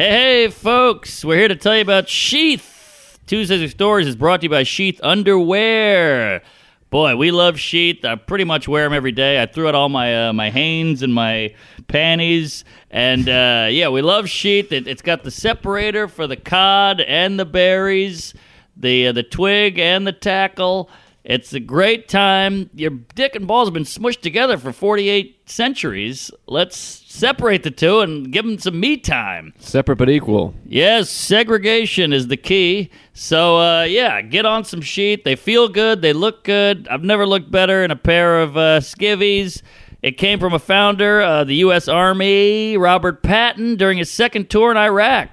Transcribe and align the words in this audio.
Hey, 0.00 0.08
hey, 0.08 0.48
folks, 0.48 1.22
we're 1.26 1.36
here 1.36 1.48
to 1.48 1.56
tell 1.56 1.76
you 1.76 1.82
about 1.82 2.08
Sheath. 2.08 3.18
Tuesdays 3.26 3.60
with 3.60 3.72
Stories 3.72 4.06
is 4.06 4.16
brought 4.16 4.40
to 4.40 4.46
you 4.46 4.48
by 4.48 4.62
Sheath 4.62 4.98
Underwear. 5.02 6.40
Boy, 6.88 7.16
we 7.16 7.30
love 7.30 7.60
Sheath. 7.60 8.02
I 8.02 8.14
pretty 8.14 8.44
much 8.44 8.66
wear 8.66 8.84
them 8.84 8.94
every 8.94 9.12
day. 9.12 9.42
I 9.42 9.44
threw 9.44 9.68
out 9.68 9.74
all 9.74 9.90
my 9.90 10.28
uh, 10.28 10.32
my 10.32 10.48
Hanes 10.48 11.02
and 11.02 11.12
my 11.12 11.54
panties, 11.88 12.64
and 12.90 13.28
uh, 13.28 13.68
yeah, 13.70 13.90
we 13.90 14.00
love 14.00 14.26
Sheath. 14.30 14.72
It, 14.72 14.88
it's 14.88 15.02
got 15.02 15.22
the 15.22 15.30
separator 15.30 16.08
for 16.08 16.26
the 16.26 16.36
cod 16.36 17.02
and 17.02 17.38
the 17.38 17.44
berries, 17.44 18.32
the 18.78 19.08
uh, 19.08 19.12
the 19.12 19.22
twig 19.22 19.78
and 19.78 20.06
the 20.06 20.12
tackle. 20.12 20.88
It's 21.24 21.52
a 21.52 21.60
great 21.60 22.08
time. 22.08 22.70
Your 22.74 22.90
dick 23.14 23.34
and 23.34 23.46
balls 23.46 23.68
have 23.68 23.74
been 23.74 23.84
smushed 23.84 24.22
together 24.22 24.56
for 24.56 24.72
48 24.72 25.48
centuries. 25.48 26.30
Let's 26.46 26.76
separate 26.76 27.62
the 27.62 27.70
two 27.70 28.00
and 28.00 28.32
give 28.32 28.46
them 28.46 28.58
some 28.58 28.80
me 28.80 28.96
time. 28.96 29.52
Separate 29.58 29.96
but 29.96 30.08
equal. 30.08 30.54
Yes, 30.64 31.10
segregation 31.10 32.12
is 32.12 32.28
the 32.28 32.38
key. 32.38 32.90
So, 33.12 33.58
uh, 33.58 33.82
yeah, 33.82 34.22
get 34.22 34.46
on 34.46 34.64
some 34.64 34.80
Sheath. 34.80 35.24
They 35.24 35.36
feel 35.36 35.68
good. 35.68 36.00
They 36.00 36.14
look 36.14 36.44
good. 36.44 36.88
I've 36.88 37.04
never 37.04 37.26
looked 37.26 37.50
better 37.50 37.84
in 37.84 37.90
a 37.90 37.96
pair 37.96 38.40
of 38.40 38.56
uh, 38.56 38.80
skivvies. 38.80 39.60
It 40.02 40.12
came 40.12 40.40
from 40.40 40.54
a 40.54 40.58
founder 40.58 41.20
of 41.20 41.46
the 41.46 41.56
U.S. 41.56 41.86
Army, 41.86 42.78
Robert 42.78 43.22
Patton, 43.22 43.76
during 43.76 43.98
his 43.98 44.10
second 44.10 44.48
tour 44.48 44.70
in 44.70 44.78
Iraq. 44.78 45.28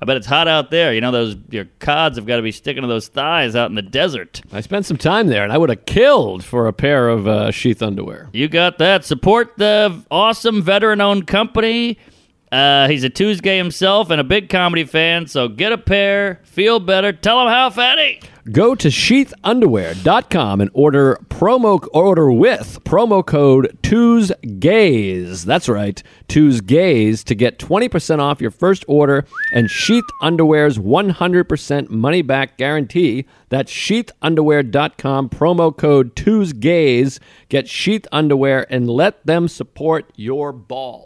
I 0.00 0.04
bet 0.04 0.16
it's 0.16 0.26
hot 0.26 0.46
out 0.46 0.70
there. 0.70 0.92
You 0.92 1.00
know, 1.00 1.10
those 1.10 1.36
your 1.50 1.66
cods 1.78 2.18
have 2.18 2.26
got 2.26 2.36
to 2.36 2.42
be 2.42 2.52
sticking 2.52 2.82
to 2.82 2.88
those 2.88 3.08
thighs 3.08 3.56
out 3.56 3.70
in 3.70 3.76
the 3.76 3.82
desert. 3.82 4.42
I 4.52 4.60
spent 4.60 4.84
some 4.84 4.96
time 4.96 5.28
there, 5.28 5.42
and 5.42 5.52
I 5.52 5.58
would 5.58 5.70
have 5.70 5.86
killed 5.86 6.44
for 6.44 6.66
a 6.66 6.72
pair 6.72 7.08
of 7.08 7.26
uh, 7.26 7.50
sheath 7.50 7.82
underwear. 7.82 8.28
You 8.32 8.48
got 8.48 8.78
that. 8.78 9.04
Support 9.04 9.56
the 9.56 10.04
awesome 10.10 10.62
veteran 10.62 11.00
owned 11.00 11.26
company. 11.26 11.98
Uh, 12.52 12.86
he's 12.88 13.02
a 13.02 13.10
Tuesday 13.10 13.56
himself 13.56 14.10
and 14.10 14.20
a 14.20 14.24
big 14.24 14.48
comedy 14.48 14.84
fan, 14.84 15.26
so 15.26 15.48
get 15.48 15.72
a 15.72 15.78
pair, 15.78 16.40
feel 16.44 16.78
better, 16.78 17.12
tell 17.12 17.40
him 17.42 17.48
how 17.48 17.70
fatty. 17.70 18.20
Go 18.52 18.76
to 18.76 18.86
sheathunderwear.com 18.88 20.60
and 20.60 20.70
order 20.72 21.18
promo 21.28 21.84
order 21.92 22.30
with 22.30 22.78
promo 22.84 23.26
code 23.26 23.76
TUESGAZE. 23.82 25.44
That's 25.44 25.68
right, 25.68 26.00
TUESGAZE 26.28 27.24
to 27.24 27.34
get 27.34 27.58
20% 27.58 28.20
off 28.20 28.40
your 28.40 28.52
first 28.52 28.84
order 28.86 29.26
and 29.52 29.68
Sheath 29.68 30.04
Underwear's 30.22 30.78
100% 30.78 31.90
money 31.90 32.22
back 32.22 32.56
guarantee. 32.56 33.26
That's 33.48 33.72
sheathunderwear.com 33.72 35.30
promo 35.30 35.76
code 35.76 36.14
TUESGAZE. 36.14 37.18
Get 37.48 37.68
Sheath 37.68 38.06
Underwear 38.12 38.72
and 38.72 38.88
let 38.88 39.26
them 39.26 39.48
support 39.48 40.12
your 40.14 40.52
balls. 40.52 41.05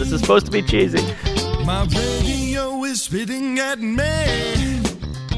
This 0.00 0.12
is 0.12 0.22
supposed 0.22 0.46
to 0.46 0.50
be 0.50 0.62
cheesy. 0.62 0.96
My 1.66 1.86
radio 1.92 2.84
is 2.84 3.02
spitting 3.02 3.58
at 3.58 3.78
me. 3.80 4.59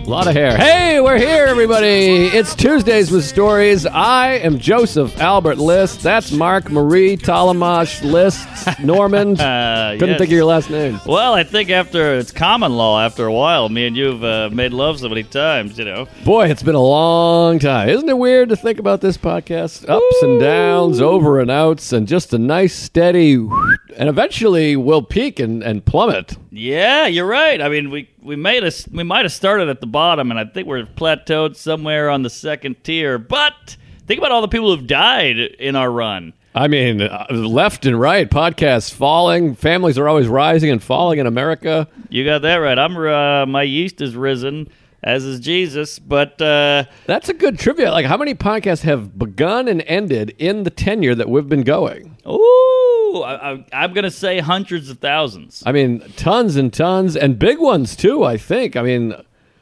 A 0.04 0.10
lot 0.12 0.26
of 0.26 0.34
hair. 0.34 0.56
Hey, 0.56 1.00
we're 1.00 1.16
here, 1.16 1.44
everybody. 1.44 2.26
It's 2.26 2.56
Tuesdays 2.56 3.12
with 3.12 3.24
Stories. 3.24 3.86
I 3.86 4.32
am 4.38 4.58
Joseph 4.58 5.16
Albert 5.20 5.58
List. 5.58 6.00
That's 6.00 6.32
Mark 6.32 6.72
Marie 6.72 7.16
Talamash 7.16 8.02
List 8.02 8.48
Normand. 8.80 9.40
Uh, 9.40 9.92
Couldn't 9.92 10.08
yes. 10.08 10.18
think 10.18 10.28
of 10.30 10.32
your 10.32 10.44
last 10.44 10.70
name. 10.70 11.00
Well, 11.06 11.34
I 11.34 11.44
think 11.44 11.70
after 11.70 12.14
it's 12.18 12.32
common 12.32 12.72
law, 12.72 13.00
after 13.00 13.26
a 13.26 13.32
while, 13.32 13.68
me 13.68 13.86
and 13.86 13.96
you've 13.96 14.24
uh, 14.24 14.50
made 14.52 14.72
love 14.72 14.98
so 14.98 15.08
many 15.08 15.22
times, 15.22 15.78
you 15.78 15.84
know. 15.84 16.08
Boy, 16.24 16.50
it's 16.50 16.64
been 16.64 16.74
a 16.74 16.82
long 16.82 17.60
time. 17.60 17.88
Isn't 17.88 18.08
it 18.08 18.18
weird 18.18 18.48
to 18.48 18.56
think 18.56 18.80
about 18.80 19.02
this 19.02 19.16
podcast? 19.16 19.88
Ups 19.88 20.22
and 20.22 20.40
downs, 20.40 21.00
over 21.00 21.38
and 21.38 21.50
outs, 21.50 21.92
and 21.92 22.08
just 22.08 22.34
a 22.34 22.38
nice 22.38 22.74
steady, 22.74 23.34
and 23.34 24.08
eventually 24.08 24.74
we'll 24.74 25.02
peak 25.02 25.38
and, 25.38 25.62
and 25.62 25.84
plummet. 25.84 26.36
Yeah, 26.54 27.06
you're 27.06 27.26
right. 27.26 27.62
I 27.62 27.70
mean, 27.70 27.90
we 27.90 28.10
we 28.20 28.36
made 28.36 28.62
us 28.62 28.86
we 28.86 29.04
might 29.04 29.24
have 29.24 29.32
started 29.32 29.70
at 29.70 29.80
the 29.80 29.86
bottom, 29.86 30.30
and 30.30 30.38
I 30.38 30.44
think 30.44 30.68
we're 30.68 30.84
plateaued 30.84 31.56
somewhere 31.56 32.10
on 32.10 32.22
the 32.22 32.30
second 32.30 32.84
tier. 32.84 33.16
But 33.16 33.78
think 34.06 34.18
about 34.18 34.32
all 34.32 34.42
the 34.42 34.48
people 34.48 34.76
who've 34.76 34.86
died 34.86 35.38
in 35.38 35.76
our 35.76 35.90
run. 35.90 36.34
I 36.54 36.68
mean, 36.68 37.00
uh, 37.00 37.26
left 37.30 37.86
and 37.86 37.98
right, 37.98 38.28
podcasts 38.28 38.92
falling. 38.92 39.54
Families 39.54 39.96
are 39.96 40.06
always 40.06 40.28
rising 40.28 40.70
and 40.70 40.82
falling 40.82 41.18
in 41.18 41.26
America. 41.26 41.88
You 42.10 42.26
got 42.26 42.42
that 42.42 42.56
right. 42.56 42.78
I'm 42.78 42.98
uh, 42.98 43.46
my 43.46 43.62
yeast 43.62 44.02
is 44.02 44.14
risen, 44.14 44.68
as 45.02 45.24
is 45.24 45.40
Jesus. 45.40 45.98
But 45.98 46.38
uh, 46.42 46.84
That's 47.06 47.30
a 47.30 47.34
good 47.34 47.58
trivia. 47.58 47.90
Like, 47.90 48.04
how 48.04 48.18
many 48.18 48.34
podcasts 48.34 48.82
have 48.82 49.18
begun 49.18 49.68
and 49.68 49.82
ended 49.86 50.34
in 50.38 50.64
the 50.64 50.70
tenure 50.70 51.14
that 51.14 51.30
we've 51.30 51.48
been 51.48 51.64
going? 51.64 52.18
ooh, 52.28 52.81
I, 53.20 53.52
I, 53.52 53.64
I'm 53.72 53.92
gonna 53.92 54.10
say 54.10 54.40
hundreds 54.40 54.90
of 54.90 54.98
thousands. 54.98 55.62
I 55.66 55.72
mean, 55.72 56.00
tons 56.16 56.56
and 56.56 56.72
tons, 56.72 57.16
and 57.16 57.38
big 57.38 57.58
ones 57.58 57.94
too. 57.94 58.24
I 58.24 58.36
think. 58.36 58.76
I 58.76 58.82
mean, 58.82 59.14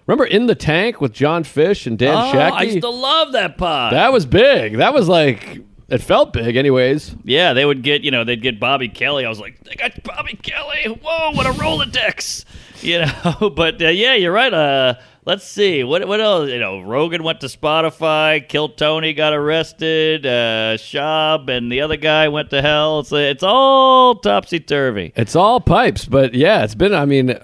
remember 0.07 0.25
in 0.25 0.47
the 0.47 0.55
tank 0.55 1.01
with 1.01 1.13
Jon 1.13 1.45
Fisch 1.45 1.87
and 1.87 1.99
Dan 1.99 2.15
oh, 2.17 2.33
Shackey? 2.33 2.57
I 2.57 2.63
used 2.63 2.81
to 2.83 2.91
love 2.91 3.33
that 3.33 3.59
pod. 3.59 3.93
that 3.93 4.13
was 4.13 4.27
big. 4.27 4.77
That 4.79 4.95
was 4.95 5.09
like 5.09 5.61
it 5.91 6.01
felt 6.01 6.33
big, 6.33 6.55
anyways. 6.57 7.17
Yeah, 7.25 7.53
they 7.53 7.65
would 7.65 7.83
get, 7.83 8.03
you 8.03 8.13
know, 8.13 8.23
they'd 8.23 8.41
get 8.41 8.61
Bobby 8.61 8.89
Kelly. 8.89 9.27
I 9.27 9.29
was 9.29 9.41
like, 9.41 9.59
they 9.65 9.75
got 9.75 10.01
Bobby 10.05 10.39
Kelly. 10.41 10.85
Whoa, 10.85 11.33
what 11.33 11.47
a 11.47 11.51
Rolodex. 11.51 12.45
You 12.83 13.01
know, 13.01 13.51
but 13.55 13.83
uh, 13.83 13.89
yeah, 13.89 14.15
you're 14.15 14.33
right. 14.33 14.55
Uh, 14.55 14.95
let's 15.25 15.45
see. 15.45 15.85
What 15.85 16.07
what 16.07 16.21
else? 16.21 16.49
You 16.51 16.59
know, 16.59 16.81
Rogan 16.81 17.23
went 17.23 17.41
to 17.41 17.47
Spotify. 17.47 18.47
Kill 18.47 18.69
Tony 18.69 19.13
got 19.13 19.33
arrested. 19.33 20.27
Uh, 20.27 20.77
Schaub 20.77 21.49
and 21.49 21.71
the 21.71 21.81
other 21.81 21.97
guy 21.97 22.29
went 22.29 22.51
to 22.51 22.63
hell. 22.63 23.01
It's, 23.01 23.13
it's 23.13 23.43
all 23.43 24.17
topsy 24.17 24.61
turvy. 24.61 25.13
It's 25.17 25.37
all 25.37 25.61
pipes, 25.61 26.05
but 26.05 26.35
yeah, 26.35 26.65
it's 26.65 26.75
been. 26.75 26.95
I 26.95 27.05
mean, 27.05 27.39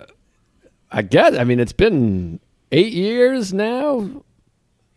I 0.90 1.02
guess. 1.02 1.36
I 1.36 1.44
mean, 1.44 1.60
it's 1.60 1.72
been 1.72 2.40
eight 2.72 2.92
years 2.92 3.52
now. 3.52 4.22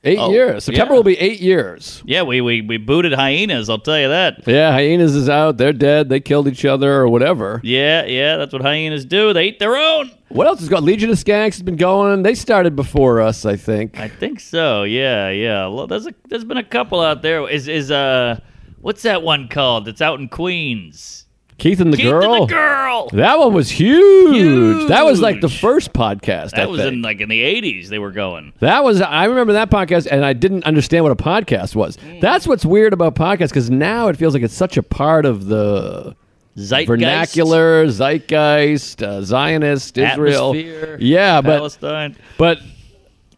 Eight 0.04 0.18
Oh, 0.18 0.32
years. 0.32 0.64
September 0.64 0.94
yeah. 0.94 0.98
will 0.98 1.04
be 1.04 1.18
eight 1.20 1.42
years. 1.42 2.02
Yeah, 2.06 2.24
we, 2.24 2.40
we, 2.40 2.62
we 2.62 2.78
booted 2.78 3.12
hyenas, 3.12 3.70
I'll 3.70 3.80
tell 3.80 4.00
you 4.00 4.08
that. 4.08 4.48
Yeah, 4.48 4.72
hyenas 4.72 5.14
is 5.14 5.28
out. 5.28 5.58
They're 5.58 5.74
dead. 5.74 6.08
They 6.08 6.22
killed 6.22 6.48
each 6.48 6.64
other 6.64 6.94
or 7.02 7.10
whatever. 7.10 7.60
Yeah, 7.66 8.06
yeah, 8.06 8.38
that's 8.38 8.54
what 8.54 8.62
hyenas 8.62 9.04
do. 9.04 9.34
They 9.34 9.48
eat 9.48 9.60
their 9.60 9.76
own. 9.76 10.12
What 10.30 10.48
else 10.48 10.62
has 10.62 10.70
got? 10.70 10.84
Legion 10.84 11.10
of 11.10 11.18
Skanks 11.18 11.56
has 11.56 11.64
been 11.64 11.76
going. 11.76 12.24
They 12.24 12.34
started 12.36 12.78
before 12.78 13.20
us, 13.20 13.46
I 13.46 13.58
think. 13.58 14.00
I 14.00 14.08
think 14.08 14.40
so. 14.40 14.84
Yeah, 14.84 15.32
yeah. 15.32 15.68
Well, 15.68 15.86
there's 15.88 16.08
a 16.08 16.14
there's 16.30 16.46
been 16.46 16.58
a 16.58 16.64
couple 16.64 17.02
out 17.02 17.22
there. 17.22 17.50
Is 17.50 17.68
is 17.68 17.92
uh 17.92 18.40
what's 18.80 19.02
that 19.02 19.22
one 19.24 19.50
called? 19.50 19.86
That's 19.86 20.02
out 20.02 20.20
in 20.20 20.30
Queens. 20.30 21.26
Keith 21.60 21.80
and 21.82 21.94
the 21.94 21.98
Keith 21.98 22.08
girl. 22.10 22.34
and 22.34 22.50
the 22.50 22.54
girl. 22.54 23.10
That 23.14 23.38
one 23.40 23.54
was 23.54 23.70
huge. 23.70 24.88
That 24.90 25.06
was 25.06 25.22
like 25.22 25.42
the 25.42 25.50
first 25.50 25.94
podcast. 25.94 26.54
I 26.54 26.62
That 26.62 26.70
was 26.70 26.82
think. 26.82 26.94
in 26.94 27.02
like 27.02 27.22
in 27.22 27.30
the 27.30 27.42
'80s. 27.42 27.88
They 27.90 28.00
were 28.00 28.12
going. 28.12 28.54
That 28.60 28.84
was 28.84 29.02
I 29.02 29.26
remember 29.26 29.54
that 29.54 29.70
podcast, 29.70 30.08
and 30.10 30.26
I 30.26 30.34
didn't 30.34 30.64
understand 30.66 31.04
what 31.04 31.12
a 31.12 31.16
podcast 31.16 31.76
was. 31.76 31.98
Mm. 31.98 32.22
That's 32.22 32.48
what's 32.48 32.66
weird 32.66 32.94
about 32.94 33.16
podcasts 33.16 33.50
because 33.50 33.70
now 33.70 34.08
it 34.08 34.18
feels 34.18 34.34
like 34.34 34.44
it's 34.44 34.54
such 34.54 34.78
a 34.78 34.84
part 34.84 35.26
of 35.26 35.46
the 35.48 36.16
Zeitgeist, 36.58 36.88
vernacular, 36.88 37.88
zeitgeist, 37.88 39.02
uh, 39.04 39.22
Zionist, 39.22 39.98
Israel. 39.98 40.50
Atmosphere, 40.50 40.98
Yeah, 41.00 41.42
but 41.42 41.58
Palestine. 41.58 42.16
but 42.38 42.60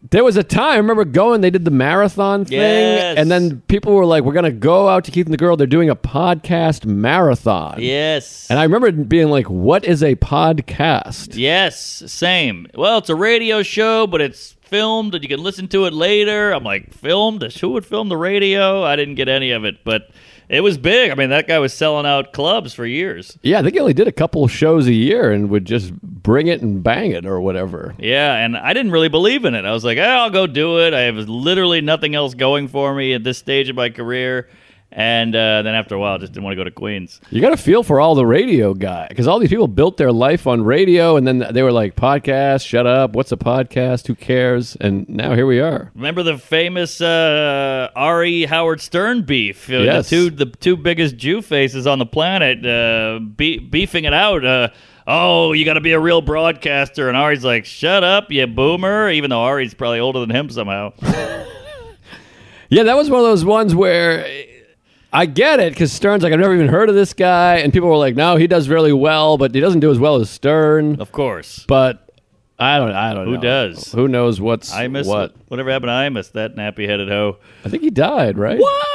there 0.10 0.24
was 0.24 0.36
a 0.36 0.44
time 0.44 0.74
I 0.74 0.78
remember 0.78 1.06
going. 1.06 1.42
They 1.42 1.52
did 1.52 1.64
the 1.64 1.72
marathon 1.72 2.46
thing, 2.46 2.58
Yes. 2.60 3.18
and 3.18 3.30
then 3.30 3.62
people 3.68 3.94
were 3.94 4.06
like, 4.06 4.24
"We're 4.24 4.34
going 4.34 4.46
to 4.46 4.52
go 4.52 4.90
out 4.90 5.04
to 5.06 5.12
Keith 5.12 5.28
and 5.28 5.34
the 5.34 5.38
Girl. 5.38 5.56
They're 5.56 5.68
doing 5.68 5.90
a 5.90 5.96
podcast 5.96 6.86
marathon." 6.86 7.76
Yes. 7.80 8.48
And 8.50 8.58
I 8.58 8.64
remember 8.64 8.92
being 8.92 9.30
like, 9.30 9.50
"What 9.50 9.86
is 9.86 10.02
a 10.02 10.16
podcast?" 10.16 11.30
yes, 11.38 12.04
same. 12.08 12.68
Well, 12.76 12.98
it's 12.98 13.10
a 13.10 13.16
radio 13.16 13.62
show, 13.64 14.08
but 14.08 14.22
it's 14.22 14.56
filmed, 14.62 15.14
and 15.14 15.24
you 15.24 15.30
can 15.30 15.44
listen 15.44 15.68
to 15.70 15.86
it 15.86 15.94
later. 15.94 16.52
I'm 16.52 16.64
like, 16.64 16.94
filmed? 16.94 17.44
Who 17.60 17.70
would 17.70 17.86
film 17.86 18.10
the 18.10 18.18
radio? 18.18 18.84
I 18.84 18.96
didn't 18.96 19.16
get 19.16 19.28
any 19.30 19.52
of 19.52 19.66
it, 19.66 19.84
but 19.84 20.10
it 20.52 20.60
was 20.60 20.78
big. 20.78 21.12
I 21.12 21.16
mean, 21.16 21.30
that 21.30 21.48
guy 21.48 21.60
was 21.60 21.74
selling 21.74 22.06
out 22.06 22.34
clubs 22.34 22.74
for 22.74 22.86
years. 22.86 23.40
Yeah, 23.42 23.60
I 23.60 23.62
think 23.62 23.74
he 23.74 23.80
only 23.80 23.94
did 23.94 24.10
a 24.10 24.12
couple 24.12 24.44
of 24.44 24.52
shows 24.52 24.86
a 24.86 24.94
year 24.94 25.32
and 25.32 25.50
would 25.50 25.64
just 25.64 25.94
bring 26.02 26.48
it 26.48 26.62
and 26.62 26.84
bang 26.84 27.12
it 27.12 27.26
or 27.26 27.40
whatever. 27.40 27.96
Yeah, 27.98 28.36
and 28.36 28.58
I 28.58 28.74
didn't 28.74 28.92
really 28.92 29.08
believe 29.08 29.46
in 29.46 29.56
it. 29.56 29.64
I 29.64 29.72
was 29.72 29.86
like, 29.86 29.98
eh, 29.98 30.04
I'll 30.06 30.30
go 30.30 30.48
do 30.48 30.82
it. 30.82 30.94
I 30.94 31.02
have 31.02 31.16
literally 31.16 31.80
nothing 31.80 32.16
else 32.16 32.34
going 32.34 32.68
for 32.68 32.94
me 32.94 33.14
at 33.14 33.24
this 33.24 33.38
stage 33.38 33.70
of 33.70 33.78
my 33.78 33.90
career. 33.90 34.50
And 34.94 35.34
uh, 35.34 35.62
then 35.62 35.74
after 35.74 35.96
a 35.96 36.00
while, 36.00 36.16
I 36.16 36.18
just 36.18 36.34
didn't 36.34 36.44
want 36.44 36.52
to 36.52 36.58
go 36.58 36.66
to 36.66 36.72
Queens. 36.72 37.22
You 37.30 37.40
got 37.40 37.52
to 37.52 37.58
feel 37.58 37.82
for 37.82 38.02
all 38.02 38.14
the 38.14 38.26
radio 38.26 38.74
guy 38.74 39.08
because 39.08 39.26
all 39.26 39.40
these 39.40 39.50
people 39.50 39.70
built 39.70 39.96
their 39.96 40.12
life 40.12 40.48
on 40.48 40.64
radio, 40.64 41.16
and 41.16 41.26
then 41.26 41.46
they 41.54 41.64
were 41.64 41.72
like, 41.72 41.96
"Podcast, 41.96 42.68
shut 42.68 42.86
up! 42.86 43.14
What's 43.14 43.32
a 43.32 43.38
podcast? 43.38 44.08
Who 44.08 44.16
cares?" 44.16 44.76
And 44.82 45.08
now 45.08 45.34
here 45.34 45.46
we 45.46 45.62
are. 45.62 45.92
Remember 45.96 46.24
the 46.24 46.38
famous 46.38 47.00
uh, 47.00 47.90
Ari 47.96 48.44
Howard 48.44 48.82
Stern 48.82 49.22
beef? 49.22 49.70
Yes. 49.70 50.10
The 50.10 50.16
two 50.16 50.30
the 50.30 50.46
two 50.48 50.76
biggest 50.76 51.16
Jew 51.16 51.42
faces 51.42 51.88
on 51.88 51.98
the 51.98 52.06
planet 52.06 52.66
uh, 52.66 53.20
be- 53.20 53.60
beefing 53.60 54.04
it 54.04 54.14
out. 54.14 54.44
Uh, 54.44 54.70
oh, 55.08 55.54
you 55.54 55.64
got 55.64 55.76
to 55.76 55.82
be 55.82 55.94
a 55.94 56.00
real 56.02 56.22
broadcaster, 56.22 57.08
and 57.08 57.16
Ari's 57.16 57.46
like, 57.46 57.64
"Shut 57.64 58.04
up, 58.04 58.30
you 58.30 58.46
boomer!" 58.46 59.10
Even 59.10 59.30
though 59.30 59.42
Ari's 59.44 59.74
probably 59.74 60.02
older 60.02 60.20
than 60.20 60.32
him 60.32 60.50
somehow. 60.50 60.92
Yeah, 62.74 62.84
that 62.84 62.96
was 62.96 63.10
one 63.10 63.20
of 63.20 63.26
those 63.26 63.44
ones 63.44 63.76
where 63.76 64.26
I 65.14 65.26
get 65.26 65.60
it 65.60 65.74
because 65.74 65.92
Stern's 65.92 66.24
like, 66.24 66.32
I've 66.34 66.40
never 66.40 66.54
even 66.54 66.70
heard 66.70 66.88
of 66.90 66.96
this 66.96 67.14
guy, 67.14 67.58
and 67.58 67.74
people 67.74 67.90
were 67.90 67.98
like, 67.98 68.16
No, 68.16 68.36
he 68.38 68.48
does 68.48 68.70
really 68.70 68.94
well, 68.94 69.38
but 69.38 69.54
he 69.54 69.60
doesn't 69.62 69.82
do 69.82 69.92
as 69.92 70.00
well 70.00 70.16
as 70.16 70.30
Stern. 70.30 71.00
of 71.02 71.12
course, 71.12 71.66
But 71.68 72.08
I 72.58 72.78
don't, 72.78 72.92
I 72.92 73.14
don't 73.14 73.26
Who 73.26 73.34
know. 73.36 73.42
does? 73.42 73.92
Who 73.92 74.08
knows 74.08 74.40
what's 74.40 74.72
I 74.74 74.88
miss 74.88 75.08
what? 75.08 75.36
Whatever 75.48 75.72
happened 75.72 75.90
to 75.90 75.94
I 75.94 76.08
miss 76.10 76.30
that 76.30 76.56
nappy 76.56 76.88
headed 76.88 77.10
hoe. 77.10 77.38
I 77.66 77.70
think 77.70 77.84
he 77.84 77.90
died, 77.90 78.38
right? 78.38 78.60
What? 78.60 78.88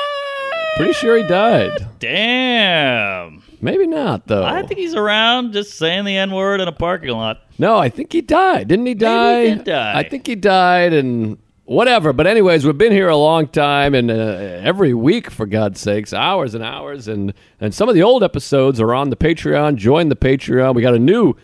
Pretty 0.76 0.92
sure 0.92 1.16
he 1.16 1.22
died. 1.24 1.86
Damn. 1.98 3.42
Maybe 3.60 3.86
not 3.86 4.26
though. 4.26 4.44
I 4.44 4.62
think 4.62 4.78
he's 4.78 4.94
around 4.94 5.52
just 5.52 5.74
saying 5.78 6.04
the 6.04 6.16
N 6.16 6.30
word 6.30 6.60
in 6.60 6.68
a 6.68 6.72
parking 6.72 7.10
lot. 7.10 7.40
No, 7.58 7.78
I 7.78 7.88
think 7.88 8.12
he 8.12 8.20
died. 8.20 8.68
Didn't 8.68 8.84
he 8.86 8.94
die? 8.94 9.44
he 9.46 9.54
did 9.56 9.64
die. 9.64 9.98
I 9.98 10.02
think 10.08 10.26
he 10.26 10.34
died 10.34 10.92
and 10.92 11.38
whatever. 11.66 12.12
But 12.12 12.26
anyways, 12.26 12.64
we've 12.64 12.78
been 12.78 12.92
here 12.92 13.08
a 13.08 13.16
long 13.16 13.48
time 13.48 13.94
and 13.94 14.10
uh, 14.10 14.14
every 14.14 14.94
week 14.94 15.30
for 15.30 15.44
God's 15.46 15.80
sakes, 15.80 16.12
hours 16.12 16.54
and 16.54 16.64
hours 16.64 17.06
and 17.08 17.34
and 17.60 17.74
some 17.74 17.88
of 17.88 17.94
the 17.94 18.02
old 18.02 18.24
episodes 18.24 18.80
are 18.80 18.94
on 18.94 19.10
the 19.10 19.16
Patreon. 19.16 19.76
Join 19.76 20.08
the 20.08 20.16
Patreon. 20.16 20.74
We 20.74 20.82
got 20.82 20.94
a 20.94 20.98
new 20.98 21.34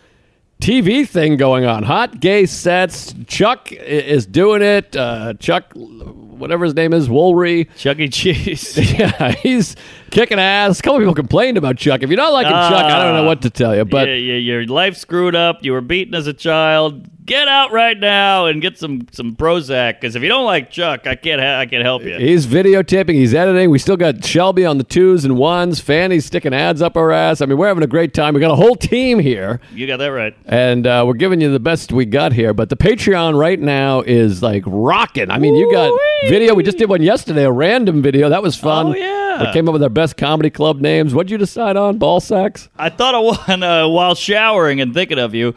TV 0.60 1.06
thing 1.06 1.36
going 1.36 1.64
on. 1.64 1.82
Hot 1.82 2.20
gay 2.20 2.46
sets. 2.46 3.14
Chuck 3.26 3.70
is 3.72 4.24
doing 4.26 4.62
it. 4.62 4.96
Uh, 4.96 5.34
Chuck 5.34 5.72
whatever 5.74 6.64
his 6.64 6.74
name 6.74 6.92
is, 6.92 7.08
Woolery. 7.08 7.68
Chuck 7.76 7.98
E. 7.98 8.08
Cheese. 8.08 8.78
Yeah, 8.98 9.32
he's 9.32 9.74
kicking 10.12 10.38
ass. 10.38 10.78
A 10.78 10.82
couple 10.82 10.98
people 11.00 11.14
complained 11.14 11.56
about 11.58 11.76
Chuck. 11.76 12.02
If 12.02 12.10
you're 12.10 12.16
not 12.16 12.32
liking 12.32 12.52
Chuck, 12.52 12.84
I 12.84 13.02
don't 13.02 13.14
know 13.16 13.24
what 13.24 13.42
to 13.42 13.50
tell 13.50 13.74
you. 13.74 13.84
But 13.84 14.06
yeah, 14.08 14.14
yeah, 14.14 14.34
your 14.36 14.66
life 14.66 14.96
screwed 14.96 15.34
up. 15.34 15.64
You 15.64 15.72
were 15.72 15.80
beaten 15.80 16.14
as 16.14 16.26
a 16.28 16.32
child. 16.32 17.08
Get 17.24 17.46
out 17.46 17.70
right 17.70 17.96
now 17.98 18.46
and 18.46 18.60
get 18.60 18.76
some 18.78 19.06
some 19.12 19.36
Prozac. 19.36 20.00
Because 20.00 20.16
if 20.16 20.22
you 20.22 20.28
don't 20.28 20.44
like 20.44 20.70
Chuck, 20.72 21.06
I 21.06 21.14
can't 21.14 21.40
ha- 21.40 21.58
I 21.60 21.66
can't 21.66 21.84
help 21.84 22.02
you. 22.02 22.16
He's 22.18 22.46
videotaping. 22.48 23.14
He's 23.14 23.32
editing. 23.32 23.70
We 23.70 23.78
still 23.78 23.96
got 23.96 24.24
Shelby 24.24 24.66
on 24.66 24.78
the 24.78 24.84
twos 24.84 25.24
and 25.24 25.36
ones. 25.38 25.80
Fanny's 25.80 26.26
sticking 26.26 26.52
ads 26.52 26.82
up 26.82 26.96
our 26.96 27.12
ass. 27.12 27.40
I 27.40 27.46
mean, 27.46 27.58
we're 27.58 27.68
having 27.68 27.84
a 27.84 27.88
great 27.88 28.12
time. 28.12 28.34
We 28.34 28.40
got 28.40 28.50
a 28.50 28.56
whole 28.56 28.74
team 28.74 29.20
here, 29.20 29.60
You 29.72 29.86
got 29.86 29.98
that 29.98 30.08
right. 30.08 30.36
and 30.46 30.84
uh, 30.86 31.04
we're 31.06 31.14
giving 31.14 31.40
you 31.40 31.50
the 31.52 31.60
best 31.60 31.92
we 31.92 32.06
got 32.06 32.32
here. 32.32 32.52
But 32.52 32.70
the 32.70 32.76
Patreon 32.76 33.38
right 33.38 33.58
now 33.60 34.00
is 34.00 34.42
like 34.42 34.64
rocking. 34.66 35.30
I 35.30 35.38
mean, 35.38 35.54
you 35.54 35.70
got 35.72 35.96
video. 36.28 36.54
We 36.54 36.64
just 36.64 36.76
did 36.78 36.88
one 36.88 37.02
yesterday, 37.02 37.44
a 37.44 37.52
random 37.52 38.02
video. 38.02 38.28
That 38.30 38.42
was 38.42 38.56
fun. 38.56 38.86
Oh, 38.88 38.94
yeah. 38.96 39.21
We 39.46 39.52
came 39.52 39.68
up 39.68 39.72
with 39.72 39.82
our 39.82 39.88
best 39.88 40.16
comedy 40.16 40.50
club 40.50 40.80
names. 40.80 41.14
What'd 41.14 41.30
you 41.30 41.38
decide 41.38 41.76
on? 41.76 41.98
Ball 41.98 42.20
sacks. 42.20 42.68
I 42.76 42.88
thought 42.88 43.14
of 43.14 43.48
one 43.48 43.62
uh, 43.62 43.88
while 43.88 44.14
showering 44.14 44.80
and 44.80 44.92
thinking 44.94 45.18
of 45.18 45.34
you. 45.34 45.54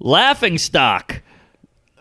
Laughing 0.00 0.58
stock. 0.58 1.22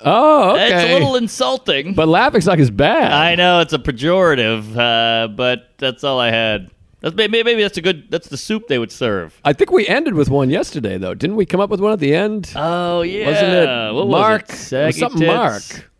Oh, 0.03 0.53
okay. 0.53 0.65
It's 0.73 0.89
a 0.91 0.93
little 0.93 1.15
insulting. 1.15 1.93
but 1.93 2.07
laughing 2.07 2.41
stock 2.41 2.57
is 2.59 2.71
bad. 2.71 3.11
I 3.11 3.35
know 3.35 3.59
it's 3.59 3.73
a 3.73 3.77
pejorative, 3.79 4.75
uh, 4.75 5.27
but 5.27 5.69
that's 5.77 6.03
all 6.03 6.19
I 6.19 6.31
had. 6.31 6.71
That's 7.01 7.15
maybe, 7.15 7.43
maybe 7.43 7.61
that's 7.61 7.77
a 7.77 7.81
good. 7.81 8.09
That's 8.11 8.27
the 8.27 8.37
soup 8.37 8.67
they 8.67 8.77
would 8.79 8.91
serve. 8.91 9.39
I 9.43 9.53
think 9.53 9.71
we 9.71 9.87
ended 9.87 10.13
with 10.15 10.29
one 10.29 10.49
yesterday, 10.49 10.97
though. 10.99 11.13
Didn't 11.15 11.35
we 11.35 11.45
come 11.47 11.59
up 11.59 11.69
with 11.69 11.79
one 11.79 11.91
at 11.93 11.99
the 11.99 12.13
end? 12.15 12.51
Oh 12.55 13.01
yeah, 13.01 13.25
Wasn't 13.27 13.53
it 13.53 13.93
what 13.95 14.07
Mark? 14.07 14.49
Was 14.49 14.73
it? 14.73 14.85
was 14.87 14.97
something 14.99 15.19
tits? 15.21 15.33
Mark. 15.33 15.90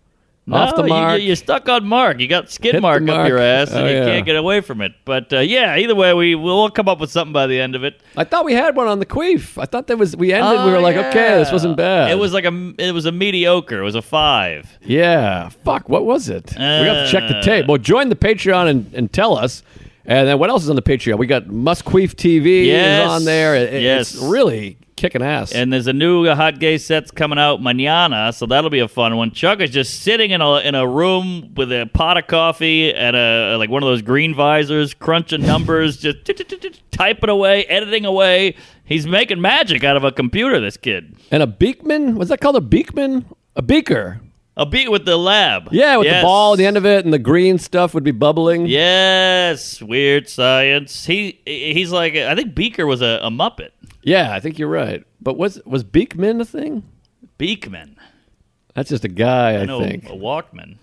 No, 0.51 0.57
Off 0.57 0.75
the 0.75 0.83
you- 0.83 0.89
mark. 0.89 1.19
You, 1.21 1.27
you're 1.27 1.35
stuck 1.35 1.67
on 1.69 1.85
Mark. 1.85 2.19
You 2.19 2.27
got 2.27 2.51
skid 2.51 2.73
Hit 2.73 2.77
the 2.77 2.81
mark, 2.81 3.01
up 3.07 3.27
your 3.27 3.39
ass, 3.39 3.69
and 3.71 3.79
Oh, 3.85 3.87
you 3.87 3.95
yeah. 3.95 4.05
can't 4.05 4.25
get 4.25 4.35
away 4.35 4.61
from 4.61 4.81
it. 4.81 4.91
But 5.05 5.31
uh, 5.33 5.39
yeah, 5.39 5.77
either 5.77 5.95
way, 5.95 6.13
we 6.13 6.35
we'll 6.35 6.69
come 6.69 6.87
up 6.87 6.99
with 6.99 7.09
something 7.09 7.33
by 7.33 7.47
the 7.47 7.59
end 7.59 7.75
of 7.75 7.83
it. 7.83 8.01
I 8.17 8.23
thought 8.23 8.45
we 8.45 8.53
had 8.53 8.75
one 8.75 8.87
on 8.87 8.99
the 8.99 9.05
queef. 9.05 9.61
I 9.61 9.65
thought 9.65 9.87
that 9.87 9.97
was 9.97 10.15
we 10.15 10.33
ended. 10.33 10.65
we 10.65 10.71
were 10.71 10.77
Oh, 10.77 10.81
like, 10.81 10.95
okay, 10.97 11.37
this 11.37 11.51
wasn't 11.51 11.77
bad. 11.77 12.11
It 12.11 12.15
was 12.19 12.33
like 12.33 12.45
a 12.45 12.73
it 12.77 12.91
was 12.93 13.05
a 13.05 13.11
mediocre. 13.11 13.79
It 13.79 13.83
was 13.83 13.95
a 13.95 14.01
five. 14.01 14.77
yeah. 14.83 15.49
Fuck. 15.49 15.89
What 15.89 16.05
was 16.05 16.29
it? 16.29 16.51
we 16.51 16.57
got 16.57 17.05
to 17.05 17.07
check 17.11 17.27
the 17.29 17.37
Uh. 17.37 17.41
tape. 17.41 17.67
Well, 17.67 17.77
join 17.77 18.09
the 18.09 18.15
Patreon 18.15 18.67
and, 18.69 18.93
and 18.93 19.11
tell 19.11 19.37
us. 19.37 19.63
And 20.03 20.27
then 20.27 20.39
what 20.39 20.49
else 20.49 20.63
is 20.63 20.69
on 20.69 20.75
the 20.75 20.81
Patreon? 20.81 21.17
We 21.19 21.27
got 21.27 21.45
Musqueef 21.45 22.15
TV 22.15 22.65
Yes. 22.65 23.05
is 23.05 23.09
on 23.11 23.23
there. 23.25 23.55
It- 23.55 23.81
Yes. 23.83 24.13
It's 24.15 24.21
really 24.23 24.77
kicking 25.01 25.21
ass. 25.21 25.51
And 25.51 25.73
there's 25.73 25.87
a 25.87 25.93
new 25.93 26.27
hot 26.33 26.59
gay 26.59 26.77
sets 26.77 27.11
coming 27.11 27.39
out 27.39 27.59
mañana, 27.59 28.33
so 28.33 28.45
that'll 28.45 28.69
be 28.69 28.79
a 28.79 28.87
fun 28.87 29.17
one. 29.17 29.31
Chuck 29.31 29.59
is 29.59 29.69
just 29.71 30.01
sitting 30.01 30.31
in 30.31 30.41
a 30.41 30.57
in 30.59 30.75
a 30.75 30.87
room 30.87 31.53
with 31.55 31.71
a 31.71 31.89
pot 31.93 32.17
of 32.17 32.27
coffee 32.27 32.93
and 32.93 33.15
a 33.15 33.57
like 33.57 33.69
one 33.69 33.83
of 33.83 33.87
those 33.87 34.01
green 34.01 34.33
visors, 34.35 34.93
crunching 34.93 35.41
numbers, 35.41 35.97
just 35.97 36.17
typing 36.91 37.29
away, 37.29 37.65
editing 37.65 38.05
away. 38.05 38.55
He's 38.85 39.07
making 39.07 39.41
magic 39.41 39.83
out 39.83 39.97
of 39.97 40.03
a 40.03 40.11
computer. 40.11 40.59
This 40.59 40.77
kid, 40.77 41.15
and 41.31 41.41
a 41.41 41.47
Beekman? 41.47 42.15
Was 42.15 42.29
that 42.29 42.39
called 42.41 42.55
a 42.57 42.61
Beekman? 42.61 43.25
A 43.55 43.61
beaker. 43.61 44.21
a 44.57 44.65
beat 44.65 44.91
with 44.91 45.05
the 45.05 45.17
lab. 45.17 45.69
Yeah, 45.71 45.97
with 45.97 46.05
Yes. 46.07 46.21
the 46.21 46.25
ball 46.25 46.53
at 46.53 46.57
the 46.57 46.65
end 46.65 46.77
of 46.77 46.85
it, 46.85 47.03
and 47.05 47.13
the 47.13 47.19
green 47.19 47.57
stuff 47.57 47.93
would 47.93 48.03
be 48.03 48.11
bubbling. 48.11 48.65
Yes, 48.67 49.81
weird 49.81 50.29
science. 50.29 51.05
He 51.05 51.39
he's 51.45 51.91
like 51.91 52.15
I 52.15 52.35
think 52.35 52.53
Beaker 52.55 52.85
was 52.85 53.01
a, 53.01 53.19
a 53.23 53.29
Muppet. 53.29 53.69
Yeah, 54.03 54.33
I 54.33 54.39
think 54.39 54.57
you're 54.59 54.67
right. 54.67 55.03
But 55.21 55.37
was 55.37 55.61
was 55.65 55.83
Beekman 55.83 56.41
a 56.41 56.45
thing? 56.45 56.83
Beekman. 57.37 57.97
That's 58.73 58.89
just 58.89 59.03
a 59.03 59.09
guy, 59.09 59.53
I, 59.53 59.61
I 59.61 59.65
know, 59.65 59.79
think. 59.79 60.05
A 60.05 60.13
Walkman. 60.13 60.77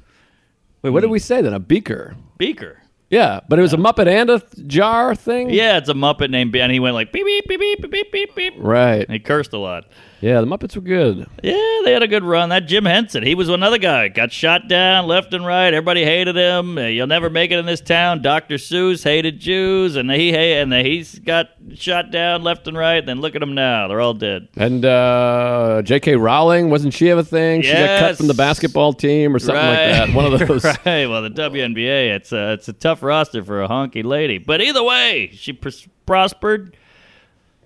Wait, 0.83 0.91
what 0.91 1.01
did 1.01 1.07
hmm. 1.07 1.13
we 1.13 1.19
say 1.19 1.41
then? 1.41 1.55
A 1.55 1.59
beaker. 1.59 2.17
Beaker. 2.37 2.83
Yeah, 3.11 3.41
but 3.49 3.59
it 3.59 3.63
was 3.63 3.73
a 3.73 3.79
Muppet 3.79 4.07
and 4.07 4.29
a 4.29 4.39
th- 4.39 4.67
jar 4.67 5.15
thing. 5.15 5.49
Yeah, 5.49 5.79
it's 5.79 5.89
a 5.89 5.95
Muppet 5.95 6.31
named 6.31 6.53
Be- 6.53 6.61
and 6.61 6.71
he 6.71 6.79
went 6.79 6.95
like 6.95 7.11
beep 7.11 7.25
beep 7.25 7.49
beep 7.49 7.61
beep 7.61 7.91
beep 7.91 8.13
beep 8.13 8.35
beep. 8.35 8.55
Right. 8.59 9.01
And 9.01 9.13
he 9.13 9.19
cursed 9.19 9.55
a 9.55 9.59
lot. 9.59 9.85
Yeah, 10.21 10.41
the 10.41 10.47
Muppets 10.47 10.75
were 10.75 10.83
good. 10.83 11.27
Yeah, 11.43 11.81
they 11.85 11.93
had 11.93 12.03
a 12.03 12.09
good 12.09 12.25
run. 12.25 12.49
That 12.49 12.67
Jim 12.67 12.85
Henson, 12.85 13.23
he 13.23 13.35
was 13.37 13.49
another 13.49 13.79
guy. 13.79 14.09
Got 14.09 14.33
shot 14.33 14.67
down 14.67 15.07
left 15.07 15.33
and 15.33 15.47
right. 15.47 15.69
Everybody 15.73 16.05
hated 16.05 16.35
him. 16.35 16.77
Uh, 16.77 16.83
You'll 16.83 17.07
never 17.07 17.31
make 17.31 17.53
it 17.53 17.59
in 17.59 17.67
this 17.67 17.81
town. 17.81 18.21
Dr. 18.21 18.57
Seuss 18.57 19.05
hated 19.05 19.39
Jews, 19.39 19.95
and 19.95 20.11
he 20.11 20.35
and 20.35 20.73
he's 20.73 21.19
got 21.21 21.51
shot 21.75 22.11
down 22.11 22.43
left 22.43 22.67
and 22.67 22.77
right. 22.77 23.05
Then 23.05 23.21
look 23.21 23.37
at 23.37 23.43
him 23.43 23.55
now; 23.55 23.87
they're 23.87 24.01
all 24.01 24.15
dead. 24.15 24.49
And 24.57 24.85
uh, 24.85 25.83
J.K. 25.85 26.17
Rowling 26.17 26.69
wasn't 26.71 26.95
she 26.95 27.09
a 27.11 27.23
thing? 27.23 27.63
She 27.63 27.73
got 27.73 28.01
cut 28.01 28.17
from 28.17 28.27
the 28.27 28.35
basketball 28.35 28.93
team 28.95 29.37
or 29.37 29.39
something 29.39 29.55
like 29.65 29.77
that. 29.77 30.15
One 30.15 30.33
of 30.33 30.49
those. 30.49 30.65
right. 30.87 31.07
Well, 31.07 31.23
the 31.23 31.31
WNBA, 31.31 32.17
it's 32.17 32.33
a 32.33 32.55
it's 32.55 32.69
a 32.69 32.73
tough 32.73 33.03
roster 33.05 33.45
for 33.45 33.63
a 33.63 33.69
honky 33.69 34.03
lady. 34.05 34.39
But 34.39 34.61
either 34.61 34.83
way, 34.83 35.31
she 35.33 35.53
pros- 35.53 35.87
prospered. 36.07 36.77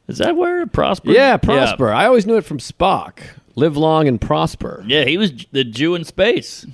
Is 0.09 0.18
that 0.18 0.37
where 0.37 0.62
it 0.62 0.73
prospered? 0.73 1.14
Yeah, 1.14 1.37
prosper. 1.37 1.90
I 1.90 2.06
always 2.06 2.26
knew 2.26 2.37
it 2.37 2.44
from 2.44 2.59
Spock. 2.59 3.21
Live 3.54 3.76
long 3.76 4.09
and 4.09 4.21
prosper. 4.21 4.82
Yeah, 4.87 5.04
he 5.04 5.16
was 5.18 5.32
the 5.52 5.62
Jew 5.64 5.94
in 5.94 6.04
space, 6.04 6.66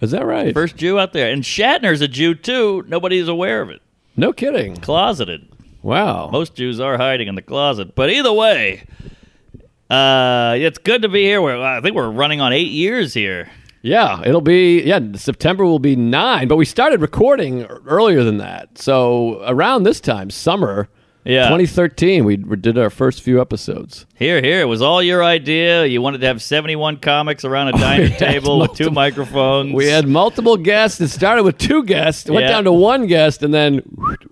Is 0.00 0.10
that 0.12 0.24
right? 0.24 0.52
first 0.54 0.76
Jew 0.76 0.98
out 0.98 1.12
there, 1.12 1.30
and 1.30 1.42
Shatner's 1.42 2.00
a 2.00 2.08
Jew 2.08 2.34
too. 2.34 2.84
Nobody's 2.88 3.28
aware 3.28 3.60
of 3.62 3.70
it. 3.70 3.82
No 4.16 4.32
kidding. 4.32 4.76
Closeted. 4.76 5.48
Wow. 5.82 6.30
Most 6.30 6.54
Jews 6.54 6.80
are 6.80 6.96
hiding 6.96 7.28
in 7.28 7.34
the 7.34 7.42
closet. 7.42 7.94
But 7.94 8.10
either 8.10 8.32
way, 8.32 8.84
uh, 9.90 10.54
it's 10.58 10.78
good 10.78 11.02
to 11.02 11.08
be 11.08 11.22
here. 11.22 11.42
We're, 11.42 11.60
I 11.62 11.80
think 11.80 11.94
we're 11.94 12.10
running 12.10 12.40
on 12.40 12.52
eight 12.52 12.70
years 12.70 13.14
here. 13.14 13.50
Yeah, 13.82 14.22
it'll 14.24 14.40
be 14.40 14.80
yeah. 14.82 15.00
September 15.16 15.64
will 15.64 15.80
be 15.80 15.96
nine, 15.96 16.46
but 16.46 16.54
we 16.56 16.64
started 16.64 17.00
recording 17.00 17.64
earlier 17.64 18.22
than 18.22 18.38
that. 18.38 18.78
So 18.78 19.42
around 19.44 19.82
this 19.82 20.00
time, 20.00 20.30
summer, 20.30 20.88
Yeah. 21.24 21.44
2013, 21.44 22.24
we 22.24 22.36
did 22.36 22.76
our 22.76 22.90
first 22.90 23.22
few 23.22 23.40
episodes. 23.40 24.06
Here, 24.16 24.42
here. 24.42 24.60
It 24.60 24.64
was 24.64 24.82
all 24.82 25.00
your 25.02 25.22
idea. 25.22 25.86
You 25.86 26.02
wanted 26.02 26.20
to 26.22 26.26
have 26.26 26.42
71 26.42 26.96
comics 26.96 27.44
around 27.44 27.68
a 27.68 27.72
dining 27.78 28.12
table 28.16 28.58
with 28.58 28.74
two 28.74 28.90
microphones. 28.90 29.72
We 29.72 29.86
had 29.86 30.08
multiple 30.08 30.56
guests. 30.56 31.00
It 31.00 31.08
started 31.08 31.44
with 31.44 31.58
two 31.58 31.84
guests, 31.84 32.28
went 32.28 32.42
Yeah. 32.46 32.48
down 32.50 32.64
to 32.64 32.72
one 32.72 33.06
guest, 33.06 33.42
and 33.44 33.54
then 33.54 33.82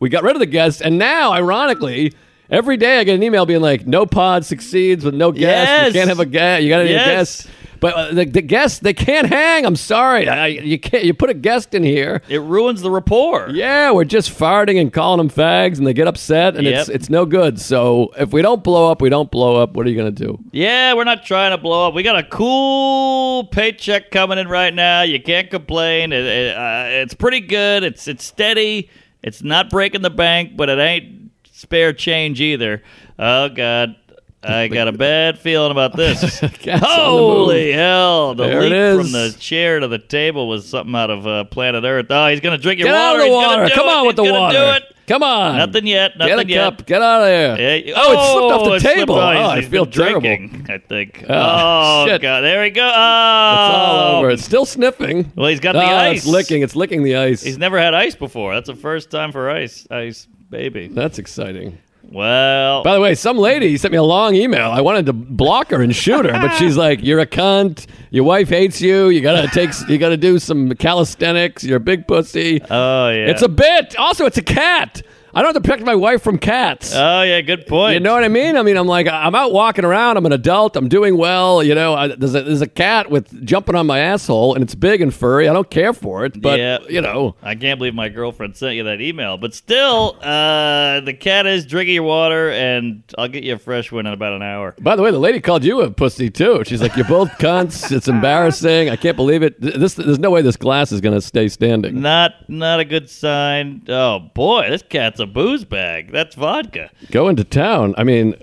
we 0.00 0.08
got 0.08 0.24
rid 0.24 0.34
of 0.34 0.40
the 0.40 0.46
guest. 0.46 0.80
And 0.80 0.98
now, 0.98 1.32
ironically, 1.32 2.12
every 2.50 2.76
day 2.76 2.98
I 2.98 3.04
get 3.04 3.14
an 3.14 3.22
email 3.22 3.46
being 3.46 3.60
like, 3.60 3.86
"No 3.86 4.04
pod 4.04 4.44
succeeds 4.44 5.04
with 5.04 5.14
no 5.14 5.30
guest. 5.30 5.42
Yes. 5.42 5.86
You 5.88 5.92
can't 5.92 6.08
have 6.08 6.20
a 6.20 6.26
guest. 6.26 6.64
You 6.64 6.70
got 6.70 6.78
to 6.78 6.84
need 6.84 6.94
a 6.96 7.04
guest." 7.04 7.46
But 7.80 7.94
uh, 7.94 8.12
the, 8.12 8.24
the 8.26 8.42
guests 8.42 8.78
they 8.78 8.92
can't 8.92 9.26
hang. 9.26 9.64
I'm 9.64 9.76
sorry. 9.76 10.28
I, 10.28 10.46
you 10.48 10.78
can't. 10.78 11.04
You 11.04 11.14
put 11.14 11.30
a 11.30 11.34
guest 11.34 11.74
in 11.74 11.82
here. 11.82 12.22
It 12.28 12.42
ruins 12.42 12.82
the 12.82 12.90
rapport. 12.90 13.48
Yeah, 13.50 13.90
we're 13.90 14.04
just 14.04 14.30
farting 14.30 14.80
and 14.80 14.92
calling 14.92 15.18
them 15.18 15.30
fags, 15.30 15.78
and 15.78 15.86
they 15.86 15.94
get 15.94 16.06
upset, 16.06 16.56
and 16.56 16.66
it's 16.66 16.88
it's 16.88 17.08
no 17.10 17.24
good. 17.24 17.60
So 17.60 18.12
if 18.18 18.32
we 18.32 18.42
don't 18.42 18.62
blow 18.62 18.90
up, 18.90 19.00
we 19.00 19.08
don't 19.08 19.30
blow 19.30 19.56
up. 19.56 19.72
What 19.74 19.86
are 19.86 19.90
you 19.90 19.96
gonna 19.96 20.10
do? 20.10 20.38
Yeah, 20.52 20.94
we're 20.94 21.04
not 21.04 21.24
trying 21.24 21.52
to 21.52 21.58
blow 21.58 21.88
up. 21.88 21.94
We 21.94 22.02
got 22.02 22.18
a 22.18 22.24
cool 22.24 23.44
paycheck 23.44 24.10
coming 24.10 24.38
in 24.38 24.48
right 24.48 24.74
now. 24.74 25.02
You 25.02 25.20
can't 25.22 25.50
complain. 25.50 26.12
It, 26.12 26.24
it, 26.24 26.56
uh, 26.56 26.84
it's 26.86 27.14
pretty 27.14 27.40
good. 27.40 27.82
It's 27.82 28.06
it's 28.06 28.24
steady. 28.24 28.90
It's 29.22 29.42
not 29.42 29.70
breaking 29.70 30.02
the 30.02 30.10
bank, 30.10 30.56
but 30.56 30.68
it 30.68 30.78
ain't 30.78 31.30
spare 31.52 31.92
change 31.92 32.40
either. 32.40 32.82
Oh 33.18 33.48
God. 33.48 33.96
I 34.42 34.68
got 34.68 34.88
a 34.88 34.92
bad 34.92 35.38
feeling 35.38 35.70
about 35.70 35.96
this. 35.96 36.42
On 36.42 36.50
the 36.62 36.78
Holy 36.82 37.72
hell! 37.72 38.34
The 38.34 38.46
There 38.46 38.60
leap 38.96 39.02
from 39.04 39.12
the 39.12 39.36
chair 39.38 39.80
to 39.80 39.88
the 39.88 39.98
table 39.98 40.48
was 40.48 40.66
something 40.68 40.94
out 40.94 41.10
of 41.10 41.26
uh, 41.26 41.44
Planet 41.44 41.84
Earth. 41.84 42.06
Oh, 42.10 42.28
he's 42.28 42.40
gonna 42.40 42.58
drink 42.58 42.78
your 42.80 42.88
Get 42.88 42.94
water. 42.94 43.20
out 43.20 43.20
of 43.20 43.26
the 43.26 43.32
water. 43.32 43.68
Come 43.74 43.86
it. 43.88 43.92
on 43.92 44.06
with 44.06 44.18
He's 44.18 44.26
the 44.28 44.32
water. 44.32 44.58
Do 44.58 44.70
it. 44.76 44.96
Come 45.06 45.22
on. 45.24 45.56
Nothing 45.56 45.86
yet. 45.88 46.16
Nothing 46.16 46.36
Get 46.36 46.46
a 46.46 46.48
yet. 46.48 46.76
cup. 46.78 46.86
Get 46.86 47.02
out 47.02 47.20
of 47.22 47.26
there. 47.26 47.80
Yeah, 47.82 47.94
oh, 47.96 48.12
it 48.12 48.30
slipped 48.32 48.52
off 48.54 48.64
the 48.64 48.72
it 48.74 48.80
slipped 48.80 48.96
table. 48.96 49.14
off. 49.16 49.36
Oh, 49.36 49.40
I 49.50 49.60
He's 49.60 49.68
feel 49.68 49.84
terrible. 49.86 50.20
drinking, 50.20 50.66
I 50.70 50.78
think. 50.78 51.24
Oh, 51.28 51.34
Oh, 51.34 52.06
shit. 52.06 52.22
god, 52.22 52.42
there 52.42 52.62
we 52.62 52.70
go. 52.70 52.84
Oh, 52.84 52.88
It's 52.88 53.76
all 53.76 54.16
over. 54.18 54.30
It's 54.30 54.44
still 54.44 54.64
sniffing. 54.64 55.32
Well, 55.34 55.48
he's 55.48 55.58
got 55.58 55.72
the 55.72 55.80
oh, 55.82 55.84
ice. 55.84 56.18
It's 56.18 56.26
licking. 56.28 56.62
It's 56.62 56.76
licking 56.76 57.02
the 57.02 57.16
ice. 57.16 57.42
He's 57.42 57.58
never 57.58 57.76
had 57.76 57.92
ice 57.92 58.14
before. 58.14 58.54
That's 58.54 58.68
the 58.68 58.76
first 58.76 59.10
time 59.10 59.32
for 59.32 59.50
ice. 59.50 59.84
Ice, 59.90 60.28
baby. 60.48 60.86
That's 60.86 61.18
exciting. 61.18 61.76
Well, 62.10 62.82
By 62.82 62.94
the 62.94 63.00
way, 63.00 63.14
some 63.14 63.38
lady 63.38 63.76
sent 63.76 63.92
me 63.92 63.98
a 63.98 64.02
long 64.02 64.34
email. 64.34 64.70
I 64.70 64.80
wanted 64.80 65.06
to 65.06 65.12
block 65.12 65.70
her 65.70 65.80
and 65.80 65.94
shoot 65.94 66.26
her, 66.26 66.32
but 66.32 66.56
she's 66.56 66.76
like, 66.86 67.02
"You're 67.02 67.20
a 67.20 67.26
cunt. 67.26 67.86
Your 68.10 68.24
wife 68.24 68.48
hates 68.48 68.80
you. 68.82 69.10
You 69.10 69.20
gotta 69.20 69.46
take. 69.48 69.70
You 69.88 69.96
gotta 69.96 70.16
do 70.16 70.38
some 70.40 70.72
calisthenics. 70.74 71.62
You're 71.62 71.76
a 71.76 71.80
big 71.80 72.08
pussy. 72.08 72.60
oh 72.68 73.08
yeah. 73.10 73.30
It's 73.30 73.42
a 73.42 73.48
bit. 73.48 73.96
Also, 73.96 74.26
it's 74.26 74.38
a 74.38 74.42
cat. 74.42 75.02
I 75.34 75.42
don't 75.42 75.54
have 75.54 75.62
to 75.62 75.68
protect 75.68 75.84
my 75.86 75.94
wife 75.94 76.22
from 76.22 76.38
cats. 76.38 76.92
Oh 76.94 77.22
yeah, 77.22 77.40
good 77.40 77.66
point. 77.66 77.94
You 77.94 78.00
know 78.00 78.14
what 78.14 78.24
I 78.24 78.28
mean? 78.28 78.56
I 78.56 78.62
mean, 78.62 78.76
I'm 78.76 78.86
like, 78.86 79.06
I'm 79.06 79.34
out 79.34 79.52
walking 79.52 79.84
around. 79.84 80.16
I'm 80.16 80.26
an 80.26 80.32
adult. 80.32 80.76
I'm 80.76 80.88
doing 80.88 81.16
well. 81.16 81.62
You 81.62 81.74
know, 81.74 81.94
I, 81.94 82.08
there's 82.08 82.34
a 82.34 82.42
there's 82.42 82.62
a 82.62 82.66
cat 82.66 83.10
with 83.10 83.44
jumping 83.44 83.74
on 83.74 83.86
my 83.86 84.00
asshole, 84.00 84.54
and 84.54 84.62
it's 84.64 84.74
big 84.74 85.00
and 85.00 85.14
furry. 85.14 85.48
I 85.48 85.52
don't 85.52 85.70
care 85.70 85.92
for 85.92 86.24
it, 86.24 86.40
but 86.40 86.58
Yeah. 86.58 86.78
you 86.88 87.00
know, 87.00 87.36
I 87.42 87.54
can't 87.54 87.78
believe 87.78 87.94
my 87.94 88.08
girlfriend 88.08 88.56
sent 88.56 88.74
you 88.76 88.84
that 88.84 89.00
email. 89.00 89.36
But 89.36 89.54
still, 89.54 90.16
uh, 90.20 91.00
the 91.00 91.14
cat 91.14 91.46
is 91.46 91.64
drinking 91.66 91.94
your 91.94 92.02
water, 92.04 92.50
and 92.50 93.02
I'll 93.16 93.28
get 93.28 93.44
you 93.44 93.54
a 93.54 93.58
fresh 93.58 93.92
one 93.92 94.06
in 94.06 94.12
about 94.12 94.32
an 94.32 94.42
hour. 94.42 94.74
By 94.80 94.96
the 94.96 95.02
way, 95.02 95.10
the 95.12 95.18
lady 95.20 95.40
called 95.40 95.62
you 95.64 95.80
a 95.82 95.90
pussy 95.90 96.30
too. 96.30 96.62
She's 96.66 96.82
like, 96.82 96.96
"You're 96.96 97.04
both 97.06 97.30
cunts. 97.38 97.92
It's 97.92 98.08
embarrassing. 98.08 98.90
I 98.90 98.96
can't 98.96 99.16
believe 99.16 99.42
it. 99.42 99.60
This, 99.60 99.94
there's 99.94 100.18
no 100.18 100.30
way 100.30 100.42
this 100.42 100.56
glass 100.56 100.90
is 100.90 101.00
going 101.00 101.14
to 101.14 101.20
stay 101.20 101.48
standing." 101.48 102.00
Not 102.00 102.32
not 102.48 102.80
a 102.80 102.84
good 102.84 103.08
sign. 103.08 103.82
Oh 103.88 104.18
boy, 104.34 104.68
this 104.70 104.82
cat's 104.82 105.19
a 105.20 105.26
booze 105.26 105.64
bag. 105.64 106.10
That's 106.10 106.34
vodka. 106.34 106.90
Going 107.10 107.36
to 107.36 107.44
town. 107.44 107.94
I 107.96 108.04
mean, 108.04 108.34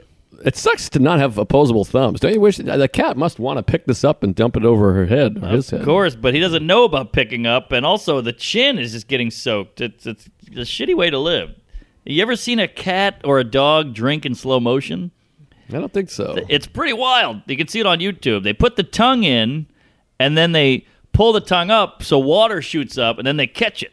it 0.45 0.55
sucks 0.55 0.89
to 0.89 0.99
not 0.99 1.19
have 1.19 1.37
opposable 1.37 1.85
thumbs. 1.85 2.19
Don't 2.19 2.33
you 2.33 2.41
wish 2.41 2.57
the 2.57 2.87
cat 2.87 3.17
must 3.17 3.39
want 3.39 3.57
to 3.57 3.63
pick 3.63 3.85
this 3.85 4.03
up 4.03 4.23
and 4.23 4.35
dump 4.35 4.55
it 4.55 4.63
over 4.63 4.93
her 4.93 5.05
head 5.05 5.43
or 5.43 5.47
his 5.49 5.69
head? 5.69 5.81
Of 5.81 5.85
course, 5.85 6.15
but 6.15 6.33
he 6.33 6.39
doesn't 6.39 6.65
know 6.65 6.83
about 6.83 7.11
picking 7.11 7.45
up, 7.45 7.71
and 7.71 7.85
also 7.85 8.21
the 8.21 8.33
chin 8.33 8.77
is 8.77 8.91
just 8.91 9.07
getting 9.07 9.31
soaked. 9.31 9.81
It's 9.81 10.05
it's 10.05 10.29
a 10.51 10.59
shitty 10.59 10.95
way 10.95 11.09
to 11.09 11.19
live. 11.19 11.55
You 12.05 12.21
ever 12.21 12.35
seen 12.35 12.59
a 12.59 12.67
cat 12.67 13.21
or 13.23 13.39
a 13.39 13.43
dog 13.43 13.93
drink 13.93 14.25
in 14.25 14.33
slow 14.35 14.59
motion? 14.59 15.11
I 15.69 15.73
don't 15.73 15.91
think 15.91 16.09
so. 16.09 16.37
It's 16.47 16.67
pretty 16.67 16.93
wild. 16.93 17.41
You 17.47 17.57
can 17.57 17.67
see 17.67 17.81
it 17.81 17.85
on 17.85 17.99
YouTube. 17.99 18.43
They 18.43 18.53
put 18.53 18.77
the 18.77 18.83
tongue 18.83 19.23
in, 19.25 19.65
and 20.17 20.37
then 20.37 20.53
they 20.53 20.85
pull 21.11 21.33
the 21.33 21.41
tongue 21.41 21.69
up 21.69 22.03
so 22.03 22.17
water 22.19 22.61
shoots 22.61 22.97
up, 22.97 23.17
and 23.17 23.27
then 23.27 23.35
they 23.35 23.47
catch 23.47 23.83
it. 23.83 23.91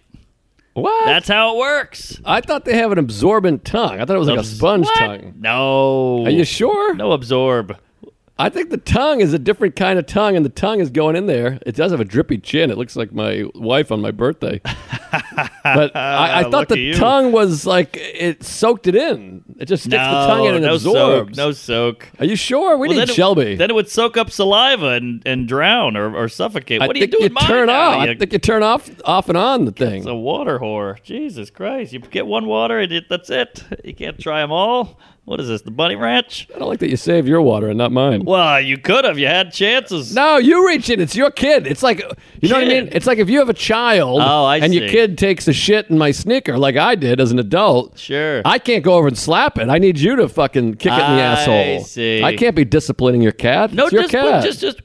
What? 0.74 1.06
That's 1.06 1.28
how 1.28 1.54
it 1.54 1.58
works. 1.58 2.20
I 2.24 2.40
thought 2.40 2.64
they 2.64 2.76
have 2.76 2.90
an 2.92 2.98
absorbent 2.98 3.64
tongue. 3.64 4.00
I 4.00 4.04
thought 4.04 4.16
it 4.16 4.18
was 4.18 4.28
like 4.28 4.40
a 4.40 4.44
sponge 4.44 4.86
What? 4.86 4.98
tongue. 4.98 5.34
No. 5.38 6.24
Are 6.26 6.30
you 6.30 6.44
sure? 6.44 6.94
No 6.94 7.12
absorb. 7.12 7.78
I 8.36 8.48
think 8.48 8.70
the 8.70 8.78
tongue 8.78 9.20
is 9.20 9.32
a 9.32 9.38
different 9.38 9.76
kind 9.76 9.96
of 9.96 10.06
tongue, 10.06 10.34
and 10.34 10.44
the 10.44 10.50
tongue 10.50 10.80
is 10.80 10.90
going 10.90 11.14
in 11.14 11.26
there. 11.26 11.60
It 11.64 11.76
does 11.76 11.92
have 11.92 12.00
a 12.00 12.04
drippy 12.04 12.38
chin. 12.38 12.68
It 12.68 12.76
looks 12.76 12.96
like 12.96 13.12
my 13.12 13.44
wife 13.54 13.92
on 13.92 14.00
my 14.00 14.10
birthday. 14.10 14.60
but 15.62 15.94
I, 15.94 16.40
I 16.40 16.50
thought 16.50 16.68
the 16.68 16.94
tongue 16.94 17.30
was 17.30 17.64
like 17.64 17.96
it 17.96 18.42
soaked 18.42 18.88
it 18.88 18.96
in. 18.96 19.44
It 19.60 19.66
just 19.66 19.84
sticks 19.84 19.96
no, 20.02 20.10
the 20.20 20.26
tongue 20.26 20.46
in 20.46 20.54
and 20.56 20.64
no 20.64 20.74
absorbs. 20.74 21.36
soak. 21.36 21.46
No 21.46 21.52
soak. 21.52 22.08
Are 22.18 22.24
you 22.24 22.34
sure? 22.34 22.76
We 22.76 22.88
Well, 22.88 22.96
need 22.96 23.02
then 23.02 23.10
it- 23.10 23.14
Shelby. 23.14 23.54
then 23.54 23.70
it 23.70 23.74
would 23.74 23.88
soak 23.88 24.16
up 24.16 24.30
saliva 24.32 24.88
and, 24.88 25.22
and 25.24 25.46
drown 25.46 25.96
or, 25.96 26.12
or 26.16 26.28
suffocate. 26.28 26.82
I 26.82 26.88
what 26.88 26.96
are 26.96 26.98
you 26.98 27.06
doing? 27.06 27.22
you 27.30 27.36
turn 27.46 27.70
off. 27.70 28.00
I 28.00 28.16
think 28.16 28.32
you 28.32 28.40
turn 28.40 28.64
off 28.64 28.90
off 29.04 29.28
and 29.28 29.38
on 29.38 29.64
the 29.64 29.72
thing. 29.72 29.98
It's 29.98 30.06
a 30.06 30.14
water 30.14 30.58
whore. 30.58 31.00
Jesus 31.04 31.50
Christ. 31.50 31.92
You 31.92 32.00
get 32.00 32.26
one 32.26 32.46
water 32.46 32.80
and 32.80 32.90
it, 32.90 33.08
that's 33.08 33.30
it. 33.30 33.62
You 33.84 33.94
can't 33.94 34.18
try 34.18 34.40
them 34.40 34.50
all. 34.50 34.98
What 35.26 35.40
is 35.40 35.48
this, 35.48 35.62
the 35.62 35.70
Bunny 35.70 35.96
Ranch? 35.96 36.46
I 36.54 36.58
don't 36.58 36.68
like 36.68 36.80
that 36.80 36.90
you 36.90 36.98
saved 36.98 37.26
your 37.26 37.40
water 37.40 37.68
and 37.68 37.78
not 37.78 37.90
mine. 37.92 38.26
Well, 38.26 38.60
you 38.60 38.76
could 38.76 39.06
have. 39.06 39.18
You 39.18 39.26
had 39.26 39.54
chances. 39.54 40.14
No, 40.14 40.36
you 40.36 40.66
reach 40.66 40.90
in. 40.90 41.00
It's 41.00 41.16
your 41.16 41.30
kid. 41.30 41.66
It's 41.66 41.82
like 41.82 42.00
you 42.42 42.50
know 42.50 42.56
what 42.56 42.64
I 42.64 42.68
Kid. 42.68 42.84
mean. 42.84 42.92
It's 42.92 43.06
like 43.06 43.16
if 43.18 43.30
you 43.30 43.38
have 43.38 43.48
a 43.48 43.54
child 43.54 44.20
Oh, 44.22 44.44
I 44.44 44.58
and 44.58 44.74
your 44.74 44.86
see. 44.86 44.92
kid 44.92 45.16
takes 45.16 45.48
a 45.48 45.54
shit 45.54 45.88
in 45.88 45.96
my 45.96 46.10
sneaker, 46.10 46.58
like 46.58 46.76
I 46.76 46.94
did 46.94 47.20
as 47.22 47.32
an 47.32 47.38
adult. 47.38 47.98
Sure. 47.98 48.42
I 48.44 48.58
can't 48.58 48.84
go 48.84 48.94
over 48.96 49.08
and 49.08 49.16
slap 49.16 49.56
it. 49.58 49.70
I 49.70 49.78
need 49.78 49.98
you 49.98 50.14
to 50.16 50.28
fucking 50.28 50.74
kick 50.74 50.92
it 50.92 50.96
in 50.96 50.98
the 50.98 51.04
I 51.04 51.20
asshole. 51.20 51.84
see. 51.84 52.22
I 52.22 52.36
can't 52.36 52.54
be 52.54 52.66
disciplining 52.66 53.22
your 53.22 53.32
cat. 53.32 53.72
no, 53.72 53.84
it's 53.84 53.92
your 53.94 54.02
just, 54.02 54.12
cat. 54.12 54.44
just, 54.44 54.60
just, 54.60 54.82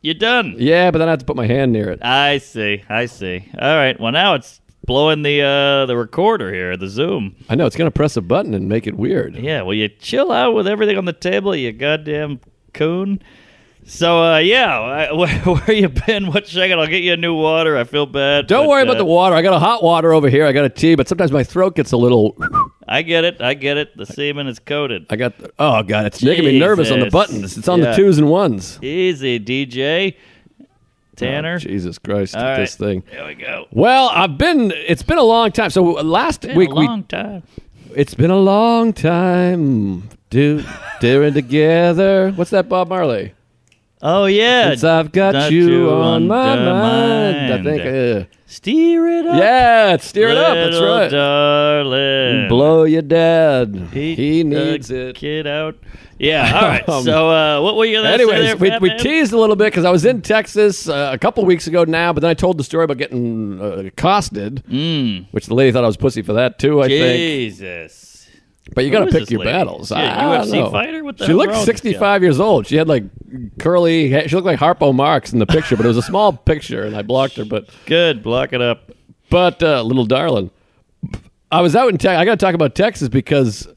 you're 0.00 0.14
done. 0.14 0.54
yeah, 0.58 0.92
but 0.92 0.98
then 0.98 1.08
I 1.08 1.10
have 1.10 1.18
to 1.18 1.26
put 1.26 1.34
my 1.34 1.46
hand 1.48 1.72
near 1.72 1.90
it. 1.90 1.98
I 2.04 2.38
see. 2.38 2.84
I 2.88 3.06
see. 3.06 3.50
All 3.60 3.74
right. 3.76 3.98
Well, 3.98 4.12
now 4.12 4.34
it's 4.34 4.60
blowing 4.86 5.22
the 5.22 5.42
uh, 5.42 5.86
the 5.86 5.96
recorder 5.96 6.52
here, 6.52 6.76
the 6.76 6.88
Zoom. 6.88 7.36
I 7.48 7.54
know 7.54 7.66
it's 7.66 7.76
gonna 7.76 7.90
press 7.90 8.16
a 8.16 8.22
button 8.22 8.54
and 8.54 8.68
make 8.68 8.86
it 8.86 8.96
weird. 8.96 9.36
Yeah. 9.36 9.62
Well, 9.62 9.74
you 9.74 9.88
chill 9.88 10.32
out 10.32 10.54
with 10.54 10.66
everything 10.66 10.96
on 10.96 11.04
the 11.04 11.12
table, 11.12 11.54
you 11.54 11.72
goddamn 11.72 12.40
coon. 12.72 13.20
So, 13.88 14.20
uh, 14.20 14.38
yeah, 14.38 15.12
where, 15.12 15.28
where 15.28 15.72
you 15.72 15.88
been? 15.88 16.26
What's 16.26 16.50
shaking? 16.50 16.78
I'll 16.78 16.88
get 16.88 17.02
you 17.02 17.12
a 17.12 17.16
new 17.16 17.34
water. 17.34 17.76
I 17.76 17.84
feel 17.84 18.04
bad. 18.04 18.48
Don't 18.48 18.64
but, 18.64 18.70
worry 18.70 18.82
about 18.82 18.96
uh, 18.96 18.98
the 18.98 19.04
water. 19.04 19.36
I 19.36 19.42
got 19.42 19.54
a 19.54 19.60
hot 19.60 19.82
water 19.82 20.12
over 20.12 20.28
here. 20.28 20.44
I 20.44 20.52
got 20.52 20.64
a 20.64 20.68
tea, 20.68 20.96
but 20.96 21.06
sometimes 21.06 21.30
my 21.30 21.44
throat 21.44 21.76
gets 21.76 21.92
a 21.92 21.96
little. 21.96 22.36
I 22.88 23.02
get 23.02 23.24
it. 23.24 23.40
I 23.40 23.54
get 23.54 23.76
it. 23.76 23.96
The 23.96 24.06
semen 24.06 24.48
is 24.48 24.58
coated. 24.58 25.06
I 25.08 25.16
got. 25.16 25.38
The, 25.38 25.52
oh 25.58 25.82
god, 25.84 26.06
it's 26.06 26.22
making 26.22 26.44
me 26.44 26.58
nervous 26.58 26.90
on 26.90 27.00
the 27.00 27.10
buttons. 27.10 27.56
It's 27.56 27.68
on 27.68 27.80
the 27.80 27.94
twos 27.94 28.18
and 28.18 28.28
ones. 28.28 28.80
Easy, 28.82 29.38
DJ. 29.38 30.16
Oh, 31.16 31.26
Tanner. 31.26 31.54
Oh, 31.54 31.58
Jesus 31.58 31.98
Christ, 31.98 32.34
right. 32.34 32.56
this 32.56 32.76
thing. 32.76 33.02
There 33.10 33.26
we 33.26 33.34
go. 33.34 33.66
Well, 33.70 34.10
I've 34.12 34.36
been. 34.38 34.70
It's 34.72 35.02
been 35.02 35.18
a 35.18 35.22
long 35.22 35.52
time. 35.52 35.70
So 35.70 35.98
uh, 35.98 36.02
last 36.02 36.42
Been 36.42 36.56
week 36.56 36.70
a 36.70 36.74
we. 36.74 36.86
long 36.86 37.04
time. 37.04 37.42
It's 37.94 38.14
been 38.14 38.30
a 38.30 38.38
long 38.38 38.92
time. 38.92 40.08
Do 40.30 40.62
doing 41.00 41.32
together. 41.42 42.32
What's 42.32 42.50
that, 42.50 42.68
Bob 42.68 42.88
Marley? 42.88 43.32
Oh 44.08 44.26
yeah. 44.26 44.68
Since 44.70 44.84
I've 44.84 45.10
got, 45.10 45.32
Got 45.32 45.50
you, 45.50 45.68
you 45.68 45.90
on 45.90 46.28
my 46.28 46.50
under 46.52 46.72
mind. 46.72 47.52
I 47.54 47.62
think. 47.62 48.26
Uh, 48.26 48.28
Steer 48.48 49.08
it 49.08 49.26
up. 49.26 49.36
yeah, 49.38 49.96
steer 49.96 50.28
it 50.28 50.36
up. 50.36 50.54
That's 50.54 50.80
right. 50.80 51.10
Darling. 51.10 52.48
Blow 52.48 52.84
your 52.84 53.02
dad. 53.02 53.88
Pete 53.90 54.16
he 54.16 54.44
needs 54.44 54.90
it. 54.92 55.16
Kid 55.16 55.48
out. 55.48 55.76
Yeah. 56.18 56.52
All 56.54 56.68
right. 56.68 56.88
Um, 56.88 57.02
so 57.02 57.28
uh, 57.30 57.60
what 57.60 57.74
were 57.76 57.84
you 57.84 57.96
gonna 57.96 58.08
say 58.08 58.14
Anyways, 58.14 58.58
there, 58.58 58.78
we, 58.78 58.90
we 58.90 58.96
teased 58.98 59.32
a 59.32 59.36
little 59.38 59.56
bit 59.56 59.64
because 59.66 59.84
I 59.84 59.90
was 59.90 60.04
in 60.04 60.22
Texas 60.22 60.88
uh, 60.88 61.10
a 61.12 61.18
couple 61.18 61.44
weeks 61.44 61.66
ago 61.66 61.82
now, 61.82 62.12
but 62.12 62.20
then 62.20 62.30
I 62.30 62.34
told 62.34 62.58
the 62.58 62.64
story 62.64 62.84
about 62.84 62.98
getting 62.98 63.60
uh, 63.60 63.82
accosted, 63.86 64.62
Mm. 64.70 65.26
which 65.32 65.46
the 65.46 65.54
lady 65.54 65.72
thought 65.72 65.82
I 65.82 65.88
was 65.88 65.96
pussy 65.96 66.22
for 66.22 66.34
that 66.34 66.60
too. 66.60 66.80
I 66.80 66.86
think. 66.88 67.16
Jesus. 67.18 68.05
But 68.74 68.84
you 68.84 68.90
got 68.90 69.04
to 69.06 69.10
pick 69.12 69.30
your 69.30 69.40
lady? 69.40 69.52
battles. 69.52 69.92
I, 69.92 70.02
I 70.02 70.36
don't 70.38 70.46
UFC 70.48 70.52
know. 70.52 70.70
fighter? 70.70 71.04
What 71.04 71.18
the 71.18 71.26
she 71.26 71.32
looked 71.32 71.50
wrong 71.52 71.60
with 71.60 71.66
this 71.66 71.76
65 71.82 72.22
years 72.22 72.40
old. 72.40 72.66
She 72.66 72.76
had 72.76 72.88
like 72.88 73.04
curly. 73.58 74.08
hair. 74.10 74.28
She 74.28 74.34
looked 74.34 74.46
like 74.46 74.58
Harpo 74.58 74.94
Marx 74.94 75.32
in 75.32 75.38
the 75.38 75.46
picture, 75.46 75.76
but 75.76 75.84
it 75.86 75.88
was 75.88 75.96
a 75.96 76.02
small 76.02 76.32
picture, 76.32 76.82
and 76.84 76.96
I 76.96 77.02
blocked 77.02 77.36
her. 77.36 77.44
But 77.44 77.68
Good. 77.86 78.22
Block 78.22 78.52
it 78.52 78.60
up. 78.60 78.90
but 79.30 79.62
uh, 79.62 79.82
little 79.82 80.04
darling, 80.04 80.50
I 81.50 81.60
was 81.60 81.76
out 81.76 81.88
in 81.90 81.98
Texas. 81.98 82.18
I 82.20 82.24
got 82.24 82.38
to 82.38 82.44
talk 82.44 82.54
about 82.54 82.74
Texas 82.74 83.08
because 83.08 83.68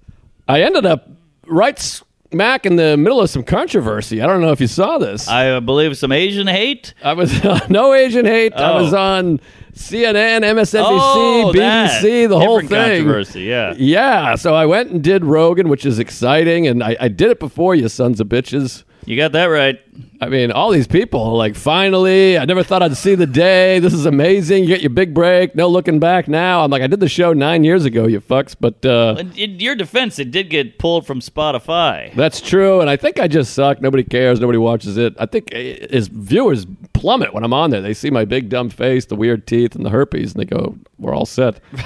I 0.48 0.64
ended 0.64 0.86
up 0.86 1.08
right 1.46 1.78
smack 1.80 2.66
in 2.66 2.76
the 2.76 2.98
middle 2.98 3.22
of 3.22 3.30
some 3.30 3.44
controversy. 3.44 4.22
I 4.22 4.28
don't 4.28 4.42
know 4.42 4.52
if 4.52 4.60
you 4.60 4.68
saw 4.68 4.98
this. 4.98 5.28
I 5.28 5.60
believe 5.60 5.98
some 5.98 6.12
Asian 6.12 6.48
hate. 6.48 6.94
I 7.04 7.14
was 7.14 7.32
no 7.70 7.94
Asian 7.94 8.26
hate. 8.26 8.54
I 8.56 8.72
Oh. 8.74 8.84
was 8.84 8.94
on 8.94 9.40
CNN, 9.80 10.42
MSNBC, 10.42 10.84
oh, 10.84 11.52
BBC, 11.56 12.28
the 12.28 12.38
whole 12.38 12.60
thing. 12.60 12.68
Controversy. 12.68 13.44
Yeah. 13.44 13.74
Yeah, 13.78 14.36
so 14.36 14.54
I 14.54 14.66
went 14.66 14.92
and 14.92 15.02
did 15.02 15.24
Rogan, 15.24 15.70
which 15.70 15.86
is 15.86 16.00
exciting, 16.00 16.68
and 16.68 16.84
I, 16.84 16.98
I 17.00 17.08
did 17.08 17.32
it 17.32 17.40
before 17.40 17.76
you 17.76 17.88
sons 17.88 18.20
of 18.20 18.28
bitches. 18.28 18.84
You 19.10 19.18
got 19.18 19.32
that 19.32 19.46
right. 19.46 19.80
I 20.22 20.30
mean, 20.30 20.52
all 20.52 20.70
these 20.70 20.86
people 20.86 21.36
like 21.36 21.56
finally. 21.56 22.38
I 22.38 22.46
never 22.46 22.62
thought 22.62 22.84
I'd 22.84 22.96
see 22.96 23.16
the 23.16 23.26
day. 23.26 23.80
This 23.80 23.92
is 23.92 24.06
amazing. 24.06 24.62
You 24.66 24.68
get 24.70 24.82
your 24.82 24.92
big 24.92 25.16
break. 25.16 25.56
No 25.56 25.68
looking 25.68 25.98
back 26.00 26.28
now. 26.28 26.64
I'm 26.64 26.70
like, 26.70 26.84
I 26.84 26.88
did 26.88 27.00
the 27.00 27.10
show 27.10 27.34
nine 27.34 27.64
years 27.64 27.86
ago, 27.86 28.06
you 28.06 28.22
fucks. 28.22 28.56
But 28.60 28.86
uh, 28.86 29.16
In, 29.18 29.32
in 29.32 29.60
your 29.60 29.74
defense, 29.74 30.20
it 30.20 30.30
did 30.30 30.52
get 30.52 30.78
pulled 30.78 31.08
from 31.08 31.22
Spotify. 31.22 32.14
that's 32.14 32.40
true, 32.40 32.82
and 32.82 32.90
I 32.90 32.98
think 32.98 33.20
I 33.20 33.28
just 33.28 33.56
suck. 33.56 33.82
Nobody 33.82 34.04
cares. 34.04 34.40
Nobody 34.40 34.60
watches 34.60 34.96
it. 34.96 35.16
I 35.18 35.26
think 35.26 35.56
uh, 35.56 35.58
his 35.58 36.08
viewers 36.08 36.68
plummet 36.94 37.34
when 37.34 37.44
I'm 37.44 37.54
on 37.54 37.72
there. 37.72 37.82
They 37.82 37.96
see 37.96 38.12
my 38.12 38.26
big 38.26 38.48
dumb 38.50 38.70
face, 38.70 39.06
the 39.06 39.16
weird 39.16 39.48
teeth, 39.48 39.74
and 39.76 39.84
the 39.84 39.90
herpes, 39.90 40.34
and 40.36 40.40
they 40.40 40.46
go, 40.46 40.78
"We're 41.00 41.16
all 41.16 41.26
set." 41.26 41.60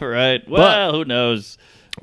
Right. 0.00 0.46
Well, 0.48 0.92
who 0.92 1.04
knows? 1.04 1.56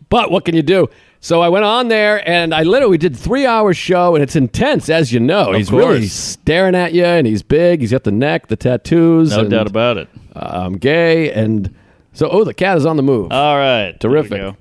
But 0.09 0.31
what 0.31 0.45
can 0.45 0.55
you 0.55 0.63
do? 0.63 0.89
So 1.23 1.41
I 1.41 1.49
went 1.49 1.65
on 1.65 1.87
there 1.87 2.27
and 2.27 2.51
I 2.51 2.63
literally 2.63 2.97
did 2.97 3.15
three 3.15 3.45
hour 3.45 3.75
show 3.75 4.15
and 4.15 4.23
it's 4.23 4.35
intense, 4.35 4.89
as 4.89 5.13
you 5.13 5.19
know. 5.19 5.53
he's 5.53 5.71
really 5.71 5.99
course. 5.99 6.11
staring 6.11 6.73
at 6.73 6.93
you 6.93 7.05
and 7.05 7.27
he's 7.27 7.43
big. 7.43 7.81
He's 7.81 7.91
got 7.91 8.03
the 8.03 8.11
neck, 8.11 8.47
the 8.47 8.55
tattoos. 8.55 9.29
No 9.29 9.41
and, 9.41 9.49
doubt 9.51 9.67
about 9.67 9.97
it. 9.97 10.09
I'm 10.35 10.77
gay 10.77 11.31
and 11.31 11.73
So, 12.13 12.27
oh, 12.27 12.43
the 12.43 12.55
cat 12.55 12.75
is 12.75 12.87
on 12.87 12.97
the 12.97 13.03
move. 13.03 13.31
All 13.31 13.55
right. 13.55 13.97
Terrific. 13.99 14.55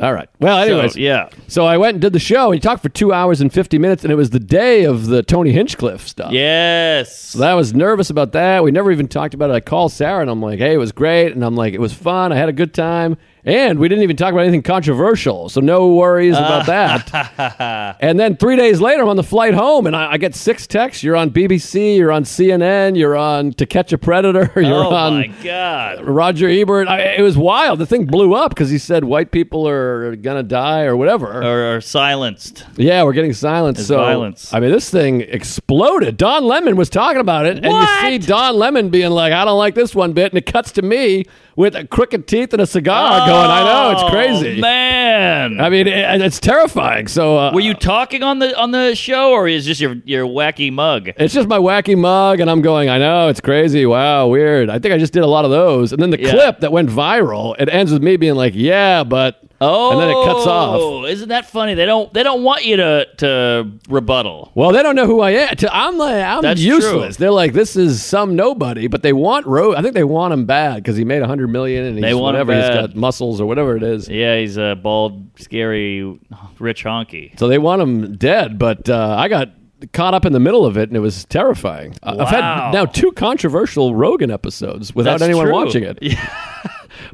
All 0.00 0.14
right. 0.14 0.30
Well, 0.38 0.58
anyways, 0.58 0.94
So, 0.94 0.98
yeah. 0.98 1.28
So 1.46 1.66
I 1.66 1.76
went 1.76 1.96
and 1.96 2.00
did 2.00 2.14
the 2.14 2.18
show. 2.18 2.50
He 2.50 2.58
talked 2.58 2.82
for 2.82 2.88
two 2.88 3.12
hours 3.12 3.42
and 3.42 3.52
fifty 3.52 3.78
minutes, 3.78 4.02
and 4.02 4.10
it 4.10 4.16
was 4.16 4.30
the 4.30 4.40
day 4.40 4.84
of 4.84 5.08
the 5.08 5.22
Tony 5.22 5.52
Hinchcliffe 5.52 6.08
stuff. 6.08 6.32
Yes. 6.32 7.14
So 7.14 7.44
I 7.44 7.52
was 7.52 7.74
nervous 7.74 8.08
about 8.08 8.32
that. 8.32 8.64
We 8.64 8.70
never 8.70 8.90
even 8.90 9.08
talked 9.08 9.34
about 9.34 9.50
it. 9.50 9.52
I 9.52 9.60
called 9.60 9.92
Sarah 9.92 10.22
and 10.22 10.30
I'm 10.30 10.40
like, 10.40 10.58
hey, 10.58 10.72
it 10.72 10.78
was 10.78 10.92
great. 10.92 11.34
And 11.34 11.44
I'm 11.44 11.54
like, 11.54 11.74
it 11.74 11.80
was 11.80 11.92
fun. 11.92 12.32
I 12.32 12.36
had 12.36 12.48
a 12.48 12.54
good 12.54 12.72
time. 12.72 13.18
And 13.44 13.78
we 13.78 13.88
didn't 13.88 14.02
even 14.02 14.16
talk 14.16 14.32
about 14.32 14.42
anything 14.42 14.62
controversial. 14.62 15.48
So 15.48 15.60
no 15.60 15.94
worries 15.94 16.36
ah. 16.36 16.44
about 16.44 16.66
that. 16.66 17.96
and 18.00 18.20
then 18.20 18.36
three 18.36 18.56
days 18.56 18.80
later, 18.80 19.02
I'm 19.02 19.08
on 19.08 19.16
the 19.16 19.22
flight 19.22 19.54
home 19.54 19.86
and 19.86 19.96
I, 19.96 20.12
I 20.12 20.18
get 20.18 20.34
six 20.34 20.66
texts. 20.66 21.02
You're 21.02 21.16
on 21.16 21.30
BBC, 21.30 21.96
you're 21.96 22.12
on 22.12 22.24
CNN, 22.24 22.96
you're 22.96 23.16
on 23.16 23.52
To 23.54 23.66
Catch 23.66 23.92
a 23.92 23.98
Predator, 23.98 24.52
you're 24.60 24.84
oh 24.84 24.90
on 24.90 25.14
my 25.14 25.26
God. 25.42 26.04
Roger 26.04 26.48
Ebert. 26.48 26.88
I, 26.88 27.14
it 27.14 27.22
was 27.22 27.38
wild. 27.38 27.78
The 27.78 27.86
thing 27.86 28.04
blew 28.04 28.34
up 28.34 28.50
because 28.50 28.70
he 28.70 28.78
said 28.78 29.04
white 29.04 29.30
people 29.30 29.66
are 29.66 30.16
going 30.16 30.36
to 30.36 30.42
die 30.42 30.84
or 30.84 30.96
whatever. 30.96 31.42
Or, 31.42 31.76
or 31.76 31.80
silenced. 31.80 32.66
Yeah, 32.76 33.04
we're 33.04 33.14
getting 33.14 33.32
silenced. 33.32 33.80
It's 33.80 33.88
so 33.88 33.96
violence. 33.96 34.52
I 34.52 34.60
mean, 34.60 34.70
this 34.70 34.90
thing 34.90 35.22
exploded. 35.22 36.16
Don 36.16 36.44
Lemon 36.44 36.76
was 36.76 36.90
talking 36.90 37.20
about 37.20 37.46
it, 37.46 37.64
and 37.64 37.66
you 37.66 37.86
see 38.00 38.18
Don 38.18 38.56
Lemon 38.56 38.90
being 38.90 39.10
like, 39.10 39.32
"I 39.32 39.44
don't 39.44 39.58
like 39.58 39.74
this 39.74 39.94
one 39.94 40.12
bit," 40.12 40.32
and 40.32 40.38
it 40.38 40.46
cuts 40.46 40.72
to 40.72 40.82
me 40.82 41.24
with 41.56 41.74
a 41.76 41.86
crooked 41.86 42.26
teeth 42.26 42.52
and 42.52 42.62
a 42.62 42.66
cigar, 42.66 43.26
going, 43.26 43.50
"I 43.50 43.64
know 43.64 43.90
it's 43.92 44.10
crazy." 44.10 44.58
Oh, 44.58 44.60
man. 44.60 45.60
I 45.60 45.68
mean, 45.68 45.86
it, 45.86 46.20
it's 46.22 46.38
terrifying. 46.40 47.08
So, 47.08 47.36
uh, 47.38 47.52
Were 47.52 47.60
you 47.60 47.74
talking 47.74 48.22
on 48.22 48.38
the 48.38 48.56
on 48.58 48.70
the 48.70 48.94
show, 48.94 49.30
or 49.32 49.48
is 49.48 49.66
just 49.66 49.80
your 49.80 49.96
your 50.04 50.26
wacky 50.26 50.72
mug? 50.72 51.10
It's 51.16 51.34
just 51.34 51.48
my 51.48 51.58
wacky 51.58 51.96
mug, 51.98 52.40
and 52.40 52.50
I'm 52.50 52.62
going. 52.62 52.88
I 52.88 52.98
know 52.98 53.28
it's 53.28 53.40
crazy. 53.40 53.86
Wow, 53.86 54.28
weird. 54.28 54.70
I 54.70 54.78
think 54.78 54.94
I 54.94 54.98
just 54.98 55.12
did 55.12 55.22
a 55.22 55.26
lot 55.26 55.44
of 55.44 55.50
those, 55.50 55.92
and 55.92 56.00
then 56.02 56.10
the 56.10 56.20
Yeah. 56.20 56.30
clip 56.30 56.60
that 56.60 56.72
went 56.72 56.88
viral. 56.90 57.54
It 57.58 57.68
ends 57.68 57.92
with 57.92 58.02
me 58.02 58.16
being 58.16 58.34
like, 58.34 58.52
"Yeah, 58.54 59.04
but," 59.04 59.42
Oh, 59.62 59.90
and 59.92 60.00
then 60.00 60.08
it 60.10 60.24
cuts 60.24 60.46
off. 60.46 61.06
Isn't 61.06 61.28
that 61.28 61.44
funny? 61.50 61.74
They 61.74 61.84
don't 61.84 62.12
they 62.14 62.22
don't 62.22 62.42
want 62.42 62.64
you 62.64 62.76
to 62.76 63.06
to 63.18 63.70
rebuttal. 63.88 64.50
Well, 64.54 64.72
they 64.72 64.82
don't 64.82 64.96
know 64.96 65.06
who 65.06 65.20
I 65.20 65.32
am. 65.32 65.54
I'm 65.70 65.98
like, 65.98 66.14
I'm 66.24 66.40
That's 66.42 66.60
useless. 66.60 67.16
true. 67.16 67.24
They're 67.24 67.30
like, 67.30 67.52
this 67.52 67.76
is 67.76 68.02
some 68.02 68.36
nobody, 68.36 68.86
but 68.86 69.02
they 69.02 69.12
want 69.12 69.46
Ro. 69.46 69.74
I 69.74 69.82
think 69.82 69.92
they 69.94 70.04
want 70.04 70.32
him 70.32 70.46
bad 70.46 70.76
because 70.76 70.96
he 70.96 71.04
made 71.04 71.20
a 71.20 71.26
hundred 71.26 71.48
million 71.48 71.84
and 71.84 71.96
he's 71.96 72.02
They 72.02 72.14
want 72.14 72.34
whatever. 72.36 72.54
He's 72.56 72.68
got 72.70 72.96
muscles 72.96 73.38
or 73.40 73.46
whatever 73.46 73.76
it 73.76 73.82
is. 73.82 74.08
Yeah, 74.08 74.38
he's 74.38 74.56
a 74.56 74.76
bald, 74.82 75.28
scary, 75.38 76.18
rich 76.58 76.84
honky. 76.84 77.38
So 77.38 77.46
they 77.46 77.58
want 77.58 77.82
him 77.82 78.16
dead. 78.16 78.58
But 78.58 78.88
uh, 78.88 79.16
I 79.18 79.28
got 79.28 79.50
caught 79.92 80.14
up 80.14 80.24
in 80.24 80.32
the 80.32 80.40
middle 80.40 80.64
of 80.64 80.78
it, 80.78 80.88
and 80.88 80.96
it 80.96 81.00
was 81.00 81.24
terrifying. 81.26 81.94
I- 82.02 82.16
I've 82.16 82.28
had 82.28 82.70
now 82.72 82.86
two 82.86 83.12
controversial 83.12 83.94
Rogan 83.94 84.30
episodes 84.30 84.94
without 84.94 85.12
That's 85.18 85.22
anyone 85.24 85.46
true. 85.46 85.52
watching 85.54 85.82
it. 85.84 85.98
Yeah. 86.02 86.28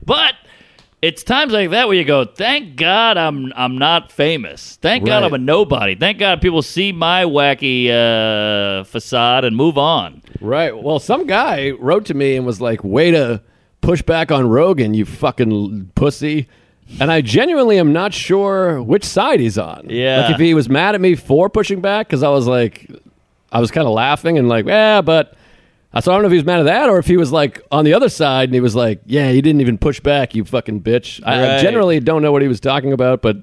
But 0.04 0.34
it's 1.02 1.22
times 1.22 1.52
like 1.52 1.70
that 1.70 1.88
where 1.88 1.96
you 1.96 2.04
go, 2.04 2.24
"Thank 2.24 2.76
God 2.76 3.16
I'm 3.16 3.52
I'm 3.54 3.78
not 3.78 4.10
famous. 4.10 4.76
Thank 4.80 5.04
God 5.04 5.22
I'm 5.22 5.34
a 5.34 5.38
nobody. 5.38 5.94
Thank 5.94 6.18
God 6.18 6.40
people 6.40 6.62
see 6.62 6.90
my 6.92 7.24
wacky 7.24 7.90
uh, 7.90 8.84
facade 8.84 9.44
and 9.44 9.54
move 9.56 9.76
on." 9.78 10.22
Right. 10.40 10.76
Well, 10.76 10.98
some 10.98 11.26
guy 11.26 11.70
wrote 11.72 12.06
to 12.06 12.14
me 12.14 12.36
and 12.36 12.46
was 12.46 12.60
like, 12.60 12.82
"Way 12.82 13.10
to 13.10 13.42
push 13.82 14.02
back 14.02 14.32
on 14.32 14.48
Rogan, 14.48 14.94
you 14.94 15.04
fucking 15.04 15.92
pussy." 15.94 16.48
And 17.00 17.10
I 17.10 17.20
genuinely 17.20 17.78
am 17.78 17.92
not 17.92 18.14
sure 18.14 18.80
which 18.80 19.04
side 19.04 19.40
he's 19.40 19.58
on. 19.58 19.88
Yeah. 19.90 20.22
Like 20.22 20.34
if 20.34 20.40
he 20.40 20.54
was 20.54 20.68
mad 20.68 20.94
at 20.94 21.00
me 21.00 21.16
for 21.16 21.50
pushing 21.50 21.80
back 21.80 22.06
because 22.06 22.22
I 22.22 22.28
was 22.28 22.46
like, 22.46 22.88
I 23.50 23.58
was 23.58 23.72
kind 23.72 23.86
of 23.88 23.92
laughing 23.92 24.38
and 24.38 24.48
like, 24.48 24.66
yeah, 24.66 25.00
but. 25.02 25.34
So 26.00 26.12
I 26.12 26.14
don't 26.14 26.22
know 26.22 26.26
if 26.26 26.32
he 26.32 26.38
was 26.38 26.44
mad 26.44 26.60
at 26.60 26.66
that 26.66 26.88
or 26.88 26.98
if 26.98 27.06
he 27.06 27.16
was 27.16 27.32
like 27.32 27.62
on 27.70 27.84
the 27.84 27.94
other 27.94 28.08
side 28.08 28.48
and 28.48 28.54
he 28.54 28.60
was 28.60 28.74
like, 28.74 29.00
yeah, 29.06 29.30
you 29.30 29.42
didn't 29.42 29.60
even 29.60 29.78
push 29.78 30.00
back, 30.00 30.34
you 30.34 30.44
fucking 30.44 30.82
bitch. 30.82 31.20
I, 31.24 31.34
I 31.34 31.40
Right. 31.54 31.60
generally 31.62 32.00
don't 32.00 32.22
know 32.22 32.32
what 32.32 32.42
he 32.42 32.48
was 32.48 32.60
talking 32.60 32.92
about, 32.92 33.22
but 33.22 33.36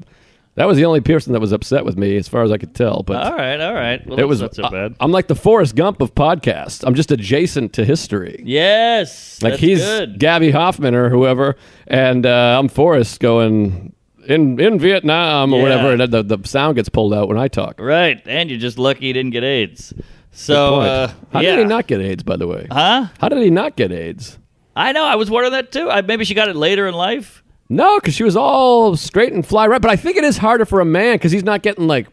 that 0.56 0.66
was 0.68 0.78
the 0.78 0.86
only 0.86 1.02
person 1.02 1.34
that 1.34 1.40
was 1.40 1.52
upset 1.52 1.84
with 1.84 1.98
me 1.98 2.16
as 2.16 2.28
far 2.28 2.44
as 2.44 2.52
I 2.52 2.58
could 2.60 2.76
tell. 2.76 3.02
But 3.02 3.26
All 3.26 3.36
right, 3.36 3.60
all 3.60 3.74
right. 3.74 4.06
Well, 4.06 4.20
it 4.20 4.28
was 4.28 4.40
not 4.42 4.54
so 4.54 4.70
bad. 4.70 4.96
I, 5.00 5.04
am 5.04 5.12
like 5.12 5.28
the 5.28 5.36
Forrest 5.36 5.76
Gump 5.76 6.00
of 6.00 6.14
podcasts. 6.14 6.84
I'm 6.86 6.94
just 6.94 7.12
adjacent 7.12 7.74
to 7.74 7.86
history. 7.86 8.44
yes, 8.46 9.42
like 9.42 9.54
that's 9.54 9.62
he's 9.62 9.80
good. 9.80 10.20
Gabby 10.20 10.52
Hoffman 10.52 10.94
or 10.94 11.10
whoever, 11.10 11.56
and 11.88 12.26
uh, 12.26 12.60
I'm 12.60 12.68
Forrest 12.70 13.20
going 13.20 13.94
in 14.28 14.60
in 14.60 14.78
Vietnam 14.80 15.54
or 15.54 15.58
Yeah. 15.58 15.64
whatever, 15.64 15.92
and 16.04 16.14
the 16.14 16.22
the 16.38 16.48
sound 16.48 16.76
gets 16.76 16.88
pulled 16.90 17.16
out 17.16 17.28
when 17.28 17.38
I 17.40 17.48
talk. 17.48 17.80
right, 17.80 18.22
and 18.28 18.52
you're 18.52 18.60
just 18.60 18.78
lucky 18.78 19.08
you 19.08 19.14
didn't 19.14 19.32
get 19.32 19.44
AIDS. 19.44 19.92
So, 20.34 20.82
uh, 20.82 21.12
how 21.32 21.40
yeah. 21.42 21.52
did 21.56 21.60
he 21.60 21.66
not 21.66 21.88
get 21.88 22.02
AIDS? 22.02 22.24
By 22.24 22.36
the 22.38 22.48
way, 22.48 22.68
Huh? 22.72 23.08
how 23.20 23.30
did 23.30 23.40
he 23.40 23.50
not 23.50 23.76
get 23.76 23.92
AIDS? 23.92 24.38
I 24.76 24.92
know. 24.92 25.06
I 25.06 25.16
was 25.16 25.30
wondering 25.30 25.54
that 25.54 25.72
too. 25.72 25.90
I, 25.90 26.02
maybe 26.02 26.26
she 26.26 26.34
got 26.34 26.50
it 26.50 26.56
later 26.56 26.88
in 26.88 26.96
life. 26.96 27.44
No, 27.70 28.00
because 28.00 28.14
she 28.16 28.24
was 28.24 28.36
all 28.36 28.96
straight 28.98 29.32
and 29.34 29.46
fly 29.46 29.68
right. 29.68 29.82
But 29.82 29.92
I 29.92 29.96
think 29.96 30.18
it 30.18 30.24
is 30.24 30.38
harder 30.38 30.66
for 30.66 30.80
a 30.80 30.86
man 30.86 31.16
because 31.16 31.32
he's 31.32 31.44
not 31.44 31.62
getting 31.62 31.88
like 31.88 32.08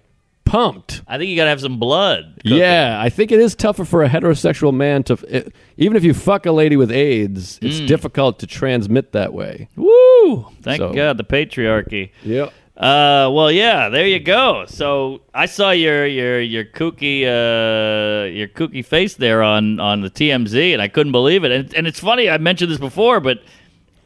pumped. 0.44 1.02
I 1.06 1.16
think 1.16 1.30
you 1.30 1.36
got 1.36 1.44
to 1.44 1.50
have 1.50 1.60
some 1.60 1.78
blood. 1.78 2.34
cooking. 2.42 2.58
Yeah, 2.58 2.98
I 3.00 3.08
think 3.08 3.30
it 3.32 3.38
is 3.40 3.54
tougher 3.54 3.84
for 3.84 4.02
a 4.02 4.08
heterosexual 4.08 4.74
man 4.74 5.02
to, 5.04 5.14
it, 5.28 5.54
even 5.76 5.96
if 5.96 6.04
you 6.04 6.12
fuck 6.12 6.44
a 6.46 6.52
lady 6.52 6.76
with 6.76 6.90
AIDS, 6.90 7.58
Mm. 7.60 7.68
it's 7.68 7.80
difficult 7.80 8.38
to 8.40 8.46
transmit 8.46 9.12
that 9.12 9.32
way. 9.32 9.68
Woo! 9.76 10.46
Thank 10.62 10.78
So- 10.80 10.92
God 10.92 11.18
the 11.18 11.24
patriarchy. 11.24 12.10
Yep. 12.24 12.52
Uh, 12.80 13.28
well, 13.30 13.52
yeah, 13.52 13.90
there 13.90 14.06
you 14.06 14.18
go. 14.18 14.64
So 14.66 15.20
I 15.34 15.44
saw 15.44 15.70
your 15.70 16.06
your 16.06 16.40
your 16.40 16.64
kooky 16.64 17.24
uh 17.24 18.24
your 18.24 18.48
kooky 18.48 18.82
face 18.82 19.16
there 19.16 19.42
on 19.42 19.78
on 19.78 20.00
the 20.00 20.08
TMZ, 20.08 20.72
and 20.72 20.80
I 20.80 20.88
couldn't 20.88 21.12
believe 21.12 21.44
it. 21.44 21.52
And 21.52 21.74
and 21.74 21.86
it's 21.86 22.00
funny. 22.00 22.30
I 22.30 22.38
mentioned 22.38 22.70
this 22.70 22.78
before, 22.78 23.20
but 23.20 23.42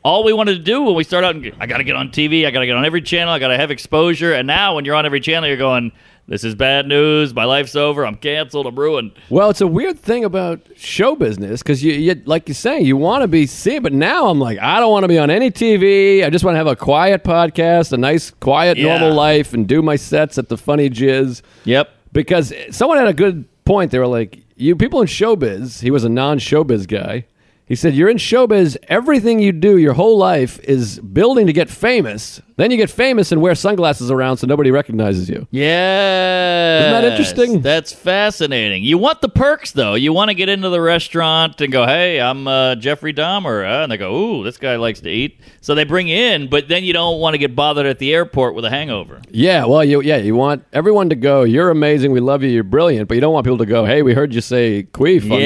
all 0.03 0.25
we 0.25 0.33
wanted 0.33 0.55
to 0.55 0.63
do 0.63 0.83
when 0.83 0.97
we 0.97 1.05
start 1.05 1.23
out, 1.23 1.37
I 1.61 1.67
got 1.67 1.79
to 1.79 1.85
get 1.85 1.95
on 1.95 2.09
TV. 2.09 2.47
I 2.47 2.51
got 2.51 2.61
to 2.61 2.67
get 2.67 2.75
on 2.75 2.85
every 2.85 3.01
channel. 3.01 3.33
I 3.33 3.39
got 3.39 3.49
to 3.49 3.57
have 3.57 3.71
exposure. 3.71 4.35
And 4.35 4.47
now 4.49 4.75
when 4.75 4.85
you're 4.85 4.97
on 4.97 5.07
every 5.07 5.21
channel, 5.21 5.49
you're 5.49 5.57
going, 5.57 5.93
"This 6.27 6.43
is 6.45 6.55
bad 6.55 6.87
news. 6.89 7.35
My 7.35 7.45
life's 7.45 7.77
over. 7.77 8.07
I'm 8.07 8.17
canceled. 8.17 8.67
I'm 8.67 8.77
ruined." 8.79 9.13
Well, 9.31 9.51
it's 9.51 9.61
a 9.61 9.67
weird 9.67 9.99
thing 9.99 10.25
about 10.25 10.61
show 10.77 11.15
business 11.17 11.63
because 11.63 11.83
you, 11.85 11.93
you, 11.93 12.23
like 12.25 12.49
you're 12.49 12.55
saying, 12.55 12.87
you 12.87 12.97
want 12.97 13.23
to 13.23 13.29
be 13.29 13.47
seen, 13.47 13.83
but 13.83 13.93
now 13.93 14.29
I'm 14.29 14.39
like, 14.41 14.59
I 14.59 14.81
don't 14.81 14.91
want 14.91 15.05
to 15.05 15.09
be 15.09 15.19
on 15.19 15.31
any 15.31 15.51
TV. 15.51 16.25
I 16.25 16.31
just 16.31 16.45
want 16.45 16.55
to 16.55 16.59
have 16.59 16.67
a 16.67 16.77
quiet 16.77 17.25
podcast, 17.25 17.93
a 17.93 17.97
nice, 17.97 18.31
quiet, 18.31 18.79
Yeah. 18.79 18.99
normal 18.99 19.13
life, 19.15 19.53
and 19.53 19.67
do 19.67 19.83
my 19.83 19.97
sets 19.97 20.39
at 20.39 20.49
the 20.49 20.57
Funny 20.57 20.89
Jizz. 20.91 21.43
Yep. 21.65 21.91
Because 22.13 22.53
someone 22.71 22.99
had 22.99 23.09
a 23.09 23.13
good 23.15 23.45
point. 23.65 23.91
They 23.91 23.99
were 23.99 24.07
like, 24.07 24.39
"You 24.57 24.77
people 24.77 25.01
in 25.01 25.09
showbiz." 25.09 25.83
He 25.83 25.91
was 25.91 26.05
a 26.05 26.09
non-showbiz 26.09 26.87
guy. 26.89 27.25
He 27.67 27.75
said, 27.75 27.95
"You're 27.95 28.11
in 28.11 28.19
showbiz. 28.19 28.77
Everything 28.89 29.41
you 29.41 29.51
do 29.51 29.79
your 29.79 29.95
whole 29.95 30.19
life 30.19 30.61
is 30.65 30.99
building 31.01 31.47
to 31.47 31.53
get 31.53 31.71
famous. 31.71 32.41
Then 32.57 32.71
you 32.71 32.77
get 32.77 32.91
famous 32.91 33.33
and 33.33 33.41
wear 33.41 33.55
sunglasses 33.55 34.11
around 34.11 34.37
so 34.37 34.47
nobody 34.47 34.71
recognizes 34.71 35.29
you." 35.29 35.47
Yeah. 35.51 36.81
Isn't 36.81 36.93
that 36.93 37.05
interesting? 37.05 37.61
That's 37.61 37.93
fascinating. 37.93 38.83
You 38.85 38.99
want 38.99 39.21
the 39.21 39.29
perks, 39.29 39.73
though. 39.73 39.95
You 39.95 40.13
want 40.13 40.31
to 40.31 40.35
get 40.35 40.49
into 40.49 40.69
the 40.69 40.81
restaurant 40.81 41.61
and 41.61 41.73
go, 41.73 41.87
hey, 41.87 42.21
I'm 42.21 42.47
uh, 42.47 42.75
Jeffrey 42.77 43.13
Dahmer. 43.13 43.65
Uh, 43.65 43.83
and 43.85 43.93
they 43.93 43.97
go, 43.97 44.15
ooh, 44.15 44.45
this 44.45 44.57
guy 44.57 44.77
likes 44.77 45.01
to 45.01 45.11
eat. 45.11 45.41
So 45.61 45.75
they 45.75 45.85
bring 45.85 46.09
you 46.09 46.17
in, 46.17 46.49
but 46.49 46.69
then 46.69 46.85
you 46.85 46.93
don't 46.93 47.21
want 47.21 47.35
to 47.35 47.39
get 47.39 47.57
bothered 47.57 47.87
at 47.87 47.99
the 47.99 48.13
airport 48.13 48.55
with 48.55 48.65
a 48.65 48.71
hangover. 48.71 49.21
Yeah, 49.31 49.65
well, 49.65 49.85
you 49.85 50.03
yeah, 50.03 50.17
you 50.19 50.35
want 50.35 50.65
everyone 50.73 51.09
to 51.09 51.15
go. 51.17 51.43
You're 51.43 51.71
amazing. 51.71 52.13
We 52.13 52.21
love 52.21 52.43
you. 52.43 52.51
You're 52.51 52.65
brilliant. 52.65 53.09
But 53.09 53.15
you 53.15 53.21
don't 53.21 53.33
want 53.33 53.45
people 53.45 53.59
to 53.59 53.67
go. 53.67 53.85
Hey, 53.85 54.03
we 54.03 54.15
heard 54.15 54.35
you 54.35 54.41
say 54.41 54.83
queef 54.83 55.31
on. 55.31 55.41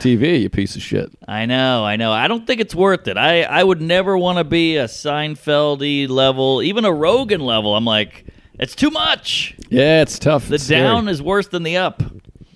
TV. 0.00 0.42
You 0.42 0.50
piece 0.50 0.76
of 0.76 0.82
shit. 0.82 1.10
I 1.26 1.46
know, 1.46 1.84
I 1.84 1.96
know. 1.96 2.12
I 2.12 2.28
don't 2.28 2.46
think 2.46 2.60
it's 2.60 2.74
worth 2.74 3.08
it. 3.08 3.16
I, 3.16 3.42
I 3.42 3.64
would 3.64 3.80
never 3.80 4.18
want 4.18 4.38
to 4.38 4.44
be 4.44 4.76
a 4.76 4.84
Seinfeldy 4.84 6.08
level, 6.08 6.43
even 6.62 6.84
a 6.84 6.92
Rogan 6.92 7.40
level. 7.40 7.74
I'm 7.76 7.84
like, 7.84 8.26
it's 8.58 8.74
too 8.74 8.90
much. 8.90 9.56
Yeah, 9.68 10.02
it's 10.02 10.18
tough. 10.18 10.48
The 10.48 10.54
It's 10.56 10.64
scary. 10.64 10.82
down 10.82 11.08
is 11.08 11.20
worse 11.22 11.48
than 11.48 11.62
the 11.62 11.76
up. 11.76 12.02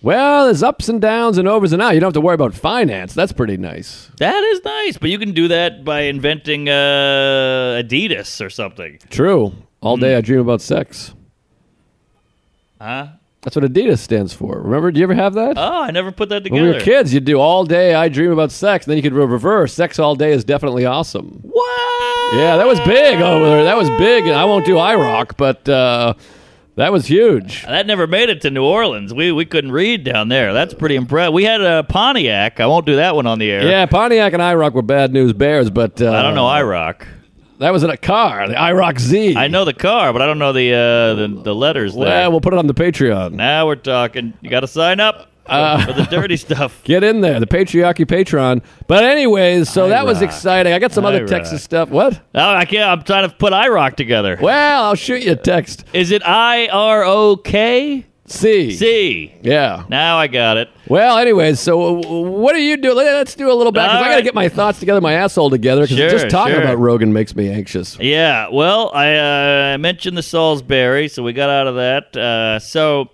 Well, 0.01 0.44
there's 0.44 0.62
ups 0.62 0.88
and 0.88 1.01
downs 1.01 1.38
and 1.38 1.48
overs 1.48 1.72
and 1.72 1.83
outs. 1.83 1.94
You 1.94 2.01
don't 2.01 2.09
have 2.09 2.14
to 2.14 2.20
worry 2.20 2.35
about 2.37 2.55
finance. 2.55 3.14
That's 3.14 3.33
pretty 3.33 3.57
nice. 3.57 4.11
That 4.18 4.44
is 4.44 4.61
nice, 4.64 4.96
but 4.96 5.11
you 5.11 5.18
can 5.18 5.33
do 5.33 5.48
that 5.48 5.85
by 5.85 6.03
inventing 6.03 6.68
uh, 6.68 7.83
Adidas 7.83 8.40
or 8.44 8.48
something. 8.48 8.98
True. 9.11 9.53
All 9.81 9.96
day 9.96 10.14
I 10.16 10.20
dream 10.20 10.38
about 10.40 10.61
sex. 10.61 11.14
Huh? 12.81 13.09
That's 13.48 13.56
what 13.56 13.64
Adidas 13.64 14.00
stands 14.00 14.34
for. 14.34 14.61
Remember? 14.61 14.92
Do 14.92 15.00
you 15.00 15.04
ever 15.04 15.14
have 15.14 15.32
that? 15.32 15.56
Oh, 15.56 15.82
I 15.84 15.90
never 15.90 16.12
put 16.12 16.28
that 16.28 16.44
together. 16.44 16.61
when 16.61 16.70
we 16.70 16.76
were 16.76 16.84
kids, 16.84 17.14
you'd 17.14 17.24
do 17.24 17.40
all 17.40 17.64
day 17.64 17.94
I 17.94 18.11
dream 18.11 18.30
about 18.30 18.52
sex. 18.52 18.84
And 18.84 18.90
Then 18.90 18.98
you 18.98 19.02
could 19.02 19.14
reverse. 19.14 19.72
Sex 19.72 19.98
all 19.98 20.14
day 20.14 20.32
is 20.32 20.44
definitely 20.44 20.84
awesome. 20.84 21.38
What? 21.40 22.34
Yeah, 22.37 22.58
that 22.58 22.66
was 22.66 22.78
big 22.80 23.22
over 23.22 23.46
there. 23.46 23.64
That 23.64 23.78
was 23.78 23.88
big. 23.88 24.26
And 24.26 24.34
I 24.34 24.44
won't 24.44 24.66
do 24.66 24.74
IROC, 24.74 25.38
but 25.38 25.66
uh, 25.66 26.12
that 26.74 26.92
was 26.92 27.06
huge. 27.06 27.64
That 27.64 27.87
never 27.87 28.06
made 28.06 28.28
it 28.28 28.42
to 28.42 28.50
New 28.50 28.64
Orleans. 28.64 29.14
We 29.14 29.32
we 29.32 29.46
couldn't 29.46 29.72
read 29.72 30.04
down 30.04 30.28
there. 30.28 30.52
That's 30.52 30.74
pretty 30.74 30.96
impressive. 30.96 31.32
We 31.32 31.44
had 31.44 31.62
a 31.62 31.84
Pontiac. 31.84 32.61
I 32.61 32.66
won't 32.66 32.84
do 32.84 32.96
that 32.96 33.14
one 33.16 33.26
on 33.26 33.38
the 33.38 33.50
air. 33.50 33.66
Yeah, 33.66 33.87
Pontiac 33.87 34.34
and 34.34 34.42
IROC 34.42 34.74
were 34.74 34.82
bad 34.82 35.11
news 35.14 35.32
bears, 35.32 35.70
but 35.70 36.02
uh, 36.02 36.12
I 36.12 36.20
don't 36.20 36.34
know 36.34 36.44
IROC. 36.44 37.06
That 37.59 37.73
was 37.73 37.83
in 37.83 37.90
a 37.90 37.97
car, 37.97 38.47
the 38.47 38.55
IROC 38.55 38.99
Z. 39.01 39.37
I 39.37 39.49
know 39.49 39.64
the 39.64 39.75
car, 39.75 40.12
but 40.12 40.23
I 40.23 40.27
don't 40.27 40.38
know 40.38 40.53
the 40.53 40.73
uh, 40.73 41.14
the, 41.14 41.42
the 41.42 41.55
letters 41.55 41.94
there. 41.94 42.05
Well, 42.05 42.31
we'll 42.31 42.40
put 42.40 42.53
it 42.53 42.59
on 42.59 42.68
the 42.68 42.75
Patreon. 42.75 43.33
now 43.33 43.66
we're 43.66 43.75
talking. 43.77 44.35
You 44.40 44.51
got 44.51 44.61
to 44.61 44.68
sign 44.68 45.01
up. 45.01 45.33
for 45.49 45.94
the 45.94 46.07
dirty 46.11 46.37
stuff. 46.37 46.79
Get 46.85 47.03
in 47.03 47.23
there, 47.23 47.40
the 47.40 47.47
patriarchy 47.47 48.07
patron. 48.07 48.61
But 48.87 49.05
anyways, 49.05 49.71
so 49.71 49.88
that 49.88 50.05
was 50.05 50.21
exciting. 50.21 50.75
I 50.75 50.79
got 50.79 50.92
some 50.92 51.07
other 51.07 51.21
Ira. 51.21 51.27
Texas 51.27 51.62
stuff. 51.62 51.88
What? 51.88 52.21
Oh, 52.35 52.51
I 52.55 52.66
can't. 52.66 52.87
I'm 52.87 53.03
trying 53.03 53.27
to 53.27 53.35
put 53.35 53.55
IROC 53.55 53.97
together. 53.97 54.37
Well, 54.38 54.85
I'll 54.85 54.94
shoot 54.94 55.23
you 55.23 55.33
a 55.33 55.37
text. 55.37 55.87
Is 55.94 56.11
it 56.11 56.23
I 56.23 56.68
R 56.68 57.03
O 57.03 57.37
K 57.37 58.05
C. 58.31 58.73
C? 58.77 59.35
Yeah. 59.43 59.85
Now 59.88 60.19
I 60.19 60.27
got 60.27 60.57
it. 60.57 60.69
Well, 60.87 61.19
anyways, 61.19 61.61
so 61.61 61.99
uh, 61.99 62.21
what 62.23 62.55
do 62.55 62.61
you 62.61 62.77
do? 62.77 62.93
Let's 62.95 63.35
do 63.35 63.51
a 63.51 63.55
little 63.55 63.73
back. 63.73 63.91
I 63.91 64.11
got 64.11 64.17
to 64.17 64.23
get 64.23 64.35
my 64.35 64.49
thoughts 64.49 64.79
together, 64.79 65.01
my 65.01 65.14
asshole 65.14 65.51
together. 65.51 65.83
Because 65.83 65.97
Sure, 65.97 66.11
just 66.11 66.29
talking 66.31 66.55
sure. 66.55 66.62
about 66.62 66.79
Rogan 66.79 67.12
makes 67.12 67.35
me 67.35 67.49
anxious. 67.51 67.99
Yeah, 67.99 68.49
well, 68.51 68.91
I 68.95 69.75
uh, 69.75 69.79
mentioned 69.79 70.17
the 70.17 70.23
Salisbury, 70.23 71.09
so 71.09 71.23
we 71.23 71.33
got 71.33 71.51
out 71.51 71.67
of 71.67 71.77
that. 71.77 72.17
Uh, 72.17 72.59
so, 72.59 73.11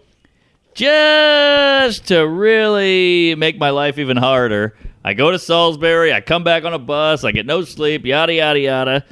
just 0.75 2.07
to 2.09 2.27
really 2.27 3.35
make 3.37 3.59
my 3.59 3.71
life 3.71 3.99
even 3.99 4.17
harder, 4.17 4.77
I 5.05 5.15
go 5.15 5.31
to 5.31 5.39
Salisbury, 5.39 6.13
I 6.13 6.21
come 6.21 6.45
back 6.45 6.65
on 6.65 6.75
a 6.75 6.79
bus, 6.79 7.25
I 7.25 7.33
get 7.33 7.47
no 7.47 7.63
sleep, 7.63 8.05
yada, 8.05 8.35
yada, 8.35 8.59
yada. 8.59 9.05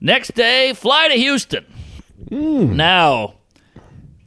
Next 0.00 0.34
day, 0.34 0.74
fly 0.74 1.08
to 1.08 1.14
Houston. 1.14 1.64
Now, 2.30 3.34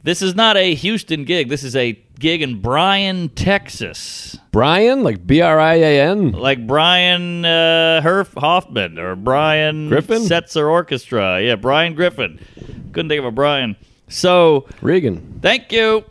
this 0.02 0.22
is 0.22 0.34
not 0.34 0.56
a 0.56 0.74
Houston 0.74 1.24
gig, 1.24 1.48
this 1.48 1.62
is 1.62 1.76
a 1.76 1.92
gig 2.18 2.42
in 2.42 2.60
Bryan, 2.60 3.28
Texas. 3.30 4.36
Brian, 4.52 5.02
like 5.02 5.26
B 5.26 5.40
R 5.40 5.58
I 5.58 5.74
A 5.74 6.00
N. 6.10 6.32
Like 6.32 6.66
Brian 6.66 7.44
uh, 7.44 8.00
Herf 8.02 8.34
Hoffman 8.38 8.98
or 8.98 9.14
Brian 9.16 9.88
Griffin? 9.88 10.22
Setzer 10.22 10.68
Orchestra. 10.68 11.40
Yeah, 11.42 11.56
Brian 11.56 11.94
Griffin. 11.94 12.40
Couldn't 12.92 13.08
think 13.08 13.20
of 13.20 13.24
a 13.26 13.30
Brian. 13.30 13.76
So 14.08 14.66
Regan. 14.82 15.38
thank 15.40 15.70
you. 15.70 16.04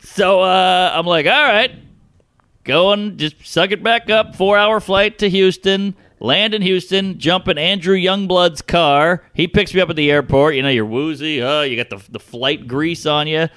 So 0.00 0.40
uh, 0.40 0.92
I'm 0.94 1.04
like, 1.04 1.26
all 1.26 1.32
right, 1.32 1.72
going, 2.64 3.18
just 3.18 3.44
suck 3.46 3.72
it 3.72 3.82
back 3.82 4.08
up. 4.08 4.36
Four 4.36 4.56
hour 4.56 4.80
flight 4.80 5.18
to 5.18 5.28
Houston. 5.28 5.94
Land 6.18 6.54
in 6.54 6.62
Houston, 6.62 7.18
jump 7.18 7.46
in 7.46 7.58
Andrew 7.58 7.96
Youngblood's 7.96 8.62
car. 8.62 9.22
He 9.34 9.46
picks 9.46 9.74
me 9.74 9.80
up 9.80 9.90
at 9.90 9.96
the 9.96 10.10
airport. 10.10 10.54
You 10.54 10.62
know, 10.62 10.70
you're 10.70 10.86
woozy. 10.86 11.42
Uh, 11.42 11.62
you 11.62 11.76
got 11.76 11.90
the, 11.90 12.02
the 12.10 12.18
flight 12.18 12.66
grease 12.66 13.04
on 13.04 13.26
you. 13.26 13.48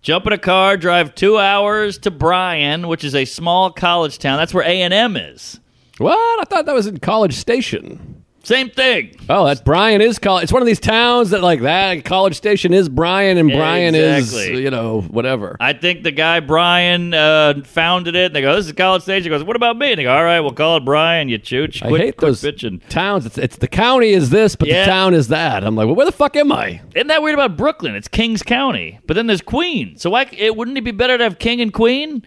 Jump 0.00 0.26
in 0.26 0.32
a 0.32 0.38
car, 0.38 0.76
drive 0.76 1.14
two 1.14 1.38
hours 1.38 1.98
to 1.98 2.10
Bryan, 2.10 2.88
which 2.88 3.04
is 3.04 3.14
a 3.14 3.24
small 3.24 3.70
college 3.70 4.18
town. 4.18 4.38
That's 4.38 4.52
where 4.52 4.64
A 4.64 4.82
and 4.82 4.92
M 4.92 5.16
is. 5.16 5.60
What? 5.98 6.40
I 6.40 6.44
thought 6.44 6.66
that 6.66 6.74
was 6.74 6.86
in 6.86 6.98
College 6.98 7.34
Station. 7.34 8.13
Same 8.44 8.70
thing. 8.70 9.16
Oh, 9.28 9.46
that's 9.46 9.60
Bryan 9.60 10.00
is 10.00 10.18
college. 10.18 10.44
It's 10.44 10.52
one 10.52 10.62
of 10.62 10.66
these 10.66 10.78
towns 10.80 11.30
that 11.30 11.42
like 11.42 11.62
that. 11.62 12.04
College 12.04 12.34
Station 12.36 12.72
is 12.74 12.88
Bryan, 12.88 13.38
and 13.38 13.50
Bryan 13.50 13.94
Exactly. 13.94 14.52
is 14.54 14.60
you 14.60 14.70
know 14.70 15.00
whatever. 15.00 15.56
I 15.60 15.72
think 15.72 16.02
the 16.02 16.10
guy 16.12 16.40
Brian 16.40 17.14
uh, 17.14 17.62
founded 17.64 18.14
it. 18.14 18.26
And 18.26 18.36
they 18.36 18.42
go, 18.42 18.54
"This 18.54 18.66
is 18.66 18.72
college 18.72 19.02
station." 19.02 19.24
He 19.24 19.28
goes, 19.30 19.42
"What 19.44 19.56
about 19.56 19.78
me?" 19.78 19.92
And 19.92 19.98
they 19.98 20.02
go, 20.04 20.14
"All 20.14 20.22
right, 20.24 20.40
we'll 20.40 20.52
call 20.52 20.76
it 20.76 20.84
Brian. 20.84 21.28
You 21.28 21.38
chooch. 21.38 21.82
I 21.82 21.88
Quit, 21.88 22.00
hate 22.00 22.16
quit 22.16 22.26
those 22.28 22.42
bitching." 22.42 22.80
towns. 22.88 23.26
It's, 23.26 23.38
it's 23.38 23.56
the 23.56 23.68
county 23.68 24.10
is 24.10 24.30
this, 24.30 24.56
but 24.56 24.68
Yeah. 24.68 24.84
the 24.84 24.90
town 24.90 25.14
is 25.14 25.28
that. 25.28 25.64
I'm 25.64 25.74
like, 25.74 25.86
well, 25.86 25.94
where 25.96 26.06
the 26.06 26.12
fuck 26.12 26.36
am 26.36 26.52
I? 26.52 26.82
Isn't 26.94 27.06
that 27.08 27.22
weird 27.22 27.34
about 27.38 27.56
Brooklyn? 27.56 27.94
It's 27.94 28.08
Kings 28.08 28.42
County, 28.42 29.00
but 29.06 29.14
then 29.14 29.26
there's 29.26 29.40
Queen. 29.42 29.96
So 29.96 30.10
why? 30.10 30.28
It 30.32 30.54
wouldn't 30.56 30.76
it 30.76 30.82
be 30.84 30.90
better 30.90 31.16
to 31.16 31.24
have 31.24 31.38
King 31.38 31.60
and 31.62 31.72
Queen? 31.72 32.24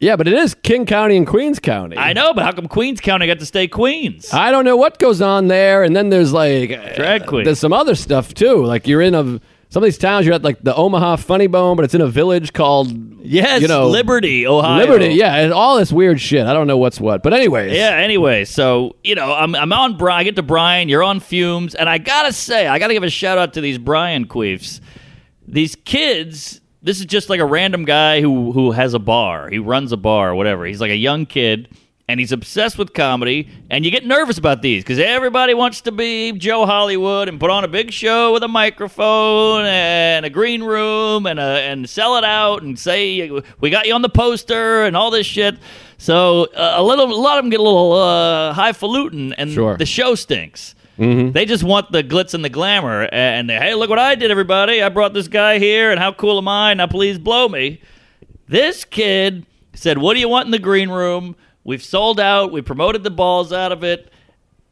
Yeah, 0.00 0.16
but 0.16 0.26
it 0.28 0.34
is 0.34 0.54
King 0.54 0.86
County 0.86 1.16
and 1.16 1.26
Queens 1.26 1.58
County. 1.58 1.96
I 1.96 2.12
know, 2.12 2.34
but 2.34 2.44
how 2.44 2.52
come 2.52 2.68
Queens 2.68 3.00
County 3.00 3.26
got 3.26 3.38
to 3.38 3.46
stay 3.46 3.68
Queens? 3.68 4.32
I 4.32 4.50
don't 4.50 4.64
know 4.64 4.76
what 4.76 4.98
goes 4.98 5.20
on 5.22 5.48
there, 5.48 5.82
and 5.82 5.94
then 5.94 6.10
there's 6.10 6.32
like 6.32 6.68
Drag 6.96 7.22
uh, 7.22 7.26
queen. 7.26 7.44
There's 7.44 7.60
some 7.60 7.72
other 7.72 7.94
stuff 7.94 8.34
too. 8.34 8.64
Like 8.64 8.86
you're 8.86 9.00
in 9.00 9.14
a 9.14 9.40
some 9.74 9.82
of 9.82 9.86
these 9.86 9.98
towns. 9.98 10.24
You're 10.24 10.36
at 10.36 10.42
like 10.42 10.62
the 10.62 10.74
Omaha 10.74 11.16
Funny 11.16 11.46
Bone, 11.46 11.74
but 11.76 11.84
it's 11.84 11.94
in 11.94 12.00
a 12.00 12.06
village 12.06 12.52
called 12.52 12.92
yes, 13.24 13.60
you 13.60 13.66
know, 13.66 13.88
Liberty, 13.88 14.46
Ohio. 14.46 14.78
Liberty. 14.78 15.14
Yeah, 15.14 15.34
and 15.36 15.52
all 15.52 15.78
this 15.78 15.90
weird 15.92 16.20
shit. 16.20 16.46
I 16.46 16.52
don't 16.52 16.66
know 16.66 16.78
what's 16.78 17.00
what, 17.00 17.22
but 17.22 17.32
anyways. 17.32 17.72
Yeah. 17.72 17.96
Anyway, 17.96 18.44
so 18.44 18.96
you 19.02 19.14
know, 19.14 19.32
I'm 19.32 19.54
I'm 19.54 19.72
on 19.72 19.96
Bryan. 19.96 20.20
I 20.20 20.24
get 20.24 20.36
to 20.36 20.42
Bryan. 20.42 20.88
You're 20.88 21.02
on 21.02 21.18
fumes, 21.20 21.74
and 21.74 21.88
I 21.88 21.98
gotta 21.98 22.32
say, 22.32 22.66
I 22.66 22.78
gotta 22.78 22.94
give 22.94 23.02
a 23.02 23.10
shout 23.10 23.38
out 23.38 23.54
to 23.54 23.60
these 23.60 23.78
Bryan 23.78 24.26
queefs. 24.26 24.80
These 25.46 25.76
kids. 25.76 26.60
This 26.84 27.00
is 27.00 27.06
just 27.06 27.30
like 27.30 27.40
a 27.40 27.46
random 27.46 27.84
guy 27.86 28.20
who 28.20 28.52
who 28.52 28.70
has 28.72 28.92
a 28.94 28.98
bar. 28.98 29.48
He 29.50 29.58
runs 29.58 29.90
a 29.90 29.96
bar 29.96 30.30
or 30.30 30.34
whatever. 30.34 30.66
He's 30.66 30.80
like 30.80 30.90
a 30.92 30.96
young 30.96 31.26
kid. 31.26 31.68
And 32.06 32.20
he's 32.20 32.32
obsessed 32.32 32.76
with 32.76 32.92
comedy, 32.92 33.48
and 33.70 33.82
you 33.82 33.90
get 33.90 34.04
nervous 34.04 34.36
about 34.36 34.60
these 34.60 34.82
because 34.84 34.98
everybody 34.98 35.54
wants 35.54 35.80
to 35.80 35.90
be 35.90 36.32
Joe 36.32 36.66
Hollywood 36.66 37.30
and 37.30 37.40
put 37.40 37.48
on 37.48 37.64
a 37.64 37.68
big 37.68 37.92
show 37.92 38.34
with 38.34 38.42
a 38.42 38.48
microphone 38.48 39.64
and 39.64 40.26
a 40.26 40.28
green 40.28 40.62
room 40.62 41.24
and 41.24 41.40
a, 41.40 41.42
and 41.62 41.88
sell 41.88 42.18
it 42.18 42.24
out 42.24 42.62
and 42.62 42.78
say 42.78 43.30
we 43.58 43.70
got 43.70 43.86
you 43.86 43.94
on 43.94 44.02
the 44.02 44.10
poster 44.10 44.84
and 44.84 44.94
all 44.94 45.10
this 45.10 45.26
shit. 45.26 45.56
So 45.96 46.44
uh, 46.54 46.74
a 46.76 46.82
little, 46.82 47.06
a 47.06 47.14
lot 47.14 47.38
of 47.38 47.44
them 47.44 47.48
get 47.50 47.60
a 47.60 47.62
little 47.62 47.94
uh, 47.94 48.52
highfalutin, 48.52 49.32
and 49.38 49.50
Sure. 49.50 49.78
the 49.78 49.86
show 49.86 50.14
stinks. 50.14 50.74
Mm-hmm. 50.98 51.32
They 51.32 51.44
just 51.44 51.64
want 51.64 51.90
the 51.90 52.04
glitz 52.04 52.34
and 52.34 52.44
the 52.44 52.48
glamour, 52.48 53.08
and 53.10 53.50
they, 53.50 53.56
hey, 53.56 53.74
look 53.74 53.90
what 53.90 53.98
I 53.98 54.14
did, 54.14 54.30
everybody! 54.30 54.82
I 54.82 54.88
brought 54.88 55.12
this 55.12 55.26
guy 55.26 55.58
here, 55.58 55.90
and 55.90 55.98
how 55.98 56.12
cool 56.12 56.38
am 56.38 56.46
I? 56.46 56.74
Now 56.74 56.86
please 56.86 57.18
blow 57.18 57.48
me. 57.48 57.80
This 58.46 58.84
kid 58.84 59.44
said, 59.74 59.98
"What 59.98 60.14
do 60.14 60.20
you 60.20 60.28
want 60.28 60.46
in 60.46 60.52
the 60.52 60.58
green 60.60 60.90
room? 60.90 61.34
We've 61.64 61.82
sold 61.82 62.20
out. 62.20 62.52
We 62.52 62.62
promoted 62.62 63.02
the 63.02 63.10
balls 63.10 63.52
out 63.52 63.72
of 63.72 63.82
it. 63.82 64.12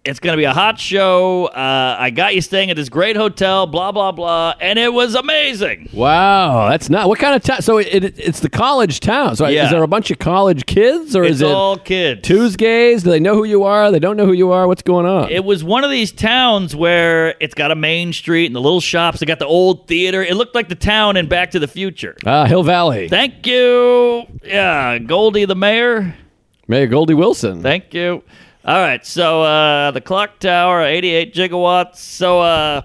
It's 0.05 0.19
going 0.19 0.33
to 0.33 0.37
be 0.37 0.43
a 0.43 0.53
hot 0.53 0.81
show. 0.81 1.45
Uh, 1.47 1.97
I 1.97 2.11
got 2.11 2.35
you 2.35 2.41
staying 2.41 2.71
at 2.71 2.77
this 2.77 2.89
great 2.89 3.15
hotel. 3.15 3.69
Blah 3.69 3.93
blah 3.93 4.11
blah, 4.11 4.53
and 4.61 4.77
it 4.77 4.93
was 4.93 5.15
amazing. 5.15 5.91
Wow, 5.93 6.69
that's 6.71 6.91
not 6.91 7.09
what 7.09 7.21
kind 7.21 7.37
of 7.37 7.43
town. 7.45 7.63
So 7.63 7.79
it, 7.79 7.87
it, 8.05 8.19
it's 8.19 8.41
the 8.41 8.51
college 8.51 8.99
town. 8.99 9.37
So 9.37 9.47
Yeah. 9.47 9.67
is 9.67 9.71
there 9.71 9.81
a 9.81 9.87
bunch 9.87 10.11
of 10.11 10.19
college 10.19 10.67
kids, 10.67 11.15
or 11.15 11.23
It's 11.23 11.35
is 11.37 11.43
it 11.43 11.53
all 11.53 11.77
kids. 11.77 12.23
Tuesdays? 12.23 13.05
Do 13.05 13.11
they 13.11 13.21
know 13.21 13.37
who 13.37 13.45
you 13.45 13.63
are? 13.63 13.93
They 13.93 14.01
don't 14.01 14.17
know 14.17 14.27
who 14.27 14.33
you 14.33 14.51
are. 14.51 14.67
What's 14.67 14.83
going 14.83 15.07
on? 15.07 15.31
It 15.31 15.45
was 15.45 15.63
one 15.63 15.85
of 15.85 15.91
these 15.91 16.11
towns 16.11 16.75
where 16.75 17.37
it's 17.39 17.55
got 17.55 17.71
a 17.71 17.77
main 17.77 18.13
street 18.13 18.47
and 18.47 18.57
the 18.57 18.61
little 18.61 18.81
shops. 18.81 19.23
It 19.23 19.27
got 19.27 19.39
the 19.39 19.47
old 19.47 19.87
theater. 19.87 20.21
It 20.21 20.35
looked 20.35 20.57
like 20.57 20.69
the 20.69 20.75
town 20.75 21.17
in 21.17 21.29
Back 21.29 21.53
to 21.53 21.61
the 21.61 21.69
Future. 21.69 22.17
Ah, 22.27 22.47
Hill 22.47 22.65
Valley. 22.65 23.09
Thank 23.09 23.47
you. 23.47 24.25
Yeah, 24.43 24.99
Goldie 24.99 25.45
the 25.45 25.55
mayor. 25.55 26.17
Mayor 26.67 26.89
Goldie 26.89 27.15
Wilson. 27.15 27.63
Thank 27.63 27.95
you. 27.95 28.25
All 28.65 28.79
right, 28.81 29.05
so 29.05 29.43
uh, 29.43 29.91
the 29.91 30.01
clock 30.01 30.39
tower, 30.39 30.83
88 30.85 31.35
gigawatts. 31.35 31.97
So 31.97 32.41
uh, 32.41 32.83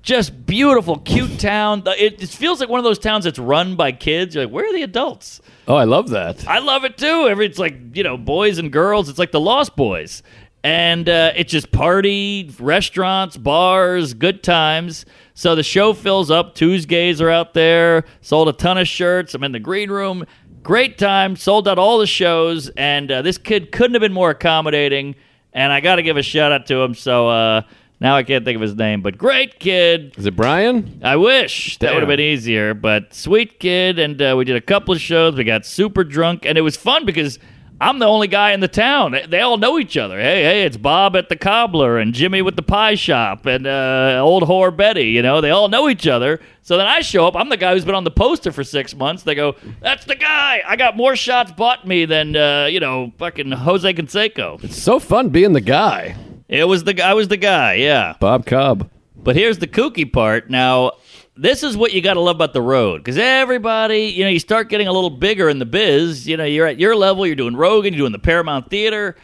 just 0.00 0.46
beautiful, 0.46 0.98
cute 0.98 1.38
town. 1.38 1.82
It, 1.86 2.22
it 2.22 2.28
feels 2.30 2.58
like 2.58 2.70
one 2.70 2.78
of 2.80 2.84
those 2.84 2.98
towns 2.98 3.24
that's 3.24 3.38
run 3.38 3.76
by 3.76 3.92
kids. 3.92 4.34
You're 4.34 4.44
like, 4.46 4.54
where 4.54 4.66
are 4.66 4.72
the 4.72 4.82
adults? 4.82 5.42
oh, 5.68 5.74
I 5.76 5.84
love 5.84 6.08
that. 6.10 6.48
I 6.48 6.60
love 6.60 6.84
it 6.84 6.96
too. 6.96 7.28
Every 7.28 7.44
it's 7.44 7.58
like 7.58 7.76
you 7.94 8.02
know, 8.02 8.16
boys 8.16 8.56
and 8.56 8.72
girls. 8.72 9.10
It's 9.10 9.18
like 9.18 9.30
the 9.30 9.40
Lost 9.40 9.76
Boys, 9.76 10.22
and 10.64 11.06
uh, 11.06 11.32
it's 11.36 11.52
just 11.52 11.70
party, 11.70 12.50
restaurants, 12.58 13.36
bars, 13.36 14.14
good 14.14 14.42
times. 14.42 15.04
So 15.34 15.54
the 15.54 15.62
show 15.62 15.92
fills 15.92 16.30
up. 16.30 16.54
Tuesdays 16.54 17.20
are 17.20 17.30
out 17.30 17.52
there. 17.52 18.04
Sold 18.22 18.48
a 18.48 18.52
ton 18.54 18.78
of 18.78 18.88
shirts. 18.88 19.34
I'm 19.34 19.44
in 19.44 19.52
the 19.52 19.60
green 19.60 19.90
room. 19.90 20.24
Great 20.62 20.98
time. 20.98 21.36
Sold 21.36 21.66
out 21.66 21.78
all 21.78 21.98
the 21.98 22.06
shows, 22.06 22.68
and 22.76 23.10
uh, 23.10 23.22
this 23.22 23.38
kid 23.38 23.72
couldn't 23.72 23.94
have 23.94 24.02
been 24.02 24.12
more 24.12 24.30
accommodating. 24.30 25.14
And 25.52 25.72
I 25.72 25.80
got 25.80 25.96
to 25.96 26.02
give 26.02 26.16
a 26.16 26.22
shout 26.22 26.52
out 26.52 26.66
to 26.66 26.80
him. 26.82 26.94
So 26.94 27.28
uh, 27.28 27.62
now 27.98 28.16
I 28.16 28.22
can't 28.22 28.44
think 28.44 28.56
of 28.56 28.62
his 28.62 28.76
name, 28.76 29.00
but 29.02 29.18
great 29.18 29.58
kid. 29.58 30.14
Is 30.16 30.26
it 30.26 30.36
Brian? 30.36 31.00
I 31.02 31.16
wish 31.16 31.78
that 31.78 31.92
would 31.92 32.02
have 32.02 32.08
been 32.08 32.20
easier, 32.20 32.74
but 32.74 33.12
sweet 33.14 33.58
kid, 33.58 33.98
and 33.98 34.20
uh, 34.20 34.34
we 34.36 34.44
did 34.44 34.56
a 34.56 34.60
couple 34.60 34.94
of 34.94 35.00
shows. 35.00 35.34
We 35.34 35.44
got 35.44 35.66
super 35.66 36.04
drunk, 36.04 36.44
and 36.44 36.56
it 36.56 36.62
was 36.62 36.76
fun 36.76 37.04
because 37.04 37.38
I'm 37.80 37.98
the 37.98 38.06
only 38.06 38.28
guy 38.28 38.52
in 38.52 38.60
the 38.60 38.68
town. 38.68 39.16
They- 39.28 39.40
all 39.40 39.56
know 39.56 39.78
each 39.78 39.96
other. 39.96 40.20
Hey, 40.20 40.42
hey, 40.42 40.62
it's 40.64 40.76
Bob 40.76 41.16
at 41.16 41.28
the 41.30 41.36
cobbler, 41.36 41.98
and 41.98 42.12
Jimmy 42.12 42.42
with 42.42 42.54
the 42.56 42.62
pie 42.62 42.94
shop, 42.94 43.46
and 43.46 43.66
uh, 43.66 44.20
old 44.22 44.42
whore 44.42 44.76
Betty. 44.76 45.08
You 45.08 45.22
know, 45.22 45.40
they 45.40 45.50
all 45.50 45.68
know 45.68 45.88
each 45.88 46.06
other. 46.06 46.40
So 46.62 46.76
then 46.76 46.86
I 46.86 47.00
show 47.00 47.26
up. 47.26 47.34
I'm 47.36 47.48
the 47.48 47.56
guy 47.56 47.72
who's 47.72 47.84
been 47.86 47.94
on 47.94 48.04
the 48.04 48.10
poster 48.10 48.52
for 48.52 48.62
six 48.62 48.94
months. 48.94 49.22
They 49.22 49.34
go, 49.34 49.56
"That's 49.80 50.04
the 50.04 50.14
guy. 50.14 50.62
I 50.66 50.76
got 50.76 50.96
more 50.96 51.16
shots 51.16 51.52
bought 51.52 51.86
me 51.86 52.04
than 52.04 52.36
uh, 52.36 52.66
you 52.66 52.80
know, 52.80 53.12
fucking 53.18 53.50
Jose 53.50 53.92
Canseco." 53.94 54.62
It's 54.62 54.80
so 54.80 54.98
fun 55.00 55.30
being 55.30 55.54
the 55.54 55.60
guy. 55.62 56.16
It 56.48 56.68
was 56.68 56.84
the 56.84 57.00
I 57.02 57.14
was 57.14 57.28
the 57.28 57.36
guy. 57.38 57.74
Yeah. 57.74 58.14
Bob 58.20 58.44
Cobb. 58.44 58.90
But 59.16 59.36
here's 59.36 59.58
the 59.58 59.66
kooky 59.66 60.10
part. 60.10 60.50
Now, 60.50 60.92
this 61.40 61.62
is 61.62 61.74
what 61.74 61.92
you 61.92 62.02
got 62.02 62.14
to 62.14 62.20
love 62.20 62.36
about 62.36 62.52
the 62.52 62.60
road 62.60 62.98
because 62.98 63.16
everybody, 63.16 64.06
you 64.06 64.24
know, 64.24 64.30
you 64.30 64.38
start 64.38 64.68
getting 64.68 64.88
a 64.88 64.92
little 64.92 65.10
bigger 65.10 65.48
in 65.48 65.58
the 65.58 65.64
biz. 65.64 66.28
You 66.28 66.36
know, 66.36 66.44
you're 66.44 66.66
at 66.66 66.78
your 66.78 66.94
level, 66.94 67.26
you're 67.26 67.34
doing 67.34 67.56
Rogan, 67.56 67.94
you're 67.94 68.02
doing 68.02 68.12
the 68.12 68.18
Paramount 68.18 68.68
Theater. 68.68 69.16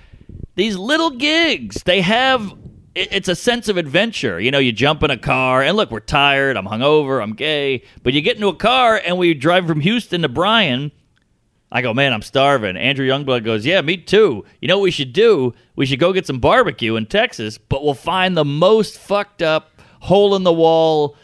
These 0.55 0.77
little 0.77 1.11
gigs, 1.11 1.83
they 1.85 2.01
have 2.01 2.55
it's 2.95 3.29
a 3.29 3.37
sense 3.37 3.69
of 3.69 3.77
adventure. 3.77 4.41
You 4.41 4.51
know, 4.51 4.59
you 4.59 4.73
jump 4.73 5.03
in 5.03 5.11
a 5.11 5.19
car, 5.19 5.63
and 5.63 5.77
look, 5.77 5.91
we're 5.91 6.01
tired. 6.01 6.57
I'm 6.57 6.65
hungover. 6.65 7.23
I'm 7.23 7.35
gay. 7.35 7.85
But 8.03 8.15
you 8.15 8.23
get 8.23 8.37
into 8.37 8.49
a 8.49 8.57
car, 8.57 8.99
and 9.05 9.19
we 9.19 9.35
drive 9.35 9.67
from 9.67 9.81
Houston 9.81 10.23
to 10.23 10.31
Bryan. 10.31 10.93
I 11.71 11.83
go, 11.83 11.93
man, 11.93 12.15
I'm 12.15 12.23
starving. 12.23 12.79
Andrew 12.79 13.07
Youngblood 13.07 13.45
goes, 13.45 13.67
yeah, 13.67 13.83
me 13.83 13.99
too. 13.99 14.47
You 14.63 14.69
know 14.69 14.79
what 14.79 14.85
we 14.85 14.91
should 14.91 15.13
do? 15.13 15.53
We 15.75 15.85
should 15.85 15.99
go 15.99 16.15
get 16.15 16.27
some 16.27 16.39
barbecue 16.39 16.97
in 16.97 17.05
Texas, 17.05 17.59
but 17.59 17.85
we'll 17.85 17.93
find 17.93 18.35
the 18.35 18.47
most 18.47 18.99
fucked 18.99 19.43
up, 19.43 19.83
hole 20.01 20.35
in 20.35 20.45
the 20.45 20.53
wall 20.53 21.17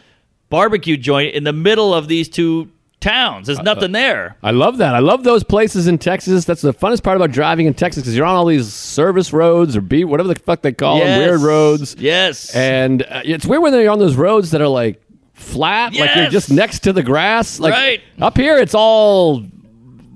barbecue 0.53 0.95
joint 0.97 1.33
in 1.33 1.43
the 1.43 1.51
middle 1.51 1.95
of 1.95 2.07
these 2.07 2.29
two 2.29 2.69
towns. 2.99 3.47
There's 3.47 3.57
nothing 3.59 3.91
there. 3.91 4.37
I 4.43 4.51
love 4.51 4.77
that. 4.77 4.93
I 4.93 4.99
love 4.99 5.23
those 5.23 5.43
places 5.43 5.87
in 5.87 5.97
Texas. 5.97 6.45
That's 6.45 6.61
the 6.61 6.75
funnest 6.75 7.01
part 7.01 7.15
about 7.17 7.31
driving 7.31 7.65
in 7.65 7.73
Texas 7.73 8.03
because 8.03 8.15
you're 8.15 8.27
on 8.27 8.35
all 8.35 8.45
these 8.45 8.71
service 8.71 9.33
roads 9.33 9.75
or 9.75 9.81
B, 9.81 10.03
whatever 10.05 10.31
the 10.31 10.39
fuck 10.39 10.61
they 10.61 10.71
call 10.71 10.99
them, 10.99 11.17
weird 11.17 11.41
roads. 11.41 11.95
Yes. 11.97 12.55
And 12.55 13.01
uh, 13.01 13.23
it's 13.25 13.47
weird 13.47 13.63
when 13.63 13.71
they're 13.71 13.89
on 13.89 13.97
those 13.97 14.15
roads 14.15 14.51
that 14.51 14.61
are 14.61 14.67
like 14.67 15.01
flat, 15.33 15.93
like 15.95 16.13
you're 16.15 16.25
Yes. 16.25 16.31
just 16.31 16.51
next 16.51 16.79
to 16.83 16.93
the 16.93 17.01
grass. 17.01 17.59
Like 17.59 17.73
Right. 17.73 18.01
up 18.21 18.37
here, 18.37 18.59
it's 18.59 18.75
all 18.75 19.43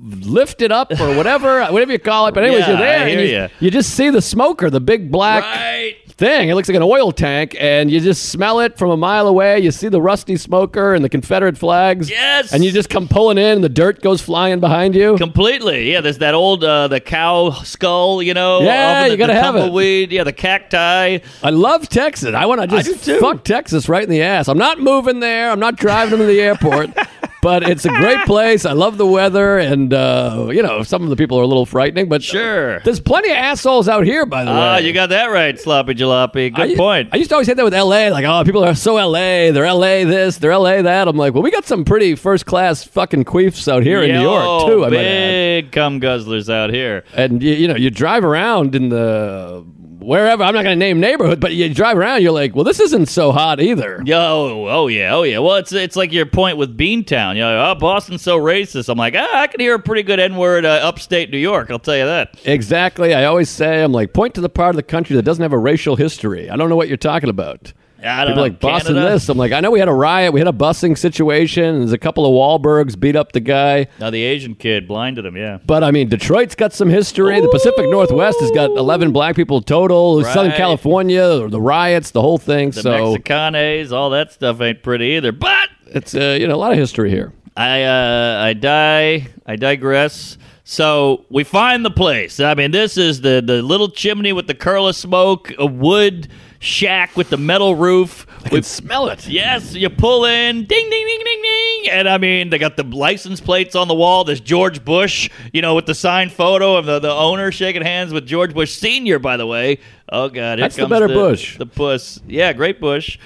lifted 0.03 0.71
up 0.71 0.91
or 0.99 1.15
whatever, 1.17 1.65
whatever 1.71 1.91
you 1.91 1.99
call 1.99 2.27
it. 2.27 2.33
But 2.35 2.43
anyways, 2.43 2.61
Yeah, 2.61 2.69
you're 2.69 2.77
there 2.77 2.99
I 2.99 3.01
and 3.09 3.19
hear 3.19 3.27
you, 3.27 3.37
ya. 3.37 3.47
you 3.59 3.71
just 3.71 3.89
see 3.95 4.11
the 4.11 4.21
smoker, 4.21 4.69
the 4.69 4.79
big 4.79 5.11
black 5.11 5.43
right. 5.43 5.95
Thing. 6.17 6.49
It 6.49 6.55
looks 6.55 6.67
like 6.67 6.75
an 6.75 6.83
oil 6.83 7.11
tank, 7.11 7.55
and 7.59 7.91
you 7.91 7.99
just 7.99 8.29
smell 8.29 8.59
it 8.59 8.77
from 8.77 8.89
a 8.89 8.97
mile 8.97 9.27
away. 9.27 9.59
You 9.59 9.71
see 9.71 9.87
the 9.87 10.01
rusty 10.01 10.35
smoker 10.35 10.93
and 10.93 11.03
the 11.03 11.09
Confederate 11.09 11.57
flags. 11.57 12.09
Yes. 12.09 12.51
And 12.51 12.63
you 12.63 12.71
just 12.71 12.89
come 12.89 13.07
pulling 13.07 13.37
in, 13.37 13.55
and 13.57 13.63
the 13.63 13.69
dirt 13.69 14.01
goes 14.01 14.21
flying 14.21 14.59
behind 14.59 14.95
you. 14.95 15.17
Completely, 15.17 15.91
yeah. 15.91 16.01
There's 16.01 16.17
that 16.19 16.33
old 16.33 16.63
uh, 16.63 16.87
the 16.87 16.99
cow 16.99 17.51
skull, 17.63 18.21
you 18.21 18.33
know. 18.33 18.61
Yeah, 18.61 19.03
the, 19.05 19.11
you 19.11 19.17
gotta 19.17 19.33
have 19.33 19.55
it. 19.55 20.11
Yeah, 20.11 20.23
the 20.23 20.33
cacti. 20.33 21.19
I 21.43 21.49
love 21.49 21.87
Texas. 21.89 22.33
I 22.33 22.45
want 22.45 22.61
to 22.61 22.67
just 22.67 23.05
fuck 23.19 23.43
Texas 23.43 23.87
right 23.87 24.03
in 24.03 24.09
the 24.09 24.21
ass. 24.21 24.47
I'm 24.47 24.57
not 24.57 24.79
moving 24.79 25.19
there. 25.19 25.51
I'm 25.51 25.59
not 25.59 25.75
driving 25.75 26.11
them 26.11 26.19
to 26.19 26.25
the 26.25 26.41
airport. 26.41 26.91
But 27.47 27.63
it's 27.63 27.85
a 27.85 27.89
great 27.89 28.25
place. 28.25 28.65
I 28.65 28.73
love 28.73 28.97
the 28.97 29.05
weather, 29.05 29.57
and 29.57 29.93
uh, 29.93 30.49
you 30.51 30.61
know 30.61 30.83
some 30.83 31.03
of 31.03 31.09
the 31.09 31.15
people 31.15 31.39
are 31.39 31.43
a 31.43 31.47
little 31.47 31.65
frightening. 31.65 32.09
But 32.09 32.21
Sure. 32.21 32.81
there's 32.81 32.99
plenty 32.99 33.29
of 33.31 33.37
assholes 33.37 33.87
out 33.87 34.03
here. 34.05 34.25
By 34.25 34.43
the 34.43 34.51
way, 34.51 34.57
Ah, 34.57 34.77
you 34.79 34.91
got 34.91 35.07
that 35.11 35.27
right, 35.27 35.57
sloppy 35.57 35.93
jalopy. 35.95 36.53
Good 36.53 36.71
I, 36.71 36.75
point. 36.75 37.09
I 37.13 37.15
used 37.15 37.29
to 37.29 37.35
always 37.35 37.47
hate 37.47 37.55
that 37.55 37.63
with 37.63 37.73
LA. 37.73 38.09
Like, 38.09 38.25
oh, 38.25 38.43
people 38.43 38.65
are 38.65 38.75
so 38.75 38.95
LA. 38.95 39.51
They're 39.53 39.71
LA 39.71 40.03
this, 40.03 40.39
they're 40.39 40.57
LA 40.57 40.81
that. 40.81 41.07
I'm 41.07 41.15
like, 41.15 41.33
well, 41.33 41.41
we 41.41 41.49
got 41.49 41.63
some 41.63 41.85
pretty 41.85 42.15
first 42.15 42.45
class 42.45 42.83
fucking 42.83 43.23
queefs 43.23 43.71
out 43.71 43.81
here 43.81 44.03
in 44.03 44.11
New 44.13 44.21
York 44.23 44.67
too. 44.67 44.83
I 44.83 44.89
big 44.89 45.71
cum 45.71 46.01
guzzlers 46.01 46.53
out 46.53 46.69
here. 46.73 47.05
And 47.15 47.41
you, 47.41 47.53
you 47.53 47.67
know, 47.69 47.77
you 47.77 47.89
drive 47.91 48.25
around 48.25 48.75
in 48.75 48.89
the 48.89 49.65
wherever. 49.99 50.43
I'm 50.43 50.53
not 50.53 50.63
going 50.63 50.77
to 50.77 50.85
name 50.85 50.99
neighborhood, 50.99 51.39
but 51.39 51.53
you 51.53 51.73
drive 51.73 51.97
around. 51.97 52.21
You're 52.21 52.31
like, 52.31 52.55
well, 52.55 52.63
this 52.63 52.79
isn't 52.79 53.07
so 53.07 53.31
hot 53.31 53.59
either. 53.59 54.01
Yo, 54.05 54.67
oh 54.69 54.87
yeah, 54.87 55.13
oh 55.13 55.23
yeah. 55.23 55.39
Well, 55.39 55.55
it's 55.55 55.71
it's 55.73 55.95
like 55.95 56.11
your 56.11 56.25
point 56.25 56.57
with 56.57 56.77
Beantown. 56.77 57.35
You 57.35 57.41
know, 57.41 57.71
oh, 57.71 57.75
Boston's 57.75 58.21
so 58.21 58.39
racist. 58.39 58.89
I'm 58.89 58.97
like, 58.97 59.15
ah, 59.17 59.41
I 59.41 59.47
can 59.47 59.59
hear 59.59 59.75
a 59.75 59.79
pretty 59.79 60.03
good 60.03 60.19
N 60.19 60.35
word 60.35 60.65
uh, 60.65 60.79
upstate 60.83 61.31
New 61.31 61.37
York. 61.37 61.71
I'll 61.71 61.79
tell 61.79 61.97
you 61.97 62.05
that. 62.05 62.39
Exactly. 62.45 63.13
I 63.13 63.25
always 63.25 63.49
say, 63.49 63.83
I'm 63.83 63.91
like, 63.91 64.13
point 64.13 64.35
to 64.35 64.41
the 64.41 64.49
part 64.49 64.71
of 64.71 64.75
the 64.75 64.83
country 64.83 65.15
that 65.15 65.23
doesn't 65.23 65.41
have 65.41 65.53
a 65.53 65.57
racial 65.57 65.95
history. 65.95 66.49
I 66.49 66.55
don't 66.55 66.69
know 66.69 66.75
what 66.75 66.87
you're 66.87 66.97
talking 66.97 67.29
about. 67.29 67.73
I 68.03 68.25
don't 68.25 68.27
People 68.27 68.35
know. 68.35 68.41
like 68.43 68.59
Boston 68.59 68.95
Canada? 68.95 69.13
this. 69.13 69.29
I'm 69.29 69.37
like, 69.37 69.51
I 69.51 69.59
know 69.59 69.71
we 69.71 69.79
had 69.79 69.87
a 69.87 69.93
riot. 69.93 70.33
We 70.33 70.39
had 70.39 70.47
a 70.47 70.51
busing 70.51 70.97
situation. 70.97 71.79
There's 71.79 71.93
a 71.93 71.97
couple 71.97 72.25
of 72.25 72.31
Wahlbergs 72.61 72.99
beat 72.99 73.15
up 73.15 73.31
the 73.31 73.39
guy. 73.39 73.87
Now 73.99 74.09
the 74.09 74.23
Asian 74.23 74.55
kid 74.55 74.87
blinded 74.87 75.25
him. 75.25 75.35
Yeah. 75.35 75.59
But 75.65 75.83
I 75.83 75.91
mean, 75.91 76.09
Detroit's 76.09 76.55
got 76.55 76.73
some 76.73 76.89
history. 76.89 77.39
The 77.41 77.49
Pacific 77.49 77.89
Northwest 77.89 78.39
has 78.41 78.51
got 78.51 78.69
11 78.71 79.11
black 79.11 79.35
people 79.35 79.61
total. 79.61 80.23
Southern 80.23 80.51
California, 80.51 81.47
the 81.47 81.61
riots, 81.61 82.11
the 82.11 82.21
whole 82.21 82.37
thing. 82.37 82.71
The 82.71 82.81
so 82.81 83.15
Mexicanes, 83.17 83.91
all 83.91 84.11
that 84.11 84.31
stuff 84.31 84.61
ain't 84.61 84.83
pretty 84.83 85.05
either. 85.15 85.31
But 85.31 85.69
it's 85.87 86.13
uh, 86.13 86.37
you 86.39 86.47
know 86.47 86.55
a 86.55 86.57
lot 86.57 86.71
of 86.71 86.77
history 86.77 87.09
here. 87.09 87.33
I 87.55 87.83
uh, 87.83 88.41
I 88.43 88.53
die. 88.53 89.27
I 89.45 89.55
digress. 89.55 90.37
So 90.63 91.25
we 91.29 91.43
find 91.45 91.85
the 91.85 91.89
place. 91.89 92.39
I 92.39 92.53
mean, 92.53 92.71
this 92.71 92.97
is 92.97 93.21
the 93.21 93.41
the 93.43 93.61
little 93.61 93.89
chimney 93.89 94.33
with 94.33 94.47
the 94.47 94.53
curl 94.53 94.87
of 94.87 94.95
smoke, 94.95 95.51
a 95.57 95.65
wood 95.65 96.27
shack 96.59 97.15
with 97.15 97.29
the 97.29 97.37
metal 97.37 97.75
roof. 97.75 98.25
I 98.43 98.49
can 98.49 98.63
smell 98.63 99.09
it. 99.09 99.27
Yes, 99.27 99.73
you 99.73 99.89
pull 99.89 100.25
in, 100.25 100.65
ding, 100.65 100.89
ding, 100.89 101.07
ding, 101.07 101.21
ding, 101.23 101.41
ding, 101.41 101.89
and 101.91 102.09
I 102.09 102.17
mean 102.17 102.49
they 102.49 102.57
got 102.57 102.77
the 102.77 102.83
license 102.83 103.41
plates 103.41 103.75
on 103.75 103.87
the 103.87 103.95
wall. 103.95 104.23
There's 104.23 104.39
George 104.39 104.83
Bush, 104.83 105.29
you 105.53 105.61
know, 105.61 105.75
with 105.75 105.85
the 105.85 105.95
signed 105.95 106.31
photo 106.31 106.75
of 106.75 106.85
the, 106.85 106.99
the 106.99 107.11
owner 107.11 107.51
shaking 107.51 107.81
hands 107.81 108.13
with 108.13 108.25
George 108.25 108.53
Bush 108.53 108.71
Senior. 108.73 109.19
By 109.19 109.37
the 109.37 109.45
way, 109.45 109.79
oh 110.11 110.29
god, 110.29 110.59
That's 110.59 110.75
the 110.75 110.87
better 110.87 111.07
Bush. 111.07 111.57
the 111.57 111.65
puss. 111.65 112.19
Yeah, 112.27 112.53
great 112.53 112.79
Bush. 112.79 113.17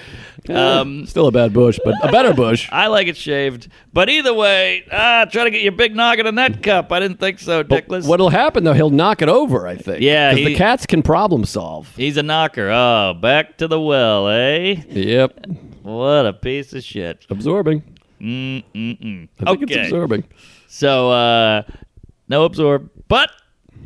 Um, 0.48 1.06
Still 1.06 1.28
a 1.28 1.30
bad 1.30 1.52
bush, 1.52 1.78
but 1.84 1.94
a 2.02 2.10
better 2.10 2.34
bush. 2.34 2.68
I 2.72 2.88
like 2.88 3.06
it 3.06 3.16
shaved, 3.16 3.68
but 3.92 4.08
either 4.08 4.34
way, 4.34 4.84
ah, 4.90 5.24
try 5.30 5.44
to 5.44 5.50
get 5.50 5.62
your 5.62 5.70
big 5.70 5.94
noggin 5.94 6.26
in 6.26 6.34
that 6.34 6.64
cup. 6.64 6.90
I 6.90 6.98
didn't 6.98 7.20
think 7.20 7.38
so, 7.38 7.62
But 7.62 7.86
Dickless. 7.86 8.08
what'll 8.08 8.30
happen 8.30 8.64
though? 8.64 8.72
He'll 8.72 8.90
knock 8.90 9.22
it 9.22 9.28
over. 9.28 9.68
I 9.68 9.76
think. 9.76 10.00
Yeah, 10.00 10.34
he- 10.34 10.44
the 10.46 10.54
cats 10.56 10.84
can 10.84 11.02
problem 11.02 11.44
solve. 11.44 11.94
He's 11.94 12.16
a 12.16 12.24
knocker. 12.24 12.70
Oh, 12.70 13.14
back 13.14 13.58
to 13.58 13.68
the 13.68 13.80
well, 13.80 14.26
eh? 14.28 14.82
Yep, 14.88 15.46
What 15.82 16.26
a 16.26 16.32
piece 16.32 16.72
of 16.72 16.82
shit. 16.82 17.24
absorbing. 17.30 17.82
Mm 18.20 18.64
mm 18.74 19.00
mm. 19.00 19.28
I 19.40 19.44
think 19.44 19.62
Okay. 19.64 19.74
it's 19.80 19.88
absorbing. 19.92 20.24
So 20.66 21.10
uh 21.10 21.62
no 22.28 22.44
absorb, 22.44 22.90
but 23.06 23.30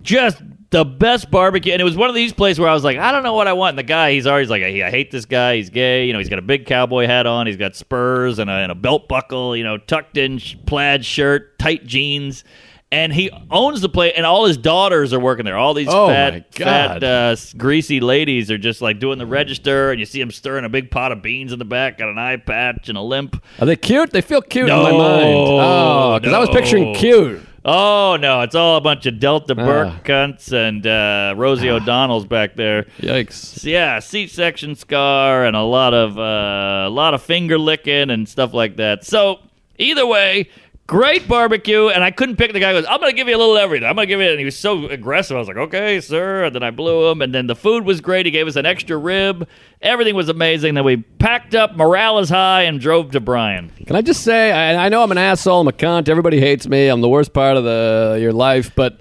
just 0.02 0.38
the 0.76 0.84
best 0.84 1.30
barbecue. 1.30 1.72
And 1.72 1.80
it 1.80 1.84
was 1.84 1.96
one 1.96 2.10
of 2.10 2.14
these 2.14 2.34
places 2.34 2.60
where 2.60 2.68
I 2.68 2.74
was 2.74 2.84
like, 2.84 2.98
I 2.98 3.10
don't 3.10 3.22
know 3.22 3.32
what 3.32 3.48
I 3.48 3.54
want. 3.54 3.70
And 3.70 3.78
the 3.78 3.82
guy, 3.82 4.12
he's 4.12 4.26
always 4.26 4.50
like, 4.50 4.62
I 4.62 4.90
hate 4.90 5.10
this 5.10 5.24
guy. 5.24 5.56
He's 5.56 5.70
gay. 5.70 6.04
You 6.06 6.12
know, 6.12 6.18
he's 6.18 6.28
got 6.28 6.38
a 6.38 6.42
big 6.42 6.66
cowboy 6.66 7.06
hat 7.06 7.26
on. 7.26 7.46
He's 7.46 7.56
got 7.56 7.74
spurs 7.74 8.38
and 8.38 8.50
a, 8.50 8.52
and 8.52 8.70
a 8.70 8.74
belt 8.74 9.08
buckle. 9.08 9.56
You 9.56 9.64
know, 9.64 9.78
tucked 9.78 10.18
in 10.18 10.36
sh- 10.36 10.56
plaid 10.66 11.02
shirt, 11.04 11.58
tight 11.58 11.86
jeans. 11.86 12.44
And 12.92 13.12
he 13.12 13.30
owns 13.50 13.80
the 13.80 13.88
place, 13.88 14.12
and 14.16 14.24
all 14.24 14.44
his 14.44 14.56
daughters 14.56 15.12
are 15.12 15.18
working 15.18 15.44
there. 15.44 15.56
All 15.56 15.74
these 15.74 15.88
Oh, 15.90 16.06
fat, 16.06 16.54
fat, 16.54 17.02
uh, 17.02 17.34
greasy 17.56 17.98
ladies 17.98 18.48
are 18.48 18.58
just 18.58 18.80
like 18.80 19.00
doing 19.00 19.18
the 19.18 19.26
register, 19.26 19.90
and 19.90 19.98
you 19.98 20.06
see 20.06 20.20
him 20.20 20.30
stirring 20.30 20.64
a 20.64 20.68
big 20.68 20.92
pot 20.92 21.10
of 21.10 21.20
beans 21.20 21.52
in 21.52 21.58
the 21.58 21.64
back, 21.64 21.98
got 21.98 22.08
an 22.10 22.16
eye 22.16 22.36
patch 22.36 22.88
and 22.88 22.96
a 22.96 23.00
limp. 23.00 23.42
Are 23.58 23.66
they 23.66 23.74
cute? 23.74 24.12
They 24.12 24.20
feel 24.20 24.40
cute 24.40 24.68
in 24.68 24.76
my 24.76 24.92
mind. 24.92 25.34
Oh, 25.36 26.18
because 26.20 26.32
I 26.32 26.38
was 26.38 26.48
picturing 26.50 26.94
cute. 26.94 27.40
Oh 27.68 28.16
no, 28.20 28.42
it's 28.42 28.54
all 28.54 28.76
a 28.76 28.80
bunch 28.80 29.06
of 29.06 29.18
Delta 29.18 29.56
Burke 29.56 29.88
Ah. 29.92 30.00
cunts 30.04 30.52
and 30.52 30.86
uh, 30.86 31.34
Rosie 31.36 31.68
O'Donnell's 31.68 32.24
back 32.24 32.54
there. 32.54 32.84
Yikes. 33.00 33.64
Yeah, 33.64 33.98
C-section 33.98 34.76
scar 34.76 35.44
and 35.44 35.56
a 35.56 35.62
lot 35.62 35.92
of 35.92 36.16
uh, 36.16 36.84
a 36.86 36.90
lot 36.90 37.12
of 37.12 37.22
finger 37.22 37.58
licking 37.58 38.08
and 38.10 38.28
stuff 38.28 38.54
like 38.54 38.76
that. 38.76 39.04
So 39.04 39.40
either 39.78 40.06
way, 40.06 40.48
great 40.86 41.26
barbecue. 41.26 41.88
And 41.88 42.04
I 42.04 42.10
couldn't 42.10 42.36
pick 42.36 42.52
the 42.52 42.60
guy. 42.60 42.72
Who 42.72 42.80
goes, 42.80 42.88
I'm 42.88 43.00
going 43.00 43.12
to 43.12 43.16
give 43.16 43.28
you 43.28 43.36
a 43.36 43.38
little 43.38 43.56
everything. 43.56 43.88
I'm 43.88 43.96
going 43.96 44.06
to 44.06 44.12
give 44.12 44.20
you. 44.20 44.30
And 44.30 44.38
he 44.38 44.44
was 44.44 44.58
so 44.58 44.86
aggressive. 44.88 45.36
I 45.36 45.40
was 45.40 45.48
like, 45.48 45.56
okay, 45.56 46.00
sir. 46.00 46.44
And 46.44 46.54
then 46.54 46.62
I 46.62 46.70
blew 46.70 47.08
him. 47.08 47.22
And 47.22 47.34
then 47.34 47.46
the 47.46 47.56
food 47.56 47.84
was 47.84 48.00
great. 48.00 48.26
He 48.26 48.32
gave 48.32 48.46
us 48.46 48.56
an 48.56 48.66
extra 48.66 48.96
rib. 48.96 49.48
Everything 49.82 50.14
was 50.14 50.28
amazing. 50.28 50.74
Then 50.74 50.84
we 50.84 50.96
packed 50.96 51.54
up. 51.54 51.76
Morale 51.76 52.18
is 52.18 52.28
high 52.28 52.62
and 52.62 52.80
drove 52.80 53.12
to 53.12 53.20
Bryan. 53.20 53.70
Can 53.86 53.96
I 53.96 54.02
just 54.02 54.22
say, 54.22 54.52
I, 54.52 54.86
I 54.86 54.88
know 54.88 55.02
I'm 55.02 55.12
an 55.12 55.18
asshole, 55.18 55.60
I'm 55.60 55.68
a 55.68 55.72
cunt, 55.72 56.08
everybody 56.08 56.40
hates 56.40 56.66
me, 56.66 56.88
I'm 56.88 57.00
the 57.00 57.08
worst 57.08 57.32
part 57.32 57.56
of 57.56 57.64
the 57.64 58.18
your 58.20 58.32
life, 58.32 58.74
but 58.74 58.98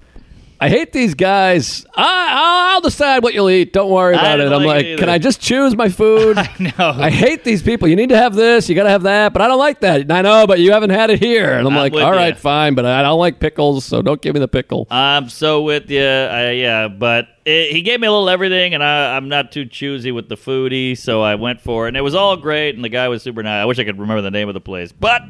I 0.60 0.70
hate 0.70 0.94
these 0.94 1.14
guys. 1.14 1.86
I, 1.96 2.72
I'll 2.74 2.82
decide 2.82 3.24
what 3.24 3.34
you'll 3.34 3.50
eat. 3.50 3.74
Don't 3.74 3.92
worry 3.92 4.16
about 4.16 4.40
it. 4.40 4.52
I'm 4.52 4.64
like 4.64 4.86
it 4.86 5.00
can 5.00 5.10
I 5.10 5.18
just 5.18 5.42
choose 5.42 5.76
my 5.76 5.90
food? 5.90 6.38
No. 6.60 6.72
I 6.80 7.10
hate 7.10 7.44
these 7.44 7.62
people. 7.62 7.88
You 7.88 7.96
need 7.96 8.10
to 8.10 8.18
have 8.18 8.34
this. 8.34 8.70
You 8.70 8.76
got 8.76 8.84
to 8.84 8.90
have 8.90 9.04
that. 9.04 9.34
But 9.34 9.42
I 9.42 9.48
don't 9.48 9.60
like 9.60 9.82
that. 9.82 10.10
I 10.12 10.22
know, 10.22 10.48
but 10.48 10.60
you 10.60 10.72
haven't 10.72 10.90
had 10.92 11.10
it 11.10 11.20
here. 11.20 11.52
And 11.52 11.68
I'm, 11.68 11.68
I'm 11.68 11.76
like, 11.76 11.94
all 11.94 12.12
right, 12.12 12.36
fine. 12.38 12.76
But 12.76 12.86
I 12.86 13.02
don't 13.04 13.20
like 13.20 13.40
pickles, 13.40 13.86
so 13.86 14.02
don't 14.02 14.22
give 14.22 14.34
me 14.34 14.40
the 14.40 14.48
pickle. 14.48 14.88
I'm 14.90 15.30
so 15.30 15.62
with 15.64 15.90
you. 15.92 16.02
Uh, 16.02 16.52
yeah, 16.56 16.88
but 16.88 17.28
it, 17.46 17.72
he 17.72 17.82
gave 17.82 18.00
me 18.00 18.08
a 18.08 18.12
little 18.12 18.30
everything, 18.30 18.74
and 18.74 18.84
I, 18.84 19.16
I'm 19.16 19.28
not 19.30 19.52
too 19.52 19.66
choosy 19.66 20.12
with 20.12 20.30
the 20.30 20.36
foodie, 20.36 20.98
so 20.98 21.22
I 21.22 21.36
went 21.36 21.62
for 21.62 21.86
it, 21.86 21.90
and 21.90 21.98
it 21.98 22.02
was 22.02 22.16
all 22.16 22.38
great, 22.38 22.76
and 22.76 22.84
the 22.84 22.90
guy 22.90 23.08
was 23.10 23.22
super 23.22 23.44
nice. 23.44 23.62
I 23.62 23.66
wish 23.66 23.78
I 23.80 23.84
could 23.84 24.00
remember 24.00 24.22
the 24.22 24.32
name 24.32 24.48
of 24.48 24.54
the 24.54 24.62
place, 24.62 24.92
but 24.92 25.22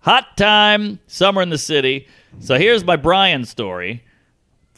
hot 0.00 0.36
time, 0.36 0.98
summer 1.06 1.40
in 1.42 1.50
the 1.50 1.58
city. 1.58 2.08
So 2.40 2.56
here's 2.58 2.84
my 2.84 2.96
Bryan 2.96 3.44
story. 3.44 4.04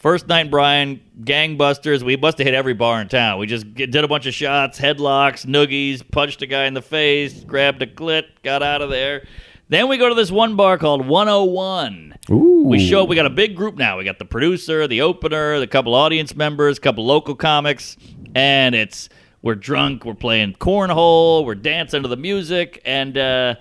First 0.05 0.29
night 0.29 0.51
Bryan, 0.51 1.01
gangbusters. 1.23 2.03
We 2.03 2.19
must 2.19 2.37
have 2.37 2.45
hit 2.45 2.53
every 2.53 2.75
bar 2.75 3.01
in 3.01 3.09
town. 3.09 3.39
We 3.39 3.47
just 3.47 3.73
did 3.73 3.97
a 3.97 4.07
bunch 4.07 4.27
of 4.27 4.35
shots, 4.35 4.79
headlocks, 4.79 5.47
noogies, 5.47 6.03
punched 6.11 6.43
a 6.43 6.47
guy 6.47 6.67
in 6.67 6.75
the 6.75 6.83
face, 6.83 7.43
grabbed 7.43 7.81
a 7.81 7.87
clit, 7.87 8.25
got 8.43 8.63
out 8.63 8.83
of 8.83 8.91
there. 8.91 9.27
Then 9.71 9.89
we 9.89 9.97
go 9.97 10.11
to 10.11 10.15
this 10.15 10.31
one 10.31 10.57
bar 10.57 10.77
called 10.77 11.07
101. 11.07 12.19
Ooh. 12.29 12.65
We 12.67 12.87
show 12.87 13.05
up. 13.05 13.09
we 13.09 13.17
got 13.17 13.25
a 13.25 13.31
big 13.31 13.57
group 13.57 13.77
now. 13.77 13.97
We 13.97 14.05
got 14.05 14.19
the 14.19 14.27
producer, 14.27 14.87
the 14.87 15.01
opener, 15.01 15.59
the 15.59 15.67
couple 15.67 15.95
audience 15.95 16.37
members, 16.37 16.77
a 16.77 16.83
couple 16.83 17.07
local 17.07 17.35
comics, 17.35 17.97
and 18.35 18.75
it's 18.75 19.09
we're 19.41 19.55
drunk, 19.55 20.05
we're 20.05 20.13
playing 20.13 20.53
cornhole, 20.57 21.47
we're 21.47 21.55
dancing 21.55 22.03
to 22.03 22.09
the 22.11 22.19
music, 22.19 22.83
and 22.85 23.17
uh, 23.17 23.55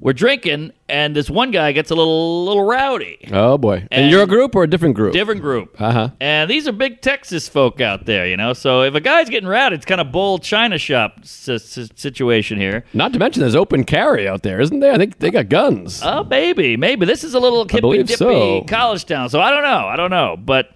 we're 0.00 0.12
drinking. 0.14 0.72
And 0.88 1.14
this 1.14 1.28
one 1.30 1.50
guy 1.50 1.72
gets 1.72 1.90
a 1.90 1.94
little 1.94 2.44
little 2.46 2.64
rowdy. 2.64 3.18
Oh, 3.32 3.58
boy. 3.58 3.86
And, 3.90 4.04
And- 4.04 4.10
you're 4.10 4.22
a 4.22 4.26
group 4.26 4.54
or 4.56 4.62
a 4.64 4.66
different 4.70 4.94
group? 4.96 5.12
Different 5.12 5.40
group. 5.42 5.80
Uh 5.80 5.92
huh. 5.92 6.08
And 6.20 6.50
these 6.50 6.66
are 6.66 6.72
big 6.72 7.00
Texas 7.02 7.48
folk 7.48 7.80
out 7.80 8.06
there, 8.06 8.26
you 8.26 8.36
know. 8.36 8.52
So 8.54 8.82
if 8.82 8.94
a 8.94 9.00
guy's 9.00 9.28
getting 9.28 9.48
rowdy, 9.48 9.76
it's 9.76 9.84
kind 9.84 10.00
of 10.00 10.10
bull 10.10 10.38
china 10.38 10.78
shop 10.78 11.18
s- 11.22 11.48
s- 11.48 11.90
situation 11.94 12.58
here. 12.58 12.84
Not 12.94 13.12
to 13.12 13.18
mention 13.18 13.40
there's 13.42 13.54
open 13.54 13.84
carry 13.84 14.26
out 14.26 14.42
there, 14.42 14.60
isn't 14.60 14.80
there? 14.80 14.92
I 14.92 14.96
think 14.96 15.18
they 15.18 15.30
got 15.30 15.48
guns. 15.48 16.00
Oh, 16.02 16.24
maybe, 16.24 16.76
maybe 16.76 17.06
this 17.06 17.22
is 17.22 17.34
a 17.34 17.38
little 17.38 17.64
hippy 17.68 17.98
dippy 17.98 18.14
so. 18.14 18.62
college 18.62 19.04
town. 19.04 19.28
So 19.28 19.40
I 19.40 19.50
don't 19.50 19.62
know, 19.62 19.86
I 19.86 19.96
don't 19.96 20.10
know. 20.10 20.36
But 20.36 20.70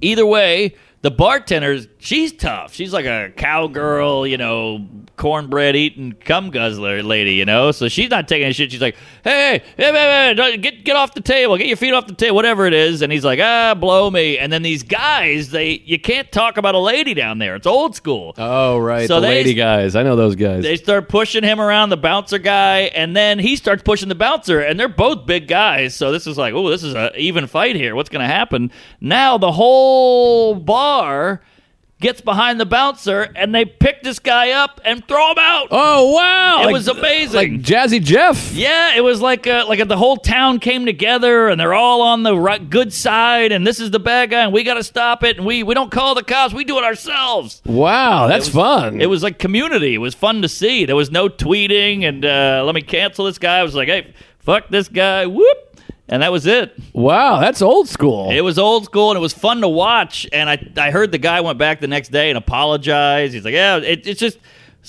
either 0.00 0.26
way, 0.26 0.74
the 1.02 1.10
bartenders 1.12 1.86
she's 1.98 2.32
tough. 2.32 2.72
She's 2.72 2.92
like 2.92 3.04
a 3.06 3.32
cowgirl, 3.36 4.26
you 4.26 4.36
know, 4.36 4.86
cornbread 5.16 5.76
eating 5.76 6.12
cum 6.12 6.50
guzzler 6.50 7.02
lady, 7.02 7.34
you 7.34 7.44
know. 7.44 7.72
So 7.72 7.88
she's 7.88 8.10
not 8.10 8.28
taking 8.28 8.48
a 8.48 8.52
shit. 8.52 8.70
She's 8.72 8.80
like, 8.80 8.96
hey, 9.24 9.62
hey, 9.76 9.92
hey, 9.92 10.34
hey, 10.36 10.56
get 10.56 10.84
get 10.84 10.96
off 10.96 11.14
the 11.14 11.20
table, 11.20 11.56
get 11.56 11.66
your 11.66 11.76
feet 11.76 11.92
off 11.92 12.06
the 12.06 12.14
table, 12.14 12.36
whatever 12.36 12.66
it 12.66 12.72
is. 12.72 13.02
And 13.02 13.12
he's 13.12 13.24
like, 13.24 13.40
ah, 13.42 13.74
blow 13.74 14.10
me. 14.10 14.38
And 14.38 14.52
then 14.52 14.62
these 14.62 14.82
guys, 14.82 15.50
they 15.50 15.82
you 15.84 15.98
can't 15.98 16.30
talk 16.32 16.56
about 16.56 16.74
a 16.74 16.78
lady 16.78 17.14
down 17.14 17.38
there. 17.38 17.56
It's 17.56 17.66
old 17.66 17.94
school. 17.96 18.34
Oh, 18.38 18.78
right. 18.78 19.08
So 19.08 19.16
the 19.16 19.26
they- 19.26 19.34
lady 19.34 19.54
guys. 19.54 19.96
I 19.96 20.02
know 20.02 20.16
those 20.16 20.36
guys. 20.36 20.62
They 20.62 20.76
start 20.76 21.08
pushing 21.08 21.42
him 21.44 21.60
around 21.60 21.90
the 21.90 21.96
bouncer 21.96 22.38
guy, 22.38 22.82
and 22.94 23.16
then 23.16 23.38
he 23.38 23.56
starts 23.56 23.82
pushing 23.82 24.08
the 24.08 24.14
bouncer, 24.14 24.60
and 24.60 24.78
they're 24.78 24.88
both 24.88 25.26
big 25.26 25.48
guys. 25.48 25.94
So 25.94 26.12
this 26.12 26.26
is 26.26 26.38
like, 26.38 26.54
oh, 26.54 26.68
this 26.70 26.82
is 26.82 26.94
an 26.94 27.10
even 27.16 27.46
fight 27.46 27.76
here. 27.76 27.94
What's 27.94 28.08
going 28.08 28.26
to 28.26 28.32
happen? 28.32 28.70
Now 29.00 29.38
the 29.38 29.52
whole 29.52 30.54
bar 30.54 31.40
gets 32.00 32.20
behind 32.20 32.60
the 32.60 32.64
bouncer, 32.66 33.22
and 33.34 33.52
they 33.52 33.64
pick 33.64 34.02
this 34.04 34.20
guy 34.20 34.50
up 34.52 34.80
and 34.84 35.06
throw 35.08 35.32
him 35.32 35.38
out. 35.40 35.66
oh, 35.72 36.12
wow. 36.14 36.62
It 36.62 36.66
Like- 36.66 36.72
was 36.72 36.86
amazing. 36.86 37.36
Like 37.36 37.62
Jazzy 37.62 38.00
Jeff. 38.02 38.52
Yeah, 38.52 38.94
it 38.96 39.00
was 39.02 39.20
like 39.20 39.46
uh, 39.48 39.64
like 39.68 39.86
the 39.88 39.96
whole 39.96 40.16
town 40.16 40.60
came 40.60 40.86
together 40.86 41.48
and 41.48 41.60
they're 41.60 41.74
all 41.74 42.00
on 42.02 42.22
the 42.22 42.38
right, 42.38 42.70
good 42.70 42.92
side, 42.92 43.50
and 43.50 43.66
this 43.66 43.80
is 43.80 43.90
the 43.90 43.98
bad 43.98 44.30
guy, 44.30 44.44
and 44.44 44.52
we 44.52 44.62
got 44.62 44.74
to 44.74 44.84
stop 44.84 45.24
it, 45.24 45.38
and 45.38 45.44
we 45.46 45.62
we 45.64 45.74
don't 45.74 45.90
call 45.90 46.14
the 46.14 46.22
cops, 46.22 46.54
we 46.54 46.62
do 46.64 46.78
it 46.78 46.84
ourselves. 46.84 47.62
Wow, 47.64 48.28
that's 48.28 48.46
was- 48.46 48.54
fun. 48.54 49.00
It 49.00 49.06
was 49.06 49.22
like 49.24 49.38
community. 49.38 49.94
It 49.94 49.98
was 49.98 50.14
fun 50.14 50.42
to 50.42 50.48
see. 50.48 50.84
There 50.84 50.96
was 50.96 51.10
no 51.10 51.28
tweeting 51.28 52.04
and 52.04 52.24
uh, 52.24 52.62
let 52.64 52.74
me 52.74 52.82
cancel 52.82 53.24
this 53.24 53.38
guy. 53.38 53.58
I 53.58 53.62
was 53.64 53.74
like, 53.74 53.88
hey, 53.88 54.14
fuck 54.38 54.68
this 54.68 54.88
guy, 54.88 55.26
whoop, 55.26 55.67
and 56.08 56.22
that 56.22 56.32
was 56.32 56.46
it. 56.46 56.76
wow, 56.92 57.40
that's 57.40 57.62
old 57.62 57.88
school. 57.88 58.30
It 58.30 58.40
was 58.40 58.58
old 58.58 58.84
school 58.84 59.10
and 59.10 59.16
it 59.16 59.20
was 59.20 59.32
fun 59.32 59.60
to 59.60 59.68
watch. 59.68 60.26
And 60.32 60.48
I 60.48 60.58
I 60.76 60.90
heard 60.90 61.12
the 61.12 61.18
guy 61.18 61.40
went 61.40 61.58
back 61.58 61.80
the 61.80 61.88
next 61.88 62.10
day 62.10 62.30
and 62.30 62.38
apologized. 62.38 63.34
He's 63.34 63.44
like, 63.44 63.54
yeah, 63.54 63.76
it, 63.76 64.06
it's 64.06 64.20
just 64.20 64.38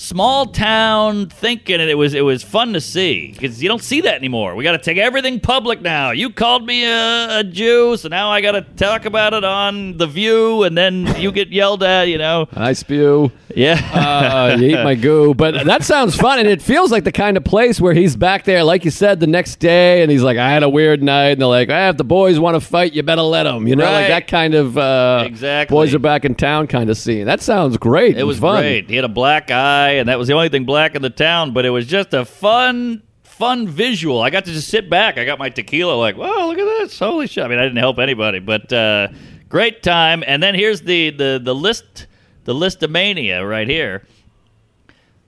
small 0.00 0.46
town 0.46 1.28
thinking, 1.28 1.78
and 1.78 1.90
it 1.90 1.94
was 1.94 2.14
it 2.14 2.24
was 2.24 2.42
fun 2.42 2.72
to 2.72 2.80
see 2.80 3.32
because 3.32 3.62
you 3.62 3.68
don't 3.68 3.82
see 3.82 4.00
that 4.00 4.14
anymore. 4.14 4.54
We 4.54 4.64
got 4.64 4.72
to 4.72 4.78
take 4.78 4.96
everything 4.96 5.40
public 5.40 5.82
now. 5.82 6.10
You 6.12 6.30
called 6.30 6.64
me 6.64 6.84
a, 6.84 7.40
a 7.40 7.44
Jew, 7.44 7.96
so 7.98 8.08
now 8.08 8.30
I 8.30 8.40
got 8.40 8.52
to 8.52 8.62
talk 8.62 9.04
about 9.04 9.34
it 9.34 9.44
on 9.44 9.98
the 9.98 10.06
View, 10.06 10.62
and 10.62 10.76
then 10.76 11.06
you 11.20 11.30
get 11.32 11.48
yelled 11.50 11.82
at. 11.82 12.08
You 12.08 12.18
know, 12.18 12.48
I 12.54 12.72
spew. 12.72 13.30
yeah. 13.54 13.74
uh, 13.92 14.56
you 14.58 14.68
eat 14.68 14.82
my 14.84 14.94
goo. 14.94 15.34
But 15.34 15.64
that 15.66 15.82
sounds 15.84 16.16
fun, 16.16 16.38
and 16.38 16.48
it 16.48 16.62
feels 16.62 16.90
like 16.90 17.04
the 17.04 17.12
kind 17.12 17.36
of 17.36 17.44
place 17.44 17.80
where 17.80 17.92
he's 17.94 18.16
back 18.16 18.44
there, 18.44 18.64
like 18.64 18.84
you 18.84 18.90
said, 18.90 19.20
the 19.20 19.26
next 19.26 19.56
day, 19.58 20.02
and 20.02 20.10
he's 20.10 20.22
like, 20.22 20.38
"I 20.38 20.50
had 20.50 20.62
a 20.62 20.68
weird 20.68 21.02
night," 21.02 21.32
and 21.32 21.40
they're 21.42 21.48
like, 21.48 21.68
"Ah, 21.70 21.90
"If 21.90 21.96
the 21.98 22.04
boys 22.04 22.38
want 22.40 22.54
to 22.54 22.60
fight, 22.60 22.94
you 22.94 23.02
better 23.02 23.22
let 23.22 23.42
them." 23.44 23.68
You 23.68 23.76
know, 23.76 23.84
like 23.84 24.08
that 24.08 24.26
kind 24.28 24.54
of 24.54 24.78
uh, 24.78 25.24
Exactly. 25.26 25.74
boys 25.74 25.94
are 25.94 25.98
back 25.98 26.24
in 26.24 26.34
town 26.34 26.66
kind 26.68 26.88
of 26.88 26.96
scene. 26.96 27.26
That 27.26 27.40
sounds 27.42 27.76
great. 27.76 28.16
It 28.16 28.24
was 28.24 28.38
fun. 28.38 28.62
great. 28.62 28.88
He 28.88 28.96
had 28.96 29.04
a 29.04 29.08
black 29.08 29.50
eye, 29.50 29.89
and 29.98 30.08
that 30.08 30.18
was 30.18 30.28
the 30.28 30.34
only 30.34 30.48
thing 30.48 30.64
black 30.64 30.94
in 30.94 31.02
the 31.02 31.10
town. 31.10 31.52
But 31.52 31.64
it 31.64 31.70
was 31.70 31.86
just 31.86 32.14
a 32.14 32.24
fun, 32.24 33.02
fun 33.22 33.66
visual. 33.68 34.20
I 34.22 34.30
got 34.30 34.44
to 34.46 34.52
just 34.52 34.68
sit 34.68 34.88
back. 34.90 35.18
I 35.18 35.24
got 35.24 35.38
my 35.38 35.48
tequila, 35.50 35.94
like, 35.94 36.16
whoa, 36.16 36.48
look 36.48 36.58
at 36.58 36.64
this! 36.64 36.98
Holy 36.98 37.26
shit! 37.26 37.44
I 37.44 37.48
mean, 37.48 37.58
I 37.58 37.62
didn't 37.62 37.78
help 37.78 37.98
anybody, 37.98 38.38
but 38.38 38.72
uh, 38.72 39.08
great 39.48 39.82
time. 39.82 40.22
And 40.26 40.42
then 40.42 40.54
here's 40.54 40.82
the 40.82 41.10
the 41.10 41.40
the 41.42 41.54
list, 41.54 42.06
the 42.44 42.54
list 42.54 42.82
of 42.82 42.90
mania 42.90 43.44
right 43.46 43.68
here. 43.68 44.06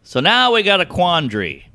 So 0.03 0.21
now 0.21 0.53
we 0.53 0.63
got 0.63 0.81
a 0.81 0.87
quandary. 0.87 1.67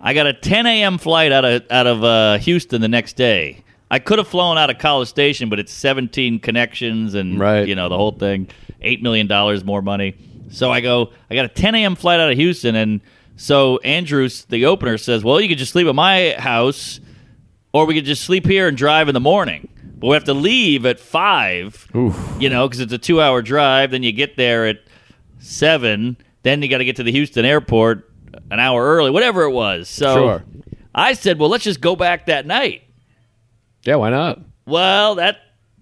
I 0.00 0.14
got 0.14 0.26
a 0.26 0.32
10 0.32 0.66
a.m. 0.66 0.98
flight 0.98 1.32
out 1.32 1.44
of 1.44 1.62
out 1.70 1.86
of 1.86 2.04
uh, 2.04 2.38
Houston 2.38 2.80
the 2.80 2.88
next 2.88 3.14
day. 3.16 3.64
I 3.90 3.98
could 3.98 4.18
have 4.18 4.28
flown 4.28 4.58
out 4.58 4.68
of 4.68 4.78
College 4.78 5.08
Station, 5.08 5.48
but 5.48 5.58
it's 5.58 5.72
17 5.72 6.40
connections 6.40 7.14
and 7.14 7.40
Right. 7.40 7.66
you 7.66 7.74
know 7.74 7.88
the 7.88 7.96
whole 7.96 8.12
thing, 8.12 8.48
eight 8.82 9.02
million 9.02 9.26
dollars 9.26 9.64
more 9.64 9.80
money. 9.82 10.14
So 10.50 10.70
I 10.70 10.80
go. 10.80 11.12
I 11.30 11.34
got 11.34 11.44
a 11.44 11.48
10 11.48 11.74
a.m. 11.74 11.94
flight 11.94 12.20
out 12.20 12.30
of 12.30 12.36
Houston, 12.38 12.74
and 12.74 13.00
so 13.36 13.78
Andrews, 13.78 14.44
the 14.46 14.64
opener, 14.66 14.96
says, 14.98 15.22
"Well, 15.24 15.40
you 15.40 15.48
could 15.48 15.58
just 15.58 15.72
sleep 15.72 15.86
at 15.86 15.94
my 15.94 16.34
house, 16.38 17.00
or 17.72 17.84
we 17.86 17.94
could 17.94 18.04
just 18.04 18.24
sleep 18.24 18.46
here 18.46 18.68
and 18.68 18.76
drive 18.76 19.08
in 19.08 19.14
the 19.14 19.20
morning." 19.20 19.68
But 19.98 20.06
we 20.08 20.14
have 20.14 20.24
to 20.24 20.34
leave 20.34 20.86
at 20.86 21.00
five, 21.00 21.88
you 22.38 22.48
know, 22.48 22.68
because 22.68 22.80
it's 22.80 22.92
a 22.92 22.98
two-hour 22.98 23.42
drive. 23.42 23.90
Then 23.90 24.02
you 24.04 24.12
get 24.12 24.36
there 24.36 24.66
at 24.66 24.78
seven. 25.40 26.16
Then 26.42 26.62
you 26.62 26.68
got 26.68 26.78
to 26.78 26.84
get 26.84 26.96
to 26.96 27.02
the 27.02 27.12
Houston 27.12 27.44
airport 27.44 28.08
an 28.50 28.60
hour 28.60 28.84
early, 28.84 29.10
whatever 29.10 29.42
it 29.42 29.50
was. 29.50 29.88
So 29.88 30.14
Sure. 30.14 30.44
I 30.94 31.14
said, 31.14 31.38
well, 31.38 31.48
let's 31.48 31.64
just 31.64 31.80
go 31.80 31.96
back 31.96 32.26
that 32.26 32.46
night. 32.46 32.82
Yeah, 33.84 33.96
why 33.96 34.10
not? 34.10 34.40
Well, 34.66 35.16
that 35.16 35.38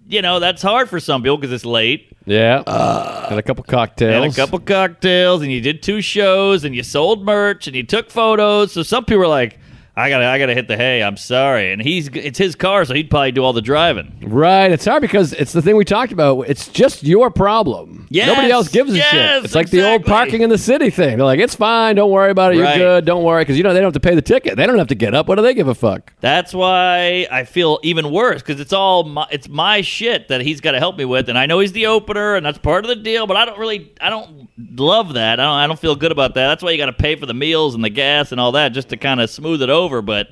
you 0.07 0.21
know 0.21 0.39
that's 0.39 0.61
hard 0.61 0.89
for 0.89 0.99
some 0.99 1.21
people 1.21 1.37
because 1.37 1.51
it's 1.51 1.65
late. 1.65 2.11
Yeah, 2.27 2.61
uh, 2.67 3.27
and 3.29 3.39
a 3.39 3.41
couple 3.41 3.63
cocktails. 3.63 4.25
And 4.25 4.33
a 4.33 4.35
couple 4.35 4.59
cocktails, 4.59 5.41
and 5.41 5.49
you 5.49 5.61
did 5.61 5.81
two 5.81 6.01
shows, 6.01 6.65
and 6.65 6.75
you 6.75 6.83
sold 6.83 7.23
merch, 7.25 7.67
and 7.67 7.75
you 7.75 7.83
took 7.83 8.11
photos. 8.11 8.73
So 8.73 8.83
some 8.83 9.05
people 9.05 9.23
are 9.23 9.27
like, 9.29 9.59
"I 9.97 10.09
gotta, 10.09 10.25
I 10.25 10.37
gotta 10.39 10.53
hit 10.53 10.67
the 10.67 10.77
hay." 10.77 11.01
I'm 11.03 11.17
sorry, 11.17 11.71
and 11.73 11.81
he's 11.81 12.07
it's 12.13 12.37
his 12.37 12.55
car, 12.55 12.85
so 12.85 12.93
he'd 12.93 13.09
probably 13.09 13.31
do 13.33 13.43
all 13.43 13.51
the 13.53 13.61
driving. 13.61 14.13
Right, 14.21 14.71
it's 14.71 14.85
hard 14.85 15.01
because 15.01 15.33
it's 15.33 15.51
the 15.51 15.61
thing 15.61 15.75
we 15.75 15.83
talked 15.85 16.11
about. 16.11 16.41
It's 16.47 16.67
just 16.69 17.03
your 17.03 17.29
problem. 17.31 18.07
Yes, 18.09 18.27
Nobody 18.27 18.51
else 18.51 18.69
gives 18.69 18.93
a 18.93 18.97
yes, 18.97 19.09
shit. 19.09 19.45
It's 19.45 19.55
like 19.55 19.69
the 19.69 19.81
old 19.83 20.01
exactly. 20.01 20.11
parking 20.13 20.41
in 20.43 20.49
the 20.49 20.57
city 20.57 20.89
thing. 20.89 21.17
They're 21.17 21.25
like, 21.25 21.39
it's 21.39 21.55
fine, 21.55 21.95
don't 21.95 22.11
worry 22.11 22.31
about 22.31 22.53
it. 22.53 22.57
You're 22.57 22.65
Right. 22.65 22.77
good, 22.77 23.05
don't 23.05 23.23
worry, 23.23 23.41
because 23.41 23.57
you 23.57 23.63
know 23.63 23.73
they 23.73 23.79
don't 23.81 23.87
have 23.93 24.01
to 24.01 24.07
pay 24.07 24.15
the 24.15 24.21
ticket. 24.21 24.55
They 24.55 24.65
don't 24.65 24.77
have 24.77 24.87
to 24.87 24.95
get 24.95 25.13
up. 25.13 25.27
What 25.27 25.35
do 25.35 25.41
they 25.41 25.53
give 25.53 25.67
a 25.67 25.75
fuck? 25.75 26.13
That's 26.21 26.53
why 26.53 27.27
I 27.31 27.43
feel 27.43 27.79
even 27.83 28.11
worse 28.11 28.41
because 28.41 28.59
it's 28.61 28.71
all 28.73 29.03
my, 29.03 29.27
it's 29.31 29.49
my 29.49 29.81
shit 29.81 30.27
that 30.29 30.41
he's 30.41 30.61
got 30.61 30.71
to 30.71 30.79
help 30.79 30.97
me 30.97 31.05
with, 31.05 31.27
and 31.29 31.37
I 31.37 31.45
know 31.47 31.59
he's 31.59 31.71
the 31.73 31.87
opener, 31.87 32.35
and 32.35 32.45
that's 32.45 32.57
part 32.59 32.85
of 32.85 32.89
the 32.89 32.95
deal. 32.95 33.27
But 33.27 33.35
I 33.37 33.45
don't 33.45 33.57
really, 33.59 33.91
I 33.99 34.09
don't 34.09 34.49
love 34.77 35.13
that. 35.15 35.39
I 35.39 35.43
don't, 35.43 35.53
I 35.55 35.67
don't 35.67 35.79
feel 35.79 35.95
good 35.95 36.11
about 36.11 36.33
that. 36.35 36.47
That's 36.47 36.63
why 36.63 36.71
you 36.71 36.77
got 36.77 36.85
to 36.87 36.93
pay 36.93 37.15
for 37.15 37.25
the 37.25 37.33
meals 37.33 37.75
and 37.75 37.83
the 37.83 37.89
gas 37.89 38.31
and 38.31 38.39
all 38.39 38.51
that 38.53 38.69
just 38.69 38.89
to 38.89 38.97
kind 38.97 39.19
of 39.21 39.29
smooth 39.29 39.61
it 39.61 39.69
over. 39.69 39.86
But 40.01 40.29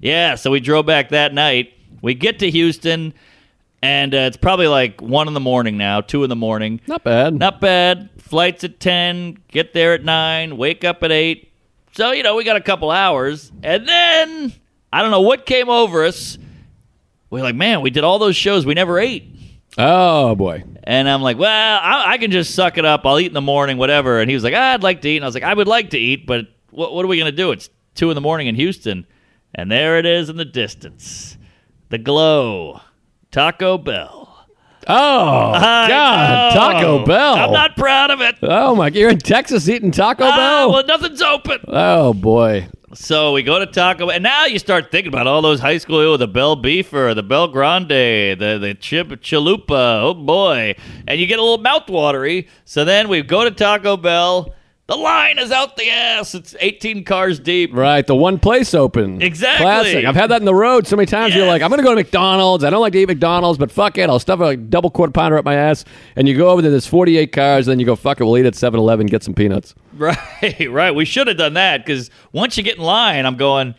yeah, 0.00 0.34
so 0.34 0.50
we 0.50 0.60
drove 0.60 0.86
back 0.86 1.10
that 1.10 1.32
night. 1.34 1.72
We 2.02 2.14
get 2.14 2.40
to 2.40 2.50
Houston, 2.50 3.14
and 3.82 4.14
uh, 4.14 4.18
it's 4.18 4.36
probably 4.36 4.68
like 4.68 5.00
one 5.00 5.28
in 5.28 5.34
the 5.34 5.40
morning 5.40 5.78
now, 5.78 6.00
two 6.00 6.22
in 6.22 6.30
the 6.30 6.36
morning. 6.36 6.80
Not 6.86 7.04
bad. 7.04 7.34
Not 7.34 7.60
bad. 7.60 8.10
Flights 8.18 8.64
at 8.64 8.80
10, 8.80 9.38
get 9.48 9.72
there 9.72 9.94
at 9.94 10.04
9, 10.04 10.56
wake 10.56 10.84
up 10.84 11.02
at 11.02 11.12
8. 11.12 11.50
So, 11.92 12.12
you 12.12 12.22
know, 12.22 12.34
we 12.34 12.44
got 12.44 12.56
a 12.56 12.60
couple 12.60 12.90
hours. 12.90 13.52
And 13.62 13.88
then, 13.88 14.52
I 14.92 15.02
don't 15.02 15.10
know 15.10 15.20
what 15.20 15.46
came 15.46 15.68
over 15.68 16.04
us. 16.04 16.38
We're 17.30 17.42
like, 17.42 17.54
man, 17.54 17.80
we 17.80 17.90
did 17.90 18.04
all 18.04 18.18
those 18.18 18.36
shows. 18.36 18.64
We 18.66 18.74
never 18.74 18.98
ate. 18.98 19.30
Oh 19.76 20.34
boy. 20.34 20.64
And 20.84 21.08
I'm 21.08 21.22
like, 21.22 21.38
well, 21.38 21.80
I, 21.82 22.12
I 22.12 22.18
can 22.18 22.30
just 22.30 22.54
suck 22.54 22.78
it 22.78 22.84
up. 22.84 23.04
I'll 23.04 23.18
eat 23.18 23.26
in 23.26 23.32
the 23.32 23.40
morning, 23.40 23.76
whatever. 23.76 24.20
And 24.20 24.30
he 24.30 24.34
was 24.34 24.44
like, 24.44 24.54
ah, 24.54 24.74
I'd 24.74 24.82
like 24.82 25.00
to 25.02 25.08
eat. 25.08 25.16
And 25.16 25.24
I 25.24 25.28
was 25.28 25.34
like, 25.34 25.44
I 25.44 25.54
would 25.54 25.66
like 25.66 25.90
to 25.90 25.98
eat, 25.98 26.26
but 26.26 26.46
what, 26.70 26.94
what 26.94 27.04
are 27.04 27.08
we 27.08 27.18
going 27.18 27.30
to 27.30 27.36
do? 27.36 27.50
It's 27.50 27.68
2 27.94 28.10
in 28.10 28.14
the 28.14 28.20
morning 28.20 28.46
in 28.46 28.54
Houston. 28.54 29.06
And 29.54 29.70
there 29.70 29.98
it 29.98 30.06
is 30.06 30.28
in 30.28 30.36
the 30.36 30.44
distance. 30.44 31.36
The 31.90 31.98
glow. 31.98 32.80
Taco 33.30 33.78
Bell. 33.78 34.46
Oh 34.86 35.52
I 35.54 35.88
God, 35.88 36.54
know. 36.54 36.60
Taco 36.60 37.04
Bell. 37.06 37.34
I'm 37.36 37.52
not 37.52 37.76
proud 37.76 38.10
of 38.10 38.20
it. 38.20 38.36
Oh 38.42 38.74
my! 38.74 38.88
You're 38.88 39.08
in 39.10 39.18
Texas 39.18 39.66
eating 39.68 39.90
Taco 39.90 40.24
Ah, 40.24 40.36
Bell. 40.36 40.72
well, 40.72 40.86
nothing's 40.86 41.22
open. 41.22 41.60
oh 41.68 42.12
boy. 42.12 42.68
So 42.92 43.32
we 43.32 43.42
go 43.42 43.58
to 43.58 43.66
Taco, 43.66 44.10
and 44.10 44.22
now 44.22 44.44
you 44.44 44.58
start 44.58 44.92
thinking 44.92 45.08
about 45.12 45.26
all 45.26 45.40
those 45.42 45.58
high 45.58 45.78
school, 45.78 45.96
oh, 46.00 46.16
the 46.16 46.28
Bell 46.28 46.56
Beefer, 46.56 47.14
the 47.14 47.22
Bell 47.22 47.48
Grande, 47.48 47.88
the 47.88 48.58
the 48.60 48.76
Chip 48.78 49.08
Chalupa. 49.22 50.02
Oh 50.02 50.14
boy! 50.14 50.74
And 51.08 51.18
you 51.18 51.26
get 51.26 51.38
a 51.38 51.42
little 51.42 51.64
mouthwatery. 51.64 52.46
So 52.66 52.84
then 52.84 53.08
we 53.08 53.22
go 53.22 53.42
to 53.44 53.50
Taco 53.50 53.96
Bell. 53.96 54.54
The 54.86 54.96
line 54.96 55.38
is 55.38 55.50
out 55.50 55.78
the 55.78 55.88
ass. 55.88 56.34
It's 56.34 56.54
18 56.60 57.04
cars 57.04 57.40
deep. 57.40 57.74
Right, 57.74 58.06
the 58.06 58.14
one 58.14 58.38
place 58.38 58.74
open. 58.74 59.22
Exactly. 59.22 59.64
Classic. 59.64 60.04
I've 60.04 60.14
had 60.14 60.30
that 60.30 60.42
in 60.42 60.44
the 60.44 60.54
road 60.54 60.86
so 60.86 60.94
many 60.94 61.06
times. 61.06 61.34
You're 61.34 61.46
like, 61.46 61.62
I'm 61.62 61.70
going 61.70 61.78
to 61.78 61.84
go 61.84 61.90
to 61.90 61.96
McDonald's. 61.96 62.64
I 62.64 62.68
don't 62.70 62.82
like 62.82 62.92
to 62.92 62.98
eat 62.98 63.08
McDonald's, 63.08 63.58
but 63.58 63.70
fuck 63.70 63.96
it. 63.96 64.10
I'll 64.10 64.18
stuff 64.18 64.40
a 64.40 64.58
double 64.58 64.90
quarter 64.90 65.10
pounder 65.10 65.38
up 65.38 65.44
my 65.46 65.54
ass. 65.54 65.86
And 66.16 66.28
you 66.28 66.36
go 66.36 66.50
over 66.50 66.60
there, 66.60 66.70
there's 66.70 66.86
48 66.86 67.32
cars. 67.32 67.64
Then 67.64 67.80
you 67.80 67.86
go, 67.86 67.96
fuck 67.96 68.20
it, 68.20 68.24
we'll 68.24 68.36
eat 68.36 68.44
at 68.44 68.54
7 68.54 68.78
Eleven, 68.78 69.06
get 69.06 69.22
some 69.22 69.32
peanuts. 69.32 69.74
Right, 69.94 70.68
right. 70.70 70.94
We 70.94 71.06
should 71.06 71.28
have 71.28 71.38
done 71.38 71.54
that 71.54 71.78
because 71.78 72.10
once 72.32 72.58
you 72.58 72.62
get 72.62 72.76
in 72.76 72.82
line, 72.82 73.24
I'm 73.24 73.36
going. 73.36 73.74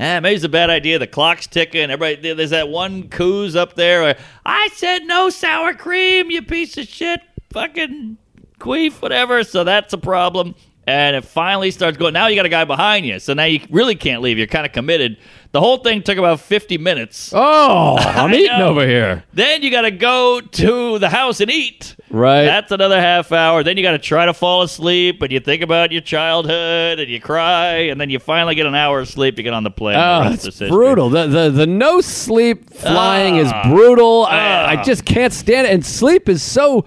Ah, 0.00 0.20
maybe 0.20 0.36
it's 0.36 0.44
a 0.44 0.48
bad 0.48 0.70
idea. 0.70 1.00
The 1.00 1.08
clock's 1.08 1.48
ticking. 1.48 1.90
Everybody, 1.90 2.32
there's 2.32 2.50
that 2.50 2.68
one 2.68 3.08
coos 3.08 3.56
up 3.56 3.74
there. 3.74 4.02
Where, 4.02 4.18
I 4.46 4.68
said 4.74 5.04
no 5.04 5.28
sour 5.28 5.74
cream, 5.74 6.30
you 6.30 6.40
piece 6.42 6.78
of 6.78 6.86
shit, 6.86 7.20
fucking 7.50 8.16
queef, 8.58 9.00
whatever. 9.02 9.44
So 9.44 9.64
that's 9.64 9.92
a 9.92 9.98
problem. 9.98 10.54
And 10.86 11.14
it 11.16 11.24
finally 11.26 11.70
starts 11.70 11.98
going. 11.98 12.14
Now 12.14 12.28
you 12.28 12.36
got 12.36 12.46
a 12.46 12.48
guy 12.48 12.64
behind 12.64 13.04
you, 13.04 13.18
so 13.18 13.34
now 13.34 13.44
you 13.44 13.60
really 13.68 13.94
can't 13.94 14.22
leave. 14.22 14.38
You're 14.38 14.46
kind 14.46 14.64
of 14.64 14.72
committed. 14.72 15.18
The 15.52 15.60
whole 15.60 15.76
thing 15.78 16.02
took 16.02 16.16
about 16.16 16.40
50 16.40 16.78
minutes. 16.78 17.30
Oh, 17.34 17.96
I'm 18.00 18.32
eating 18.32 18.50
over 18.62 18.86
here. 18.86 19.22
Then 19.34 19.60
you 19.62 19.70
got 19.70 19.82
to 19.82 19.90
go 19.90 20.40
to 20.40 20.98
the 20.98 21.10
house 21.10 21.42
and 21.42 21.50
eat. 21.50 21.94
Right. 22.08 22.44
That's 22.44 22.72
another 22.72 22.98
half 22.98 23.32
hour. 23.32 23.62
Then 23.62 23.76
you 23.76 23.82
got 23.82 23.90
to 23.92 23.98
try 23.98 24.24
to 24.24 24.32
fall 24.32 24.62
asleep, 24.62 25.20
and 25.20 25.30
you 25.30 25.40
think 25.40 25.60
about 25.62 25.92
your 25.92 26.00
childhood, 26.00 27.00
and 27.00 27.10
you 27.10 27.20
cry, 27.20 27.88
and 27.90 28.00
then 28.00 28.08
you 28.08 28.18
finally 28.18 28.54
get 28.54 28.64
an 28.64 28.74
hour 28.74 29.00
of 29.00 29.08
sleep. 29.08 29.36
You 29.36 29.44
get 29.44 29.52
on 29.52 29.64
the 29.64 29.70
plane. 29.70 29.96
Oh, 29.98 30.32
it's 30.32 30.58
brutal. 30.58 31.10
The, 31.10 31.26
the 31.26 31.50
the 31.50 31.66
no 31.66 32.00
sleep 32.00 32.70
flying 32.70 33.36
is 33.36 33.50
Ah. 33.52 33.68
brutal. 33.70 34.24
I, 34.24 34.38
Ah. 34.38 34.66
I 34.70 34.82
just 34.82 35.04
can't 35.04 35.34
stand 35.34 35.66
it. 35.66 35.74
And 35.74 35.84
sleep 35.84 36.30
is 36.30 36.42
so 36.42 36.86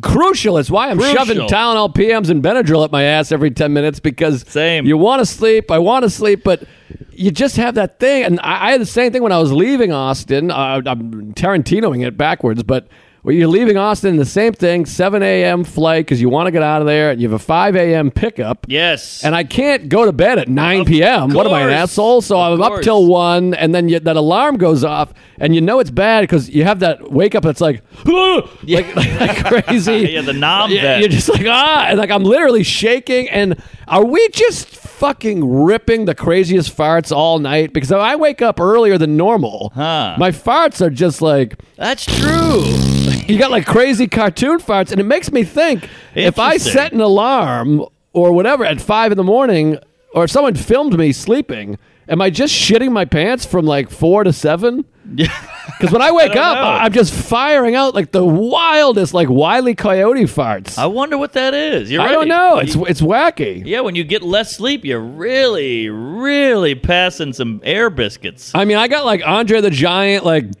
crucial. 0.00 0.58
It's 0.58 0.70
why 0.70 0.90
I'm 0.90 0.98
Crucial. 0.98 1.16
shoving 1.24 1.38
Tylenol 1.48 1.94
PMs 1.94 2.30
and 2.30 2.42
Benadryl 2.42 2.84
up 2.84 2.92
my 2.92 3.02
ass 3.02 3.32
every 3.32 3.50
10 3.50 3.72
minutes 3.72 4.00
because 4.00 4.46
Same. 4.48 4.86
you 4.86 4.96
want 4.96 5.20
to 5.20 5.26
sleep. 5.26 5.70
I 5.70 5.78
want 5.78 6.04
to 6.04 6.10
sleep, 6.10 6.42
but 6.44 6.64
you 7.12 7.30
just 7.30 7.56
have 7.56 7.74
that 7.76 7.98
thing. 7.98 8.24
And 8.24 8.40
I, 8.40 8.68
I 8.68 8.70
had 8.72 8.80
the 8.80 8.86
same 8.86 9.12
thing 9.12 9.22
when 9.22 9.32
I 9.32 9.38
was 9.38 9.52
leaving 9.52 9.92
Austin. 9.92 10.50
Uh, 10.50 10.80
I'm 10.86 11.34
Tarantinoing 11.34 12.06
it 12.06 12.16
backwards, 12.16 12.62
but 12.62 12.88
when 13.24 13.36
you're 13.38 13.48
leaving 13.48 13.78
Austin, 13.78 14.16
the 14.16 14.26
same 14.26 14.52
thing 14.52 14.84
7 14.84 15.22
a.m. 15.22 15.64
flight 15.64 16.04
because 16.04 16.20
you 16.20 16.28
want 16.28 16.46
to 16.46 16.50
get 16.50 16.62
out 16.62 16.82
of 16.82 16.86
there, 16.86 17.10
and 17.10 17.20
you 17.22 17.26
have 17.28 17.34
a 17.40 17.42
5 17.42 17.74
a.m. 17.74 18.10
pickup. 18.10 18.66
Yes. 18.68 19.24
And 19.24 19.34
I 19.34 19.44
can't 19.44 19.88
go 19.88 20.04
to 20.04 20.12
bed 20.12 20.38
at 20.38 20.46
9 20.48 20.80
Of 20.82 20.86
p.m. 20.86 21.32
What 21.32 21.46
am 21.46 21.54
I, 21.54 21.62
an 21.62 21.68
course. 21.68 21.74
asshole? 21.90 22.20
So 22.20 22.38
Of 22.38 22.60
I'm 22.60 22.62
up 22.62 22.82
till 22.82 23.06
1, 23.06 23.54
and 23.54 23.74
then 23.74 23.88
you, 23.88 23.98
that 23.98 24.16
alarm 24.16 24.58
goes 24.58 24.84
off, 24.84 25.14
and 25.38 25.54
you 25.54 25.62
know 25.62 25.80
it's 25.80 25.90
bad 25.90 26.20
because 26.20 26.50
you 26.50 26.64
have 26.64 26.80
that 26.80 27.10
wake 27.10 27.34
up 27.34 27.42
that's 27.44 27.62
like, 27.62 27.82
like, 28.04 28.94
like 28.94 29.64
crazy. 29.64 29.94
Yeah, 30.14 30.20
the 30.20 30.34
nom 30.34 30.70
Yeah. 30.70 30.98
You're 30.98 31.08
just 31.08 31.30
like, 31.30 31.46
ah, 31.48 31.86
and 31.88 31.98
like 31.98 32.10
I'm 32.10 32.24
literally 32.24 32.62
shaking. 32.62 33.28
And 33.30 33.60
are 33.88 34.04
we 34.04 34.28
just 34.28 34.68
fucking 34.68 35.50
ripping 35.64 36.04
the 36.04 36.14
craziest 36.14 36.76
farts 36.76 37.10
all 37.10 37.38
night? 37.38 37.72
Because 37.72 37.90
if 37.90 37.96
I 37.96 38.16
wake 38.16 38.42
up 38.42 38.60
earlier 38.60 38.98
than 38.98 39.16
normal, 39.16 39.72
Huh. 39.74 40.16
my 40.18 40.30
farts 40.30 40.80
are 40.84 40.90
just 40.90 41.22
like, 41.22 41.56
That's 41.76 42.04
true. 42.04 42.93
You 43.26 43.38
got 43.38 43.50
like 43.50 43.66
crazy 43.66 44.06
cartoon 44.08 44.58
farts, 44.58 44.90
and 44.92 45.00
it 45.00 45.04
makes 45.04 45.30
me 45.32 45.44
think 45.44 45.88
if 46.14 46.38
I 46.38 46.56
set 46.56 46.92
an 46.92 47.00
alarm 47.00 47.84
or 48.12 48.32
whatever 48.32 48.64
at 48.64 48.80
five 48.80 49.12
in 49.12 49.16
the 49.16 49.24
morning, 49.24 49.78
or 50.14 50.24
if 50.24 50.30
someone 50.30 50.54
filmed 50.54 50.96
me 50.98 51.12
sleeping, 51.12 51.78
am 52.08 52.20
I 52.22 52.30
just 52.30 52.54
shitting 52.54 52.92
my 52.92 53.04
pants 53.04 53.44
from 53.44 53.64
like 53.66 53.90
four 53.90 54.24
to 54.24 54.32
seven? 54.32 54.84
Yeah. 55.14 55.32
Because 55.78 55.92
when 55.92 56.02
I 56.02 56.12
wake 56.12 56.32
don't 56.32 56.44
up, 56.44 56.56
know. 56.58 56.62
I'm 56.62 56.92
just 56.92 57.12
firing 57.12 57.74
out 57.74 57.94
like 57.94 58.12
the 58.12 58.24
wildest, 58.24 59.14
like 59.14 59.30
wily 59.30 59.74
coyote 59.74 60.24
farts. 60.24 60.76
I 60.78 60.86
wonder 60.86 61.16
what 61.16 61.32
that 61.32 61.54
is. 61.54 61.90
You're 61.90 62.02
I 62.02 62.06
right. 62.06 62.12
don't 62.12 62.28
know. 62.28 62.58
It's 62.58 62.74
You- 62.74 62.84
it's 62.84 63.00
wacky. 63.00 63.62
yeah, 63.64 63.80
when 63.80 63.94
you 63.94 64.04
get 64.04 64.22
less 64.22 64.54
sleep, 64.54 64.84
you're 64.84 65.00
really, 65.00 65.88
really 65.88 66.74
passing 66.74 67.32
some 67.32 67.60
air 67.64 67.88
biscuits. 67.88 68.52
I 68.54 68.66
mean, 68.66 68.76
I 68.76 68.88
got 68.88 69.06
like 69.06 69.22
Andre 69.26 69.62
the 69.62 69.70
Giant, 69.70 70.24
like. 70.24 70.44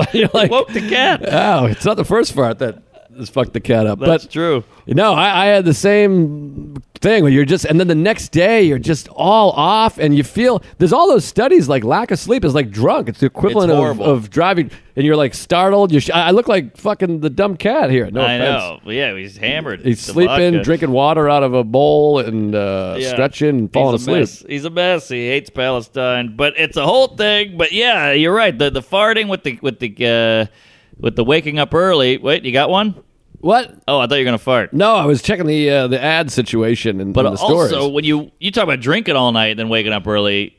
You're 0.12 0.28
like, 0.32 0.50
Woke 0.50 0.68
the 0.68 0.88
cat. 0.88 1.22
oh, 1.26 1.66
it's 1.66 1.84
not 1.84 1.96
the 1.96 2.04
first 2.04 2.32
fart 2.32 2.58
that 2.60 2.82
has 3.22 3.30
fucked 3.30 3.52
the 3.54 3.60
cat 3.60 3.86
up, 3.86 3.98
That's 4.00 4.24
but 4.24 4.32
true. 4.32 4.64
No, 4.86 5.12
I, 5.14 5.44
I 5.44 5.46
had 5.46 5.64
the 5.64 5.74
same 5.74 6.74
thing 7.00 7.22
where 7.22 7.32
you're 7.32 7.44
just, 7.44 7.64
and 7.64 7.78
then 7.80 7.86
the 7.88 7.94
next 7.94 8.30
day 8.30 8.62
you're 8.62 8.78
just 8.78 9.08
all 9.08 9.50
off, 9.52 9.98
and 9.98 10.14
you 10.16 10.22
feel 10.24 10.62
there's 10.78 10.92
all 10.92 11.08
those 11.08 11.24
studies 11.24 11.68
like 11.68 11.84
lack 11.84 12.10
of 12.10 12.18
sleep 12.18 12.44
is 12.44 12.54
like 12.54 12.70
drunk. 12.70 13.08
It's 13.08 13.20
the 13.20 13.26
equivalent 13.26 13.70
It's 13.70 13.74
of, 13.76 13.78
horrible. 13.78 14.04
of 14.04 14.30
driving, 14.30 14.70
and 14.96 15.06
you're 15.06 15.16
like 15.16 15.34
startled. 15.34 15.92
You're, 15.92 16.00
sh- 16.00 16.10
I 16.10 16.28
I 16.28 16.30
look 16.32 16.48
like 16.48 16.76
fucking 16.76 17.20
the 17.20 17.30
dumb 17.30 17.56
cat 17.56 17.90
here. 17.90 18.10
No 18.10 18.20
I 18.22 18.34
offense. 18.34 18.84
know. 18.84 18.92
Yeah, 18.92 19.16
he's 19.16 19.36
hammered. 19.36 19.82
He's 19.82 20.04
The 20.06 20.12
sleeping, 20.12 20.52
vodka. 20.54 20.64
drinking 20.64 20.90
water 20.90 21.28
out 21.28 21.42
of 21.42 21.54
a 21.54 21.64
bowl, 21.64 22.18
and 22.18 22.54
uh, 22.54 22.96
Yeah. 22.98 23.10
stretching, 23.10 23.48
and 23.50 23.72
falling 23.72 23.94
He's 23.98 24.08
a 24.08 24.10
asleep. 24.10 24.20
mess. 24.20 24.44
He's 24.48 24.64
a 24.64 24.70
mess. 24.70 25.08
He 25.08 25.26
hates 25.28 25.50
Palestine, 25.50 26.34
but 26.36 26.54
it's 26.56 26.76
a 26.76 26.84
whole 26.84 27.08
thing. 27.16 27.56
But 27.56 27.72
yeah, 27.72 28.12
you're 28.12 28.34
right. 28.34 28.56
The 28.56 28.70
the 28.70 28.82
farting 28.82 29.28
with 29.28 29.42
the 29.44 29.58
with 29.62 29.78
the 29.80 29.94
uh, 30.50 30.52
with 30.98 31.16
the 31.16 31.24
waking 31.24 31.58
up 31.58 31.74
early. 31.74 32.18
Wait, 32.18 32.44
you 32.44 32.52
got 32.52 32.68
one? 32.70 32.94
What? 33.42 33.74
Oh, 33.88 33.98
I 33.98 34.06
thought 34.06 34.14
you 34.14 34.20
were 34.20 34.24
gonna 34.26 34.38
fart. 34.38 34.72
No, 34.72 34.94
I 34.94 35.04
was 35.04 35.20
checking 35.20 35.46
the 35.46 35.68
uh, 35.68 35.86
the 35.88 36.00
ad 36.02 36.30
situation 36.30 37.00
and 37.00 37.12
But 37.12 37.24
the 37.28 37.36
stories. 37.36 37.72
also, 37.72 37.88
when 37.88 38.04
you 38.04 38.30
you 38.38 38.52
talk 38.52 38.62
about 38.64 38.80
drinking 38.80 39.16
all 39.16 39.32
night, 39.32 39.48
and 39.48 39.58
then 39.58 39.68
waking 39.68 39.92
up 39.92 40.06
early, 40.06 40.56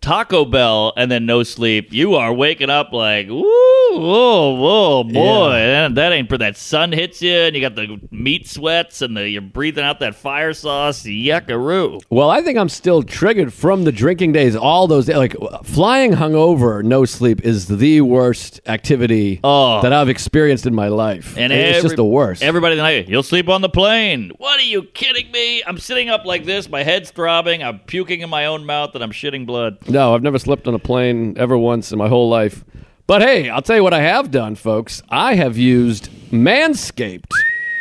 Taco 0.00 0.44
Bell, 0.44 0.92
and 0.96 1.10
then 1.10 1.26
no 1.26 1.42
sleep, 1.42 1.92
you 1.92 2.14
are 2.14 2.32
waking 2.32 2.70
up 2.70 2.92
like, 2.92 3.26
woo, 3.28 3.42
whoa, 3.42 4.54
whoa, 4.54 5.04
boy, 5.04 5.50
that, 5.50 5.94
that 5.96 6.12
ain't 6.12 6.28
for 6.28 6.38
that 6.38 6.56
sun 6.56 6.92
hits 6.92 7.20
you, 7.20 7.32
and 7.32 7.56
you 7.56 7.60
got 7.60 7.74
the 7.74 8.00
meat 8.10 8.46
sweats, 8.46 9.02
and 9.02 9.16
the, 9.16 9.28
you're 9.28 9.42
breathing 9.42 9.84
out 9.84 9.98
that 10.00 10.14
fire 10.14 10.52
sauce, 10.52 11.02
yuckaroo. 11.02 12.00
Well, 12.10 12.30
I 12.30 12.42
think 12.42 12.58
I'm 12.58 12.68
still 12.68 13.02
triggered 13.02 13.52
from 13.52 13.84
the 13.84 13.92
drinking 13.92 14.32
days. 14.32 14.54
All 14.54 14.86
those 14.86 15.06
days, 15.06 15.16
like 15.16 15.34
flying 15.64 16.12
hungover, 16.12 16.82
no 16.84 17.04
sleep 17.04 17.44
is 17.44 17.66
the 17.66 18.00
worst 18.02 18.60
activity 18.66 19.40
Oh. 19.42 19.80
that 19.82 19.92
I've 19.92 20.08
experienced 20.08 20.66
in 20.66 20.74
my 20.74 20.88
life. 20.88 21.36
And 21.36 21.52
it's 21.52 21.78
every- 21.78 21.88
just 21.88 21.96
the 21.96 22.04
worst. 22.04 22.42
Everybody 22.42 22.76
tonight, 22.76 23.08
you'll 23.08 23.22
sleep 23.24 23.48
on 23.48 23.62
the 23.62 23.68
plane. 23.68 24.30
What 24.38 24.60
are 24.60 24.64
you 24.64 24.84
kidding 24.84 25.30
me? 25.32 25.62
I'm 25.66 25.78
sitting 25.78 26.08
up 26.08 26.24
like 26.24 26.44
this, 26.44 26.68
my 26.68 26.82
head's 26.84 27.10
throbbing, 27.10 27.62
I'm 27.62 27.80
puking 27.80 28.20
in 28.20 28.30
my 28.30 28.46
own 28.46 28.64
mouth, 28.64 28.94
and 28.94 29.02
I'm 29.02 29.12
shitting 29.12 29.44
blood. 29.44 29.78
No, 29.88 30.14
I've 30.14 30.22
never 30.22 30.38
slept 30.38 30.68
on 30.68 30.74
a 30.74 30.78
plane 30.78 31.36
ever 31.38 31.56
once 31.56 31.92
in 31.92 31.98
my 31.98 32.08
whole 32.08 32.28
life. 32.28 32.64
But 33.06 33.22
hey, 33.22 33.48
I'll 33.48 33.62
tell 33.62 33.76
you 33.76 33.82
what 33.82 33.94
I 33.94 34.00
have 34.00 34.30
done, 34.30 34.54
folks. 34.54 35.02
I 35.08 35.34
have 35.34 35.56
used 35.56 36.10
Manscaped. 36.30 37.32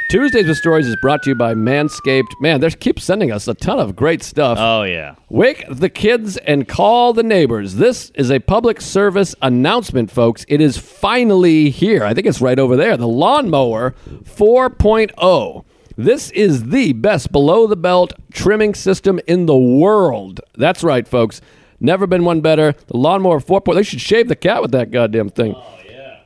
Tuesdays 0.10 0.48
with 0.48 0.56
Stories 0.56 0.88
is 0.88 0.96
brought 1.02 1.22
to 1.24 1.32
you 1.32 1.36
by 1.36 1.54
Manscaped. 1.54 2.32
Man, 2.40 2.62
they 2.62 2.70
keep 2.70 2.98
sending 2.98 3.30
us 3.30 3.46
a 3.50 3.54
ton 3.54 3.78
of 3.78 3.94
great 3.94 4.24
stuff. 4.24 4.58
Oh 4.58 4.84
yeah. 4.84 5.16
Wake 5.28 5.66
the 5.70 5.90
kids 5.90 6.38
and 6.38 6.66
call 6.66 7.12
the 7.12 7.24
neighbors. 7.24 7.76
This 7.76 8.10
is 8.16 8.32
a 8.32 8.40
public 8.40 8.80
service 8.80 9.36
announcement, 9.42 10.10
folks. 10.10 10.46
It 10.48 10.62
is 10.62 10.78
finally 10.78 11.70
here. 11.72 12.06
I 12.06 12.14
think 12.14 12.26
it's 12.26 12.40
right 12.40 12.58
over 12.58 12.78
there. 12.78 12.96
The 12.96 13.06
Lawnmower 13.06 13.96
4.0. 14.24 15.66
This 15.98 16.32
is 16.32 16.70
the 16.70 16.94
best 16.94 17.34
below 17.34 17.68
the 17.68 17.76
belt 17.76 18.14
trimming 18.32 18.76
system 18.76 19.20
in 19.28 19.46
the 19.46 19.58
world. 19.58 20.40
That's 20.56 20.86
right, 20.86 21.06
folks. 21.06 21.42
Never 21.80 22.08
been 22.08 22.26
one 22.26 22.42
better. 22.42 22.74
The 22.88 22.98
Lawnmower 22.98 23.40
4.0. 23.40 23.76
They 23.76 23.84
should 23.84 24.02
shave 24.02 24.28
the 24.28 24.36
cat 24.36 24.62
with 24.62 24.72
that 24.72 24.92
goddamn 24.92 25.30
thing. 25.30 25.54
Oh, 25.56 25.78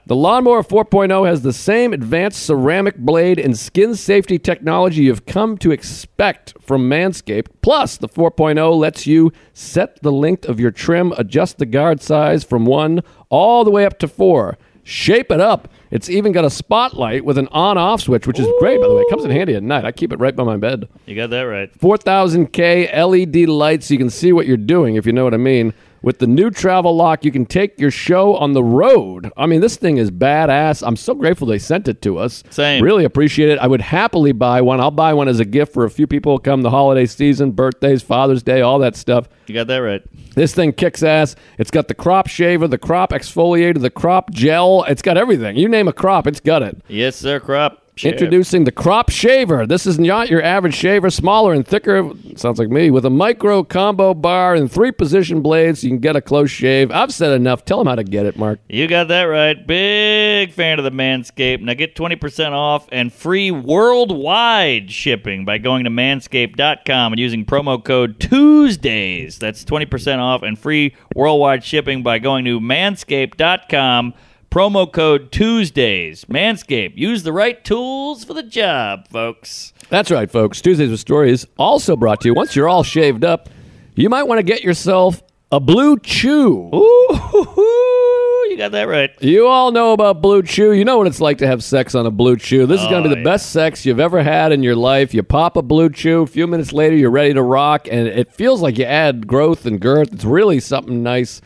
the 0.08 0.16
Lawnmower 0.16 0.64
4.0 0.64 1.28
has 1.28 1.44
the 1.44 1.54
same 1.54 1.94
advanced 1.94 2.44
ceramic 2.44 2.98
blade 2.98 3.38
and 3.38 3.58
skin 3.58 3.96
safety 3.96 4.40
technology 4.40 5.04
you've 5.04 5.28
come 5.28 5.58
to 5.60 5.72
expect 5.72 6.56
from 6.60 6.90
Manscaped. 6.90 7.48
Plus, 7.62 7.98
the 7.98 8.10
4.0 8.10 8.78
lets 8.78 9.06
you 9.06 9.32
set 9.54 10.02
the 10.02 10.12
length 10.12 10.50
of 10.50 10.60
your 10.60 10.72
trim, 10.72 11.14
adjust 11.18 11.60
the 11.60 11.68
guard 11.68 12.02
size 12.02 12.44
from 12.44 12.66
1 12.66 13.02
all 13.30 13.64
the 13.64 13.70
way 13.70 13.86
up 13.86 14.00
to 14.00 14.08
4. 14.08 14.58
Shape 14.84 15.32
it 15.32 15.40
up. 15.40 15.68
It's 15.92 16.10
even 16.10 16.32
got 16.32 16.46
a 16.46 16.50
spotlight 16.50 17.26
with 17.26 17.38
an 17.38 17.50
on 17.52 17.78
off 17.78 18.02
switch, 18.02 18.26
which 18.26 18.40
is 18.40 18.48
great, 18.60 18.80
by 18.82 18.88
the 18.88 18.96
way. 18.96 19.02
It 19.02 19.10
comes 19.10 19.26
in 19.26 19.32
handy 19.32 19.56
at 19.56 19.62
night. 19.62 19.84
I 19.84 19.92
keep 19.92 20.14
it 20.14 20.20
right 20.20 20.34
by 20.34 20.46
my 20.46 20.56
bed. 20.56 20.88
You 21.06 21.16
got 21.16 21.32
that 21.32 21.42
right. 21.42 21.72
4000K 21.80 22.96
LED 22.96 23.50
lights 23.50 23.88
so 23.88 23.94
you 23.94 23.98
can 23.98 24.10
see 24.10 24.32
what 24.32 24.48
you're 24.48 24.56
doing, 24.56 24.96
if 24.96 25.06
you 25.06 25.12
know 25.12 25.26
what 25.26 25.34
I 25.34 25.38
mean. 25.38 25.74
With 26.04 26.18
the 26.18 26.26
new 26.26 26.50
travel 26.50 26.96
lock, 26.96 27.24
you 27.24 27.32
can 27.32 27.46
take 27.46 27.80
your 27.80 27.92
show 27.92 28.36
on 28.36 28.54
the 28.54 28.64
road. 28.64 29.32
I 29.38 29.46
mean, 29.46 29.62
this 29.62 29.76
thing 29.76 29.98
is 29.98 30.10
badass. 30.10 30.82
I'm 30.86 30.96
so 30.96 31.14
grateful 31.14 31.46
they 31.46 31.60
sent 31.60 31.88
it 31.88 32.02
to 32.02 32.18
us. 32.18 32.44
Same. 32.50 32.84
Really 32.84 33.06
appreciate 33.06 33.50
it. 33.50 33.60
I 33.60 33.68
would 33.68 33.82
happily 33.82 34.32
buy 34.32 34.62
one. 34.62 34.82
I'll 34.82 34.90
buy 34.90 35.14
one 35.14 35.28
as 35.28 35.40
a 35.40 35.46
gift 35.46 35.74
for 35.74 35.86
a 35.86 35.92
few 35.92 36.08
people 36.08 36.40
come 36.40 36.64
the 36.64 36.72
holiday 36.72 37.06
season, 37.06 37.52
birthdays, 37.52 38.02
Father's 38.02 38.42
Day, 38.42 38.62
all 38.62 38.80
that 38.80 38.96
stuff. 38.96 39.30
You 39.46 39.54
got 39.54 39.68
that 39.68 39.78
right. 39.78 40.02
This 40.34 40.56
thing 40.56 40.74
kicks 40.74 41.04
ass. 41.04 41.36
It's 41.60 41.70
got 41.70 41.88
the 41.88 41.94
crop 41.94 42.28
shaver, 42.28 42.68
the 42.68 42.80
crop 42.80 43.12
exfoliator, 43.12 43.80
the 43.80 43.92
crop 43.92 44.32
gel. 44.32 44.84
It's 44.86 45.04
got 45.04 45.18
everything. 45.18 45.56
You 45.56 45.70
name 45.70 45.88
a 45.88 45.94
crop, 45.94 46.26
it's 46.26 46.40
got 46.40 46.64
it. 46.64 46.82
Yes, 46.88 47.16
sir, 47.16 47.40
crop. 47.40 47.81
Shave. 47.96 48.14
Introducing 48.14 48.64
the 48.64 48.72
Crop 48.72 49.10
Shaver. 49.10 49.68
This 49.68 49.86
is 49.86 50.00
not 50.00 50.30
your 50.30 50.42
average 50.42 50.74
shaver, 50.74 51.10
smaller 51.10 51.54
and 51.54 51.68
thicker. 51.68 52.10
Sounds 52.36 52.58
like 52.58 52.70
me. 52.70 52.90
With 52.90 53.06
a 53.06 53.10
micro 53.10 53.64
combo 53.64 54.14
bar 54.14 54.56
and 54.56 54.72
three 54.72 54.92
position 54.92 55.42
blades, 55.42 55.84
you 55.84 55.90
can 55.90 56.00
get 56.00 56.16
a 56.16 56.22
close 56.22 56.50
shave. 56.50 56.90
I've 56.90 57.14
said 57.14 57.34
enough. 57.34 57.66
Tell 57.66 57.78
them 57.80 57.88
how 57.88 57.96
to 57.96 58.04
get 58.04 58.26
it, 58.26 58.38
Mark. 58.38 58.60
You 58.70 58.88
got 58.88 59.10
that 59.10 59.24
right. 59.24 59.68
Big 59.68 60.54
fan 60.54 60.80
of 60.80 60.86
the 60.86 60.92
Manscaped. 60.92 61.62
Now 61.62 61.74
get 61.74 61.96
20% 61.96 62.52
off 62.54 62.88
and 62.92 63.12
free 63.12 63.52
worldwide 63.52 64.90
shipping 64.90 65.44
by 65.44 65.58
going 65.58 65.84
to 65.84 65.90
manscaped.com 65.90 67.14
and 67.14 67.20
using 67.20 67.46
promo 67.46 67.84
code 67.84 68.20
Tuesdays. 68.20 69.38
That's 69.38 69.66
20% 69.66 70.20
off 70.20 70.44
and 70.44 70.58
free 70.58 70.96
worldwide 71.14 71.64
shipping 71.64 72.04
by 72.04 72.20
going 72.20 72.46
to 72.46 72.60
manscaped.com. 72.60 74.14
Promo 74.52 74.92
code 74.92 75.32
Tuesdays. 75.32 76.26
Manscaped. 76.26 76.98
Use 76.98 77.24
the 77.24 77.32
right 77.32 77.64
tools 77.64 78.26
for 78.26 78.34
the 78.34 78.44
job, 78.44 79.08
folks. 79.08 79.72
That's 79.90 80.12
right, 80.12 80.30
folks. 80.30 80.60
Tuesdays 80.62 80.90
with 80.92 81.00
Stories 81.00 81.48
also 81.58 81.96
brought 81.96 82.20
to 82.22 82.28
you. 82.28 82.34
Once 82.34 82.54
you're 82.54 82.68
all 82.68 82.84
shaved 82.84 83.24
up, 83.24 83.48
you 83.96 84.10
might 84.10 84.24
want 84.24 84.40
to 84.40 84.44
get 84.44 84.62
yourself 84.62 85.24
a 85.54 85.60
Blue 85.62 85.98
Chew. 86.00 86.70
Ooh, 86.74 88.48
you 88.50 88.58
got 88.58 88.74
that 88.74 88.90
right. 88.90 89.10
You 89.22 89.48
all 89.48 89.72
know 89.72 89.94
about 89.94 90.22
Blue 90.22 90.44
Chew. 90.44 90.74
You 90.74 90.84
know 90.84 90.98
what 90.98 91.08
it's 91.08 91.22
like 91.22 91.38
to 91.38 91.48
have 91.48 91.64
sex 91.64 91.96
on 91.96 92.06
a 92.06 92.12
Blue 92.12 92.36
Chew. 92.36 92.66
This 92.66 92.82
is 92.82 92.88
going 92.88 93.04
to 93.04 93.10
be 93.10 93.14
Oh, 93.14 93.16
the 93.16 93.22
yeah. 93.22 93.32
best 93.34 93.52
sex 93.52 93.86
you've 93.86 94.02
ever 94.02 94.22
had 94.22 94.52
in 94.52 94.64
your 94.64 94.76
life. 94.76 95.14
You 95.14 95.24
pop 95.24 95.56
a 95.56 95.62
Blue 95.62 95.90
Chew, 95.90 96.24
a 96.24 96.28
few 96.28 96.46
minutes 96.46 96.74
later, 96.74 96.96
you're 96.98 97.10
ready 97.10 97.34
to 97.34 97.42
rock, 97.42 97.88
and 97.90 98.06
it 98.08 98.34
feels 98.34 98.62
like 98.62 98.78
you 98.78 98.84
add 98.86 99.28
growth 99.28 99.66
and 99.66 99.80
girth. 99.80 100.12
It's 100.12 100.26
really 100.26 100.60
something 100.60 101.02
nice. 101.04 101.40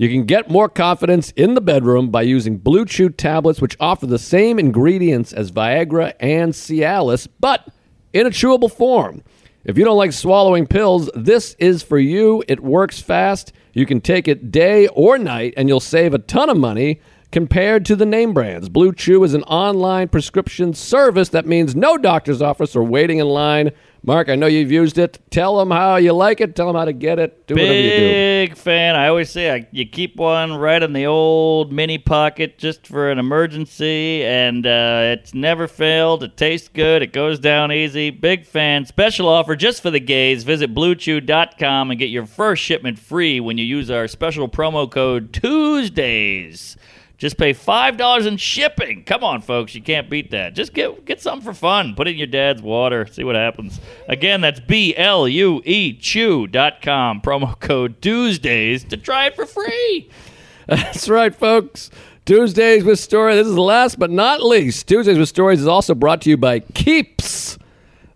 You 0.00 0.08
can 0.08 0.24
get 0.24 0.48
more 0.48 0.70
confidence 0.70 1.30
in 1.32 1.52
the 1.52 1.60
bedroom 1.60 2.10
by 2.10 2.22
using 2.22 2.56
Blue 2.56 2.86
Chew 2.86 3.10
tablets, 3.10 3.60
which 3.60 3.76
offer 3.78 4.06
the 4.06 4.18
same 4.18 4.58
ingredients 4.58 5.30
as 5.30 5.52
Viagra 5.52 6.14
and 6.18 6.54
Cialis, 6.54 7.28
but 7.38 7.68
in 8.14 8.26
a 8.26 8.30
chewable 8.30 8.72
form. 8.72 9.22
If 9.62 9.76
you 9.76 9.84
don't 9.84 9.98
like 9.98 10.14
swallowing 10.14 10.66
pills, 10.66 11.10
this 11.14 11.54
is 11.58 11.82
for 11.82 11.98
you. 11.98 12.42
It 12.48 12.60
works 12.60 13.02
fast. 13.02 13.52
You 13.74 13.84
can 13.84 14.00
take 14.00 14.26
it 14.26 14.50
day 14.50 14.86
or 14.86 15.18
night, 15.18 15.52
and 15.58 15.68
you'll 15.68 15.80
save 15.80 16.14
a 16.14 16.18
ton 16.18 16.48
of 16.48 16.56
money. 16.56 17.02
compared 17.30 17.84
to 17.86 17.96
the 17.96 18.06
name 18.06 18.32
brands. 18.32 18.68
Blue 18.68 18.92
Chew 18.92 19.22
is 19.24 19.34
an 19.34 19.44
online 19.44 20.08
prescription 20.08 20.74
service 20.74 21.28
that 21.28 21.46
means 21.46 21.76
no 21.76 21.96
doctor's 21.96 22.42
office 22.42 22.74
or 22.74 22.82
waiting 22.82 23.18
in 23.18 23.28
line. 23.28 23.70
Mark, 24.02 24.30
I 24.30 24.34
know 24.34 24.46
you've 24.46 24.72
used 24.72 24.96
it. 24.96 25.18
Tell 25.30 25.58
them 25.58 25.70
how 25.70 25.96
you 25.96 26.12
like 26.14 26.40
it. 26.40 26.56
Tell 26.56 26.66
them 26.66 26.76
how 26.76 26.86
to 26.86 26.92
get 26.92 27.18
it. 27.18 27.46
Do 27.46 27.54
whatever 27.54 27.74
you 27.74 27.90
do. 27.90 27.98
Big 27.98 28.56
fan. 28.56 28.96
I 28.96 29.08
always 29.08 29.28
say 29.28 29.52
I, 29.52 29.66
you 29.72 29.84
keep 29.84 30.16
one 30.16 30.54
right 30.54 30.82
in 30.82 30.94
the 30.94 31.04
old 31.04 31.70
mini 31.70 31.98
pocket 31.98 32.56
just 32.56 32.86
for 32.86 33.10
an 33.10 33.18
emergency, 33.18 34.24
and 34.24 34.66
uh, 34.66 35.16
it's 35.18 35.34
never 35.34 35.68
failed. 35.68 36.22
It 36.22 36.38
tastes 36.38 36.68
good. 36.68 37.02
It 37.02 37.12
goes 37.12 37.38
down 37.38 37.72
easy. 37.72 38.08
Big 38.08 38.46
fan. 38.46 38.86
Special 38.86 39.28
offer 39.28 39.54
just 39.54 39.82
for 39.82 39.90
the 39.90 40.00
gays. 40.00 40.44
Visit 40.44 40.74
BlueChew.com 40.74 41.90
and 41.90 42.00
get 42.00 42.08
your 42.08 42.24
first 42.24 42.62
shipment 42.62 42.98
free 42.98 43.38
when 43.38 43.58
you 43.58 43.64
use 43.64 43.90
our 43.90 44.08
special 44.08 44.48
promo 44.48 44.90
code 44.90 45.34
Tuesdays. 45.34 46.78
Just 47.20 47.36
pay 47.36 47.52
five 47.52 47.98
dollars 47.98 48.24
in 48.24 48.38
shipping. 48.38 49.04
Come 49.04 49.22
on, 49.22 49.42
folks, 49.42 49.74
you 49.74 49.82
can't 49.82 50.08
beat 50.08 50.30
that. 50.30 50.54
Just 50.54 50.72
get 50.72 51.04
get 51.04 51.20
something 51.20 51.44
for 51.44 51.52
fun. 51.52 51.94
Put 51.94 52.08
it 52.08 52.12
in 52.12 52.16
your 52.16 52.26
dad's 52.26 52.62
water. 52.62 53.06
See 53.06 53.24
what 53.24 53.36
happens. 53.36 53.78
Again, 54.08 54.40
that's 54.40 54.58
B 54.58 54.96
L 54.96 55.28
U 55.28 55.60
E 55.66 55.92
Chew.com. 55.92 57.20
Promo 57.20 57.60
code 57.60 58.00
Tuesdays 58.00 58.84
to 58.84 58.96
try 58.96 59.26
it 59.26 59.36
for 59.36 59.44
free. 59.44 60.08
That's 60.66 61.08
right, 61.08 61.34
folks. 61.34 61.90
Tuesdays 62.24 62.84
with 62.84 63.00
Stories. 63.00 63.36
This 63.36 63.48
is 63.48 63.54
the 63.54 63.60
last 63.60 63.98
but 63.98 64.10
not 64.10 64.42
least. 64.42 64.86
Tuesdays 64.86 65.18
with 65.18 65.28
Stories 65.28 65.60
is 65.60 65.66
also 65.66 65.94
brought 65.94 66.22
to 66.22 66.30
you 66.30 66.36
by 66.36 66.60
Keeps. 66.60 67.58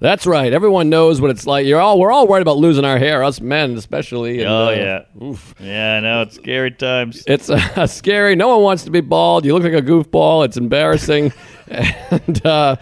That's 0.01 0.27
right. 0.27 0.53
Everyone 0.53 0.91
knows 0.91 1.21
what 1.21 1.31
it's 1.31 1.47
like. 1.47 1.67
You're 1.67 1.81
all 1.81 1.99
we're 1.99 2.13
all 2.13 2.27
worried 2.27 2.43
about 2.43 2.59
losing 2.59 2.85
our 2.85 2.99
hair, 2.99 3.23
us 3.25 3.41
men 3.41 3.75
especially. 3.77 4.41
and, 4.41 4.49
Oh 4.51 4.67
uh, 4.67 4.71
yeah, 4.71 5.25
Oof. 5.25 5.55
yeah. 5.59 5.97
I 5.97 6.01
know 6.01 6.23
it's 6.23 6.35
scary 6.35 6.73
times. 6.73 7.25
It's 7.27 7.49
uh, 7.49 7.87
scary. 7.87 8.37
No 8.37 8.49
one 8.49 8.63
wants 8.63 8.85
to 8.85 8.91
be 8.91 9.01
bald. 9.01 9.45
You 9.45 9.55
look 9.55 9.63
like 9.63 9.73
a 9.73 9.83
goofball. 9.87 10.45
It's 10.45 10.57
embarrassing. 10.57 11.33
and 11.69 12.45
uh, 12.47 12.77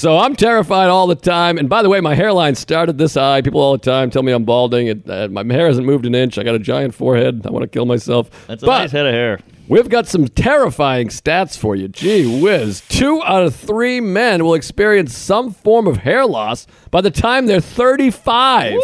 so 0.00 0.16
I'm 0.16 0.34
terrified 0.34 0.88
all 0.88 1.06
the 1.06 1.14
time. 1.14 1.58
And 1.58 1.68
by 1.68 1.82
the 1.82 1.90
way, 1.90 2.00
my 2.00 2.14
hairline 2.14 2.54
started 2.54 2.96
this 2.96 3.14
high. 3.14 3.42
People 3.42 3.60
all 3.60 3.72
the 3.72 3.78
time 3.78 4.10
tell 4.10 4.22
me 4.22 4.32
I'm 4.32 4.44
balding. 4.44 4.86
It, 4.86 5.08
uh, 5.08 5.28
my 5.28 5.44
hair 5.44 5.66
hasn't 5.66 5.86
moved 5.86 6.06
an 6.06 6.14
inch. 6.14 6.38
I 6.38 6.42
got 6.42 6.54
a 6.54 6.58
giant 6.58 6.94
forehead. 6.94 7.46
I 7.46 7.50
want 7.50 7.64
to 7.64 7.68
kill 7.68 7.84
myself. 7.84 8.30
That's 8.46 8.62
a 8.62 8.66
but 8.66 8.78
nice 8.78 8.92
head 8.92 9.04
of 9.04 9.12
hair. 9.12 9.40
we've 9.68 9.90
got 9.90 10.06
some 10.06 10.26
terrifying 10.26 11.08
stats 11.08 11.58
for 11.58 11.76
you. 11.76 11.88
Gee 11.88 12.40
whiz. 12.40 12.82
Two 12.88 13.22
out 13.24 13.42
of 13.42 13.54
three 13.54 14.00
men 14.00 14.42
will 14.42 14.54
experience 14.54 15.14
some 15.14 15.52
form 15.52 15.86
of 15.86 15.98
hair 15.98 16.24
loss 16.24 16.66
by 16.90 17.02
the 17.02 17.10
time 17.10 17.44
they're 17.44 17.60
35. 17.60 18.80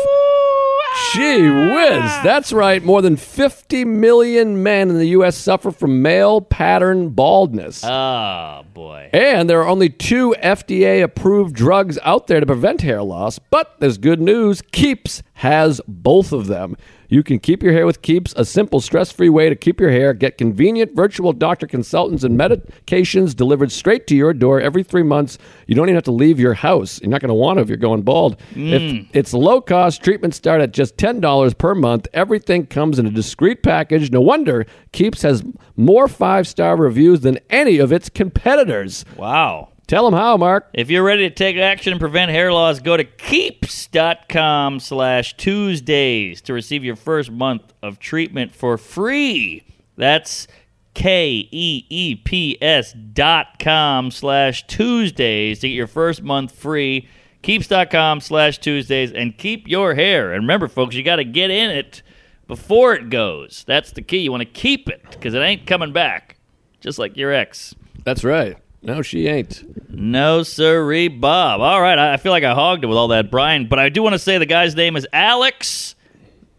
Gee 1.13 1.49
whiz. 1.49 2.03
That's 2.23 2.53
right. 2.53 2.83
More 2.85 3.01
than 3.03 3.17
50 3.17 3.85
million 3.85 4.63
men 4.63 4.91
in 4.91 4.99
the 4.99 5.09
U.S. 5.09 5.37
suffer 5.37 5.71
from 5.71 6.03
male 6.03 6.41
pattern 6.41 7.11
baldness. 7.11 7.85
Oh 7.85 8.65
boy. 8.75 9.11
and 9.13 9.49
there 9.49 9.61
are 9.61 9.69
only 9.69 9.89
two 9.89 10.35
FDA 10.43 11.03
approved 11.03 11.55
drugs 11.55 11.99
out 12.03 12.27
there 12.27 12.41
to 12.41 12.47
prevent 12.47 12.83
hair 12.83 13.03
loss, 13.03 13.39
but 13.39 13.75
there's 13.79 13.99
good 13.99 14.21
news. 14.21 14.63
Keeps 14.73 15.23
has 15.35 15.81
both 15.87 16.33
of 16.33 16.47
them. 16.47 16.77
You 17.09 17.23
can 17.23 17.39
keep 17.39 17.63
your 17.63 17.73
hair 17.73 17.87
with 17.87 18.03
Keeps, 18.03 18.33
a 18.37 18.45
simple, 18.45 18.81
stress 18.81 19.13
free 19.13 19.29
way 19.29 19.49
to 19.49 19.57
keep 19.57 19.81
your 19.81 19.91
hair. 19.91 20.13
Get 20.13 20.39
convenient 20.39 20.95
virtual 20.95 21.33
doctor 21.33 21.67
consultants 21.67 22.25
and 22.25 22.39
medications 22.39 23.35
delivered 23.35 23.73
straight 23.73 24.07
to 24.09 24.17
your 24.17 24.33
door 24.33 24.61
every 24.61 24.83
three 24.83 25.03
months. 25.03 25.39
You 25.67 25.75
don't 25.75 25.87
even 25.87 25.95
have 25.95 26.05
to 26.05 26.13
leave 26.13 26.39
your 26.41 26.55
house. 26.55 27.01
You're 27.01 27.11
not 27.11 27.21
going 27.21 27.29
to 27.29 27.35
want 27.35 27.59
to 27.59 27.63
if 27.63 27.69
you're 27.69 27.77
going 27.77 28.03
bald. 28.03 28.41
Hmm. 28.55 28.73
If 28.73 29.07
it's 29.13 29.33
low 29.33 29.61
cost, 29.61 30.03
treatments 30.03 30.37
start 30.37 30.61
at 30.61 30.73
just 30.73 30.97
$10 30.97 31.59
per 31.59 31.75
month. 31.75 32.09
Everything 32.13 32.67
comes 32.67 32.99
in 32.99 33.07
a 33.07 33.11
discreet 33.11 33.63
package. 33.63 34.11
No 34.11 34.21
wonder 34.21 34.67
Keeps 34.93 35.23
has 35.23 35.43
more 35.77 36.09
five 36.09 36.47
star 36.47 36.77
reviews 36.77 37.21
than 37.21 37.39
any 37.51 37.79
of 37.79 37.93
its 37.93 38.09
competitors. 38.09 39.05
Wow. 39.17 39.71
Tell 39.87 40.05
them 40.05 40.19
how, 40.19 40.37
Mark. 40.37 40.69
If 40.73 40.91
you're 40.91 41.05
ready 41.05 41.29
to 41.29 41.35
take 41.35 41.57
action 41.57 41.93
and 41.93 42.01
prevent 42.01 42.33
hair 42.33 42.53
loss, 42.53 42.81
go 42.81 42.97
to 42.97 43.05
keeps.com 43.05 44.81
slash 44.81 45.37
Tuesdays 45.37 46.41
to 46.43 46.53
receive 46.53 46.83
your 46.83 46.97
first 46.97 47.31
month 47.31 47.73
of 47.83 48.01
treatment 48.01 48.53
for 48.53 48.79
free. 48.79 49.65
That's 49.97 50.49
K 50.95 51.49
E 51.53 51.87
E 51.89 52.15
P 52.17 52.59
S 52.61 52.93
dot 52.93 53.61
com 53.61 54.11
slash 54.11 54.67
Tuesdays 54.67 55.61
to 55.61 55.69
get 55.69 55.75
your 55.75 55.87
first 55.87 56.21
month 56.23 56.51
free. 56.51 57.09
Keeps.com 57.43 58.21
slash 58.21 58.59
Tuesdays 58.59 59.13
and 59.13 59.39
keep 59.39 59.69
your 59.69 59.95
hair. 59.95 60.33
And 60.33 60.43
remember, 60.43 60.67
folks, 60.67 60.97
you 60.97 61.05
got 61.05 61.17
to 61.17 61.25
get 61.25 61.51
in 61.51 61.71
it 61.71 62.03
before 62.49 62.95
it 62.95 63.09
goes. 63.09 63.63
That's 63.69 63.93
the 63.93 64.03
key. 64.03 64.19
You 64.19 64.33
want 64.33 64.41
to 64.41 64.47
keep 64.47 64.89
it 64.89 65.03
because 65.11 65.33
it 65.33 65.39
ain't 65.39 65.65
coming 65.65 65.93
back, 65.93 66.39
just 66.81 66.99
like 66.99 67.17
your 67.17 67.33
ex. 67.33 67.73
That's 68.03 68.25
right. 68.25 68.57
No, 68.87 69.03
she 69.03 69.27
ain't. 69.27 69.91
No, 69.91 70.45
sirree, 70.45 71.09
Bob. 71.09 71.61
All 71.61 71.83
right, 71.83 71.99
I 71.99 72.19
feel 72.19 72.31
like 72.31 72.45
I 72.45 72.55
hogged 72.55 72.85
it 72.85 72.87
with 72.87 72.97
all 72.97 73.09
that, 73.09 73.33
Brian. 73.33 73.67
But 73.67 73.81
I 73.81 73.89
do 73.89 74.01
want 74.01 74.13
to 74.13 74.19
say 74.19 74.39
the 74.39 74.47
guy's 74.47 74.77
name 74.77 74.95
is 74.95 75.09
Alex. 75.13 75.97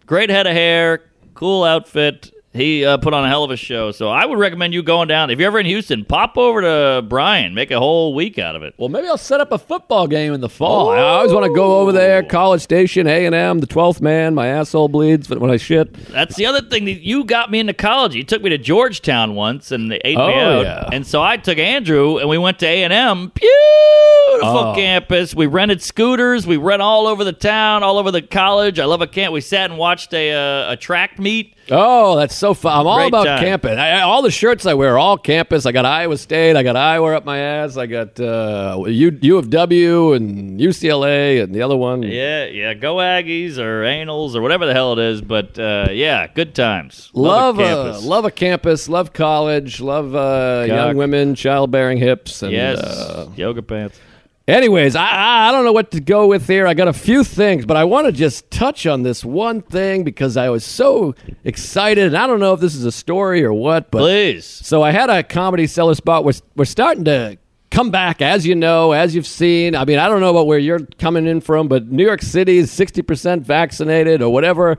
Great 0.06 0.30
head 0.30 0.46
of 0.46 0.52
hair, 0.52 1.06
cool 1.36 1.64
outfit. 1.64 2.34
He 2.58 2.84
uh, 2.86 2.98
put 2.98 3.14
on 3.14 3.24
a 3.24 3.30
hell 3.30 3.44
of 3.44 3.52
a 3.52 3.56
show. 3.56 3.92
So 3.92 4.10
I 4.10 4.26
would 4.26 4.38
recommend 4.38 4.74
you 4.74 4.84
going 4.84 5.08
down. 5.08 5.30
If 5.30 5.40
you're 5.40 5.48
ever 5.48 5.60
in 5.60 5.66
Houston, 5.66 6.04
pop 6.04 6.38
over 6.38 6.62
to 6.62 7.02
Bryan. 7.08 7.54
Make 7.54 7.72
a 7.72 7.80
whole 7.80 8.14
week 8.16 8.38
out 8.40 8.56
of 8.56 8.64
it. 8.64 8.74
Well, 8.78 8.90
maybe 8.90 9.08
I'll 9.08 9.18
set 9.18 9.40
up 9.40 9.52
a 9.52 9.58
football 9.58 10.08
game 10.08 10.34
in 10.34 10.42
the 10.42 10.50
fall. 10.50 10.90
I 10.90 10.98
always 11.00 11.32
want 11.32 11.46
to 11.46 11.54
go 11.54 11.80
over 11.80 11.92
there. 11.92 12.24
College 12.24 12.62
Station, 12.62 13.08
A 13.08 13.26
and 13.26 13.34
M, 13.36 13.60
the 13.60 13.68
twelfth 13.68 14.02
man. 14.02 14.36
My 14.36 14.48
asshole 14.48 14.90
bleeds 14.90 15.30
when 15.30 15.50
I 15.50 15.58
shit. 15.58 15.94
That's 16.10 16.36
the 16.36 16.46
other 16.48 16.62
thing 16.62 16.86
that 16.86 17.02
you 17.02 17.24
got 17.24 17.50
me 17.52 17.60
into 17.60 17.74
college. 17.74 18.16
You 18.16 18.24
took 18.24 18.42
me 18.42 18.50
to 18.50 18.58
Georgetown 18.58 19.36
once, 19.36 19.72
and 19.72 19.92
they 19.92 20.02
ate 20.04 20.18
me 20.18 20.24
Oh, 20.24 20.60
out. 20.60 20.62
yeah. 20.66 20.90
And 20.92 21.06
so 21.06 21.22
I 21.22 21.38
took 21.38 21.58
Andrew, 21.58 22.18
and 22.18 22.28
we 22.28 22.38
went 22.38 22.60
to 22.60 22.66
A 22.68 22.84
and 22.84 22.92
M. 22.92 23.32
Beautiful 23.36 24.58
Oh. 24.72 24.74
campus. 24.76 25.34
We 25.34 25.46
rented 25.48 25.82
scooters. 25.82 26.46
We 26.46 26.58
ran 26.58 26.82
all 26.82 27.08
over 27.08 27.24
the 27.24 27.34
town, 27.34 27.84
all 27.84 27.98
over 27.98 28.12
the 28.12 28.22
college. 28.22 28.80
I 28.80 28.86
love 28.86 29.02
a 29.02 29.08
camp. 29.08 29.34
We 29.34 29.42
sat 29.42 29.70
and 29.70 29.80
watched 29.80 30.14
a 30.14 30.32
uh, 30.34 30.72
a 30.74 30.76
track 30.78 31.18
meet. 31.20 31.54
Oh, 31.70 32.16
that's 32.16 32.36
so 32.36 32.54
fun! 32.54 32.80
I'm 32.80 32.88
all 32.88 32.98
Great 32.98 33.08
about 33.08 33.26
time. 33.26 33.40
camping. 33.44 33.78
I, 33.78 34.02
all 34.02 34.22
the 34.22 34.32
shirts 34.32 34.66
I 34.66 34.74
wear 34.74 34.96
are 34.96 34.98
all 34.98 35.18
campus. 35.18 35.66
I 35.66 35.72
got 35.74 35.86
Iowa 35.86 36.18
State. 36.18 36.56
I 36.56 36.64
got 36.64 36.76
Iowa 36.78 37.16
up 37.16 37.26
my 37.26 37.40
ass. 37.40 37.76
I 37.76 37.88
got 37.88 38.20
uh, 38.20 38.84
U, 38.88 39.20
U 39.22 39.38
of 39.38 39.50
W 39.50 40.14
and 40.14 40.60
UCLA 40.60 41.44
and 41.44 41.54
the 41.54 41.62
other 41.62 41.76
one. 41.76 42.04
Yeah, 42.04 42.46
yeah. 42.46 42.74
Go 42.74 42.96
Aggies 42.96 43.58
or 43.58 43.84
Anals 43.84 44.36
or 44.36 44.42
whatever 44.42 44.66
the 44.66 44.74
hell 44.74 44.94
it 44.94 45.00
is. 45.00 45.22
But 45.22 45.60
uh, 45.60 45.90
yeah, 45.92 46.28
good 46.28 46.56
times. 46.56 47.10
Love 47.14 47.60
a 47.60 47.64
a, 47.64 47.66
campus. 47.66 48.06
love 48.06 48.26
a 48.26 48.32
campus. 48.32 48.90
Love 48.90 49.14
college. 49.14 49.82
Love 49.82 50.16
uh, 50.16 50.66
young 50.68 50.96
women, 50.96 51.36
childbearing 51.36 51.98
hips. 51.98 52.44
And, 52.44 52.54
yes, 52.54 52.80
uh, 52.80 53.30
yoga 53.36 53.62
pants. 53.62 54.00
Anyways, 54.48 54.96
I, 54.96 55.06
I 55.06 55.50
I 55.50 55.52
don't 55.52 55.66
know 55.66 55.74
what 55.74 55.92
to 55.92 56.00
go 56.00 56.28
with 56.28 56.48
here. 56.48 56.66
I 56.68 56.74
got 56.74 56.88
a 56.88 56.94
few 56.94 57.26
things, 57.26 57.66
but 57.66 57.76
I 57.76 57.84
want 57.84 58.06
to 58.08 58.14
just 58.14 58.50
touch 58.50 58.86
on 58.88 59.04
this 59.04 59.26
one 59.26 59.62
thing 59.62 60.06
because 60.06 60.38
I 60.38 60.50
was 60.50 60.64
so 60.64 61.16
excited, 61.44 62.06
and 62.06 62.18
I 62.18 62.28
don't 62.28 62.40
know 62.40 62.54
if 62.54 62.62
this 62.62 62.74
is 62.74 62.86
a 62.86 62.92
story 62.92 63.44
or 63.44 63.52
what, 63.52 63.92
but 63.92 64.00
Please. 64.00 64.46
so 64.46 64.82
I 64.84 64.92
had 64.92 65.10
a 65.10 65.22
Comedy 65.22 65.68
Cellar 65.68 65.96
spot. 65.96 66.24
We're 66.24 66.32
we're 66.56 66.64
starting 66.64 67.04
to 67.06 67.38
come 67.72 67.92
back, 67.92 68.22
as 68.22 68.48
you 68.48 68.56
know, 68.56 68.94
as 68.94 69.14
you've 69.14 69.28
seen. 69.28 69.76
I 69.76 69.84
mean, 69.84 70.00
I 70.00 70.08
don't 70.08 70.22
know 70.22 70.30
about 70.30 70.48
where 70.48 70.60
you're 70.60 70.80
coming 70.98 71.28
in 71.28 71.42
from, 71.42 71.68
but 71.68 71.92
New 71.92 72.06
York 72.06 72.22
City 72.22 72.58
is 72.58 72.72
sixty 72.72 73.02
percent 73.02 73.46
vaccinated 73.46 74.22
or 74.22 74.32
whatever. 74.32 74.78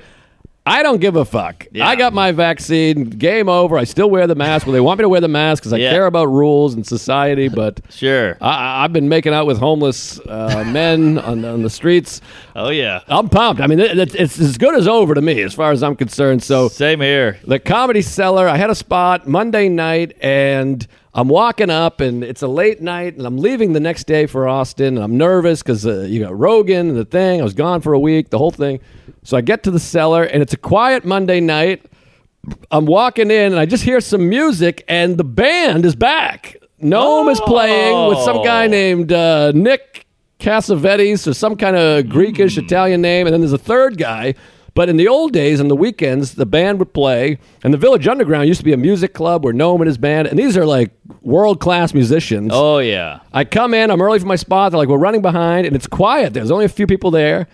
I 0.68 0.82
don't 0.82 1.00
give 1.00 1.16
a 1.16 1.24
fuck. 1.24 1.66
Yeah. 1.72 1.88
I 1.88 1.96
got 1.96 2.12
my 2.12 2.32
vaccine. 2.32 3.04
Game 3.04 3.48
over. 3.48 3.78
I 3.78 3.84
still 3.84 4.10
wear 4.10 4.26
the 4.26 4.34
mask. 4.34 4.66
Well, 4.66 4.74
they 4.74 4.80
want 4.80 4.98
me 4.98 5.02
to 5.04 5.08
wear 5.08 5.20
the 5.20 5.28
mask 5.28 5.62
because 5.62 5.72
I 5.72 5.78
Yeah. 5.78 5.90
care 5.90 6.06
about 6.06 6.26
rules 6.26 6.74
and 6.74 6.86
society, 6.86 7.48
but. 7.48 7.80
Sure. 7.90 8.36
I, 8.40 8.84
I've 8.84 8.92
been 8.92 9.08
making 9.08 9.32
out 9.34 9.46
with 9.46 9.58
homeless 9.58 10.20
uh, 10.20 10.62
men 10.72 11.18
on, 11.18 11.44
on 11.44 11.62
the 11.62 11.70
streets. 11.70 12.20
oh 12.54 12.68
yeah. 12.68 13.00
I'm 13.08 13.28
pumped. 13.28 13.60
I 13.60 13.66
mean, 13.66 13.80
it, 13.80 13.98
it's, 13.98 14.14
it's 14.14 14.38
as 14.38 14.56
good 14.58 14.74
as 14.76 14.86
over 14.86 15.14
to 15.14 15.20
me, 15.22 15.42
as 15.42 15.54
far 15.54 15.72
as 15.72 15.82
I'm 15.82 15.96
concerned. 15.96 16.42
So, 16.42 16.68
Same 16.68 17.00
here. 17.00 17.38
the 17.44 17.58
Comedy 17.58 18.02
Cellar, 18.02 18.46
I 18.48 18.56
had 18.56 18.70
a 18.70 18.74
spot 18.74 19.26
Monday 19.26 19.68
night, 19.68 20.16
and 20.20 20.86
I'm 21.14 21.28
walking 21.28 21.70
up, 21.70 22.00
and 22.00 22.22
it's 22.22 22.42
a 22.42 22.48
late 22.48 22.80
night, 22.82 23.16
and 23.16 23.26
I'm 23.26 23.38
leaving 23.38 23.72
the 23.72 23.80
next 23.80 24.06
day 24.06 24.26
for 24.26 24.46
Austin, 24.46 24.96
and 24.96 25.04
I'm 25.04 25.16
nervous 25.16 25.62
because 25.62 25.86
uh, 25.86 26.00
you 26.02 26.20
got 26.20 26.38
Rogan 26.38 26.88
and 26.90 26.96
the 26.96 27.04
thing. 27.04 27.40
I 27.40 27.44
was 27.44 27.54
gone 27.54 27.80
for 27.80 27.92
a 27.94 27.98
week, 27.98 28.30
the 28.30 28.38
whole 28.38 28.50
thing. 28.50 28.80
So 29.24 29.36
I 29.36 29.40
get 29.40 29.62
to 29.64 29.70
the 29.70 29.80
cellar, 29.80 30.22
and 30.24 30.42
it's 30.42 30.52
a 30.52 30.58
quiet 30.58 31.04
Monday 31.04 31.40
night. 31.40 31.84
I'm 32.70 32.86
walking 32.86 33.30
in, 33.30 33.52
and 33.52 33.56
I 33.58 33.66
just 33.66 33.84
hear 33.84 34.00
some 34.00 34.28
music, 34.28 34.84
and 34.86 35.16
the 35.16 35.24
band 35.24 35.84
is 35.86 35.96
back. 35.96 36.56
Noam 36.82 37.30
is 37.32 37.40
playing 37.40 38.08
with 38.08 38.18
some 38.20 38.44
guy 38.44 38.66
Oh. 38.66 38.68
named 38.68 39.12
uh, 39.12 39.50
Nick 39.52 40.06
Cassavetes 40.38 41.26
or 41.26 41.34
some 41.34 41.56
kind 41.56 41.74
of 41.74 42.04
Greekish 42.04 42.56
Italian 42.62 43.00
name, 43.00 43.26
and 43.26 43.32
then 43.34 43.40
there's 43.40 43.52
a 43.52 43.58
third 43.58 43.98
guy. 43.98 44.34
But 44.78 44.88
in 44.88 44.96
the 44.96 45.08
old 45.08 45.32
days, 45.32 45.58
on 45.58 45.66
the 45.66 45.74
weekends, 45.74 46.36
the 46.36 46.46
band 46.46 46.78
would 46.78 46.94
play, 46.94 47.40
and 47.64 47.74
the 47.74 47.78
Village 47.78 48.06
Underground 48.06 48.46
used 48.46 48.60
to 48.60 48.64
be 48.64 48.72
a 48.72 48.76
music 48.76 49.12
club 49.12 49.42
where 49.42 49.52
Noam 49.52 49.80
and 49.80 49.88
his 49.88 49.98
band, 49.98 50.28
and 50.28 50.38
these 50.38 50.56
are 50.56 50.64
like 50.64 50.92
world 51.20 51.58
class 51.58 51.92
musicians. 51.92 52.52
Oh 52.54 52.78
yeah. 52.78 53.18
I 53.32 53.44
come 53.44 53.74
in, 53.74 53.90
I'm 53.90 54.00
early 54.00 54.20
for 54.20 54.26
my 54.26 54.36
spot. 54.36 54.70
They're 54.70 54.78
like, 54.78 54.88
we're 54.88 54.96
running 54.96 55.20
behind, 55.20 55.66
and 55.66 55.74
it's 55.74 55.88
quiet. 55.88 56.32
There's 56.32 56.52
only 56.52 56.64
a 56.64 56.68
few 56.68 56.86
people 56.86 57.10
there. 57.10 57.48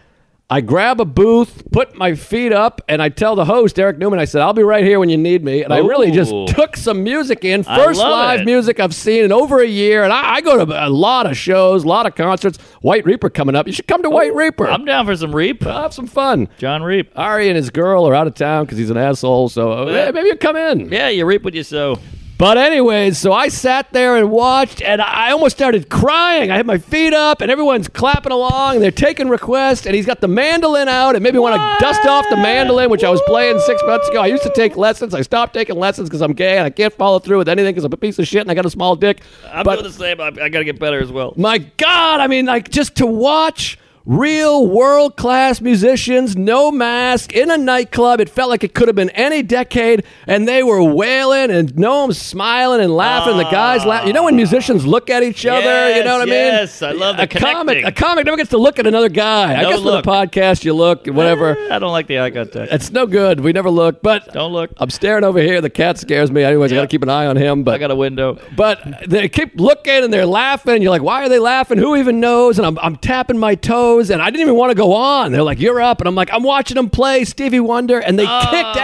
I 0.51 0.61
grab 0.61 1.01
a 1.01 1.07
booth, 1.07 1.63
put 1.73 1.97
my 1.97 2.15
feet 2.15 2.53
up, 2.53 2.83
and 2.87 3.01
I 3.01 3.09
tell 3.09 3.35
the 3.35 3.47
host, 3.47 3.79
Eric 3.79 3.97
Newman, 3.97 4.19
I 4.19 4.27
said, 4.27 4.43
I'll 4.43 4.53
be 4.53 4.63
right 4.63 4.85
here 4.85 5.01
when 5.01 5.09
you 5.09 5.17
need 5.17 5.43
me. 5.43 5.63
And 5.65 5.73
I 5.73 5.79
really 5.79 6.11
just 6.11 6.33
took 6.55 6.77
some 6.77 7.03
music 7.03 7.47
in. 7.47 7.63
First 7.63 7.99
live 7.99 8.41
it. 8.41 8.45
music 8.45 8.79
I've 8.79 8.95
seen 8.95 9.25
in 9.25 9.33
over 9.33 9.61
a 9.61 9.67
year. 9.67 10.05
And 10.05 10.13
I, 10.13 10.35
I 10.35 10.41
go 10.43 10.63
to 10.63 10.87
a 10.87 10.91
lot 10.91 11.25
of 11.27 11.35
shows, 11.37 11.85
a 11.85 11.89
lot 11.89 12.05
of 12.05 12.15
concerts. 12.15 12.59
White 12.83 13.07
Reaper 13.07 13.31
coming 13.31 13.57
up. 13.57 13.67
You 13.67 13.73
should 13.73 13.87
come 13.87 14.03
to 14.03 14.11
White 14.11 14.35
Reaper. 14.35 14.67
I'm 14.69 14.85
down 14.85 15.07
for 15.07 15.17
some 15.17 15.35
Reap. 15.35 15.65
I'll 15.67 15.83
have 15.83 15.95
some 15.95 16.07
fun. 16.07 16.49
John 16.59 16.83
Reap. 16.83 17.11
Ari 17.17 17.49
and 17.49 17.57
his 17.57 17.71
girl 17.71 18.07
are 18.07 18.15
out 18.15 18.27
of 18.27 18.35
town 18.35 18.67
because 18.67 18.77
he's 18.77 18.91
an 18.91 18.99
asshole. 18.99 19.49
So 19.49 19.73
uh, 19.73 19.91
Yeah. 19.91 20.11
maybe 20.11 20.29
you 20.29 20.37
come 20.37 20.57
in. 20.57 20.93
Yeah, 20.93 21.09
you 21.09 21.25
reap 21.25 21.43
what 21.43 21.55
you 21.55 21.63
sow. 21.63 21.99
But 22.37 22.59
anyways, 22.59 23.16
so 23.16 23.32
I 23.32 23.47
sat 23.47 23.93
there 23.93 24.16
and 24.16 24.28
watched, 24.30 24.82
and 24.82 25.01
I 25.01 25.30
almost 25.30 25.55
started 25.55 25.89
crying. 25.89 26.51
I 26.51 26.57
had 26.57 26.66
my 26.66 26.78
feet 26.78 27.12
up, 27.12 27.41
and 27.41 27.49
everyone's 27.49 27.87
clapping 27.87 28.32
along, 28.32 28.74
and 28.74 28.82
they're 28.82 28.91
taking 28.91 29.28
requests, 29.28 29.87
and 29.87 29.95
he's 29.95 30.05
got 30.05 30.20
the 30.20 30.26
mandolin 30.26 30.89
out, 30.89 31.14
and 31.14 31.22
maybe 31.22 31.39
want 31.39 31.55
to 31.55 31.85
dust 31.85 32.05
off 32.07 32.26
the 32.30 32.37
mandolin, 32.37 32.91
which 32.91 33.05
I 33.05 33.11
was 33.11 33.22
playing 33.26 33.61
six 33.61 33.80
months 33.87 34.09
ago. 34.09 34.20
I 34.20 34.26
used 34.26 34.43
to 34.43 34.53
take 34.53 34.76
lessons. 34.76 35.14
I 35.14 35.22
stopped 35.22 35.55
taking 35.55 35.76
lessons 35.78 36.09
because 36.09 36.22
I'm 36.22 36.32
gay 36.32 36.57
and 36.57 36.66
I 36.66 36.70
can't 36.70 36.93
follow 36.93 37.20
through 37.20 37.39
with 37.39 37.49
anything 37.49 37.72
because 37.72 37.85
I'm 37.85 37.93
a 37.93 37.97
piece 37.97 38.18
of 38.18 38.26
shit 38.26 38.41
and 38.41 38.51
I 38.51 38.55
got 38.55 38.66
a 38.66 38.70
small 38.70 38.97
dick. 38.97 39.22
I'm 39.49 39.64
but 39.64 39.74
doing 39.76 39.85
the 39.85 39.93
same. 39.93 40.20
I, 40.20 40.26
I 40.26 40.49
got 40.49 40.59
to 40.59 40.64
get 40.64 40.80
better 40.80 41.01
as 41.01 41.12
well. 41.12 41.35
my 41.37 41.59
God, 41.59 42.20
I 42.20 42.26
mean, 42.26 42.47
like 42.47 42.68
just 42.68 42.97
to 42.97 43.07
watch 43.07 43.78
real 44.07 44.67
world 44.67 45.17
class 45.17 45.61
musicians, 45.61 46.37
no 46.37 46.71
mask, 46.71 47.33
in 47.33 47.51
a 47.51 47.57
nightclub. 47.57 48.21
It 48.21 48.29
felt 48.29 48.51
like 48.51 48.63
it 48.63 48.75
could 48.75 48.89
have 48.89 48.95
been 48.95 49.11
any 49.11 49.43
decade, 49.43 50.05
and 50.27 50.47
they 50.47 50.63
were 50.63 50.83
wailing, 50.83 51.51
and 51.51 51.75
Noam's 51.77 52.19
smiling 52.21 52.81
and 52.81 52.95
laughing. 52.95 53.37
the 53.37 53.45
guys 53.45 53.85
laughing. 53.85 54.09
You 54.09 54.13
know 54.13 54.25
when 54.25 54.37
musicians 54.37 54.85
ah. 54.85 54.89
look 54.89 55.11
at 55.11 55.23
each 55.23 55.47
other. 55.47 55.97
You 55.97 56.05
know 56.05 56.19
what 56.19 56.23
I 56.23 56.27
mean? 56.27 56.35
Yes, 56.35 56.83
I 56.83 56.93
love 56.93 57.17
the 57.17 57.23
a 57.23 57.27
comic. 57.27 57.85
A 57.85 57.93
comic 57.93 58.25
never 58.27 58.37
gets 58.37 58.51
to 58.51 58.59
look 58.59 58.79
at 58.79 58.87
another 58.87 59.09
guy. 59.09 59.55
I 59.55 59.63
No 59.63 59.71
guess 59.71 59.81
look. 59.81 60.05
with 60.05 60.07
a 60.07 60.09
podcast, 60.11 60.65
you 60.65 60.75
look, 60.75 61.07
whatever. 61.07 61.57
Eh, 61.57 61.75
I 61.75 61.79
don't 61.79 61.93
like 61.93 62.07
the 62.07 62.21
eye 62.21 62.31
contact. 62.31 62.73
It's 62.73 62.91
no 62.91 63.07
good. 63.07 63.41
We 63.41 63.53
never 63.53 63.71
look, 63.71 64.03
but. 64.03 64.33
Don't 64.33 64.53
look. 64.53 64.71
I'm 64.77 64.91
staring 64.91 65.25
over 65.25 65.41
here. 65.41 65.61
The 65.61 65.71
cat 65.71 65.99
scares 65.99 66.31
me. 66.31 66.43
Anyways, 66.43 66.73
I 66.73 66.77
got 66.77 66.83
to 66.83 66.89
keep 66.89 67.03
an 67.03 67.09
eye 67.09 67.27
on 67.27 67.37
him. 67.37 67.63
But 67.65 67.75
I 67.75 67.79
got 67.79 67.91
a 67.91 67.97
window. 67.97 68.39
but 68.57 68.83
they 69.07 69.29
keep 69.29 69.59
looking 69.59 70.05
and 70.05 70.13
they're 70.13 70.27
laughing. 70.27 70.83
You're 70.83 70.91
like, 70.91 71.03
why 71.03 71.25
are 71.25 71.29
they 71.29 71.39
laughing? 71.39 71.79
Who 71.79 71.97
even 71.97 72.21
knows? 72.21 72.59
And 72.59 72.67
I'm, 72.67 72.79
I'm 72.81 72.97
tapping 72.97 73.39
my 73.39 73.55
toes 73.55 73.94
and 73.99 74.21
I 74.21 74.27
didn't 74.31 74.43
even 74.43 74.55
want 74.57 74.71
to 74.71 74.75
go 74.77 74.93
on. 74.93 75.33
They're 75.33 75.43
like, 75.43 75.61
you're 75.61 75.81
up. 75.81 76.01
And 76.01 76.09
I'm 76.09 76.15
like, 76.15 76.33
I'm 76.33 76.43
watching 76.43 76.75
them 76.77 76.91
play 76.91 77.25
Stevie 77.25 77.61
Wonder 77.61 77.99
and 77.99 78.19
they 78.19 78.25
kicked 78.25 78.33
Ah, 78.33 78.77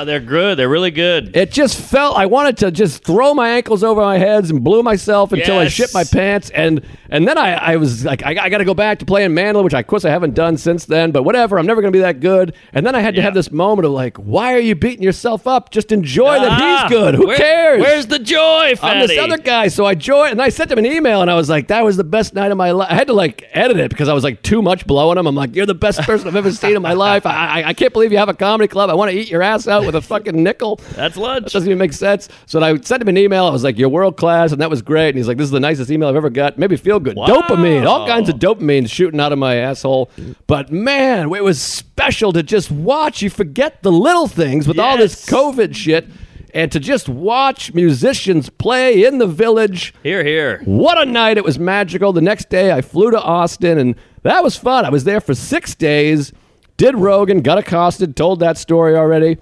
ass. 0.00 0.06
They're 0.06 0.20
good. 0.20 0.58
They're 0.58 0.68
really 0.68 0.90
good. 0.90 1.36
It 1.36 1.50
just 1.50 1.80
felt, 1.80 2.16
I 2.16 2.26
wanted 2.26 2.56
to 2.58 2.70
just 2.70 3.04
throw 3.04 3.34
my 3.34 3.48
ankles 3.50 3.82
over 3.84 4.00
my 4.00 4.18
heads 4.18 4.50
and 4.50 4.62
blew 4.62 4.82
myself 4.82 5.32
until 5.32 5.58
I 5.58 5.68
shit 5.68 5.90
my 5.94 6.04
pants. 6.04 6.50
And 6.50 6.84
and 7.10 7.26
then 7.26 7.38
I, 7.38 7.52
I 7.54 7.76
was 7.76 8.04
like, 8.04 8.22
I, 8.22 8.30
I 8.38 8.48
got 8.50 8.58
to 8.58 8.66
go 8.66 8.74
back 8.74 8.98
to 8.98 9.06
playing 9.06 9.32
mandolin, 9.32 9.64
which 9.64 9.72
I, 9.72 9.80
of 9.80 9.86
course 9.86 10.04
I 10.04 10.10
haven't 10.10 10.34
done 10.34 10.58
since 10.58 10.84
then, 10.84 11.10
but 11.10 11.22
whatever. 11.22 11.58
I'm 11.58 11.64
never 11.66 11.80
going 11.80 11.90
to 11.92 11.96
be 11.96 12.02
that 12.02 12.20
good. 12.20 12.54
And 12.74 12.84
then 12.84 12.94
I 12.94 13.00
had 13.00 13.14
to 13.14 13.18
Yeah. 13.20 13.24
have 13.24 13.34
this 13.34 13.50
moment 13.50 13.86
of 13.86 13.92
like, 13.92 14.16
why 14.18 14.52
are 14.54 14.58
you 14.58 14.74
beating 14.74 15.02
yourself 15.02 15.46
up? 15.46 15.70
Just 15.70 15.90
enjoy 15.90 16.38
that 16.38 16.50
Ah, 16.60 16.82
he's 16.82 16.90
good. 16.96 17.14
Who 17.14 17.26
where- 17.28 17.36
cares? 17.36 17.80
Where's 17.80 18.06
the 18.06 18.18
joy, 18.18 18.74
I'm 18.82 19.06
this 19.06 19.18
other 19.18 19.38
guy. 19.38 19.68
So 19.68 19.86
I 19.86 19.94
joined 19.94 20.32
and 20.32 20.42
I 20.42 20.50
sent 20.50 20.70
him 20.70 20.78
an 20.78 20.84
email 20.86 21.22
and 21.22 21.30
I 21.30 21.34
was 21.34 21.48
like, 21.48 21.68
that 21.68 21.82
was 21.84 21.96
the 21.96 22.04
best 22.04 22.34
night 22.34 22.50
of 22.50 22.58
my 22.58 22.72
life. 22.72 22.88
I 22.90 22.94
had 22.94 23.06
to 23.06 23.12
like 23.14 23.44
edit 23.52 23.78
it 23.78 23.88
because 23.90 24.08
I 24.08 24.12
was 24.12 24.24
like 24.24 24.42
too 24.48 24.62
much 24.62 24.86
blowing 24.86 25.18
him. 25.18 25.26
I'm 25.26 25.34
like, 25.34 25.54
you're 25.54 25.66
the 25.66 25.74
best 25.74 26.00
person 26.02 26.26
I've 26.26 26.34
ever 26.36 26.50
seen 26.50 26.74
in 26.74 26.80
my 26.80 26.94
life. 26.94 27.26
I, 27.26 27.60
I, 27.60 27.68
I 27.68 27.74
can't 27.74 27.92
believe 27.92 28.12
you 28.12 28.18
have 28.18 28.30
a 28.30 28.34
comedy 28.34 28.66
club. 28.66 28.88
I 28.88 28.94
want 28.94 29.10
to 29.10 29.16
eat 29.18 29.28
your 29.30 29.42
ass 29.42 29.68
out 29.68 29.84
with 29.84 29.94
a 29.94 30.00
fucking 30.00 30.42
nickel. 30.42 30.76
That's 30.94 31.16
That 31.16 31.20
lunch. 31.20 31.52
doesn't 31.52 31.68
even 31.68 31.78
make 31.78 31.92
sense. 31.92 32.28
So 32.46 32.60
I 32.62 32.74
sent 32.80 33.02
him 33.02 33.08
an 33.08 33.18
email. 33.18 33.44
I 33.44 33.50
was 33.50 33.62
like, 33.62 33.76
you're 33.76 33.90
world 33.90 34.16
class. 34.16 34.52
And 34.52 34.60
that 34.62 34.70
was 34.70 34.80
great. 34.80 35.10
And 35.10 35.18
he's 35.18 35.28
like, 35.28 35.36
this 35.36 35.44
is 35.44 35.50
the 35.50 35.60
nicest 35.60 35.90
email 35.90 36.08
I've 36.08 36.16
ever 36.16 36.30
got. 36.30 36.58
Made 36.58 36.70
me 36.70 36.76
feel 36.76 36.98
good. 36.98 37.16
Wow. 37.16 37.26
Dopamine. 37.26 37.86
All 37.86 38.06
kinds 38.06 38.30
of 38.30 38.36
dopamine 38.36 38.88
shooting 38.88 39.20
out 39.20 39.32
of 39.32 39.38
my 39.38 39.56
asshole. 39.56 40.10
But 40.46 40.72
man, 40.72 41.32
it 41.34 41.44
was 41.44 41.60
special 41.60 42.32
to 42.32 42.42
just 42.42 42.70
watch. 42.70 43.20
You 43.20 43.28
forget 43.28 43.82
the 43.82 43.92
little 43.92 44.28
things 44.28 44.66
with 44.66 44.78
all 44.78 44.96
this 44.96 45.26
COVID 45.26 45.74
shit. 45.74 46.06
And 46.54 46.72
to 46.72 46.80
just 46.80 47.08
watch 47.08 47.74
musicians 47.74 48.48
play 48.48 49.04
in 49.04 49.18
the 49.18 49.26
village. 49.26 49.94
Here, 50.02 50.24
here. 50.24 50.62
What 50.64 51.00
a 51.00 51.04
night. 51.04 51.36
It 51.36 51.44
was 51.44 51.58
magical. 51.58 52.12
The 52.12 52.20
next 52.20 52.48
day, 52.48 52.72
I 52.72 52.80
flew 52.80 53.10
to 53.10 53.20
Austin, 53.20 53.76
and 53.78 53.94
that 54.22 54.42
was 54.42 54.56
fun. 54.56 54.84
I 54.84 54.90
was 54.90 55.04
there 55.04 55.20
for 55.20 55.34
six 55.34 55.74
days, 55.74 56.32
did 56.76 56.94
Rogan, 56.96 57.42
got 57.42 57.58
accosted, 57.58 58.16
told 58.16 58.40
that 58.40 58.56
story 58.56 58.96
already. 58.96 59.36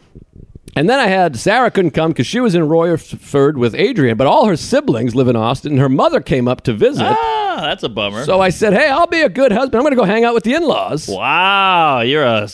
And 0.74 0.90
then 0.90 0.98
I 0.98 1.06
had 1.06 1.36
Sarah 1.38 1.70
couldn't 1.70 1.92
come 1.92 2.10
because 2.10 2.26
she 2.26 2.38
was 2.40 2.54
in 2.54 2.68
Royford 2.68 3.56
with 3.56 3.74
Adrian, 3.74 4.18
but 4.18 4.26
all 4.26 4.44
her 4.46 4.56
siblings 4.56 5.14
live 5.14 5.28
in 5.28 5.34
Austin, 5.36 5.72
and 5.72 5.80
her 5.80 5.88
mother 5.88 6.20
came 6.20 6.46
up 6.48 6.62
to 6.64 6.74
visit. 6.74 7.06
Ah, 7.06 7.60
that's 7.62 7.82
a 7.82 7.88
bummer. 7.88 8.24
So 8.26 8.42
I 8.42 8.50
said, 8.50 8.74
Hey, 8.74 8.88
I'll 8.88 9.06
be 9.06 9.22
a 9.22 9.30
good 9.30 9.52
husband. 9.52 9.76
I'm 9.76 9.82
going 9.82 9.92
to 9.92 9.96
go 9.96 10.04
hang 10.04 10.24
out 10.26 10.34
with 10.34 10.44
the 10.44 10.52
in 10.54 10.64
laws. 10.64 11.08
wow, 11.08 12.00
you're 12.00 12.24
a 12.24 12.46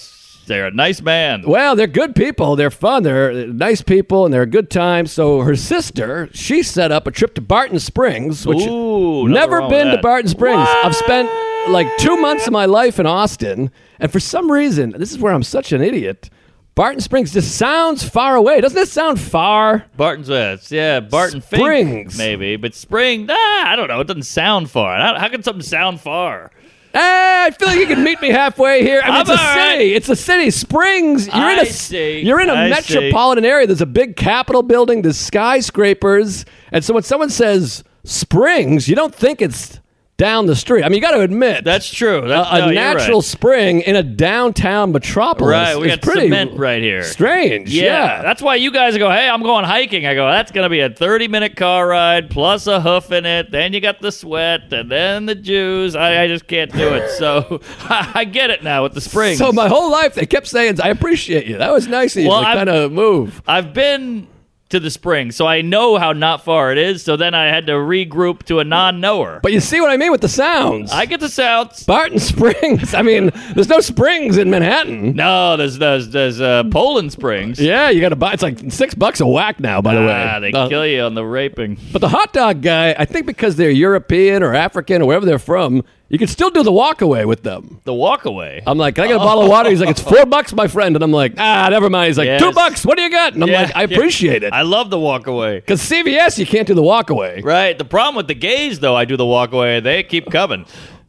they're 0.46 0.66
a 0.66 0.70
nice 0.70 1.00
man. 1.00 1.42
Well, 1.46 1.76
they're 1.76 1.86
good 1.86 2.14
people. 2.14 2.56
They're 2.56 2.70
fun. 2.70 3.02
They're 3.02 3.46
nice 3.46 3.82
people, 3.82 4.24
and 4.24 4.32
they're 4.34 4.42
a 4.42 4.46
good 4.46 4.70
time. 4.70 5.06
So 5.06 5.40
her 5.40 5.56
sister, 5.56 6.28
she 6.32 6.62
set 6.62 6.92
up 6.92 7.06
a 7.06 7.10
trip 7.10 7.34
to 7.34 7.40
Barton 7.40 7.78
Springs, 7.78 8.46
which 8.46 8.66
Ooh, 8.66 9.28
never 9.28 9.68
been 9.68 9.88
to. 9.88 9.98
Barton 9.98 10.28
Springs. 10.28 10.58
What? 10.58 10.86
I've 10.86 10.96
spent 10.96 11.28
like 11.70 11.86
two 11.98 12.16
months 12.16 12.46
of 12.46 12.52
my 12.52 12.66
life 12.66 12.98
in 12.98 13.06
Austin, 13.06 13.70
and 14.00 14.10
for 14.10 14.20
some 14.20 14.50
reason, 14.50 14.90
this 14.90 15.12
is 15.12 15.18
where 15.18 15.32
I'm 15.32 15.42
such 15.42 15.72
an 15.72 15.80
idiot. 15.82 16.28
Barton 16.74 17.00
Springs 17.02 17.34
just 17.34 17.56
sounds 17.56 18.02
far 18.02 18.34
away. 18.34 18.62
Doesn't 18.62 18.78
it 18.80 18.88
sound 18.88 19.20
far? 19.20 19.84
Barton's 19.94 20.30
West. 20.30 20.72
Yeah, 20.72 21.00
Barton 21.00 21.42
Fink, 21.42 21.60
Springs. 21.60 22.16
maybe, 22.18 22.56
but 22.56 22.74
Spring. 22.74 23.26
Ah, 23.28 23.68
I 23.68 23.76
don't 23.76 23.88
know. 23.88 24.00
It 24.00 24.06
doesn't 24.06 24.22
sound 24.22 24.70
far. 24.70 24.96
How, 24.96 25.18
how 25.18 25.28
can 25.28 25.42
something 25.42 25.62
sound 25.62 26.00
far? 26.00 26.50
Eh, 26.94 26.98
I 27.46 27.50
feel 27.58 27.68
like 27.68 27.78
you 27.78 27.86
can 27.86 28.04
meet 28.04 28.20
me 28.20 28.28
halfway 28.28 28.82
here. 28.82 29.00
I 29.02 29.06
mean, 29.06 29.14
I'm 29.14 29.20
it's 29.22 29.30
a 29.30 29.32
all 29.32 29.38
right. 29.38 29.70
city. 29.72 29.94
It's 29.94 30.08
a 30.10 30.16
city. 30.16 30.50
Springs. 30.50 31.26
You're 31.26 31.50
in 31.50 31.58
a 31.60 31.66
see. 31.66 32.20
you're 32.20 32.40
in 32.40 32.50
a 32.50 32.54
I 32.54 32.68
metropolitan 32.68 33.44
area. 33.44 33.66
There's 33.66 33.80
a 33.80 33.86
big 33.86 34.16
Capitol 34.16 34.62
building. 34.62 35.02
There's 35.02 35.18
skyscrapers, 35.18 36.44
and 36.70 36.84
so 36.84 36.94
when 36.94 37.02
someone 37.02 37.30
says 37.30 37.82
Springs, 38.04 38.88
you 38.88 38.94
don't 38.94 39.14
think 39.14 39.40
it's 39.40 39.80
down 40.18 40.46
the 40.46 40.54
street. 40.54 40.84
I 40.84 40.88
mean, 40.88 40.96
you 40.96 41.00
got 41.00 41.12
to 41.12 41.20
admit 41.20 41.64
That's 41.64 41.92
true. 41.92 42.18
a, 42.18 42.28
That's, 42.28 42.48
a 42.52 42.58
no, 42.58 42.70
natural 42.70 43.18
right. 43.18 43.24
spring 43.24 43.80
in 43.80 43.96
a 43.96 44.02
downtown 44.04 44.92
metropolis. 44.92 45.50
Right, 45.50 45.76
we 45.76 45.88
got 45.88 46.00
pretty 46.02 46.22
cement 46.22 46.56
right 46.56 46.80
here. 46.82 47.02
Strange. 47.02 47.70
Yeah, 47.70 47.82
Yeah. 47.84 48.22
that's 48.22 48.40
why 48.40 48.54
you 48.56 48.70
guys 48.70 48.96
go. 48.98 49.10
Hey, 49.10 49.28
I'm 49.28 49.42
going 49.42 49.64
hiking. 49.64 50.06
I 50.06 50.14
go. 50.14 50.28
That's 50.30 50.52
gonna 50.52 50.68
be 50.68 50.80
a 50.80 50.90
30 50.90 51.26
minute 51.28 51.56
car 51.56 51.88
ride 51.88 52.30
plus 52.30 52.66
a 52.68 52.80
hoof 52.80 53.10
in 53.10 53.26
it. 53.26 53.50
Then 53.50 53.72
you 53.72 53.80
got 53.80 54.00
the 54.00 54.12
sweat, 54.12 54.72
and 54.72 54.90
then 54.90 55.26
the 55.26 55.34
Jews. 55.34 55.96
I, 55.96 56.22
I 56.24 56.28
just 56.28 56.46
can't 56.46 56.70
do 56.72 56.94
it. 56.94 57.10
So 57.18 57.60
I, 57.88 58.24
get 58.24 58.50
it 58.50 58.62
now 58.62 58.84
with 58.84 58.94
the 58.94 59.00
spring. 59.00 59.36
So 59.36 59.50
my 59.50 59.66
whole 59.68 59.90
life 59.90 60.14
they 60.14 60.26
kept 60.26 60.46
saying, 60.46 60.80
"I 60.80 60.88
appreciate 60.90 61.46
you." 61.46 61.58
That 61.58 61.72
was 61.72 61.88
nice 61.88 62.16
of 62.16 62.22
you 62.22 62.28
Well, 62.28 62.40
to 62.40 62.46
kind 62.46 62.68
of 62.68 62.92
move. 62.92 63.42
I've 63.46 63.74
been 63.74 64.28
to 64.72 64.80
the 64.80 64.90
springs, 64.90 65.36
so 65.36 65.46
I 65.46 65.62
know 65.62 65.96
how 65.96 66.12
not 66.12 66.44
far 66.44 66.72
it 66.72 66.78
is. 66.78 67.02
So 67.02 67.16
then 67.16 67.34
I 67.34 67.46
had 67.46 67.66
to 67.66 67.72
regroup 67.72 68.42
to 68.44 68.58
a 68.58 68.64
non-knower. 68.64 69.40
But 69.42 69.52
you 69.52 69.60
see 69.60 69.80
what 69.80 69.90
I 69.90 69.96
mean 69.96 70.10
with 70.12 70.20
the 70.20 70.28
sounds. 70.28 70.92
I 70.92 71.06
get 71.06 71.20
the 71.20 71.28
sounds. 71.28 71.84
Barton 71.84 72.18
Springs. 72.32 72.92
I 72.94 73.02
mean, 73.02 73.30
there's 73.54 73.68
no 73.68 73.80
springs 73.80 74.36
in 74.36 74.50
Manhattan. 74.50 75.14
No, 75.14 75.56
there's 75.56 75.78
there's 75.78 76.10
there's 76.10 76.40
uh, 76.40 76.64
Poland 76.70 77.12
Springs. 77.12 77.60
Yeah, 77.60 77.88
you 77.90 78.00
got 78.00 78.10
to 78.10 78.16
buy. 78.16 78.32
It's 78.32 78.42
like 78.42 78.58
six 78.72 78.94
bucks 78.94 79.20
a 79.20 79.26
whack 79.26 79.60
now. 79.60 79.80
By 79.80 79.94
the 79.94 80.00
way, 80.00 80.26
Ah, 80.28 80.40
they 80.40 80.50
The- 80.50 80.68
kill 80.68 80.86
you 80.86 81.02
on 81.02 81.14
the 81.14 81.24
raping. 81.24 81.78
But 81.92 82.00
the 82.00 82.08
hot 82.08 82.32
dog 82.32 82.60
guy, 82.62 82.94
I 82.98 83.04
think 83.04 83.26
because 83.26 83.56
they're 83.56 83.70
European 83.70 84.42
or 84.42 84.54
African 84.54 85.02
or 85.02 85.06
wherever 85.06 85.24
they're 85.26 85.38
from, 85.38 85.84
you 86.12 86.18
can 86.18 86.28
still 86.28 86.50
do 86.50 86.62
the 86.62 86.70
walk 86.70 87.00
away 87.00 87.24
with 87.24 87.42
them. 87.42 87.80
The 87.84 87.92
walk 87.94 88.26
away. 88.26 88.62
I'm 88.66 88.78
like, 88.78 88.94
can 88.94 89.04
I 89.04 89.06
get 89.08 89.16
a 89.16 89.18
bottle 89.18 89.42
of 89.44 89.48
water? 89.48 89.70
He's 89.70 89.80
like, 89.80 89.88
it's 89.90 90.00
four 90.02 90.24
bucks, 90.26 90.52
my 90.52 90.68
friend. 90.68 90.94
And 90.94 91.02
I'm 91.02 91.10
like, 91.10 91.34
ah, 91.38 91.66
never 91.70 91.88
mind. 91.90 92.08
He's 92.08 92.18
like, 92.18 92.26
Yes. 92.26 92.40
two 92.40 92.52
bucks. 92.52 92.84
What 92.86 92.98
do 92.98 93.02
you 93.02 93.10
got? 93.10 93.32
And 93.34 93.42
I'm 93.42 93.48
Yeah, 93.48 93.62
like, 93.62 93.74
I 93.76 93.84
yeah. 93.84 93.96
appreciate 93.96 94.44
it. 94.44 94.52
I 94.52 94.62
love 94.62 94.90
the 94.90 95.00
walk 95.00 95.26
away. 95.26 95.56
Because 95.60 95.80
CVS, 95.80 96.38
you 96.38 96.46
can't 96.46 96.68
do 96.68 96.74
the 96.74 96.82
walk 96.82 97.10
away. 97.10 97.40
Right. 97.42 97.76
The 97.76 97.84
problem 97.86 98.14
with 98.14 98.28
the 98.28 98.34
gays, 98.34 98.78
though, 98.78 98.94
I 98.94 99.04
do 99.06 99.16
the 99.16 99.26
walk 99.26 99.52
away. 99.52 99.80
They 99.80 100.02
keep 100.04 100.30
coming. 100.30 100.66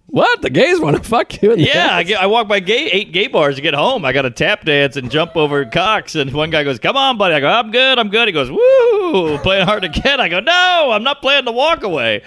What? 0.07 0.41
The 0.43 0.49
gays 0.51 0.79
want 0.79 0.95
to 0.95 1.01
fuck 1.03 1.41
you? 1.41 1.51
In 1.53 1.57
the 1.59 1.65
Yeah, 1.65 1.87
I, 1.97 2.01
ass? 2.01 2.07
get, 2.07 2.21
I 2.21 2.27
walk 2.27 2.47
by 2.47 2.59
gay, 2.59 2.85
eight 2.91 3.11
gay 3.11 3.27
bars 3.27 3.55
to 3.55 3.61
get 3.61 3.73
home. 3.73 4.05
I 4.05 4.13
got 4.13 4.21
to 4.21 4.29
tap 4.29 4.63
dance 4.63 4.95
and 4.95 5.09
jump 5.09 5.35
over 5.35 5.65
cocks. 5.65 6.13
And 6.15 6.31
one 6.31 6.51
guy 6.51 6.63
goes, 6.63 6.77
"Come 6.77 6.95
on, 6.95 7.17
buddy." 7.17 7.33
I 7.33 7.39
go, 7.39 7.47
"I'm 7.47 7.71
good. 7.71 7.97
I'm 7.97 8.09
good." 8.09 8.27
He 8.27 8.31
goes, 8.31 8.51
"Woo!" 8.51 9.39
Playing 9.39 9.65
hard 9.65 9.81
to 9.81 9.89
get. 9.89 10.19
I 10.19 10.29
go, 10.29 10.39
"No, 10.39 10.91
I'm 10.91 11.01
not 11.03 11.19
playing 11.21 11.45
the 11.45 11.51
walk 11.51 11.81
away." 11.81 12.21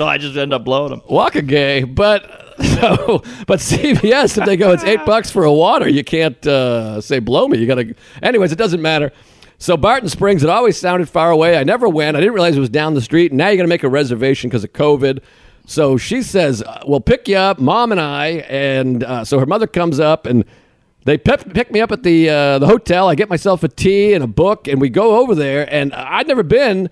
So 0.00 0.08
I 0.08 0.16
just 0.16 0.34
end 0.34 0.54
up 0.54 0.64
blowing 0.64 0.92
them. 0.92 1.02
walk 1.10 1.34
a 1.34 1.42
gay, 1.42 1.82
but 1.82 2.22
so 2.62 3.22
but 3.46 3.58
CVS 3.58 4.38
if 4.38 4.46
they 4.46 4.56
go 4.56 4.72
it's 4.72 4.82
eight 4.82 5.04
bucks 5.04 5.30
for 5.30 5.44
a 5.44 5.52
water, 5.52 5.86
you 5.90 6.02
can't 6.02 6.46
uh, 6.46 7.02
say 7.02 7.18
blow 7.18 7.46
me. 7.46 7.58
You 7.58 7.66
got 7.66 7.74
to. 7.74 7.94
Anyways, 8.22 8.50
it 8.50 8.56
doesn't 8.56 8.80
matter. 8.80 9.12
So 9.58 9.76
Barton 9.76 10.08
Springs, 10.08 10.42
it 10.42 10.48
always 10.48 10.78
sounded 10.78 11.10
far 11.10 11.30
away. 11.30 11.58
I 11.58 11.64
never 11.64 11.86
went. 11.86 12.16
I 12.16 12.20
didn't 12.20 12.32
realize 12.32 12.56
it 12.56 12.60
was 12.60 12.70
down 12.70 12.94
the 12.94 13.02
street. 13.02 13.30
Now 13.30 13.50
you 13.50 13.58
got 13.58 13.64
to 13.64 13.68
make 13.68 13.82
a 13.82 13.90
reservation 13.90 14.48
because 14.48 14.64
of 14.64 14.72
COVID. 14.72 15.20
So 15.66 15.98
she 15.98 16.22
says, 16.22 16.62
uh, 16.62 16.80
"We'll 16.86 17.02
pick 17.02 17.28
you 17.28 17.36
up, 17.36 17.58
mom 17.58 17.92
and 17.92 18.00
I." 18.00 18.26
And 18.48 19.04
uh, 19.04 19.26
so 19.26 19.38
her 19.38 19.44
mother 19.46 19.66
comes 19.66 20.00
up 20.00 20.24
and. 20.24 20.46
They 21.06 21.16
pick, 21.16 21.54
pick 21.54 21.72
me 21.72 21.80
up 21.80 21.92
at 21.92 22.02
the 22.02 22.28
uh, 22.28 22.58
the 22.58 22.66
hotel. 22.66 23.08
I 23.08 23.14
get 23.14 23.30
myself 23.30 23.64
a 23.64 23.68
tea 23.68 24.12
and 24.12 24.22
a 24.22 24.26
book, 24.26 24.68
and 24.68 24.82
we 24.82 24.90
go 24.90 25.18
over 25.18 25.34
there. 25.34 25.66
And 25.72 25.94
I'd 25.94 26.28
never 26.28 26.42
been, 26.42 26.90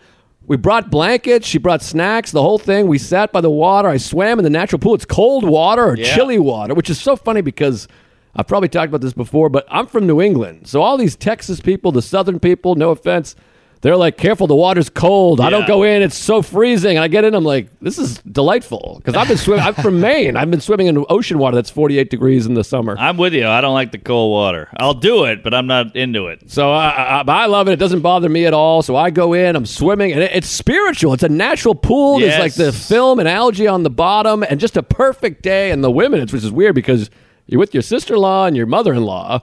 We 0.48 0.56
brought 0.56 0.90
blankets. 0.90 1.46
She 1.46 1.58
brought 1.58 1.82
snacks. 1.82 2.32
The 2.32 2.42
whole 2.42 2.58
thing. 2.58 2.86
We 2.88 2.98
sat 2.98 3.32
by 3.32 3.40
the 3.42 3.50
water. 3.50 3.88
I 3.88 3.98
swam 3.98 4.38
in 4.38 4.44
the 4.44 4.50
natural 4.50 4.78
pool. 4.78 4.94
It's 4.94 5.04
cold 5.04 5.44
water 5.44 5.84
or 5.84 5.96
Yeah. 5.96 6.14
chilly 6.14 6.38
water, 6.38 6.74
which 6.74 6.88
is 6.90 6.98
so 7.00 7.16
funny 7.16 7.42
because 7.42 7.86
I've 8.34 8.46
probably 8.46 8.68
talked 8.68 8.88
about 8.88 9.00
this 9.02 9.12
before, 9.12 9.48
but 9.48 9.66
I'm 9.70 9.86
from 9.86 10.06
New 10.06 10.20
England, 10.20 10.66
so 10.68 10.80
all 10.80 10.96
these 10.96 11.16
Texas 11.16 11.60
people, 11.60 11.90
the 11.92 12.02
Southern 12.02 12.38
people, 12.38 12.76
no 12.76 12.90
offense. 12.90 13.34
They're 13.80 13.96
like, 13.96 14.16
careful, 14.16 14.46
the 14.46 14.56
water's 14.56 14.90
cold. 14.90 15.40
I 15.40 15.50
don't 15.50 15.66
go 15.66 15.84
in; 15.84 16.02
it's 16.02 16.16
so 16.16 16.42
freezing. 16.42 16.96
And 16.96 17.04
I 17.04 17.08
get 17.08 17.24
in, 17.24 17.34
I'm 17.34 17.44
like, 17.44 17.68
this 17.80 17.98
is 17.98 18.18
delightful 18.18 18.96
because 18.98 19.14
I've 19.14 19.28
been 19.28 19.36
swimming. 19.36 19.64
I'm 19.64 19.74
from 19.74 20.00
Maine. 20.08 20.36
I've 20.36 20.50
been 20.50 20.60
swimming 20.60 20.88
in 20.88 21.04
ocean 21.08 21.38
water 21.38 21.54
that's 21.54 21.70
48 21.70 22.10
degrees 22.10 22.46
in 22.46 22.54
the 22.54 22.64
summer. 22.64 22.96
I'm 22.98 23.16
with 23.16 23.34
you. 23.34 23.46
I 23.46 23.60
don't 23.60 23.74
like 23.74 23.92
the 23.92 23.98
cold 23.98 24.32
water. 24.32 24.68
I'll 24.78 24.94
do 24.94 25.24
it, 25.24 25.44
but 25.44 25.54
I'm 25.54 25.66
not 25.66 25.94
into 25.94 26.26
it. 26.26 26.50
So 26.50 26.72
I, 26.72 27.20
I, 27.20 27.24
I 27.26 27.46
love 27.46 27.68
it. 27.68 27.72
It 27.72 27.78
doesn't 27.78 28.00
bother 28.00 28.28
me 28.28 28.46
at 28.46 28.54
all. 28.54 28.82
So 28.82 28.96
I 28.96 29.10
go 29.10 29.32
in, 29.32 29.54
I'm 29.54 29.66
swimming, 29.66 30.12
and 30.12 30.22
it, 30.22 30.32
it's 30.34 30.48
spiritual. 30.48 31.12
It's 31.14 31.22
a 31.22 31.28
natural 31.28 31.74
pool. 31.74 32.20
Yes. 32.20 32.30
There's 32.30 32.40
like 32.40 32.66
the 32.66 32.72
film 32.72 33.20
and 33.20 33.28
algae 33.28 33.68
on 33.68 33.84
the 33.84 33.90
bottom, 33.90 34.42
and 34.42 34.58
just 34.58 34.76
a 34.76 34.82
perfect 34.82 35.42
day. 35.42 35.70
And 35.70 35.84
the 35.84 35.90
women, 35.90 36.20
it's, 36.20 36.32
which 36.32 36.42
is 36.44 36.50
weird 36.50 36.74
because 36.74 37.10
you're 37.46 37.60
with 37.60 37.74
your 37.74 37.82
sister 37.82 38.14
in 38.14 38.20
law 38.20 38.46
and 38.46 38.56
your 38.56 38.66
mother 38.66 38.92
in 38.92 39.04
law, 39.04 39.40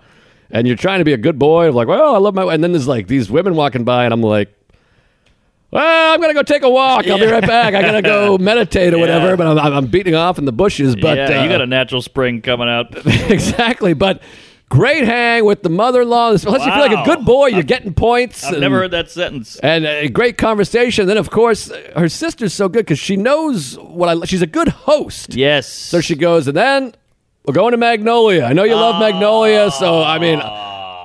and 0.52 0.68
you're 0.68 0.76
trying 0.76 1.00
to 1.00 1.06
be 1.06 1.14
a 1.14 1.18
good 1.18 1.40
boy. 1.40 1.68
Of 1.70 1.76
like, 1.76 1.88
well, 1.88 2.16
I 2.16 2.18
love 2.18 2.36
my. 2.36 2.54
And 2.54 2.64
then 2.64 2.72
there's 2.72 2.88
like 2.88 3.08
these 3.08 3.30
women 3.30 3.56
walking 3.56 3.84
by, 3.84 4.06
and 4.06 4.14
I'm 4.14 4.22
like. 4.22 4.52
Well, 5.72 6.14
I'm 6.14 6.22
gonna 6.22 6.34
go 6.34 6.44
take 6.44 6.64
a 6.64 6.70
walk. 6.70 7.06
I'll 7.06 7.20
be 7.20 7.26
right 7.26 7.46
back. 7.46 7.74
I 7.74 7.82
gotta 7.82 8.02
go 8.02 8.38
meditate 8.40 8.94
or 8.94 8.98
whatever. 8.98 9.30
Yeah. 9.32 9.36
But 9.36 9.58
I'm, 9.58 9.74
I'm 9.74 9.88
beating 9.88 10.16
off 10.16 10.38
in 10.38 10.46
the 10.46 10.54
bushes. 10.54 10.96
But 10.96 11.18
yeah, 11.18 11.40
uh, 11.40 11.44
you 11.44 11.50
got 11.50 11.60
a 11.60 11.66
natural 11.66 12.02
spring 12.02 12.42
coming 12.42 12.70
out. 12.70 12.96
exactly. 13.06 13.94
But 13.94 14.22
great 14.70 15.04
hang 15.04 15.44
with 15.44 15.64
the 15.64 15.70
mother-in-law. 15.70 16.28
Unless 16.30 16.46
you 16.46 16.72
feel 16.72 16.80
like 16.80 16.98
a 16.98 17.04
good 17.04 17.26
boy, 17.26 17.48
you're 17.48 17.64
getting 17.64 17.94
points. 17.94 18.46
I've 18.46 18.54
and- 18.54 18.62
never 18.62 18.78
heard 18.78 18.92
that 18.92 19.10
sentence. 19.10 19.58
and 19.58 19.86
a 19.86 20.08
great 20.08 20.38
conversation. 20.38 21.08
Then, 21.08 21.18
of 21.18 21.30
course, 21.30 21.70
her 21.96 22.08
sister's 22.08 22.54
so 22.54 22.70
good 22.70 22.86
because 22.86 23.00
she 23.00 23.18
knows 23.18 23.78
what 23.80 24.08
I. 24.08 24.26
She's 24.26 24.44
a 24.44 24.48
good 24.48 24.70
host. 24.70 25.36
Yes. 25.36 25.68
So 25.68 26.00
she 26.00 26.16
goes, 26.16 26.48
and 26.48 26.56
then 26.56 26.96
we're 27.46 27.54
going 27.54 27.72
to 27.72 27.78
Magnolia. 27.78 28.44
I 28.44 28.54
know 28.54 28.64
you 28.64 28.76
love 28.76 29.00
Magnolia, 29.00 29.72
so 29.72 30.02
I 30.02 30.18
mean, 30.20 30.40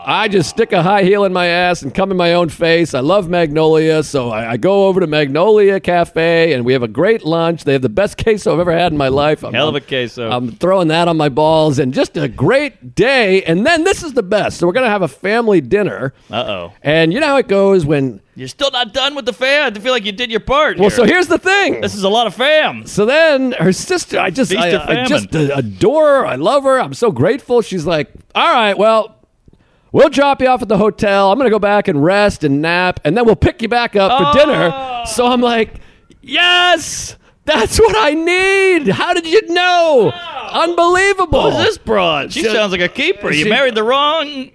I 0.06 0.28
just 0.28 0.50
stick 0.50 0.72
a 0.72 0.82
high 0.82 1.02
heel 1.02 1.24
in 1.24 1.32
my 1.32 1.46
ass 1.46 1.82
and 1.82 1.94
come 1.94 2.10
in 2.10 2.16
my 2.16 2.32
own 2.34 2.48
face. 2.48 2.94
I 2.94 3.00
love 3.00 3.28
Magnolia, 3.28 4.02
so 4.02 4.30
I, 4.30 4.52
I 4.52 4.56
go 4.56 4.86
over 4.86 5.00
to 5.00 5.06
Magnolia 5.06 5.78
Cafe, 5.78 6.52
and 6.52 6.64
we 6.64 6.72
have 6.72 6.82
a 6.82 6.88
great 6.88 7.24
lunch. 7.24 7.64
They 7.64 7.72
have 7.74 7.82
the 7.82 7.88
best 7.88 8.16
queso 8.22 8.52
I've 8.54 8.60
ever 8.60 8.72
had 8.72 8.92
in 8.92 8.98
my 8.98 9.08
life. 9.08 9.44
I'm, 9.44 9.52
Hell 9.52 9.68
of 9.68 9.74
a 9.74 9.80
queso. 9.80 10.30
I'm 10.30 10.52
throwing 10.52 10.88
that 10.88 11.06
on 11.08 11.16
my 11.16 11.28
balls, 11.28 11.78
and 11.78 11.92
just 11.92 12.16
a 12.16 12.28
great 12.28 12.94
day. 12.94 13.42
And 13.44 13.66
then 13.66 13.84
this 13.84 14.02
is 14.02 14.14
the 14.14 14.22
best. 14.22 14.58
So 14.58 14.66
we're 14.66 14.72
gonna 14.72 14.88
have 14.88 15.02
a 15.02 15.08
family 15.08 15.60
dinner, 15.60 16.14
Uh 16.30 16.44
oh. 16.46 16.72
and 16.82 17.12
you 17.12 17.20
know 17.20 17.26
how 17.28 17.36
it 17.36 17.48
goes 17.48 17.84
when. 17.84 18.20
You're 18.36 18.48
still 18.48 18.70
not 18.70 18.94
done 18.94 19.14
with 19.14 19.26
the 19.26 19.34
fam. 19.34 19.74
I 19.76 19.78
feel 19.80 19.92
like 19.92 20.06
you 20.06 20.12
did 20.12 20.30
your 20.30 20.40
part. 20.40 20.78
Well, 20.78 20.88
here. 20.88 20.96
so 20.96 21.04
here's 21.04 21.26
the 21.26 21.36
thing. 21.38 21.82
this 21.82 21.94
is 21.94 22.04
a 22.04 22.08
lot 22.08 22.26
of 22.26 22.34
fam. 22.34 22.86
So 22.86 23.04
then 23.04 23.52
her 23.52 23.72
sister, 23.72 24.18
I 24.18 24.30
just, 24.30 24.54
I, 24.54 25.02
I 25.02 25.04
just 25.04 25.34
adore 25.34 26.06
her. 26.06 26.26
I 26.26 26.36
love 26.36 26.62
her. 26.62 26.80
I'm 26.80 26.94
so 26.94 27.10
grateful. 27.12 27.60
She's 27.60 27.84
like, 27.84 28.08
all 28.34 28.50
right, 28.50 28.78
well, 28.78 29.19
we'll 29.92 30.08
drop 30.08 30.40
you 30.42 30.48
off 30.48 30.62
at 30.62 30.68
the 30.68 30.78
hotel. 30.78 31.30
I'm 31.32 31.38
going 31.38 31.46
to 31.46 31.50
go 31.54 31.58
back 31.58 31.88
and 31.88 32.02
rest 32.04 32.44
and 32.44 32.60
nap, 32.62 33.00
and 33.04 33.16
then 33.16 33.24
we'll 33.26 33.36
pick 33.36 33.62
you 33.62 33.68
back 33.68 33.96
up 33.96 34.18
for 34.20 34.26
Oh. 34.28 34.32
dinner. 34.44 35.04
So 35.06 35.26
I'm 35.26 35.40
like, 35.40 35.80
yes, 36.22 37.16
that's 37.44 37.78
what 37.78 37.96
I 37.98 38.14
need. 38.14 38.88
How 38.88 39.12
did 39.14 39.26
you 39.26 39.48
know? 39.52 40.12
Unbelievable. 40.52 41.50
Who's 41.52 41.64
this 41.64 41.78
broad? 41.78 42.32
She 42.32 42.42
She- 42.42 42.48
sounds 42.50 42.72
like 42.72 42.80
a 42.80 42.88
keeper. 42.88 43.30
You 43.32 43.48
married 43.48 43.74
the 43.74 43.82
wrong 43.82 44.50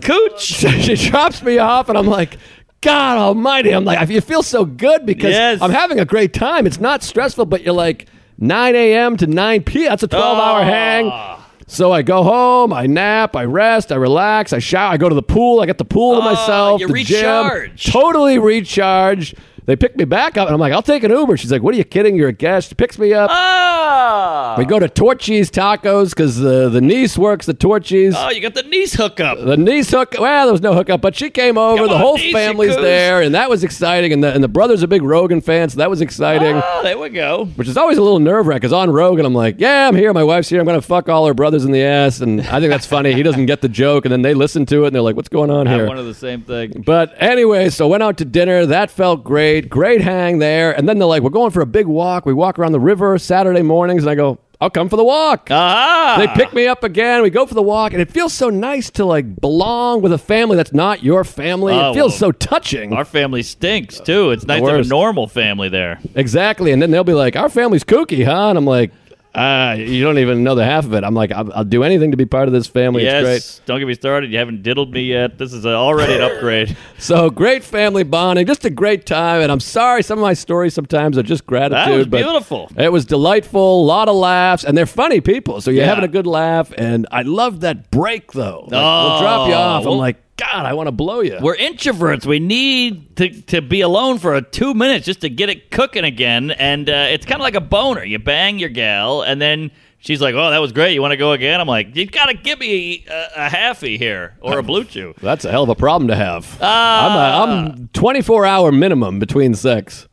cooch. 0.00 0.40
she 0.42 0.94
drops 0.96 1.42
me 1.42 1.58
off, 1.58 1.88
and 1.88 1.96
I'm 1.98 2.06
like, 2.06 2.38
God 2.80 3.18
Almighty! 3.18 3.70
I'm 3.72 3.84
like, 3.84 4.08
you 4.08 4.20
feel 4.22 4.42
so 4.42 4.64
good 4.64 5.04
because 5.04 5.32
Yes. 5.32 5.60
I'm 5.60 5.70
having 5.70 6.00
a 6.00 6.04
great 6.06 6.32
time. 6.32 6.66
It's 6.66 6.80
not 6.80 7.02
stressful, 7.02 7.44
but 7.46 7.60
you're 7.62 7.74
like 7.74 8.06
9 8.38 8.74
a.m. 8.74 9.18
to 9.18 9.26
9 9.26 9.62
p.m. 9.64 9.90
That's 9.90 10.02
a 10.02 10.08
12 10.08 10.38
hour 10.38 10.60
Ah. 10.60 10.64
hang. 10.64 11.39
So 11.72 11.92
I 11.92 12.02
go 12.02 12.24
home, 12.24 12.72
I 12.72 12.86
nap, 12.86 13.36
I 13.36 13.44
rest, 13.44 13.92
I 13.92 13.94
relax, 13.94 14.52
I 14.52 14.58
shower, 14.58 14.92
I 14.92 14.96
go 14.96 15.08
to 15.08 15.14
the 15.14 15.22
pool, 15.22 15.60
I 15.60 15.66
get 15.66 15.78
the 15.78 15.84
pool 15.84 16.16
to 16.16 16.20
Ah, 16.20 16.32
myself, 16.34 16.80
you 16.80 16.88
the 16.88 16.92
recharge. 16.92 17.76
gym, 17.84 17.92
totally 17.92 18.40
recharge. 18.40 19.36
They 19.66 19.76
pick 19.76 19.96
me 19.96 20.04
back 20.04 20.36
up, 20.36 20.46
and 20.48 20.54
I'm 20.54 20.60
like, 20.60 20.72
I'll 20.72 20.82
take 20.82 21.04
an 21.04 21.10
Uber. 21.10 21.36
She's 21.36 21.52
like, 21.52 21.62
What 21.62 21.74
are 21.74 21.78
you 21.78 21.84
kidding? 21.84 22.16
You're 22.16 22.28
a 22.28 22.32
guest. 22.32 22.70
She 22.70 22.74
picks 22.74 22.98
me 22.98 23.12
up. 23.12 23.30
Ah. 23.32 24.54
We 24.58 24.64
go 24.64 24.78
to 24.78 24.88
Torchy's 24.88 25.50
Tacos 25.50 26.10
because 26.10 26.38
the, 26.38 26.68
the 26.68 26.80
niece 26.80 27.16
works 27.18 27.48
at 27.48 27.60
Torchy's. 27.60 28.14
Oh, 28.16 28.30
you 28.30 28.40
got 28.40 28.54
the 28.54 28.62
niece 28.62 28.94
hookup. 28.94 29.38
The 29.38 29.56
niece 29.56 29.90
hook. 29.90 30.14
Well, 30.18 30.46
there 30.46 30.52
was 30.52 30.60
no 30.62 30.74
hookup, 30.74 31.00
but 31.00 31.14
she 31.14 31.30
came 31.30 31.58
over. 31.58 31.76
Come 31.78 31.88
the 31.88 31.94
on, 31.94 32.00
whole 32.00 32.16
niece, 32.16 32.32
family's 32.32 32.76
there, 32.76 33.22
and 33.22 33.34
that 33.34 33.50
was 33.50 33.64
exciting. 33.64 34.12
And 34.12 34.22
the 34.24 34.32
and 34.32 34.42
the 34.42 34.48
brother's 34.48 34.82
a 34.82 34.88
big 34.88 35.02
Rogan 35.02 35.40
fan, 35.40 35.68
so 35.68 35.76
that 35.78 35.90
was 35.90 36.00
exciting. 36.00 36.60
Oh, 36.62 36.82
there 36.82 36.98
we 36.98 37.08
go. 37.10 37.46
Which 37.56 37.68
is 37.68 37.76
always 37.76 37.98
a 37.98 38.02
little 38.02 38.18
nerve 38.18 38.46
wracking 38.46 38.60
because 38.60 38.72
on 38.72 38.90
Rogan, 38.90 39.24
I'm 39.26 39.34
like, 39.34 39.56
yeah, 39.58 39.88
I'm 39.88 39.94
here. 39.94 40.12
My 40.12 40.24
wife's 40.24 40.48
here. 40.48 40.60
I'm 40.60 40.66
going 40.66 40.80
to 40.80 40.86
fuck 40.86 41.08
all 41.08 41.26
her 41.26 41.34
brothers 41.34 41.64
in 41.64 41.72
the 41.72 41.82
ass. 41.82 42.20
And 42.20 42.40
I 42.42 42.60
think 42.60 42.70
that's 42.70 42.86
funny. 42.86 43.12
he 43.12 43.22
doesn't 43.22 43.46
get 43.46 43.60
the 43.60 43.68
joke. 43.68 44.04
And 44.04 44.12
then 44.12 44.22
they 44.22 44.34
listen 44.34 44.66
to 44.66 44.84
it 44.84 44.88
and 44.88 44.94
they're 44.94 45.02
like, 45.02 45.16
what's 45.16 45.28
going 45.28 45.50
on 45.50 45.66
here? 45.66 45.86
one 45.86 45.98
of 45.98 46.06
the 46.06 46.14
same 46.14 46.42
thing. 46.42 46.82
But 46.84 47.14
anyway, 47.16 47.70
so 47.70 47.88
went 47.88 48.02
out 48.02 48.18
to 48.18 48.24
dinner. 48.24 48.66
That 48.66 48.90
felt 48.90 49.24
great. 49.24 49.49
Great 49.60 50.00
hang 50.00 50.38
there. 50.38 50.76
And 50.76 50.88
then 50.88 50.98
they're 50.98 51.08
like, 51.08 51.22
we're 51.22 51.30
going 51.30 51.50
for 51.50 51.60
a 51.62 51.66
big 51.66 51.86
walk. 51.86 52.26
We 52.26 52.32
walk 52.34 52.58
around 52.58 52.72
the 52.72 52.80
river 52.80 53.18
Saturday 53.18 53.62
mornings. 53.62 54.02
And 54.04 54.10
I 54.10 54.14
go, 54.14 54.38
I'll 54.62 54.68
come 54.70 54.90
for 54.90 54.96
the 54.96 55.04
walk. 55.04 55.48
They 55.48 56.28
pick 56.34 56.52
me 56.52 56.66
up 56.66 56.84
again. 56.84 57.22
We 57.22 57.30
go 57.30 57.46
for 57.46 57.54
the 57.54 57.62
walk, 57.62 57.92
and 57.92 58.02
it 58.02 58.10
feels 58.10 58.34
so 58.34 58.50
nice 58.50 58.90
to 58.90 59.06
like 59.06 59.40
belong 59.40 60.02
with 60.02 60.12
a 60.12 60.18
family 60.18 60.56
that's 60.56 60.74
not 60.74 61.02
your 61.02 61.24
family. 61.24 61.72
Oh, 61.72 61.92
it 61.92 61.94
feels 61.94 62.12
well, 62.12 62.18
so 62.18 62.32
touching. 62.32 62.92
Our 62.92 63.06
family 63.06 63.42
stinks 63.42 63.98
too. 64.00 64.32
It's 64.32 64.44
nice 64.44 64.60
to 64.60 64.68
have 64.68 64.84
a 64.84 64.88
normal 64.88 65.28
family 65.28 65.70
there. 65.70 65.98
exactly. 66.14 66.72
And 66.72 66.82
then 66.82 66.90
they'll 66.90 67.04
be 67.04 67.14
like, 67.14 67.36
"Our 67.36 67.48
family's 67.48 67.84
kooky, 67.84 68.22
huh?" 68.26 68.50
And 68.50 68.58
I'm 68.58 68.66
like, 68.66 68.92
"Ah, 69.34 69.72
you 69.74 70.02
don't 70.02 70.18
even 70.18 70.42
know 70.42 70.54
the 70.54 70.64
half 70.64 70.84
of 70.84 70.92
it." 70.94 71.04
I'm 71.04 71.14
like, 71.14 71.32
"I'll, 71.32 71.52
I'll 71.52 71.64
do 71.64 71.82
anything 71.84 72.10
to 72.10 72.16
be 72.16 72.26
part 72.26 72.48
of 72.48 72.52
this 72.52 72.66
family. 72.66 73.04
yes. 73.04 73.24
It's 73.24 73.58
great." 73.58 73.66
Don't 73.66 73.78
get 73.80 73.86
me 73.88 73.94
started. 73.94 74.32
You 74.32 74.38
haven't 74.38 74.62
diddled 74.62 74.92
me 74.92 75.02
yet. 75.02 75.38
This 75.38 75.52
is 75.52 75.64
already 75.66 76.14
an 76.14 76.22
upgrade. 76.22 76.76
So 76.98 77.30
great 77.30 77.64
family 77.64 78.02
bonding, 78.02 78.44
just 78.46 78.64
a 78.66 78.70
great 78.70 79.06
time. 79.06 79.40
And 79.40 79.50
I'm 79.50 79.58
sorry, 79.60 80.02
some 80.02 80.18
of 80.18 80.22
my 80.22 80.34
stories 80.34 80.74
sometimes 80.74 81.16
are 81.16 81.22
just 81.22 81.46
gratitude. 81.46 81.86
That 81.92 81.96
was 81.96 82.06
beautiful. 82.08 82.70
It 82.76 82.92
was 82.92 83.06
delightful, 83.06 83.80
a 83.80 83.84
lot 83.86 84.08
of 84.10 84.16
laughs, 84.16 84.64
and 84.64 84.76
they're 84.76 84.84
funny 84.84 85.20
people. 85.22 85.62
So 85.62 85.70
you're 85.70 85.84
Yeah. 85.84 85.88
having 85.88 86.04
a 86.04 86.08
good 86.08 86.26
laugh. 86.26 86.72
And 86.76 87.06
I 87.10 87.22
love 87.22 87.60
that 87.60 87.90
break 87.90 88.32
though. 88.32 88.68
Like, 88.70 88.72
we'll 88.72 89.18
drop 89.20 89.48
you 89.48 89.54
Oh, 89.54 89.58
off. 89.58 89.84
well- 89.84 89.94
I'm 89.94 89.98
like, 89.98 90.16
God, 90.40 90.64
I 90.64 90.72
want 90.72 90.86
to 90.86 90.92
blow 90.92 91.20
you. 91.20 91.38
We're 91.40 91.56
introverts. 91.56 92.24
We 92.24 92.40
need 92.40 93.16
to, 93.16 93.28
to 93.42 93.60
be 93.60 93.82
alone 93.82 94.18
for 94.18 94.34
a 94.34 94.40
two 94.40 94.72
minutes 94.72 95.04
just 95.04 95.20
to 95.20 95.28
get 95.28 95.50
it 95.50 95.70
cooking 95.70 96.04
again. 96.04 96.50
And 96.50 96.88
uh, 96.88 97.08
it's 97.10 97.26
kind 97.26 97.40
of 97.40 97.42
like 97.42 97.56
a 97.56 97.60
boner. 97.60 98.02
You 98.02 98.18
bang 98.18 98.58
your 98.58 98.70
gal, 98.70 99.20
and 99.20 99.40
then 99.40 99.70
she's 99.98 100.20
like, 100.22 100.34
"Oh, 100.34 100.50
that 100.50 100.58
was 100.58 100.72
great. 100.72 100.94
You 100.94 101.02
want 101.02 101.12
to 101.12 101.18
go 101.18 101.32
again?" 101.32 101.60
I'm 101.60 101.68
like, 101.68 101.94
"You've 101.94 102.10
got 102.10 102.26
to 102.26 102.34
give 102.34 102.58
me 102.58 103.04
a, 103.08 103.28
a 103.36 103.48
halfie 103.50 103.98
here 103.98 104.36
or 104.40 104.58
a 104.58 104.62
blue 104.62 104.84
chew." 104.84 105.14
That's 105.20 105.44
a 105.44 105.50
hell 105.50 105.64
of 105.64 105.68
a 105.68 105.74
problem 105.74 106.08
to 106.08 106.16
have. 106.16 106.58
Ah. 106.62 107.42
I'm, 107.42 107.50
a, 107.50 107.72
I'm 107.72 107.88
24 107.88 108.46
hour 108.46 108.72
minimum 108.72 109.18
between 109.18 109.54
sex. 109.54 110.08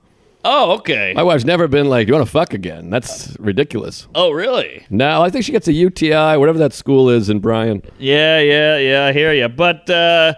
Oh, 0.50 0.72
okay. 0.78 1.12
My 1.14 1.24
wife's 1.24 1.44
never 1.44 1.68
been 1.68 1.90
like, 1.90 2.08
"Do 2.08 2.12
"You 2.12 2.16
want 2.16 2.26
to 2.26 2.32
fuck 2.32 2.54
again?" 2.54 2.90
That's 2.90 3.36
ridiculous. 3.38 4.08
Oh, 4.16 4.32
really? 4.32 4.86
No, 4.90 5.22
I 5.22 5.30
think 5.30 5.44
she 5.44 5.52
gets 5.52 5.68
a 5.68 5.74
UTI, 5.74 6.38
whatever 6.38 6.58
that 6.60 6.72
school 6.72 7.10
is 7.10 7.30
in 7.30 7.40
Bryan. 7.40 7.84
Yeah, 8.00 8.40
yeah, 8.40 8.78
yeah. 8.78 9.06
I 9.08 9.12
hear 9.12 9.34
you. 9.34 9.50
But 9.50 9.90
uh, 9.90 10.36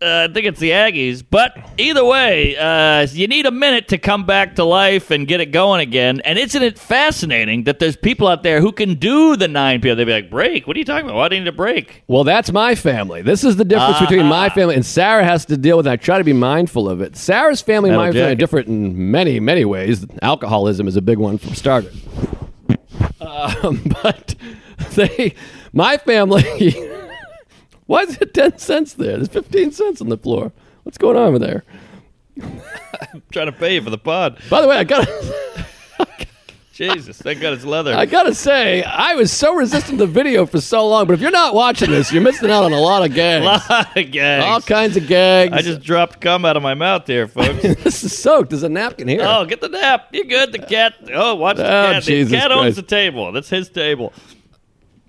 uh, 0.00 0.28
I 0.30 0.32
think 0.32 0.46
it's 0.46 0.60
the 0.60 0.70
Aggies. 0.70 1.24
But 1.28 1.56
either 1.76 2.04
way, 2.04 2.56
uh, 2.56 3.06
you 3.10 3.26
need 3.26 3.46
a 3.46 3.50
minute 3.50 3.88
to 3.88 3.98
come 3.98 4.24
back 4.26 4.54
to 4.56 4.64
life 4.64 5.10
and 5.10 5.26
get 5.26 5.40
it 5.40 5.46
going 5.46 5.80
again. 5.80 6.20
And 6.24 6.38
isn't 6.38 6.62
it 6.62 6.78
fascinating 6.78 7.64
that 7.64 7.78
there's 7.78 7.96
people 7.96 8.28
out 8.28 8.42
there 8.42 8.60
who 8.60 8.70
can 8.70 8.94
do 8.94 9.36
the 9.36 9.48
9 9.48 9.80
p.m. 9.80 9.96
They'd 9.96 10.04
be 10.04 10.12
like, 10.12 10.30
break? 10.30 10.66
What 10.66 10.76
are 10.76 10.78
you 10.78 10.84
talking 10.84 11.06
about? 11.06 11.16
Why 11.16 11.28
do 11.28 11.36
you 11.36 11.42
need 11.42 11.48
a 11.48 11.52
break? 11.52 12.04
Well, 12.06 12.24
that's 12.24 12.52
my 12.52 12.74
family. 12.74 13.22
This 13.22 13.42
is 13.42 13.56
the 13.56 13.64
difference 13.64 13.98
between 13.98 14.26
my 14.26 14.48
family 14.50 14.74
and 14.76 14.86
Sarah 14.86 15.24
has 15.24 15.44
to 15.46 15.56
deal 15.56 15.76
with. 15.76 15.86
it. 15.86 15.90
I 15.90 15.96
try 15.96 16.18
to 16.18 16.24
be 16.24 16.32
mindful 16.32 16.88
of 16.88 17.00
it. 17.00 17.16
Sarah's 17.16 17.60
family, 17.60 17.90
and 17.90 17.96
my 17.98 18.12
family, 18.12 18.32
are 18.32 18.34
different 18.36 18.68
in 18.68 19.10
many, 19.10 19.40
many 19.40 19.64
ways. 19.64 20.06
Alcoholism 20.22 20.86
is 20.86 20.96
a 20.96 21.02
big 21.02 21.18
one 21.18 21.38
for 21.38 21.54
starters. 21.54 21.96
Um, 23.20 23.82
but 24.02 24.34
they, 24.94 25.34
my 25.72 25.96
family. 25.98 26.44
Why 27.88 28.02
is 28.02 28.16
it 28.20 28.34
ten 28.34 28.56
cents 28.58 28.92
there? 28.92 29.16
There's 29.16 29.28
fifteen 29.28 29.72
cents 29.72 30.00
on 30.00 30.08
the 30.10 30.18
floor. 30.18 30.52
What's 30.84 30.98
going 30.98 31.16
on 31.16 31.24
over 31.26 31.38
there? 31.38 31.64
I'm 32.40 33.22
trying 33.32 33.46
to 33.46 33.52
pay 33.52 33.74
you 33.74 33.82
for 33.82 33.90
the 33.90 33.98
pod. 33.98 34.38
By 34.48 34.60
the 34.60 34.68
way, 34.68 34.76
I 34.76 34.84
gotta, 34.84 35.66
Jesus, 36.72 37.18
thank 37.20 37.40
God 37.40 37.54
it's 37.54 37.64
leather. 37.64 37.92
I 37.94 38.06
gotta 38.06 38.34
say, 38.34 38.84
I 38.84 39.14
was 39.16 39.32
so 39.32 39.54
resistant 39.54 39.98
to 39.98 40.06
video 40.06 40.46
for 40.46 40.60
so 40.60 40.86
long. 40.86 41.06
But 41.06 41.14
if 41.14 41.20
you're 41.20 41.30
not 41.32 41.52
watching 41.54 41.90
this, 41.90 42.12
you're 42.12 42.22
missing 42.22 42.50
out 42.50 42.62
on 42.62 42.72
a 42.72 42.78
lot 42.80 43.04
of 43.04 43.14
gags, 43.14 43.44
lot 43.70 43.96
of 43.96 44.10
gags. 44.12 44.44
all 44.44 44.60
kinds 44.60 44.96
of 44.96 45.08
gags. 45.08 45.52
I 45.54 45.62
just 45.62 45.80
dropped 45.80 46.20
cum 46.20 46.44
out 46.44 46.56
of 46.56 46.62
my 46.62 46.74
mouth 46.74 47.06
here, 47.06 47.26
folks. 47.26 47.62
this 47.62 48.04
is 48.04 48.16
soaked. 48.16 48.50
There's 48.50 48.62
a 48.62 48.68
napkin 48.68 49.08
here. 49.08 49.22
oh, 49.24 49.44
get 49.46 49.60
the 49.60 49.68
nap. 49.70 50.08
You're 50.12 50.26
good. 50.26 50.52
The 50.52 50.60
cat. 50.60 50.94
Oh, 51.12 51.34
watch 51.34 51.56
the 51.56 51.64
Oh, 51.66 51.92
cat. 51.94 52.02
Jesus 52.04 52.30
the 52.30 52.36
cat 52.38 52.52
owns 52.52 52.76
the 52.76 52.82
table. 52.82 53.32
That's 53.32 53.48
his 53.48 53.68
table. 53.70 54.12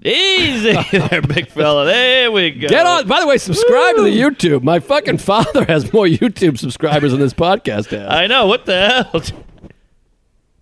Easy 0.04 0.74
there, 0.91 1.22
big 1.22 1.50
fella. 1.50 1.86
There 1.86 2.32
we 2.32 2.52
go. 2.52 2.70
Get 2.70 2.86
on. 2.86 3.08
By 3.08 3.20
the 3.20 3.28
way, 3.28 3.38
subscribe 3.38 3.97
to 3.97 4.04
the 4.04 4.18
YouTube. 4.18 4.64
My 4.64 4.80
fucking 4.80 5.18
father 5.18 5.66
has 5.66 5.91
more 5.91 6.06
YouTube 6.06 6.58
subscribers 6.58 7.12
than 7.12 7.20
this 7.20 7.34
podcast 7.34 7.88
has. 7.88 8.08
I 8.10 8.28
know. 8.28 8.47
What 8.47 8.66
the 8.66 9.04
hell? 9.04 9.22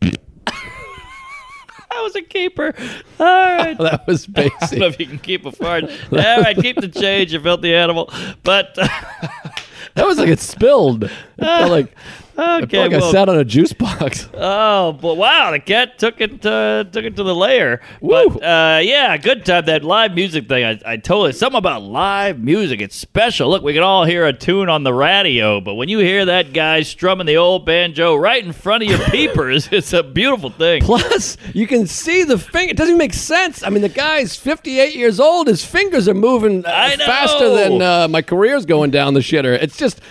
that 0.02 2.04
was 2.04 2.16
a 2.16 2.24
keeper. 2.24 2.74
All 3.20 3.26
right. 3.26 3.78
that 3.80 4.08
was 4.08 4.28
I 4.36 4.42
don't 4.42 4.52
know 4.52 4.58
basic. 4.60 4.82
if 4.82 5.00
you 5.00 5.06
can 5.06 5.20
keep 5.20 5.46
a 5.46 5.52
fart. 5.52 5.84
All 5.84 6.18
right, 6.18 6.58
keep 6.58 6.78
the 6.78 6.88
change, 6.88 7.34
you 7.34 7.40
filthy 7.40 7.76
animal. 7.76 8.12
But 8.44 8.76
That 9.98 10.06
was 10.06 10.20
like 10.20 10.30
it 10.30 10.40
spilled. 10.40 11.06
It 11.06 11.12
felt 11.40 11.72
like, 11.72 11.96
okay, 12.38 12.78
felt 12.78 12.92
like 12.92 12.94
I 12.94 12.98
well, 12.98 13.12
sat 13.12 13.30
on 13.30 13.38
a 13.38 13.46
juice 13.46 13.74
box. 13.74 14.30
oh, 14.34 14.94
but 14.94 15.16
wow, 15.16 15.52
the 15.52 15.60
cat 15.60 15.98
took 15.98 16.22
it 16.22 16.46
uh, 16.46 16.84
took 16.86 17.06
it 17.06 17.16
to 17.16 17.24
the 17.24 17.36
lair. 17.36 17.82
Woo. 18.02 18.30
But 18.30 18.44
uh, 18.44 18.80
yeah, 18.80 19.18
good 19.18 19.46
time. 19.46 19.66
That 19.66 19.84
live 19.84 20.14
music 20.14 20.48
thing, 20.48 20.64
I, 20.64 20.80
I 20.86 20.98
totally 20.98 21.34
something 21.34 21.58
about 21.58 21.82
live 21.82 22.40
music. 22.40 22.82
It's 22.82 22.96
special. 22.96 23.50
Look, 23.50 23.64
we 23.64 23.74
can 23.74 23.84
all 23.84 24.06
hear 24.06 24.26
a 24.26 24.34
tune 24.34 24.70
on 24.70 24.84
the 24.84 24.94
radio, 24.94 25.60
but 25.62 25.76
when 25.76 25.90
you 25.90 26.00
hear 26.00 26.26
that 26.26 26.54
guy 26.54 26.82
strumming 26.82 27.26
the 27.26 27.38
old 27.38 27.66
banjo 27.66 28.16
right 28.16 28.44
in 28.44 28.54
front 28.54 28.84
of 28.84 28.90
your 28.90 29.00
peepers, 29.10 29.68
it's 29.72 29.94
a 29.94 30.04
beautiful 30.04 30.50
thing. 30.50 30.82
Plus, 30.82 31.38
you 31.54 31.68
can 31.68 31.88
see 31.88 32.24
the 32.24 32.38
finger. 32.38 32.72
It 32.72 32.78
doesn't 32.78 32.92
even 32.92 32.98
make 32.98 33.14
sense. 33.14 33.64
I 33.64 33.70
mean, 33.70 33.82
the 33.82 33.90
guy's 33.90 34.36
58 34.36 34.96
years 34.96 35.20
old. 35.20 35.48
His 35.48 35.64
fingers 35.64 36.08
are 36.08 36.14
moving 36.14 36.66
uh, 36.66 36.98
faster 36.98 37.50
than 37.50 37.82
uh, 37.82 38.08
my 38.08 38.22
career's 38.22 38.66
going 38.66 38.92
down 38.92 39.14
the 39.14 39.22
shitter. 39.22 39.58
It's 39.62 39.78
just. 39.78 40.02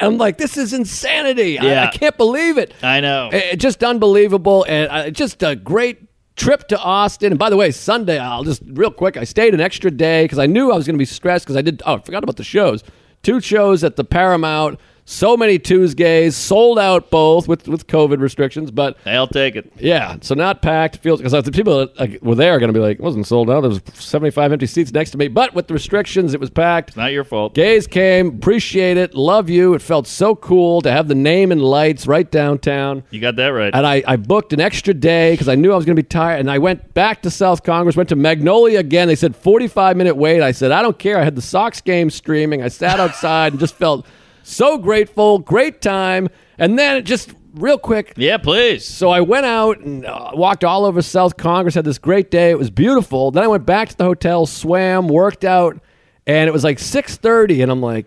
I'm 0.00 0.18
like, 0.18 0.38
this 0.38 0.56
is 0.56 0.72
insanity. 0.84 1.58
I- 1.58 1.84
I, 1.84 1.90
can't 1.90 2.16
believe 2.16 2.58
it. 2.58 2.74
I 2.82 3.00
know. 3.00 3.30
It- 3.32 3.58
just 3.58 3.82
unbelievable. 3.82 4.64
And 4.68 4.90
uh, 4.90 5.10
just 5.10 5.42
a 5.42 5.56
great 5.56 5.98
trip 6.36 6.68
to 6.68 6.78
Austin. 6.78 7.32
And 7.32 7.38
by 7.38 7.50
the 7.50 7.56
way, 7.56 7.70
Sunday, 7.70 8.18
I'll 8.18 8.44
just 8.44 8.62
real 8.66 8.90
quick, 8.90 9.16
I 9.16 9.24
stayed 9.24 9.54
an 9.54 9.60
extra 9.60 9.90
day 9.90 10.24
because 10.24 10.38
I 10.38 10.46
knew 10.46 10.70
I 10.72 10.76
was 10.76 10.86
going 10.86 10.94
to 10.96 10.98
be 10.98 11.04
stressed 11.04 11.44
because 11.44 11.56
I 11.56 11.62
did. 11.62 11.82
Oh, 11.86 11.94
I 11.94 12.00
forgot 12.00 12.22
about 12.22 12.36
the 12.36 12.44
shows. 12.44 12.82
Two 13.22 13.40
shows 13.40 13.82
at 13.84 13.96
the 13.96 14.04
Paramount. 14.04 14.78
So 15.06 15.36
many 15.36 15.58
Tuesdays, 15.58 16.34
sold 16.34 16.78
out 16.78 17.10
both 17.10 17.46
with, 17.46 17.68
with 17.68 17.86
COVID 17.86 18.20
restrictions, 18.20 18.70
but 18.70 18.96
I'll 19.04 19.26
take 19.26 19.54
it. 19.54 19.70
yeah, 19.78 20.16
so 20.22 20.34
not 20.34 20.62
packed. 20.62 20.96
Feels 20.98 21.20
because 21.20 21.44
the 21.44 21.52
people 21.52 21.86
that 21.86 22.22
were 22.22 22.34
there 22.34 22.54
are 22.54 22.58
going 22.58 22.72
to 22.72 22.78
be 22.78 22.82
like, 22.82 22.98
it 22.98 23.02
wasn't 23.02 23.26
sold 23.26 23.50
out. 23.50 23.60
There 23.60 23.70
was 23.70 23.82
seventy 23.92 24.30
five 24.30 24.50
empty 24.50 24.66
seats 24.66 24.92
next 24.92 25.10
to 25.10 25.18
me, 25.18 25.28
but 25.28 25.54
with 25.54 25.68
the 25.68 25.74
restrictions, 25.74 26.32
it 26.32 26.40
was 26.40 26.48
packed. 26.48 26.96
Not 26.96 27.12
your 27.12 27.24
fault. 27.24 27.54
Gays 27.54 27.86
came, 27.86 28.28
appreciate 28.28 28.96
it, 28.96 29.14
love 29.14 29.50
you. 29.50 29.74
It 29.74 29.82
felt 29.82 30.06
so 30.06 30.34
cool 30.34 30.80
to 30.80 30.90
have 30.90 31.08
the 31.08 31.14
name 31.14 31.52
and 31.52 31.62
lights 31.62 32.06
right 32.06 32.30
downtown. 32.30 33.02
You 33.10 33.20
got 33.20 33.36
that 33.36 33.48
right. 33.48 33.74
And 33.74 33.86
I, 33.86 34.02
I 34.06 34.16
booked 34.16 34.52
an 34.54 34.60
extra 34.60 34.94
day 34.94 35.32
because 35.34 35.48
I 35.48 35.54
knew 35.54 35.72
I 35.72 35.76
was 35.76 35.84
going 35.84 35.96
to 35.96 36.02
be 36.02 36.08
tired. 36.08 36.40
And 36.40 36.50
I 36.50 36.58
went 36.58 36.94
back 36.94 37.20
to 37.22 37.30
South 37.30 37.62
Congress, 37.62 37.94
went 37.94 38.08
to 38.08 38.16
Magnolia 38.16 38.78
again. 38.78 39.08
They 39.08 39.16
said 39.16 39.36
45 39.36 39.96
minute 39.98 40.16
wait. 40.16 40.40
I 40.42 40.52
said, 40.52 40.72
I 40.72 40.80
don't 40.80 40.98
care. 40.98 41.18
I 41.18 41.24
had 41.24 41.36
the 41.36 41.42
Sox 41.42 41.82
game 41.82 42.08
streaming. 42.08 42.62
I 42.62 42.68
sat 42.68 42.98
outside 43.00 43.52
and 43.52 43.60
just 43.60 43.74
felt 43.74 44.06
so 44.44 44.78
grateful. 44.78 45.38
Great 45.38 45.82
time. 45.82 46.28
And 46.58 46.78
then 46.78 46.96
it 46.96 47.02
just 47.02 47.34
real 47.54 47.78
quick, 47.78 48.14
yeah, 48.16 48.36
please. 48.36 48.84
so 48.84 49.10
I 49.10 49.20
went 49.20 49.46
out 49.46 49.78
and 49.80 50.04
uh, 50.04 50.30
walked 50.34 50.64
all 50.64 50.84
over 50.84 51.02
South 51.02 51.36
Congress. 51.36 51.74
Had 51.74 51.84
this 51.84 51.98
great 51.98 52.30
day. 52.30 52.50
It 52.50 52.58
was 52.58 52.70
beautiful. 52.70 53.30
Then 53.30 53.42
I 53.42 53.48
went 53.48 53.66
back 53.66 53.88
to 53.90 53.96
the 53.96 54.04
hotel, 54.04 54.46
swam, 54.46 55.08
worked 55.08 55.44
out, 55.44 55.80
and 56.26 56.48
it 56.48 56.52
was 56.52 56.64
like 56.64 56.78
six 56.78 57.16
thirty. 57.16 57.62
And 57.62 57.70
I'm 57.70 57.80
like, 57.80 58.06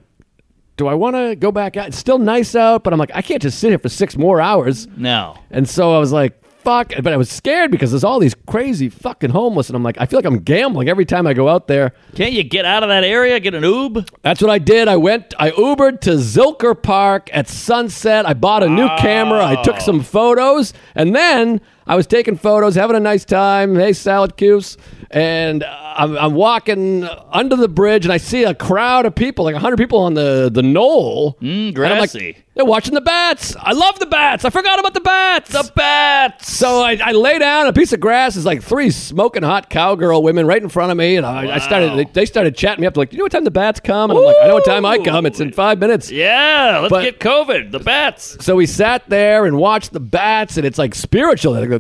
do 0.78 0.88
I 0.88 0.94
want 0.94 1.16
to 1.16 1.36
go 1.36 1.52
back 1.52 1.76
out? 1.76 1.88
It's 1.88 1.98
still 1.98 2.20
nice 2.20 2.56
out, 2.56 2.84
but 2.84 2.94
I'm 2.94 3.00
like, 3.00 3.12
I 3.14 3.22
can't 3.22 3.42
just 3.42 3.60
sit 3.60 3.70
here 3.70 3.80
for 3.80 3.90
six 3.90 4.16
more 4.16 4.40
hours. 4.40 4.88
No. 4.96 5.38
And 5.50 5.68
so 5.68 5.96
I 5.96 6.00
was 6.00 6.12
like, 6.12 6.40
fuck. 6.68 6.92
But 7.02 7.14
I 7.14 7.18
was 7.18 7.30
scared 7.30 7.72
because 7.72 7.92
there's 7.92 8.04
all 8.04 8.20
these 8.20 8.36
crazy 8.46 8.90
fucking 8.90 9.30
homeless, 9.30 9.70
and 9.70 9.76
I'm 9.76 9.84
like, 9.84 9.98
I 10.00 10.06
feel 10.06 10.18
like 10.18 10.26
I'm 10.26 10.40
gambling 10.40 10.90
every 10.90 11.06
time 11.06 11.26
I 11.26 11.34
go 11.34 11.48
out 11.48 11.68
there. 11.68 11.94
Can't 12.16 12.34
you 12.34 12.44
get 12.44 12.66
out 12.66 12.84
of 12.84 12.90
that 12.90 13.06
area? 13.06 13.40
Get 13.40 13.54
an 13.54 13.64
oob? 13.64 14.08
That's 14.22 14.42
what 14.42 14.52
I 14.52 14.60
did. 14.60 14.90
I 14.90 14.98
went, 14.98 15.34
I 15.40 15.52
Ubered 15.52 16.02
to 16.02 16.12
Zilker 16.12 16.82
Park 16.82 17.30
at 17.32 17.48
sunset. 17.48 18.28
I 18.28 18.34
bought 18.34 18.64
a 18.64 18.70
new 18.70 18.90
camera. 18.98 19.46
I 19.46 19.62
took 19.64 19.80
some 19.80 20.02
photos. 20.02 20.74
And 20.94 21.16
then 21.16 21.62
I 21.86 21.96
was 21.96 22.06
taking 22.06 22.36
photos, 22.36 22.76
having 22.76 22.98
a 22.98 23.00
nice 23.00 23.24
time. 23.24 23.76
Hey, 23.76 23.94
salad 23.94 24.36
cubes. 24.36 24.78
And 25.10 25.64
uh, 25.64 25.87
I'm, 25.98 26.18
I'm 26.18 26.34
walking 26.36 27.04
under 27.32 27.56
the 27.56 27.68
bridge 27.68 28.06
and 28.06 28.14
I 28.14 28.18
see 28.18 28.44
a 28.44 28.54
crowd 28.54 29.06
of 29.06 29.16
people, 29.16 29.46
like 29.46 29.54
100 29.56 29.78
people 29.78 30.00
on 30.00 30.14
the, 30.14 30.50
the 30.54 30.62
knoll. 30.62 31.38
Mm, 31.42 31.70
And 31.76 31.86
I'm 31.86 32.00
like, 32.00 32.12
they're 32.56 32.66
watching 32.66 32.94
the 32.96 33.02
bats. 33.02 33.56
I 33.60 33.74
love 33.74 34.00
the 34.00 34.06
bats. 34.08 34.46
I 34.46 34.50
forgot 34.50 34.80
about 34.80 34.94
the 34.96 35.00
bats. 35.02 35.52
The 35.52 35.72
bats. 35.76 36.52
So 36.52 36.82
I, 36.82 36.98
I 37.04 37.12
lay 37.12 37.38
down 37.40 37.68
a 37.68 37.74
piece 37.74 37.94
of 37.94 38.00
grass. 38.00 38.36
Is 38.36 38.46
like 38.46 38.64
three 38.64 38.90
smoking 38.90 39.44
hot 39.44 39.70
cowgirl 39.70 40.24
women 40.24 40.48
right 40.48 40.62
in 40.62 40.70
front 40.70 40.92
of 40.92 40.98
me, 40.98 41.18
and 41.18 41.26
I, 41.26 41.56
I 41.56 41.60
started. 41.60 41.96
They, 41.98 42.06
they 42.06 42.26
started 42.26 42.56
chatting 42.56 42.82
me 42.82 42.88
up. 42.88 42.98
Like, 42.98 43.12
do 43.12 43.16
you 43.16 43.20
know 43.20 43.26
what 43.26 43.32
time 43.32 43.44
the 43.44 43.52
bats 43.52 43.80
come? 43.80 44.10
And 44.10 44.18
I'm 44.18 44.26
like, 44.26 44.36
I 44.42 44.48
know 44.48 44.56
what 44.56 44.66
time 44.66 44.86
I 44.86 44.98
come. 44.98 45.28
It's 45.28 45.40
in 45.40 45.52
five 45.52 45.78
minutes. 45.78 46.10
Yeah, 46.10 46.80
let's 46.82 46.90
But- 46.90 47.04
get 47.04 47.20
COVID. 47.20 47.72
The 47.72 47.80
bats. 47.80 48.44
So 48.44 48.56
we 48.56 48.66
sat 48.66 49.08
there 49.08 49.46
and 49.46 49.58
watched 49.58 49.94
the 49.94 50.00
bats, 50.00 50.58
and 50.58 50.66
it's 50.66 50.80
like 50.80 50.96
spiritual. 50.96 51.54
Go, 51.68 51.78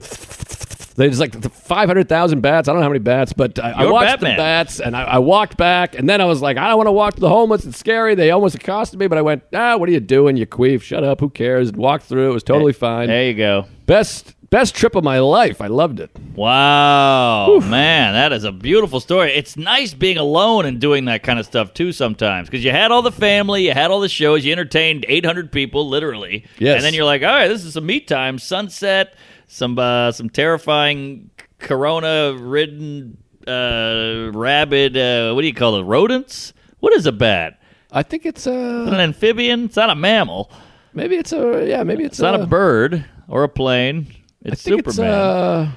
There's 0.98 1.20
like 1.20 1.40
five 1.52 1.88
hundred 1.88 2.10
thousand 2.10 2.42
bats. 2.42 2.68
I 2.68 2.72
don't 2.72 2.80
know 2.80 2.84
how 2.84 2.90
many 2.90 3.00
bats, 3.00 3.32
but 3.32 3.60
I, 3.60 3.72
I 3.72 3.86
watched 3.86 4.14
Batman. 4.14 4.32
the 4.32 4.38
bats, 4.38 4.80
and 4.80 4.98
I, 4.98 5.04
I 5.04 5.18
walked 5.20 5.56
back, 5.56 5.94
and 5.94 6.10
then 6.10 6.22
I 6.22 6.26
was 6.26 6.42
like, 6.42 6.58
I 6.58 6.68
don't 6.70 6.78
want 6.78 6.88
to 6.88 6.92
walk 6.92 7.14
to 7.16 7.22
the 7.22 7.30
homeless. 7.30 7.66
It's 7.66 7.78
scary. 7.78 8.16
They 8.16 8.32
almost 8.32 8.56
accosted 8.56 9.00
me, 9.00 9.06
but 9.06 9.20
I 9.20 9.22
went, 9.22 9.44
Ah, 9.54 9.78
what 9.78 9.88
are 9.90 9.92
you 9.92 10.00
doing? 10.00 10.38
You 10.38 10.48
queef. 10.48 10.82
Shut 10.82 11.04
up. 11.04 11.20
Who 11.20 11.30
cares? 11.30 11.70
And 11.70 11.78
walked 11.78 12.06
through. 12.06 12.32
It 12.32 12.34
was 12.34 12.44
totally 12.44 12.74
fine. 12.74 13.08
There 13.08 13.28
you 13.28 13.36
go. 13.36 13.66
Best 13.86 14.34
best 14.50 14.76
trip 14.76 14.96
of 14.96 15.04
my 15.04 15.20
life. 15.20 15.62
I 15.62 15.68
loved 15.68 16.00
it. 16.00 16.10
Wow, 16.36 17.60
man, 17.60 18.14
that 18.14 18.34
is 18.34 18.44
a 18.44 18.52
beautiful 18.52 19.00
story. 19.00 19.34
It's 19.34 19.58
nice 19.58 19.94
being 19.94 20.18
alone 20.18 20.66
and 20.66 20.80
doing 20.80 21.06
that 21.06 21.24
kind 21.24 21.38
of 21.40 21.46
stuff 21.46 21.74
too 21.74 21.92
sometimes 21.92 22.48
because 22.50 22.64
you 22.64 22.72
had 22.72 22.92
all 22.92 23.02
the 23.02 23.12
family, 23.12 23.66
you 23.66 23.74
had 23.74 23.92
all 23.92 24.00
the 24.00 24.10
shows, 24.10 24.46
you 24.46 24.52
entertained 24.52 25.06
800 25.08 25.52
people 25.52 25.88
literally. 25.90 26.46
Yes. 26.58 26.76
And 26.78 26.84
then 26.86 26.94
you're 26.94 27.06
like, 27.06 27.22
all 27.22 27.28
right, 27.30 27.48
this 27.48 27.66
is 27.66 27.74
some 27.74 27.86
me 27.86 28.00
time, 28.00 28.40
sunset, 28.40 29.16
some 29.48 29.78
uh, 29.80 30.12
some 30.12 30.30
terrifying 30.30 31.30
corona 31.60 32.36
ridden 32.40 33.18
uh, 33.48 34.30
rabid, 34.34 34.98
uh, 34.98 35.34
what 35.34 35.42
do 35.42 35.48
you 35.48 35.54
call 35.54 35.78
it, 35.78 35.84
rodents? 35.84 36.54
What 36.80 36.94
is 36.94 37.06
a 37.06 37.12
bat? 37.12 37.60
I 37.92 38.04
think 38.04 38.26
it's 38.26 38.46
An 38.46 38.94
a 38.94 38.98
amphibian? 38.98 39.66
It's 39.66 39.76
not 39.78 39.90
a 39.90 39.96
mammal. 39.96 40.52
maybe 40.94 41.16
it's 41.16 41.32
a 41.32 41.66
yeah 41.68 41.84
maybe 41.84 42.04
it's, 42.04 42.16
It's 42.16 42.22
not 42.22 42.40
a 42.40 42.46
bird 42.46 43.06
or 43.28 43.44
a 43.44 43.50
plane. 43.50 44.08
I 44.46 44.50
It's 44.50 44.62
think 44.64 44.80
Superman. 44.86 45.10
it's 45.10 45.18
uh 45.18 45.72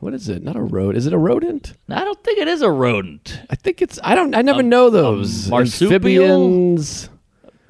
what 0.00 0.14
is 0.14 0.28
it? 0.28 0.42
Not 0.42 0.56
a 0.56 0.62
rodent. 0.62 0.96
Is 0.98 1.06
it 1.06 1.12
a 1.12 1.18
rodent? 1.18 1.72
I 1.88 2.04
don't 2.04 2.22
think 2.22 2.38
it 2.38 2.46
is 2.48 2.62
a 2.62 2.70
rodent. 2.70 3.40
I 3.50 3.56
think 3.56 3.80
it's. 3.82 3.98
I 4.04 4.14
don't. 4.14 4.34
I 4.36 4.42
never 4.42 4.62
know 4.62 4.90
those 4.90 5.48
marsupial? 5.48 5.94
amphibians. 5.94 7.08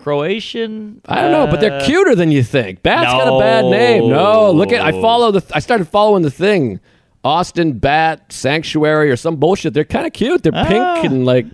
Croatian? 0.06 1.00
I 1.06 1.20
don't 1.20 1.32
know, 1.32 1.48
but 1.48 1.60
they're 1.60 1.72
Uh, 1.80 1.84
cuter 1.84 2.14
than 2.14 2.30
you 2.30 2.44
think. 2.44 2.80
Bat's 2.84 3.12
got 3.12 3.26
a 3.26 3.40
bad 3.40 3.64
name. 3.64 4.08
No, 4.08 4.52
look 4.52 4.70
at. 4.72 4.80
I 4.80 4.92
follow 4.92 5.32
the. 5.32 5.42
I 5.52 5.58
started 5.58 5.88
following 5.88 6.22
the 6.22 6.30
thing. 6.30 6.78
Austin 7.24 7.72
Bat 7.80 8.32
Sanctuary 8.32 9.10
or 9.10 9.16
some 9.16 9.34
bullshit. 9.34 9.74
They're 9.74 9.82
kind 9.84 10.06
of 10.06 10.12
cute. 10.12 10.44
They're 10.44 10.52
Ah. 10.54 10.64
pink 11.00 11.10
and 11.12 11.26
like. 11.26 11.46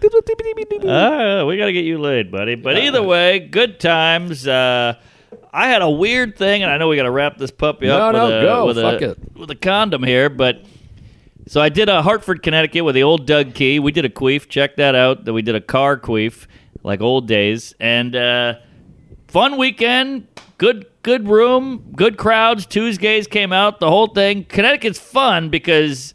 Ah, 0.87 1.45
we 1.47 1.57
got 1.57 1.65
to 1.67 1.73
get 1.73 1.87
you 1.87 1.99
laid, 1.99 2.31
buddy. 2.31 2.55
But 2.57 2.77
either 2.77 3.03
way, 3.03 3.39
good 3.39 3.81
times. 3.81 4.47
Uh, 4.47 4.97
I 5.51 5.69
had 5.69 5.81
a 5.81 5.89
weird 5.89 6.37
thing, 6.37 6.63
and 6.63 6.71
I 6.71 6.77
know 6.77 6.89
we 6.89 6.97
got 6.97 7.05
to 7.05 7.11
wrap 7.11 7.39
this 7.39 7.51
puppy 7.51 7.89
up 7.89 8.13
no, 8.13 8.27
with, 8.27 8.35
a, 8.37 8.41
go. 8.43 8.67
with, 8.67 8.77
Fuck 8.77 9.01
a, 9.01 9.11
it. 9.13 9.19
with 9.35 9.51
a 9.51 9.55
condom 9.55 10.03
here. 10.03 10.29
But 10.29 10.63
so 11.49 11.59
I 11.61 11.71
did 11.71 11.89
a 11.89 12.03
Hartford, 12.03 12.43
Connecticut 12.43 12.85
with 12.85 12.95
the 12.95 13.03
old 13.03 13.27
Doug 13.27 13.55
Key. 13.55 13.79
We 13.79 13.93
did 13.93 14.05
a 14.05 14.11
queef. 14.11 14.47
Check 14.51 14.77
that 14.77 14.95
out. 14.95 15.25
That 15.25 15.33
we 15.33 15.41
did 15.41 15.55
a 15.55 15.61
car 15.61 15.97
queef, 15.99 16.47
like 16.83 17.01
old 17.01 17.27
days, 17.29 17.75
and 17.81 18.15
uh, 18.17 18.55
fun 19.29 19.57
weekend. 19.59 20.27
Good, 20.59 20.87
good 21.03 21.29
room, 21.29 21.93
good 21.97 22.17
crowds. 22.17 22.67
Tuesdays 22.67 23.27
came 23.27 23.53
out. 23.53 23.81
The 23.81 23.89
whole 23.89 24.07
thing. 24.09 24.45
Connecticut's 24.45 24.99
fun 24.99 25.49
because. 25.51 26.15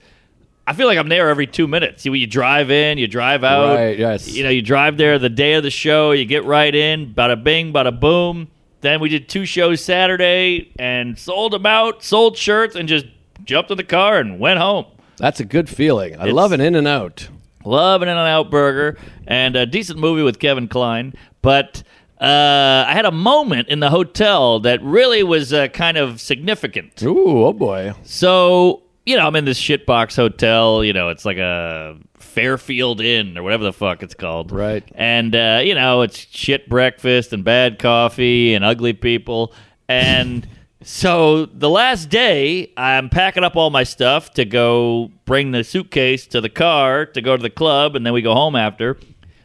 I 0.70 0.74
feel 0.74 0.88
like 0.88 0.98
I'm 0.98 1.08
there 1.08 1.30
every 1.30 1.48
two 1.48 1.66
minutes. 1.66 2.06
You, 2.06 2.14
you 2.14 2.28
drive 2.28 2.70
in, 2.72 2.98
you 2.98 3.08
drive 3.08 3.46
out. 3.46 3.76
Right, 3.78 3.98
yes. 3.98 4.28
You 4.28 4.44
know, 4.44 4.50
you 4.50 4.62
drive 4.62 4.98
there 4.98 5.18
the 5.18 5.30
day 5.30 5.54
of 5.54 5.64
the 5.64 5.70
show, 5.70 6.12
you 6.12 6.26
get 6.26 6.44
right 6.44 6.76
in, 6.76 7.14
bada 7.14 7.42
bing, 7.42 7.72
bada 7.72 7.98
boom. 7.98 8.50
Then 8.82 9.00
we 9.00 9.08
did 9.08 9.30
two 9.30 9.46
shows 9.46 9.82
Saturday 9.82 10.74
and 10.78 11.18
sold 11.18 11.54
them 11.54 11.66
out, 11.66 12.04
sold 12.04 12.36
shirts, 12.38 12.76
and 12.76 12.90
just 12.90 13.06
jumped 13.46 13.72
in 13.72 13.78
the 13.78 13.84
car 13.86 14.20
and 14.20 14.42
went 14.42 14.60
home. 14.60 14.88
That's 15.16 15.40
a 15.40 15.46
good 15.46 15.70
feeling. 15.70 16.16
I 16.16 16.24
It's- 16.24 16.34
love 16.34 16.52
an 16.52 16.60
In 16.60 16.76
and 16.76 16.86
Out. 16.86 17.30
Love 17.68 18.02
an 18.02 18.08
In-N-Out 18.08 18.50
Burger 18.50 18.98
and 19.28 19.56
a 19.56 19.66
decent 19.66 20.00
movie 20.00 20.24
with 20.24 20.40
Kevin 20.40 20.68
Kline. 20.68 21.14
But 21.42 21.84
uh, 22.20 22.86
I 22.88 22.94
had 22.94 23.06
a 23.06 23.12
moment 23.12 23.68
in 23.68 23.80
the 23.80 23.90
hotel 23.90 24.60
that 24.62 24.82
really 24.82 25.22
was 25.24 25.54
uh, 25.54 25.68
kind 25.68 25.98
of 25.98 26.20
significant. 26.22 27.04
Ooh, 27.04 27.46
oh 27.46 27.54
boy. 27.54 27.94
So, 28.04 28.84
you 29.06 29.18
know, 29.18 29.28
I'm 29.28 29.36
in 29.36 29.46
this 29.46 29.60
shitbox 29.62 30.16
hotel. 30.16 30.84
You 30.84 30.94
know, 30.94 31.10
it's 31.10 31.26
like 31.26 31.38
a 31.38 31.98
Fairfield 32.18 33.02
Inn 33.02 33.38
or 33.38 33.44
whatever 33.44 33.64
the 33.64 33.74
fuck 33.74 34.02
it's 34.02 34.16
called. 34.16 34.52
Right. 34.52 34.84
And, 34.96 35.36
uh, 35.36 35.62
you 35.64 35.76
know, 35.76 36.02
it's 36.02 36.18
shit 36.18 36.70
breakfast 36.70 37.34
and 37.34 37.44
bad 37.44 37.80
coffee 37.80 38.54
and 38.54 38.64
ugly 38.64 38.94
people. 38.94 39.54
And 39.90 40.48
So 40.84 41.48
the 41.48 41.70
last 41.70 42.10
day, 42.10 42.72
I'm 42.78 43.10
packing 43.10 43.44
up 43.44 43.56
all 43.56 43.72
my 43.72 43.84
stuff 43.84 44.32
to 44.34 44.46
go 44.46 45.12
bring 45.26 45.52
the 45.52 45.64
suitcase 45.64 46.28
to 46.28 46.42
the 46.42 46.50
car 46.50 47.06
to 47.08 47.22
go 47.22 47.36
to 47.36 47.42
the 47.42 47.50
club, 47.50 47.96
and 47.96 48.06
then 48.06 48.14
we 48.14 48.22
go 48.22 48.34
home 48.34 48.56
after. 48.56 48.98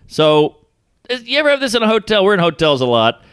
So, 0.07 0.67
you 1.09 1.39
ever 1.39 1.49
have 1.49 1.61
this 1.61 1.75
in 1.75 1.83
a 1.83 1.89
hotel? 1.89 2.23
We're 2.23 2.35
in 2.35 2.41
hotels 2.41 2.83
a 2.83 2.87
lot. 2.87 3.25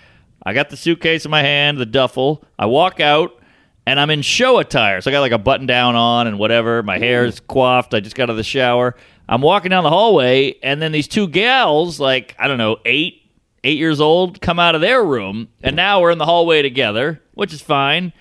I 0.43 0.53
got 0.53 0.69
the 0.69 0.77
suitcase 0.77 1.25
in 1.25 1.31
my 1.31 1.41
hand, 1.41 1.77
the 1.77 1.85
duffel. 1.85 2.45
I 2.57 2.67
walk 2.67 3.01
out, 3.01 3.37
and 3.85 3.99
I'm 3.99 4.09
in 4.09 4.21
show 4.21 4.59
attire. 4.59 5.01
So 5.01 5.11
I 5.11 5.13
got 5.13 5.19
like 5.19 5.33
a 5.33 5.37
button 5.37 5.65
down 5.65 5.95
on 5.95 6.25
and 6.27 6.39
whatever. 6.39 6.81
My 6.81 6.99
hair's 6.99 7.41
coiffed. 7.41 7.93
I 7.93 7.99
just 7.99 8.15
got 8.15 8.23
out 8.23 8.29
of 8.29 8.37
the 8.37 8.43
shower. 8.43 8.95
I'm 9.27 9.41
walking 9.41 9.71
down 9.71 9.83
the 9.83 9.89
hallway, 9.89 10.55
and 10.63 10.81
then 10.81 10.93
these 10.93 11.07
two 11.07 11.27
gals, 11.27 11.99
like, 11.99 12.33
I 12.39 12.47
don't 12.47 12.57
know, 12.57 12.77
eight, 12.85 13.19
eight 13.63 13.77
years 13.77 13.99
old 13.99 14.41
come 14.41 14.59
out 14.59 14.75
of 14.75 14.81
their 14.81 15.03
room 15.03 15.49
and 15.61 15.75
now 15.75 16.01
we're 16.01 16.11
in 16.11 16.17
the 16.17 16.25
hallway 16.25 16.61
together 16.61 17.21
which 17.39 17.53
is 17.53 17.61
fine 17.61 18.13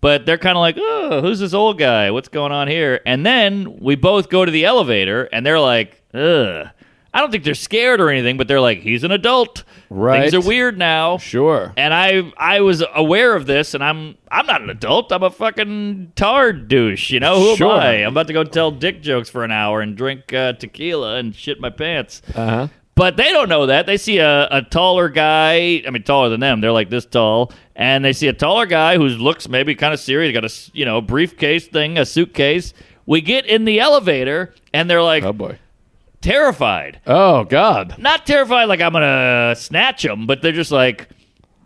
but 0.00 0.26
they're 0.26 0.38
kind 0.38 0.56
of 0.56 0.60
like 0.60 0.76
oh 0.78 1.20
who's 1.22 1.40
this 1.40 1.54
old 1.54 1.78
guy 1.78 2.10
what's 2.10 2.28
going 2.28 2.52
on 2.52 2.68
here 2.68 3.00
and 3.06 3.24
then 3.26 3.78
we 3.80 3.94
both 3.96 4.28
go 4.28 4.44
to 4.44 4.52
the 4.52 4.64
elevator 4.64 5.24
and 5.32 5.44
they're 5.44 5.58
like 5.60 6.02
ugh 6.14 6.68
i 7.14 7.20
don't 7.20 7.30
think 7.30 7.44
they're 7.44 7.54
scared 7.54 8.00
or 8.00 8.10
anything 8.10 8.36
but 8.36 8.46
they're 8.46 8.60
like 8.60 8.78
he's 8.80 9.02
an 9.04 9.10
adult 9.10 9.64
Right. 9.88 10.20
things 10.30 10.34
are 10.34 10.46
weird 10.46 10.76
now 10.76 11.16
Sure. 11.18 11.72
and 11.76 11.94
I 11.94 12.32
I 12.36 12.60
was 12.60 12.82
aware 12.94 13.36
of 13.36 13.46
this, 13.46 13.72
and 13.72 13.84
I'm 13.84 14.16
I'm 14.32 14.44
not 14.46 14.60
an 14.60 14.68
adult. 14.68 15.12
I'm 15.12 15.22
a 15.22 15.30
fucking 15.30 16.10
tard 16.16 16.66
douche. 16.66 17.12
You 17.12 17.20
know 17.20 17.38
who 17.38 17.54
Sure. 17.56 17.72
am 17.72 17.78
I? 17.80 17.92
I'm 18.04 18.08
about 18.12 18.26
to 18.26 18.32
go 18.32 18.42
tell 18.42 18.72
dick 18.72 19.00
jokes 19.00 19.30
for 19.30 19.44
an 19.44 19.52
hour 19.52 19.80
and 19.80 19.96
drink 19.96 20.32
uh, 20.32 20.54
tequila 20.54 21.18
and 21.18 21.36
shit 21.36 21.60
my 21.60 21.70
pants. 21.70 22.20
Uh 22.34 22.48
huh. 22.48 22.68
But 22.96 23.16
they 23.16 23.30
don't 23.30 23.48
know 23.48 23.66
that. 23.66 23.86
They 23.86 23.98
see 23.98 24.18
a, 24.18 24.48
a 24.50 24.62
taller 24.62 25.08
guy. 25.08 25.82
I 25.86 25.90
mean, 25.90 26.02
taller 26.02 26.28
than 26.30 26.40
them. 26.40 26.60
They're 26.60 26.72
like 26.72 26.90
this 26.90 27.04
tall, 27.06 27.52
and 27.76 28.04
they 28.04 28.12
see 28.14 28.26
a 28.26 28.32
taller 28.32 28.66
guy 28.66 28.96
who 28.96 29.06
looks 29.06 29.48
maybe 29.48 29.74
kind 29.74 29.94
of 29.94 30.00
serious. 30.00 30.32
Got 30.32 30.44
a 30.44 30.70
you 30.76 30.84
know 30.86 31.00
briefcase 31.02 31.68
thing, 31.68 31.98
a 31.98 32.06
suitcase. 32.06 32.72
We 33.04 33.20
get 33.20 33.46
in 33.46 33.64
the 33.66 33.78
elevator, 33.80 34.54
and 34.72 34.88
they're 34.90 35.02
like 35.02 35.22
Oh 35.24 35.32
boy. 35.34 35.58
terrified. 36.22 37.00
Oh 37.06 37.44
God. 37.44 37.96
Not 37.98 38.26
terrified 38.26 38.64
like 38.64 38.80
I'm 38.80 38.92
gonna 38.92 39.54
snatch 39.56 40.02
them, 40.02 40.26
but 40.26 40.42
they're 40.42 40.52
just 40.52 40.72
like. 40.72 41.08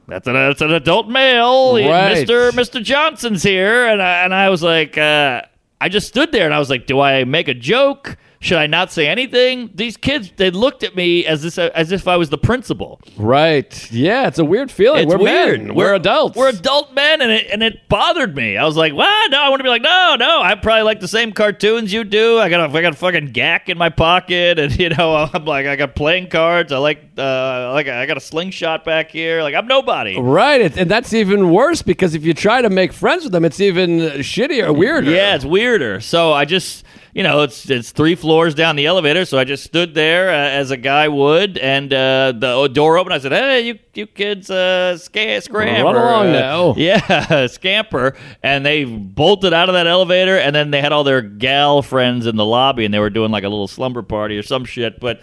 That's 0.09 0.27
an, 0.27 0.35
that's 0.35 0.61
an 0.61 0.73
adult 0.73 1.09
male, 1.09 1.77
Right. 1.77 2.15
Mister 2.19 2.51
Mister 2.51 2.81
Johnson's 2.81 3.45
here, 3.45 3.87
and 3.87 4.03
I, 4.03 4.25
and 4.25 4.35
I 4.35 4.49
was 4.49 4.61
like, 4.61 4.99
uh, 4.99 5.43
I 5.81 5.89
just 5.89 6.09
stood 6.09 6.33
there 6.33 6.45
and 6.47 6.53
I 6.53 6.59
was 6.59 6.69
like, 6.69 6.89
do 6.89 6.99
I 6.99 7.23
make 7.23 7.47
a 7.47 7.55
joke? 7.55 8.17
Should 8.43 8.57
I 8.57 8.67
not 8.67 8.91
say 8.91 9.07
anything? 9.07 9.69
These 9.75 9.99
kids, 9.99 10.33
they 10.37 10.51
looked 10.51 10.83
at 10.83 10.97
me 10.97 11.27
as 11.27 11.43
this 11.43 11.59
as 11.59 11.93
if 11.93 12.09
I 12.09 12.17
was 12.17 12.31
the 12.31 12.39
principal. 12.39 12.99
Right. 13.19 13.93
Yeah. 13.93 14.29
It's 14.29 14.39
a 14.39 14.45
weird 14.47 14.71
feeling. 14.71 15.03
It's 15.03 15.13
we're 15.13 15.23
weird. 15.23 15.63
men. 15.63 15.75
We're, 15.75 15.93
adults. 15.93 16.39
We're 16.39 16.49
adult 16.49 16.95
men, 16.95 17.21
and 17.21 17.31
it 17.31 17.49
and 17.51 17.63
it 17.63 17.87
bothered 17.91 18.35
me. 18.35 18.57
I 18.57 18.65
was 18.65 18.79
like, 18.79 18.95
"What? 18.95 19.31
No, 19.31 19.39
I 19.39 19.51
want 19.51 19.61
to 19.61 19.65
be 19.65 19.69
like, 19.69 19.83
no, 19.83 20.17
no. 20.19 20.41
I 20.41 20.55
probably 20.55 20.85
like 20.85 21.01
the 21.01 21.09
same 21.09 21.33
cartoons 21.33 21.93
you 21.93 22.03
do. 22.03 22.39
I 22.39 22.49
got 22.49 22.71
a, 22.71 22.79
I 22.79 22.81
got 22.81 22.95
a 22.95 22.97
fucking 22.97 23.27
gack 23.33 23.69
in 23.69 23.77
my 23.77 23.91
pocket, 23.91 24.59
and 24.59 24.75
you 24.79 24.89
know, 24.89 25.29
I'm 25.35 25.45
like, 25.45 25.67
I 25.67 25.77
got 25.77 25.95
playing 25.95 26.31
cards. 26.31 26.73
I 26.73 26.79
like, 26.79 27.11
uh, 27.19 27.73
like 27.75 27.89
I 27.89 28.07
got 28.07 28.17
a 28.17 28.21
slingshot 28.21 28.87
back 28.87 29.11
here. 29.11 29.43
Like 29.43 29.55
I'm 29.55 29.67
nobody. 29.67 30.19
Right, 30.19 30.63
it, 30.63 30.79
and 30.79 30.91
that's 30.91 31.13
even 31.13 31.51
worse 31.51 31.83
because 31.83 32.15
if 32.15 32.25
you 32.25 32.33
try 32.33 32.63
to 32.63 32.71
make 32.71 32.95
friends 32.95 33.25
with 33.25 33.33
them, 33.33 33.45
it's 33.45 33.61
even 33.61 33.99
shittier, 34.21 34.75
weirder. 34.75 35.11
Yeah, 35.11 35.35
it's 35.35 35.45
weirder. 35.45 36.01
So 36.01 36.33
I 36.33 36.47
just, 36.47 36.85
you 37.15 37.23
know, 37.23 37.43
it's 37.43 37.69
it's 37.69 37.91
three 37.91 38.15
floors 38.15 38.55
down 38.55 38.77
the 38.77 38.87
elevator. 38.87 39.25
So 39.25 39.39
I 39.39 39.45
just 39.45 39.65
stood 39.65 39.95
there 39.95 40.31
uh, 40.31 40.33
as 40.33 40.71
a 40.71 40.77
guy 40.77 41.09
would, 41.09 41.59
and 41.59 41.93
uh, 41.93 42.33
the 42.37 42.69
door 42.69 42.99
opened. 42.99 43.15
I 43.15 43.19
said, 43.19 43.33
"Hey, 43.33 43.63
you 43.63 43.79
you 43.95 44.07
kids, 44.07 44.51
uh, 44.51 44.97
sca- 44.97 45.43
Run 45.51 45.69
along 45.97 46.29
uh, 46.29 46.33
now." 46.33 46.75
Yeah, 46.81 47.47
scamper." 47.49 48.17
And 48.43 48.65
they 48.65 48.85
bolted 48.85 49.53
out 49.53 49.69
of 49.69 49.73
that 49.75 49.87
elevator, 49.87 50.39
and 50.39 50.55
then 50.55 50.71
they 50.71 50.81
had 50.81 50.93
all 50.93 51.05
their 51.05 51.23
gal 51.23 51.83
friends 51.83 52.27
in 52.27 52.37
the 52.37 52.45
lobby, 52.45 52.85
and 52.85 52.95
they 52.95 53.01
were 53.01 53.11
doing 53.11 53.31
like 53.31 53.45
a 53.45 53.49
little 53.49 53.69
slumber 53.69 54.03
party 54.03 54.39
or 54.39 54.43
some 54.43 54.65
shit. 54.65 55.01
But 55.01 55.21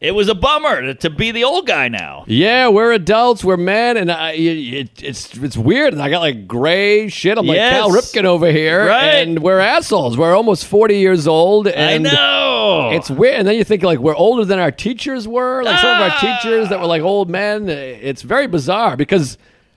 it 0.00 0.12
was 0.12 0.28
a 0.28 0.34
bummer 0.34 0.80
to, 0.80 0.94
to 0.94 1.10
be 1.10 1.30
the 1.30 1.44
old 1.44 1.66
guy 1.66 1.88
now. 1.88 2.24
Yeah, 2.26 2.68
we're 2.68 2.92
adults, 2.92 3.44
we're 3.44 3.58
men, 3.58 3.96
and 3.98 4.10
I, 4.10 4.32
it, 4.32 5.02
it's 5.02 5.36
it's 5.36 5.56
weird. 5.56 5.92
And 5.92 6.00
I 6.02 6.08
got 6.08 6.20
like 6.20 6.46
gray 6.48 7.08
shit. 7.08 7.36
I'm 7.36 7.46
like 7.46 7.56
Yes. 7.56 7.74
Cal 7.74 7.90
Ripken 7.90 8.24
over 8.24 8.50
here, 8.50 8.86
Right. 8.86 9.16
and 9.26 9.40
we're 9.42 9.58
assholes. 9.60 10.16
We're 10.16 10.34
almost 10.34 10.64
40 10.66 10.96
years 10.98 11.26
old, 11.28 11.68
and 11.68 12.06
I 12.06 12.12
know. 12.12 12.90
It's 12.92 13.10
weird, 13.10 13.34
and 13.34 13.46
then 13.46 13.56
you 13.56 13.64
think 13.64 13.82
like 13.82 13.98
we're 13.98 14.16
older 14.16 14.44
than 14.44 14.58
our 14.58 14.70
teachers 14.72 15.28
were. 15.28 15.62
Like 15.62 15.78
some 15.80 15.96
of 15.96 16.00
our 16.02 16.10
Ah. 16.12 16.38
teachers 16.40 16.68
that 16.70 16.80
were 16.80 16.86
like 16.86 17.02
old 17.02 17.28
men. 17.28 17.68
It's 17.68 18.22
very 18.22 18.46
bizarre 18.46 18.96
because 18.96 19.36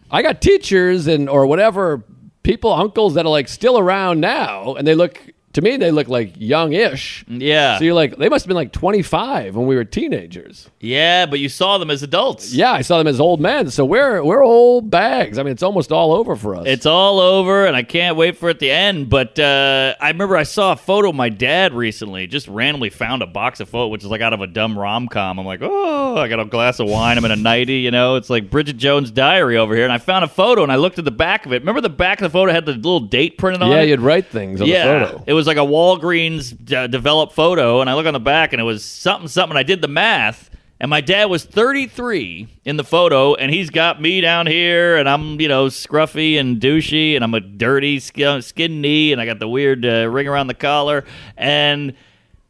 I 0.09 0.21
got 0.21 0.41
teachers 0.41 1.07
and 1.07 1.27
or 1.29 1.45
whatever 1.45 2.03
people, 2.43 2.71
uncles 2.71 3.13
that 3.15 3.25
are 3.25 3.29
like 3.29 3.47
still 3.47 3.77
around 3.79 4.19
now, 4.21 4.75
and 4.75 4.87
they 4.87 4.95
look 4.95 5.19
to 5.53 5.61
me 5.61 5.77
they 5.77 5.91
look 5.91 6.07
like 6.07 6.33
young-ish. 6.37 7.25
yeah, 7.27 7.77
So 7.77 7.83
you're 7.85 7.93
like 7.93 8.17
they 8.17 8.29
must 8.29 8.45
have 8.45 8.47
been 8.47 8.55
like 8.55 8.71
25 8.71 9.55
when 9.55 9.67
we 9.67 9.75
were 9.75 9.83
teenagers. 9.85 10.69
yeah, 10.79 11.25
but 11.25 11.39
you 11.39 11.49
saw 11.49 11.77
them 11.77 11.89
as 11.89 12.03
adults. 12.03 12.53
Yeah, 12.53 12.71
I 12.71 12.81
saw 12.81 12.97
them 12.97 13.07
as 13.07 13.19
old 13.19 13.39
men. 13.39 13.69
So 13.69 13.85
we're 13.85 14.23
we're 14.23 14.43
old 14.43 14.89
bags. 14.89 15.37
I 15.37 15.43
mean, 15.43 15.51
it's 15.51 15.63
almost 15.63 15.91
all 15.91 16.11
over 16.13 16.35
for 16.35 16.55
us. 16.55 16.65
It's 16.67 16.85
all 16.85 17.19
over, 17.19 17.65
and 17.65 17.75
I 17.75 17.83
can't 17.83 18.17
wait 18.17 18.37
for 18.37 18.49
it 18.49 18.59
to 18.59 18.67
end. 18.69 19.09
But 19.09 19.37
uh, 19.39 19.95
I 19.99 20.09
remember 20.09 20.35
I 20.37 20.43
saw 20.43 20.73
a 20.73 20.75
photo 20.75 21.09
of 21.09 21.15
my 21.15 21.29
dad 21.29 21.73
recently. 21.73 22.27
Just 22.27 22.47
randomly 22.47 22.89
found 22.89 23.21
a 23.21 23.27
box 23.27 23.59
of 23.59 23.69
photos, 23.69 23.91
which 23.91 24.03
is 24.03 24.09
like 24.09 24.21
out 24.21 24.33
of 24.33 24.41
a 24.41 24.47
dumb 24.47 24.77
rom 24.77 25.07
com. 25.07 25.39
I'm 25.39 25.45
like, 25.45 25.59
oh, 25.61 26.17
I 26.17 26.27
got 26.27 26.39
a 26.39 26.45
glass 26.45 26.79
of 26.79 26.89
wine. 26.89 27.17
I'm 27.17 27.25
in 27.25 27.31
a 27.31 27.35
nightie, 27.35 27.79
you 27.79 27.91
know. 27.91 28.15
It's 28.15 28.29
like 28.29 28.49
Bridget 28.49 28.77
Jones' 28.77 29.11
Diary 29.11 29.57
over 29.57 29.75
here. 29.75 29.83
And 29.83 29.93
I 29.93 29.97
found 29.97 30.25
a 30.25 30.27
photo, 30.27 30.63
and 30.63 30.71
I 30.71 30.75
looked 30.77 30.99
at 30.99 31.05
the 31.05 31.11
back 31.11 31.45
of 31.45 31.53
it. 31.53 31.61
Remember 31.61 31.81
the 31.81 31.89
back 31.89 32.19
of 32.21 32.23
the 32.23 32.29
photo 32.35 32.51
had 32.51 32.65
the 32.65 32.73
little 32.73 32.99
date 32.99 33.37
printed 33.37 33.61
on 33.61 33.69
yeah, 33.69 33.77
it. 33.77 33.79
Yeah, 33.79 33.83
you'd 33.91 34.01
write 34.01 34.27
things 34.27 34.61
on 34.61 34.67
yeah, 34.67 34.99
the 34.99 35.05
photo. 35.07 35.23
it 35.27 35.33
was 35.33 35.42
like 35.47 35.57
a 35.57 35.61
Walgreens 35.61 36.71
uh, 36.73 36.87
developed 36.87 37.33
photo, 37.33 37.81
and 37.81 37.89
I 37.89 37.93
look 37.93 38.05
on 38.05 38.13
the 38.13 38.19
back, 38.19 38.53
and 38.53 38.59
it 38.59 38.63
was 38.63 38.83
something, 38.83 39.27
something. 39.27 39.57
I 39.57 39.63
did 39.63 39.81
the 39.81 39.87
math, 39.87 40.49
and 40.79 40.89
my 40.89 41.01
dad 41.01 41.25
was 41.25 41.45
33 41.45 42.47
in 42.65 42.77
the 42.77 42.83
photo, 42.83 43.35
and 43.35 43.51
he's 43.51 43.69
got 43.69 44.01
me 44.01 44.21
down 44.21 44.47
here, 44.47 44.97
and 44.97 45.07
I'm, 45.07 45.39
you 45.39 45.47
know, 45.47 45.67
scruffy 45.67 46.39
and 46.39 46.59
douchey, 46.59 47.15
and 47.15 47.23
I'm 47.23 47.33
a 47.33 47.39
dirty 47.39 47.99
skin, 47.99 48.41
skin 48.41 48.81
knee, 48.81 49.11
and 49.11 49.21
I 49.21 49.25
got 49.25 49.39
the 49.39 49.47
weird 49.47 49.85
uh, 49.85 50.09
ring 50.09 50.27
around 50.27 50.47
the 50.47 50.53
collar, 50.53 51.05
and 51.37 51.93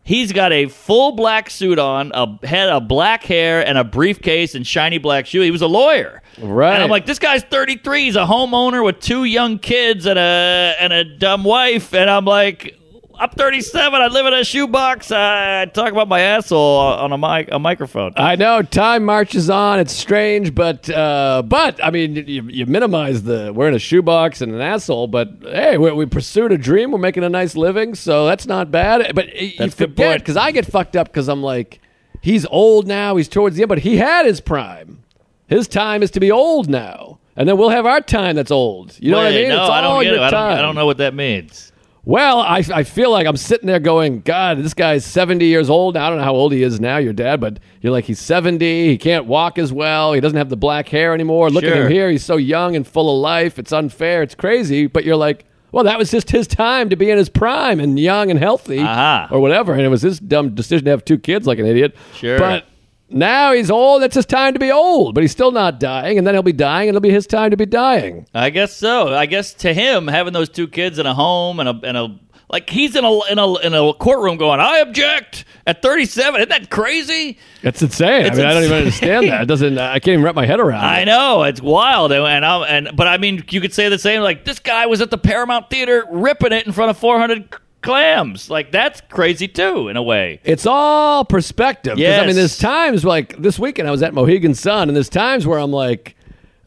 he's 0.04 0.32
got 0.32 0.52
a 0.52 0.68
full 0.68 1.14
black 1.14 1.50
suit 1.50 1.80
on, 1.80 2.12
a 2.14 2.46
head 2.46 2.70
of 2.70 2.88
black 2.88 3.24
hair, 3.24 3.66
and 3.66 3.78
a 3.78 3.84
briefcase 3.84 4.56
and 4.56 4.66
shiny 4.66 4.98
black 4.98 5.26
shoe. 5.26 5.42
He 5.42 5.52
was 5.52 5.62
a 5.62 5.68
lawyer. 5.68 6.22
Right. 6.40 6.74
And 6.74 6.84
I'm 6.84 6.90
like, 6.90 7.06
this 7.06 7.20
guy's 7.20 7.44
33. 7.44 8.06
He's 8.06 8.16
a 8.16 8.26
homeowner 8.26 8.84
with 8.84 9.00
two 9.00 9.24
young 9.24 9.60
kids 9.60 10.06
and 10.06 10.18
a 10.20 10.76
and 10.80 10.92
a 10.92 11.04
dumb 11.04 11.44
wife. 11.44 11.94
And 11.94 12.10
I'm 12.10 12.26
like, 12.26 12.80
I'm 13.20 13.30
37. 13.30 14.02
I 14.02 14.08
live 14.08 14.26
in 14.26 14.34
a 14.34 14.44
shoebox. 14.44 15.12
I 15.12 15.66
talk 15.66 15.92
about 15.92 16.08
my 16.08 16.20
asshole 16.20 16.78
on 16.80 17.12
a 17.12 17.18
mic 17.18 17.50
a 17.52 17.60
microphone. 17.60 18.14
I 18.16 18.36
know 18.36 18.62
time 18.64 19.06
marches 19.06 19.50
on. 19.50 19.80
It's 19.80 19.94
strange, 19.94 20.56
but 20.56 20.90
uh, 20.90 21.44
but 21.46 21.84
I 21.84 21.92
mean, 21.92 22.16
you, 22.16 22.44
you 22.44 22.66
minimize 22.66 23.24
the 23.24 23.52
we're 23.54 23.68
in 23.68 23.76
a 23.76 23.80
shoebox 23.80 24.42
and 24.42 24.54
an 24.54 24.62
asshole. 24.62 25.08
But 25.08 25.30
hey, 25.42 25.78
we, 25.78 25.92
we 25.92 26.06
pursued 26.06 26.52
a 26.52 26.58
dream. 26.58 26.92
We're 26.92 26.98
making 26.98 27.24
a 27.24 27.30
nice 27.30 27.56
living, 27.56 27.94
so 27.96 28.26
that's 28.26 28.48
not 28.48 28.72
bad. 28.72 29.14
But 29.14 29.36
you 29.36 29.54
That's 29.58 29.76
good 29.76 29.92
forget 29.92 30.20
because 30.20 30.38
I 30.38 30.52
get 30.52 30.66
fucked 30.66 30.96
up 30.96 31.08
because 31.08 31.28
I'm 31.28 31.44
like, 31.44 31.80
he's 32.22 32.46
old 32.48 32.88
now. 32.88 33.16
He's 33.16 33.30
towards 33.30 33.56
the 33.56 33.62
end, 33.64 33.70
but 33.70 33.80
he 33.80 33.98
had 33.98 34.26
his 34.26 34.42
prime. 34.42 35.04
His 35.48 35.68
time 35.68 36.02
is 36.02 36.10
to 36.12 36.20
be 36.20 36.32
old 36.32 36.68
now, 36.68 37.20
and 37.36 37.48
then 37.48 37.58
we'll 37.58 37.70
have 37.70 37.86
our 37.86 38.02
time 38.02 38.38
that's 38.38 38.50
old. 38.52 38.98
You 39.00 39.12
know 39.12 39.18
what 39.18 39.28
I 39.28 39.32
mean? 39.32 39.50
No, 39.50 39.62
it's 39.62 39.70
I 39.70 39.82
don't 39.82 40.04
get 40.04 40.14
it. 40.14 40.20
I 40.20 40.32
don't. 40.32 40.42
I 40.42 40.62
don't 40.62 40.76
know 40.76 40.88
what 40.88 40.98
that 40.98 41.14
means. 41.14 41.73
Well, 42.06 42.40
I, 42.42 42.62
I 42.74 42.84
feel 42.84 43.12
like 43.12 43.26
I'm 43.26 43.38
sitting 43.38 43.66
there 43.66 43.80
going, 43.80 44.22
God, 44.22 44.58
this 44.58 44.74
guy's 44.74 45.06
70 45.06 45.46
years 45.46 45.70
old. 45.70 45.94
Now, 45.96 46.06
I 46.06 46.10
don't 46.10 46.18
know 46.18 46.26
how 46.26 46.36
old 46.36 46.52
he 46.52 46.62
is 46.62 46.82
now, 46.82 46.98
your 46.98 47.14
dad, 47.14 47.40
but 47.40 47.60
you're 47.80 47.94
like, 47.94 48.04
he's 48.04 48.20
70. 48.20 48.88
He 48.90 48.98
can't 48.98 49.26
walk 49.26 49.58
as 49.58 49.72
well. 49.72 50.12
He 50.12 50.20
doesn't 50.20 50.38
have 50.38 50.50
the 50.50 50.58
black 50.58 50.90
hair 50.90 51.14
anymore. 51.14 51.50
Look 51.50 51.64
at 51.64 51.72
Sure. 51.72 51.86
him 51.86 51.92
here. 51.92 52.10
He's 52.10 52.26
so 52.26 52.36
young 52.36 52.76
and 52.76 52.86
full 52.86 53.16
of 53.16 53.22
life. 53.22 53.58
It's 53.58 53.72
unfair. 53.72 54.22
It's 54.22 54.36
crazy. 54.36 54.88
But 54.88 55.06
you're 55.06 55.16
like, 55.16 55.46
well, 55.72 55.86
that 55.86 55.98
was 55.98 56.12
just 56.12 56.30
his 56.30 56.46
time 56.46 56.90
to 56.90 56.98
be 56.98 57.10
in 57.10 57.18
his 57.18 57.30
prime 57.30 57.80
and 57.80 57.98
young 57.98 58.30
and 58.30 58.38
healthy 58.38 58.80
Aha. 58.80 59.30
or 59.32 59.40
whatever. 59.40 59.72
And 59.72 59.82
it 59.82 59.88
was 59.88 60.02
his 60.02 60.20
dumb 60.20 60.54
decision 60.56 60.84
to 60.86 60.92
have 60.92 61.06
two 61.06 61.18
kids 61.18 61.48
like 61.48 61.58
an 61.58 61.66
idiot. 61.66 61.96
Sure. 62.16 62.38
But 62.38 62.66
now 63.10 63.54
he's 63.54 63.70
old. 63.70 64.02
That's 64.02 64.16
his 64.16 64.26
time 64.26 64.54
to 64.54 64.60
be 64.60 64.72
old. 64.72 65.16
But 65.16 65.22
he's 65.22 65.32
still 65.32 65.52
not 65.52 65.80
dying. 65.80 66.18
And 66.18 66.26
then 66.26 66.34
he'll 66.34 66.44
be 66.44 66.54
dying 66.54 66.90
and 66.90 66.96
it'll 66.96 67.02
be 67.02 67.12
his 67.12 67.28
time 67.28 67.52
to 67.52 67.58
be 67.58 67.66
dying. 67.66 68.26
I 68.34 68.50
guess 68.50 68.76
so. 68.76 69.14
I 69.14 69.26
guess 69.26 69.54
to 69.56 69.74
him, 69.74 70.08
having 70.08 70.34
those 70.34 70.50
two 70.50 70.68
kids 70.68 71.00
in 71.00 71.06
a 71.06 71.14
home 71.14 71.60
and 71.60 71.70
a 71.70 71.80
and 71.84 71.98
a 71.98 72.20
like 72.50 72.70
he's 72.70 72.96
in 72.96 73.04
a 73.04 73.26
in 73.32 73.40
a 73.40 73.54
in 73.60 73.74
a 73.74 73.94
courtroom 73.94 74.38
going, 74.38 74.60
I 74.60 74.78
object 74.78 75.46
at 75.66 75.82
37. 75.82 76.40
Isn't 76.40 76.50
that 76.50 76.70
crazy? 76.70 77.40
It's 77.64 77.82
insane. 77.82 78.28
It's 78.28 78.36
I 78.36 78.42
mean, 78.42 78.46
I 78.46 78.54
don't 78.54 78.64
even 78.64 78.78
understand 78.78 79.28
that. 79.30 79.42
It 79.42 79.46
doesn't, 79.46 79.78
I 79.80 79.94
can't 79.94 80.10
even 80.10 80.24
wrap 80.24 80.36
my 80.36 80.46
head 80.46 80.60
around 80.60 80.84
it. 80.84 80.88
I 80.88 81.02
it. 81.02 81.06
know 81.06 81.44
it's 81.44 81.62
wild, 81.62 82.12
and 82.12 82.24
and, 82.24 82.46
I, 82.46 82.64
and 82.68 82.90
but 82.96 83.08
I 83.08 83.18
mean, 83.18 83.44
you 83.50 83.60
could 83.60 83.74
say 83.74 83.90
the 83.90 83.98
same. 83.98 84.22
Like 84.22 84.46
this 84.46 84.60
guy 84.60 84.86
was 84.86 85.02
at 85.02 85.10
the 85.10 85.18
Paramount 85.18 85.72
Theater 85.72 86.06
ripping 86.12 86.52
it 86.52 86.68
in 86.68 86.74
front 86.74 86.92
of 86.92 86.98
400 86.98 87.50
clams. 87.84 88.50
Like 88.50 88.72
that's 88.72 89.02
crazy 89.10 89.48
too, 89.48 89.90
in 89.90 89.98
a 89.98 90.02
way. 90.04 90.40
It's 90.44 90.66
all 90.66 91.24
perspective. 91.26 91.94
'Cause, 91.94 92.00
I 92.24 92.26
mean, 92.28 92.36
there's 92.36 92.58
times 92.58 93.06
like 93.06 93.38
this 93.42 93.60
weekend 93.60 93.88
I 93.88 93.92
was 93.92 94.02
at 94.02 94.14
Mohegan 94.14 94.56
Sun, 94.56 94.90
and 94.90 94.96
there's 94.96 95.10
times 95.10 95.46
where 95.46 95.60
I'm 95.60 95.72
like, 95.72 96.16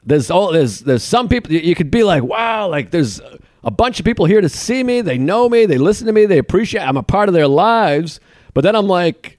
there's 0.04 0.30
all 0.30 0.52
there's 0.52 0.80
there's 0.80 1.02
some 1.02 1.28
people 1.28 1.50
you, 1.52 1.60
you 1.60 1.74
could 1.74 1.90
be 1.90 2.04
like, 2.04 2.22
wow, 2.22 2.68
like 2.68 2.90
there's 2.92 3.20
a 3.64 3.70
bunch 3.72 3.98
of 3.98 4.04
people 4.04 4.26
here 4.26 4.40
to 4.40 4.48
see 4.48 4.84
me. 4.84 5.00
They 5.00 5.18
know 5.18 5.48
me. 5.48 5.66
They 5.66 5.78
listen 5.78 6.06
to 6.06 6.12
me. 6.12 6.26
They 6.26 6.38
appreciate. 6.38 6.82
I'm 6.82 6.96
a 6.96 7.02
part 7.02 7.28
of 7.28 7.34
their 7.34 7.48
lives. 7.48 8.20
But 8.54 8.60
then 8.62 8.76
I'm 8.76 8.86
like. 8.86 9.35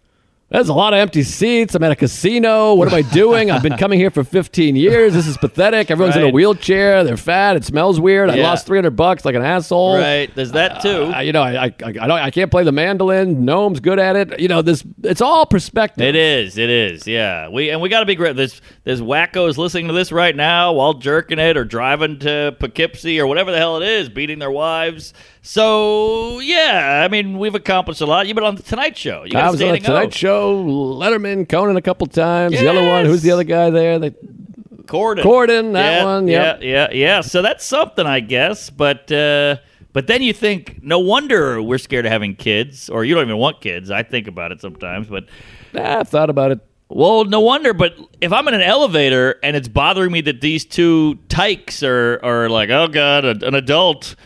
There's 0.50 0.70
a 0.70 0.74
lot 0.74 0.94
of 0.94 1.00
empty 1.00 1.24
seats. 1.24 1.76
I'm 1.76 1.84
at 1.84 1.92
a 1.92 1.96
casino. 1.96 2.74
What 2.74 2.88
am 2.88 2.94
I 2.94 3.02
doing? 3.02 3.52
I've 3.52 3.62
been 3.62 3.76
coming 3.78 4.00
here 4.00 4.10
for 4.10 4.24
15 4.24 4.78
years. 4.78 5.14
This 5.14 5.28
is 5.28 5.36
pathetic. 5.36 5.92
Everyone's 5.92 6.16
in 6.16 6.24
a 6.24 6.30
wheelchair. 6.30 7.04
They're 7.04 7.18
fat. 7.18 7.58
It 7.58 7.66
smells 7.66 8.00
weird. 8.00 8.30
I 8.30 8.36
Yeah. 8.36 8.44
lost 8.44 8.66
300 8.66 8.92
bucks 8.92 9.26
like 9.26 9.36
an 9.36 9.42
asshole. 9.44 9.98
Right. 9.98 10.34
There's 10.34 10.54
that 10.54 10.82
too. 10.82 11.12
Uh, 11.14 11.20
you 11.20 11.34
know, 11.34 11.42
I, 11.42 11.66
I, 11.66 11.74
I, 11.84 11.92
don't, 11.92 12.12
I 12.12 12.32
can't 12.32 12.50
play 12.50 12.64
the 12.64 12.72
mandolin. 12.72 13.44
Noam's 13.44 13.82
good 13.82 14.00
at 14.00 14.16
it. 14.16 14.40
You 14.40 14.48
know, 14.48 14.62
this 14.62 14.86
it's 15.04 15.20
all 15.20 15.46
perspective. 15.46 16.06
It 16.06 16.16
is. 16.16 16.58
It 16.58 16.70
is. 16.70 17.06
Yeah. 17.06 17.50
We 17.50 17.70
and 17.70 17.82
we 17.82 17.90
got 17.90 18.00
to 18.00 18.06
be 18.06 18.16
great. 18.16 18.38
There's 18.38 18.62
there's 18.86 19.02
wackos 19.02 19.58
listening 19.58 19.88
to 19.90 19.94
this 19.94 20.14
right 20.14 20.36
now 20.36 20.72
while 20.72 20.94
jerking 20.94 21.40
it 21.40 21.58
or 21.58 21.66
driving 21.66 22.20
to 22.20 22.56
Poughkeepsie 22.58 23.20
or 23.20 23.28
whatever 23.28 23.52
the 23.52 23.58
hell 23.58 23.82
it 23.82 23.86
is, 23.86 24.08
beating 24.08 24.40
their 24.40 24.52
wives. 24.52 25.14
So 25.48 26.42
yeah, 26.42 27.04
I 27.06 27.08
mean 27.08 27.38
we've 27.38 27.56
accomplished 27.56 28.02
a 28.02 28.06
lot. 28.06 28.28
You've 28.28 28.36
been 28.36 28.44
on 28.44 28.56
the 28.56 28.64
Tonight 28.64 28.98
Show. 28.98 29.24
You 29.24 29.40
I 29.40 29.50
was 29.50 29.62
on 29.62 29.72
the 29.72 29.80
Tonight 29.80 30.08
O. 30.08 30.10
Show, 30.10 30.66
Letterman, 30.66 31.48
Conan 31.48 31.78
a 31.78 31.82
couple 31.82 32.06
times. 32.08 32.60
The 32.60 32.68
other 32.68 32.86
one, 32.86 33.06
who's 33.06 33.22
the 33.22 33.32
other 33.32 33.46
guy 33.46 33.70
there? 33.70 33.98
They, 33.98 34.10
Corden. 34.10 35.24
Corden, 35.24 35.72
that 35.72 36.00
yeah, 36.00 36.04
one, 36.04 36.28
Yeah, 36.28 36.44
yep. 36.44 36.60
yeah, 36.62 36.88
yeah. 36.92 37.22
So 37.22 37.42
that's 37.42 37.64
something, 37.66 38.06
I 38.06 38.20
guess. 38.20 38.70
But 38.70 39.10
uh, 39.10 39.56
but 39.94 40.08
then 40.08 40.22
you 40.22 40.34
think, 40.34 40.84
no 40.84 41.00
wonder 41.00 41.62
we're 41.64 41.78
scared 41.78 42.06
of 42.06 42.12
having 42.12 42.36
kids, 42.36 42.90
or 42.90 43.06
you 43.06 43.16
don't 43.16 43.24
even 43.24 43.38
want 43.38 43.62
kids. 43.62 43.90
I 43.90 44.04
think 44.04 44.28
about 44.28 44.52
it 44.52 44.60
sometimes, 44.60 45.08
but 45.08 45.28
nah, 45.72 46.02
I've 46.02 46.10
thought 46.10 46.30
about 46.30 46.52
it. 46.52 46.60
well, 46.90 47.24
no 47.24 47.40
wonder. 47.40 47.74
But 47.74 47.96
if 48.20 48.34
I'm 48.34 48.50
in 48.50 48.54
an 48.54 48.62
elevator 48.62 49.40
and 49.42 49.56
it's 49.56 49.70
bothering 49.70 50.12
me 50.12 50.20
that 50.22 50.42
these 50.42 50.66
two 50.66 51.16
tykes 51.30 51.84
are 51.84 52.20
are 52.22 52.50
like, 52.50 52.70
oh 52.70 52.90
god, 52.90 53.24
a, 53.24 53.48
an 53.48 53.56
adult, 53.56 54.18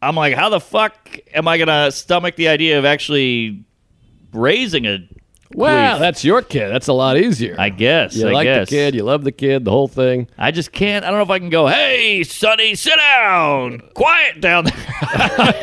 I'm 0.00 0.14
like, 0.14 0.34
how 0.34 0.48
the 0.48 0.60
fuck 0.60 1.18
am 1.34 1.48
I 1.48 1.58
gonna 1.58 1.90
stomach 1.90 2.36
the 2.36 2.48
idea 2.48 2.78
of 2.78 2.84
actually 2.84 3.64
raising 4.32 4.86
a? 4.86 5.08
Well, 5.54 5.96
queef? 5.96 6.00
that's 6.00 6.24
your 6.26 6.42
kid. 6.42 6.68
That's 6.68 6.88
a 6.88 6.92
lot 6.92 7.16
easier. 7.16 7.56
I 7.58 7.70
guess. 7.70 8.14
you 8.14 8.28
I 8.28 8.32
like 8.32 8.44
guess. 8.44 8.68
the 8.68 8.76
kid. 8.76 8.94
You 8.94 9.02
love 9.02 9.24
the 9.24 9.32
kid. 9.32 9.64
The 9.64 9.70
whole 9.70 9.88
thing. 9.88 10.28
I 10.36 10.50
just 10.50 10.72
can't. 10.72 11.06
I 11.06 11.08
don't 11.08 11.18
know 11.18 11.22
if 11.24 11.30
I 11.30 11.38
can 11.38 11.48
go. 11.48 11.66
Hey, 11.66 12.22
Sonny, 12.22 12.74
sit 12.74 12.96
down. 12.96 13.80
Quiet 13.94 14.40
down 14.42 14.64
there. 14.64 14.74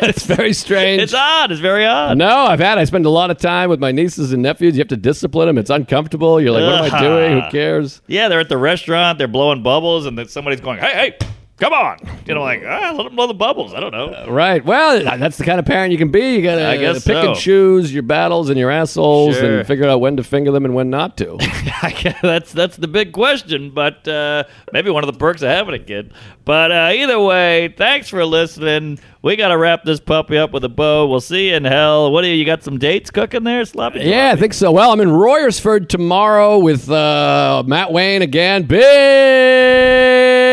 It's 0.01 0.25
very 0.25 0.53
strange. 0.53 1.01
it's 1.01 1.13
odd. 1.13 1.51
It's 1.51 1.61
very 1.61 1.85
odd. 1.85 2.17
no, 2.17 2.27
I've 2.45 2.59
had. 2.59 2.77
I 2.77 2.83
spend 2.85 3.05
a 3.05 3.09
lot 3.09 3.29
of 3.31 3.37
time 3.37 3.69
with 3.69 3.79
my 3.79 3.91
nieces 3.91 4.33
and 4.33 4.41
nephews. 4.41 4.75
You 4.75 4.79
have 4.81 4.87
to 4.89 4.97
discipline 4.97 5.47
them. 5.47 5.57
It's 5.57 5.69
uncomfortable. 5.69 6.41
You're 6.41 6.51
like, 6.51 6.63
what 6.63 6.85
am 6.85 6.93
I 6.93 7.01
doing? 7.01 7.41
Who 7.41 7.49
cares? 7.51 8.01
Yeah, 8.07 8.27
they're 8.27 8.39
at 8.39 8.49
the 8.49 8.57
restaurant. 8.57 9.17
They're 9.17 9.27
blowing 9.27 9.61
bubbles, 9.61 10.05
and 10.07 10.17
then 10.17 10.27
somebody's 10.27 10.61
going, 10.61 10.79
"Hey, 10.79 11.15
hey, 11.19 11.27
come 11.57 11.73
on!" 11.73 11.97
You 12.25 12.33
know, 12.33 12.41
like 12.41 12.63
ah, 12.65 12.93
let 12.95 13.03
them 13.03 13.15
blow 13.15 13.27
the 13.27 13.33
bubbles. 13.33 13.73
I 13.73 13.79
don't 13.79 13.91
know. 13.91 14.27
Right. 14.29 14.63
Well, 14.63 15.03
that's 15.17 15.37
the 15.37 15.43
kind 15.43 15.59
of 15.59 15.65
parent 15.65 15.91
you 15.91 15.97
can 15.97 16.11
be. 16.11 16.35
You 16.37 16.41
got 16.41 16.55
to 16.55 17.01
pick 17.01 17.15
and 17.15 17.35
choose 17.35 17.93
your 17.93 18.03
battles 18.03 18.49
and 18.49 18.57
your 18.57 18.71
assholes 18.71 19.35
Sure. 19.35 19.59
and 19.59 19.67
figure 19.67 19.87
out 19.87 20.01
when 20.01 20.17
to 20.17 20.23
finger 20.23 20.51
them 20.51 20.65
and 20.65 20.73
when 20.75 20.89
not 20.89 21.17
to. 21.17 21.37
That's 22.21 22.51
that's 22.51 22.77
the 22.77 22.87
big 22.87 23.11
question. 23.11 23.71
But 23.71 24.07
uh, 24.07 24.43
maybe 24.71 24.89
one 24.89 25.03
of 25.03 25.11
the 25.11 25.17
perks 25.17 25.41
of 25.41 25.49
having 25.49 25.75
a 25.75 25.79
kid. 25.79 26.13
But 26.45 26.71
uh, 26.71 26.91
either 26.93 27.19
way, 27.19 27.73
thanks 27.75 28.09
for 28.09 28.23
listening. 28.25 28.99
We 29.21 29.35
got 29.35 29.49
to 29.49 29.57
wrap 29.57 29.83
this 29.83 29.99
puppy 29.99 30.37
up 30.37 30.51
with 30.51 30.63
a 30.63 30.69
bow. 30.69 31.07
We'll 31.07 31.19
see 31.21 31.49
you 31.49 31.55
in 31.55 31.65
hell. 31.65 32.11
What 32.11 32.21
do 32.21 32.27
you, 32.27 32.35
you 32.35 32.45
got? 32.45 32.63
Some 32.63 32.77
dates 32.77 33.09
cooking 33.11 33.43
there, 33.43 33.65
sloppy? 33.65 34.01
Yeah, 34.01 34.31
I 34.31 34.35
think 34.35 34.53
so. 34.53 34.71
Well, 34.71 34.91
I'm 34.91 35.01
in 35.01 35.09
Royersford 35.09 35.89
tomorrow 35.89 36.59
with 36.59 36.89
uh, 36.89 37.63
Matt 37.65 37.91
Wayne 37.91 38.21
again. 38.21 38.63
Big 38.63 40.44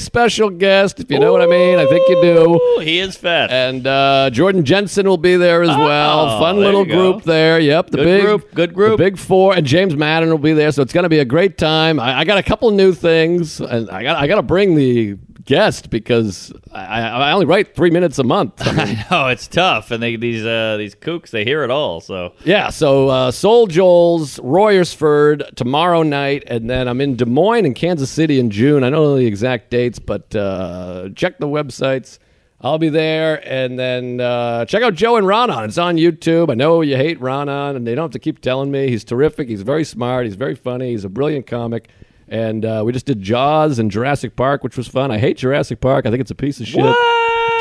special 0.00 0.50
guest, 0.50 1.00
if 1.00 1.10
you 1.10 1.18
know 1.18 1.32
what 1.32 1.42
I 1.42 1.46
mean. 1.46 1.78
I 1.78 1.86
think 1.86 2.08
you 2.08 2.20
do. 2.20 2.80
He 2.82 2.98
is 2.98 3.16
fat. 3.16 3.50
And 3.50 3.86
uh, 3.86 4.30
Jordan 4.30 4.64
Jensen 4.64 5.06
will 5.08 5.16
be 5.16 5.36
there 5.36 5.62
as 5.62 5.68
well. 5.68 6.38
Fun 6.38 6.56
Oh, 6.56 6.60
little 6.60 6.86
you 6.86 6.92
go. 6.92 7.12
group 7.12 7.24
there. 7.24 7.58
Yep, 7.60 7.90
the 7.90 7.96
Good 7.98 8.04
big 8.04 8.22
group, 8.22 8.54
good 8.54 8.74
group. 8.74 8.98
the 8.98 9.04
big 9.04 9.18
four, 9.18 9.54
and 9.54 9.66
James 9.66 9.94
Mattern 9.94 10.28
will 10.30 10.38
be 10.38 10.52
there. 10.52 10.70
So 10.72 10.82
it's 10.82 10.92
going 10.92 11.04
to 11.04 11.08
be 11.08 11.18
a 11.20 11.24
great 11.24 11.56
time. 11.58 11.98
I, 12.00 12.20
I 12.20 12.24
got 12.24 12.38
a 12.38 12.42
couple 12.42 12.70
new 12.70 12.92
things, 12.92 13.60
and 13.60 13.88
I 13.90 14.02
got 14.02 14.16
I 14.16 14.26
got 14.26 14.36
to 14.36 14.42
bring 14.42 14.74
the 14.74 15.16
guest 15.46 15.88
because 15.88 16.52
I, 16.72 17.00
I 17.00 17.32
only 17.32 17.46
write 17.46 17.74
three 17.74 17.90
minutes 17.90 18.18
a 18.18 18.24
month. 18.24 18.54
I 18.66 18.72
mean, 18.84 19.04
Oh, 19.10 19.28
it's 19.28 19.48
tough, 19.48 19.90
and 19.90 20.02
they, 20.02 20.16
these 20.16 20.44
uh, 20.44 20.76
these 20.76 20.94
kooks 20.94 21.30
they 21.30 21.44
hear 21.44 21.64
it 21.64 21.70
all. 21.70 22.00
So 22.00 22.34
Yeah, 22.44 22.68
so 22.68 23.08
uh, 23.08 23.30
Soul 23.30 23.66
Joel's 23.68 24.38
Royersford 24.38 25.54
tomorrow 25.54 26.02
night, 26.02 26.44
and 26.46 26.68
then 26.68 26.88
I'm 26.88 27.00
in 27.00 27.16
Des 27.16 27.24
Moines 27.24 27.64
and 27.64 27.74
Kansas 27.74 28.10
City 28.10 28.38
in 28.38 28.50
June. 28.50 28.84
I 28.84 28.90
don't 28.90 29.02
know 29.02 29.16
the 29.16 29.26
exact 29.26 29.70
dates, 29.70 29.98
but 29.98 30.34
uh, 30.36 31.08
check 31.14 31.38
the 31.38 31.48
websites. 31.48 32.18
I'll 32.60 32.78
be 32.78 32.88
there, 32.88 33.46
and 33.46 33.78
then 33.78 34.18
uh, 34.20 34.64
check 34.64 34.82
out 34.82 34.94
Joe 34.94 35.16
and 35.16 35.26
Ronan. 35.26 35.64
It's 35.64 35.76
on 35.78 35.96
YouTube. 35.96 36.50
I 36.50 36.54
know 36.54 36.80
you 36.80 36.96
hate 36.96 37.20
Ronan, 37.20 37.76
and 37.76 37.86
they 37.86 37.94
don't 37.94 38.04
have 38.04 38.12
to 38.12 38.18
keep 38.18 38.40
telling 38.40 38.70
me. 38.70 38.88
He's 38.88 39.04
terrific. 39.04 39.48
He's 39.48 39.60
very 39.62 39.84
smart. 39.84 40.24
He's 40.24 40.36
very 40.36 40.54
funny. 40.54 40.90
He's 40.90 41.04
a 41.04 41.10
brilliant 41.10 41.46
comic. 41.46 41.88
And 42.28 42.64
uh, 42.64 42.82
we 42.84 42.92
just 42.92 43.06
did 43.06 43.22
Jaws 43.22 43.78
and 43.78 43.90
Jurassic 43.90 44.34
Park, 44.36 44.64
which 44.64 44.76
was 44.76 44.88
fun. 44.88 45.10
I 45.10 45.18
hate 45.18 45.36
Jurassic 45.36 45.80
Park. 45.80 46.06
I 46.06 46.10
think 46.10 46.20
it's 46.20 46.30
a 46.30 46.34
piece 46.34 46.58
of 46.60 46.66
shit. 46.66 46.94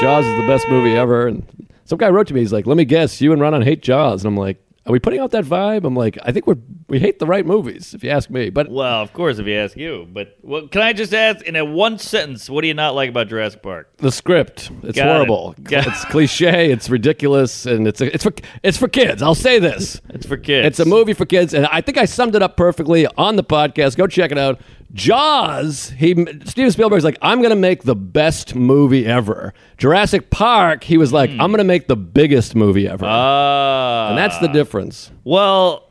Jaws 0.01 0.25
is 0.25 0.35
the 0.41 0.47
best 0.47 0.67
movie 0.69 0.95
ever. 0.95 1.27
And 1.27 1.45
some 1.85 1.97
guy 1.97 2.09
wrote 2.09 2.27
to 2.27 2.33
me. 2.33 2.39
He's 2.39 2.51
like, 2.53 2.65
"Let 2.65 2.77
me 2.77 2.85
guess, 2.85 3.21
you 3.21 3.31
and 3.31 3.41
Ronan 3.41 3.61
hate 3.61 3.81
Jaws." 3.83 4.23
And 4.23 4.27
I'm 4.27 4.37
like, 4.37 4.59
"Are 4.85 4.91
we 4.91 4.99
putting 4.99 5.19
out 5.19 5.31
that 5.31 5.45
vibe?" 5.45 5.83
I'm 5.85 5.95
like, 5.95 6.17
"I 6.23 6.31
think 6.31 6.47
we're 6.47 6.57
we 6.87 6.99
hate 6.99 7.19
the 7.19 7.25
right 7.25 7.45
movies, 7.45 7.93
if 7.93 8.03
you 8.03 8.09
ask 8.11 8.29
me." 8.29 8.49
But 8.49 8.69
Well, 8.69 9.01
of 9.01 9.11
course, 9.13 9.39
if 9.39 9.47
you 9.47 9.55
ask 9.55 9.75
you. 9.75 10.07
But 10.11 10.37
well, 10.43 10.67
can 10.67 10.81
I 10.81 10.93
just 10.93 11.13
ask 11.13 11.43
in 11.45 11.55
a 11.55 11.65
one 11.65 11.97
sentence, 11.97 12.49
what 12.49 12.61
do 12.61 12.67
you 12.67 12.73
not 12.73 12.95
like 12.95 13.09
about 13.09 13.27
Jurassic 13.29 13.61
Park? 13.63 13.89
the 13.97 14.11
script, 14.11 14.69
it's 14.83 14.95
Got 14.97 15.07
it. 15.07 15.11
horrible. 15.13 15.55
Got- 15.63 15.87
It's 15.87 16.05
cliche. 16.05 16.71
It's 16.71 16.89
ridiculous, 16.89 17.65
and 17.65 17.87
it's 17.87 18.01
it's 18.01 18.23
for 18.23 18.33
it's 18.63 18.77
for 18.77 18.87
kids. 18.87 19.21
I'll 19.21 19.35
say 19.35 19.59
this. 19.59 20.01
It's 20.09 20.25
for 20.25 20.37
kids. 20.37 20.65
It's 20.67 20.79
a 20.79 20.85
movie 20.85 21.13
for 21.13 21.25
kids, 21.25 21.53
and 21.53 21.65
I 21.67 21.81
think 21.81 21.97
I 21.97 22.05
summed 22.05 22.35
it 22.35 22.41
up 22.41 22.55
perfectly 22.57 23.07
on 23.17 23.35
the 23.35 23.43
podcast. 23.43 23.97
Go 23.97 24.07
check 24.07 24.31
it 24.31 24.37
out. 24.37 24.59
Jaws. 24.95 25.89
He 25.91 26.13
Steven 26.45 26.71
Spielberg's 26.71 27.03
like, 27.03 27.17
I'm 27.21 27.41
gonna 27.41 27.55
make 27.55 27.83
the 27.83 27.95
best 27.95 28.55
movie 28.55 29.05
ever. 29.05 29.53
Jurassic 29.77 30.29
Park. 30.31 30.83
He 30.83 30.97
was 30.97 31.13
like, 31.13 31.29
I'm 31.31 31.51
gonna 31.51 31.63
make 31.63 31.87
the 31.87 31.97
biggest 31.97 32.55
movie 32.55 32.87
ever, 32.87 33.05
Hmm. 33.05 33.11
Ah, 33.11 34.09
and 34.09 34.17
that's 34.17 34.37
the 34.39 34.47
difference. 34.47 35.11
well. 35.23 35.81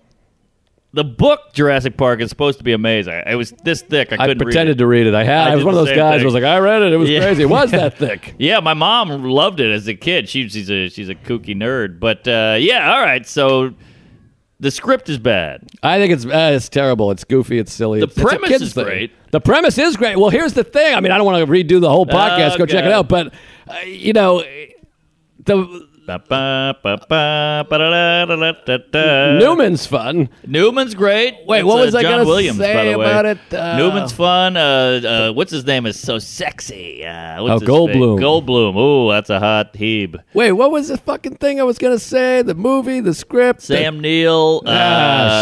The 0.92 1.02
book 1.02 1.52
Jurassic 1.54 1.96
Park 1.96 2.20
is 2.20 2.30
supposed 2.30 2.58
to 2.58 2.64
be 2.64 2.70
amazing. 2.72 3.20
It 3.26 3.34
was 3.34 3.50
this 3.64 3.82
thick. 3.82 4.12
I 4.12 4.14
I 4.14 4.26
couldn't 4.28 4.38
pretended 4.44 4.68
read 4.68 4.76
it. 4.76 4.78
to 4.78 4.86
read 4.86 5.06
it. 5.08 5.14
I 5.16 5.24
had. 5.24 5.48
I 5.48 5.50
I, 5.50 5.54
was 5.56 5.62
did 5.62 5.66
one 5.66 5.74
of 5.74 5.78
the 5.80 5.84
those 5.86 5.88
same 5.88 5.96
guys. 5.98 6.12
thing. 6.12 6.18
who 6.20 6.24
was 6.26 6.34
like, 6.34 6.44
I 6.44 6.58
read 6.60 6.82
it. 6.82 6.92
It 6.92 6.96
was 6.98 7.10
Yeah. 7.10 7.18
crazy. 7.18 7.42
It 7.42 7.46
was 7.50 7.72
that 7.72 7.98
thick. 7.98 8.36
Yeah, 8.38 8.60
my 8.60 8.74
mom 8.74 9.24
loved 9.24 9.58
it 9.58 9.72
as 9.72 9.88
a 9.88 9.94
kid. 9.96 10.28
She, 10.28 10.48
she's 10.48 10.70
a 10.70 10.88
she's 10.90 11.08
a 11.08 11.16
kooky 11.16 11.56
nerd. 11.56 11.98
But 11.98 12.28
uh, 12.28 12.58
yeah, 12.60 12.94
all 12.94 13.00
right. 13.02 13.26
So 13.26 13.74
the 14.64 14.70
script 14.70 15.10
is 15.10 15.18
bad. 15.18 15.62
I 15.82 15.98
think 15.98 16.12
it's 16.14 16.24
uh, 16.24 16.52
it's 16.56 16.70
terrible. 16.70 17.10
It's 17.10 17.22
goofy. 17.22 17.58
It's 17.58 17.70
silly. 17.72 18.00
The 18.00 18.06
It's- 18.06 18.16
it's 18.18 18.24
premise 18.26 18.48
kid's 18.48 18.62
is 18.62 18.72
thing. 18.74 18.84
great. 18.84 19.12
The 19.30 19.40
premise 19.40 19.76
is 19.76 19.96
great. 19.96 20.16
Well, 20.16 20.30
here's 20.30 20.54
the 20.54 20.64
thing. 20.64 20.94
I 20.94 21.00
mean, 21.00 21.12
I 21.12 21.18
don't 21.18 21.26
want 21.26 21.44
to 21.44 21.52
redo 21.52 21.80
the 21.80 21.90
whole 21.90 22.06
podcast. 22.06 22.56
Go 22.56 22.64
check 22.66 22.84
it 22.84 22.90
out. 22.92 23.08
But 23.08 23.34
uh, 23.68 23.74
you 23.86 24.12
know, 24.14 24.42
the 25.44 25.86
Newman's 29.40 29.86
fun. 29.86 30.28
Newman's 30.46 30.94
great. 30.94 31.34
Wait, 31.46 31.58
That's, 31.58 31.66
what 31.66 31.78
was 31.86 31.94
uh, 31.94 31.98
I 31.98 32.02
John 32.02 32.12
gonna 32.12 32.24
Williams, 32.24 32.58
say 32.58 32.92
the 32.92 33.00
about 33.00 33.26
it? 33.26 33.38
Uh, 33.52 33.76
Newman's 33.78 34.12
fun. 34.12 34.56
Uh, 34.56 34.60
uh, 34.60 35.32
what's 35.32 35.50
his 35.50 35.64
name 35.64 35.86
is 35.86 35.98
so 35.98 36.18
sexy. 36.18 37.04
Uh, 37.04 37.42
what's 37.42 37.54
Oh, 37.54 37.58
his 37.60 37.68
Goldblum. 37.68 38.18
Goldblum. 38.20 38.76
Ooh, 38.76 39.10
that's 39.12 39.30
a 39.30 39.38
hot 39.40 39.72
heeb. 39.74 40.16
Wait, 40.34 40.52
what 40.52 40.70
was 40.70 40.88
the 40.88 40.98
fucking 40.98 41.36
thing 41.36 41.60
I 41.60 41.64
was 41.64 41.78
gonna 41.78 41.98
say? 41.98 42.42
The 42.42 42.54
movie, 42.54 43.00
the 43.00 43.14
script. 43.14 43.60
the- 43.60 43.76
Sam 43.76 44.00
Neill. 44.00 44.62
Ah, 44.66 44.70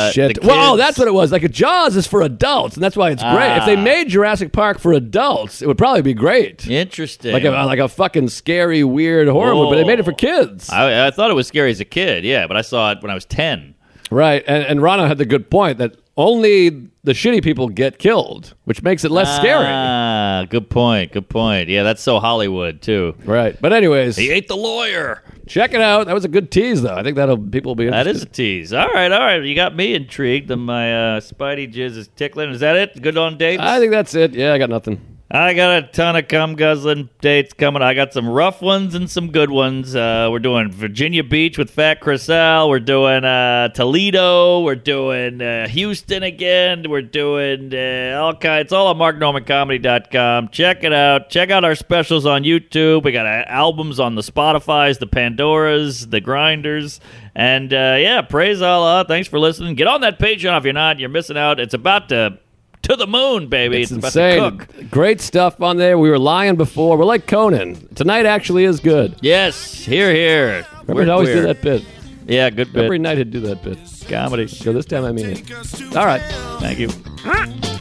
uh, 0.06 0.10
shit. 0.12 0.40
the 0.40 0.46
Well, 0.46 0.74
oh, 0.74 0.76
that's 0.76 0.98
what 0.98 1.08
it 1.08 1.14
was. 1.14 1.32
Like 1.32 1.42
a 1.42 1.48
Jaws 1.48 1.96
is 1.96 2.06
for 2.06 2.22
adults, 2.22 2.74
and 2.76 2.82
that's 2.84 2.96
why 2.96 3.10
it's 3.10 3.22
great. 3.22 3.56
If 3.56 3.66
they 3.66 3.76
Ah. 3.76 3.82
made 3.82 4.08
Jurassic 4.08 4.52
Park 4.52 4.78
for 4.78 4.92
adults, 4.92 5.60
it 5.62 5.66
would 5.66 5.78
probably 5.78 6.02
be 6.02 6.14
great. 6.14 6.68
Interesting. 6.68 7.32
Like 7.32 7.44
a 7.44 7.50
like 7.50 7.78
a 7.78 7.88
fucking 7.88 8.28
scary, 8.28 8.84
weird 8.84 9.28
horror 9.28 9.54
movie, 9.54 9.70
but 9.70 9.76
they 9.76 9.84
made 9.84 9.98
it 9.98 10.04
for 10.04 10.12
kids. 10.12 10.51
I, 10.70 11.06
I 11.06 11.10
thought 11.10 11.30
it 11.30 11.34
was 11.34 11.46
scary 11.46 11.70
as 11.70 11.80
a 11.80 11.84
kid, 11.84 12.24
yeah, 12.24 12.46
but 12.46 12.56
I 12.56 12.62
saw 12.62 12.90
it 12.92 13.02
when 13.02 13.10
I 13.10 13.14
was 13.14 13.24
10. 13.26 13.74
Right, 14.10 14.44
and 14.46 14.64
and 14.64 14.82
Ronan 14.82 15.08
had 15.08 15.16
the 15.18 15.24
good 15.24 15.50
point 15.50 15.78
that 15.78 15.96
only 16.18 16.68
the 17.04 17.12
shitty 17.12 17.42
people 17.42 17.68
get 17.70 17.98
killed, 17.98 18.52
which 18.64 18.82
makes 18.82 19.04
it 19.04 19.10
less 19.10 19.34
scary. 19.38 19.64
Ah, 19.66 20.44
good 20.50 20.68
point. 20.68 21.12
Good 21.12 21.30
point. 21.30 21.70
Yeah, 21.70 21.82
that's 21.82 22.02
so 22.02 22.20
Hollywood, 22.20 22.82
too. 22.82 23.14
Right, 23.24 23.56
but 23.60 23.72
anyways, 23.72 24.16
He 24.16 24.30
ate 24.30 24.48
the 24.48 24.56
lawyer. 24.56 25.22
check 25.48 25.72
it 25.72 25.80
out. 25.80 26.06
That 26.08 26.12
was 26.12 26.26
a 26.26 26.28
good 26.28 26.50
tease, 26.50 26.82
though. 26.82 26.94
I 26.94 27.02
think 27.02 27.16
that'll 27.16 27.38
people 27.38 27.70
will 27.70 27.76
be 27.76 27.86
That 27.88 28.06
interested. 28.06 28.16
is 28.16 28.22
a 28.24 28.26
tease. 28.26 28.72
All 28.74 28.88
right, 28.88 29.10
all 29.10 29.20
right. 29.20 29.42
You 29.42 29.54
got 29.54 29.74
me 29.74 29.94
intrigued. 29.94 30.50
And 30.50 30.66
my 30.66 31.16
uh, 31.16 31.20
spidey 31.20 31.72
jizz 31.72 31.96
is 31.96 32.08
tickling. 32.08 32.50
Is 32.50 32.60
that 32.60 32.76
it? 32.76 33.00
Good 33.00 33.16
on 33.16 33.38
dates? 33.38 33.62
I 33.62 33.78
think 33.78 33.92
that's 33.92 34.14
it. 34.14 34.34
Yeah, 34.34 34.52
I 34.52 34.58
got 34.58 34.68
nothing. 34.68 35.00
I 35.34 35.54
got 35.54 35.82
a 35.82 35.86
ton 35.86 36.14
of 36.14 36.28
cum 36.28 36.56
guzzling 36.56 37.08
dates 37.22 37.54
coming. 37.54 37.80
I 37.80 37.94
got 37.94 38.12
some 38.12 38.28
rough 38.28 38.60
ones 38.60 38.94
and 38.94 39.10
some 39.10 39.32
good 39.32 39.48
ones. 39.48 39.96
Uh, 39.96 40.28
we're 40.30 40.40
doing 40.40 40.70
Virginia 40.70 41.24
Beach 41.24 41.56
with 41.56 41.70
Fat 41.70 42.02
Chriselle. 42.02 42.68
We're 42.68 42.80
doing 42.80 43.24
uh, 43.24 43.68
Toledo. 43.68 44.60
We're 44.60 44.74
doing 44.74 45.40
uh, 45.40 45.68
Houston 45.68 46.22
again. 46.22 46.84
We're 46.86 47.00
doing 47.00 47.74
uh, 47.74 48.20
all 48.20 48.34
kinds. 48.34 48.64
It's 48.64 48.72
all 48.74 48.88
on 48.88 48.98
marknormandcomedy.com. 48.98 50.50
Check 50.50 50.84
it 50.84 50.92
out. 50.92 51.30
Check 51.30 51.48
out 51.48 51.64
our 51.64 51.76
specials 51.76 52.26
on 52.26 52.42
YouTube. 52.42 53.04
We 53.04 53.12
got 53.12 53.24
uh, 53.24 53.44
albums 53.48 53.98
on 53.98 54.16
the 54.16 54.22
Spotify's, 54.22 54.98
the 54.98 55.06
Pandoras, 55.06 56.10
the 56.10 56.20
Grinders. 56.20 57.00
And 57.34 57.72
uh, 57.72 57.96
yeah, 57.98 58.20
praise 58.20 58.60
Allah. 58.60 59.06
Thanks 59.08 59.28
for 59.28 59.38
listening. 59.38 59.76
Get 59.76 59.86
on 59.86 60.02
that 60.02 60.18
Patreon 60.18 60.58
if 60.58 60.64
you're 60.64 60.74
not. 60.74 60.98
You're 60.98 61.08
missing 61.08 61.38
out. 61.38 61.58
It's 61.58 61.72
about 61.72 62.10
to 62.10 62.38
to 62.82 62.96
the 62.96 63.06
moon, 63.06 63.48
baby. 63.48 63.82
It's, 63.82 63.90
It's, 63.90 63.98
about 63.98 64.12
to 64.12 64.34
insane. 64.34 64.58
cook. 64.58 64.90
Great 64.90 65.20
stuff 65.20 65.60
on 65.60 65.76
there. 65.76 65.98
We 65.98 66.10
were 66.10 66.18
lying 66.18 66.56
before. 66.56 66.96
We're 66.96 67.04
like 67.04 67.26
Conan. 67.26 67.88
Tonight 67.94 68.26
actually 68.26 68.64
is 68.64 68.80
good. 68.80 69.16
Yes, 69.20 69.72
here, 69.74 70.12
here. 70.12 70.66
Remember, 70.82 71.04
We're 71.04 71.12
always 71.12 71.28
do 71.28 71.42
that 71.42 71.62
bit. 71.62 71.84
Yeah, 72.26 72.50
good 72.50 72.72
bit. 72.72 72.84
Every 72.84 72.98
night 72.98 73.18
he'd 73.18 73.30
do 73.30 73.40
that 73.40 73.62
bit. 73.62 73.78
Comedy. 74.08 74.46
So 74.46 74.72
this 74.72 74.86
time 74.86 75.04
I 75.04 75.12
mean 75.12 75.26
it. 75.30 75.96
All 75.96 76.06
right. 76.06 76.22
Thank 76.60 76.78
you. 76.78 77.71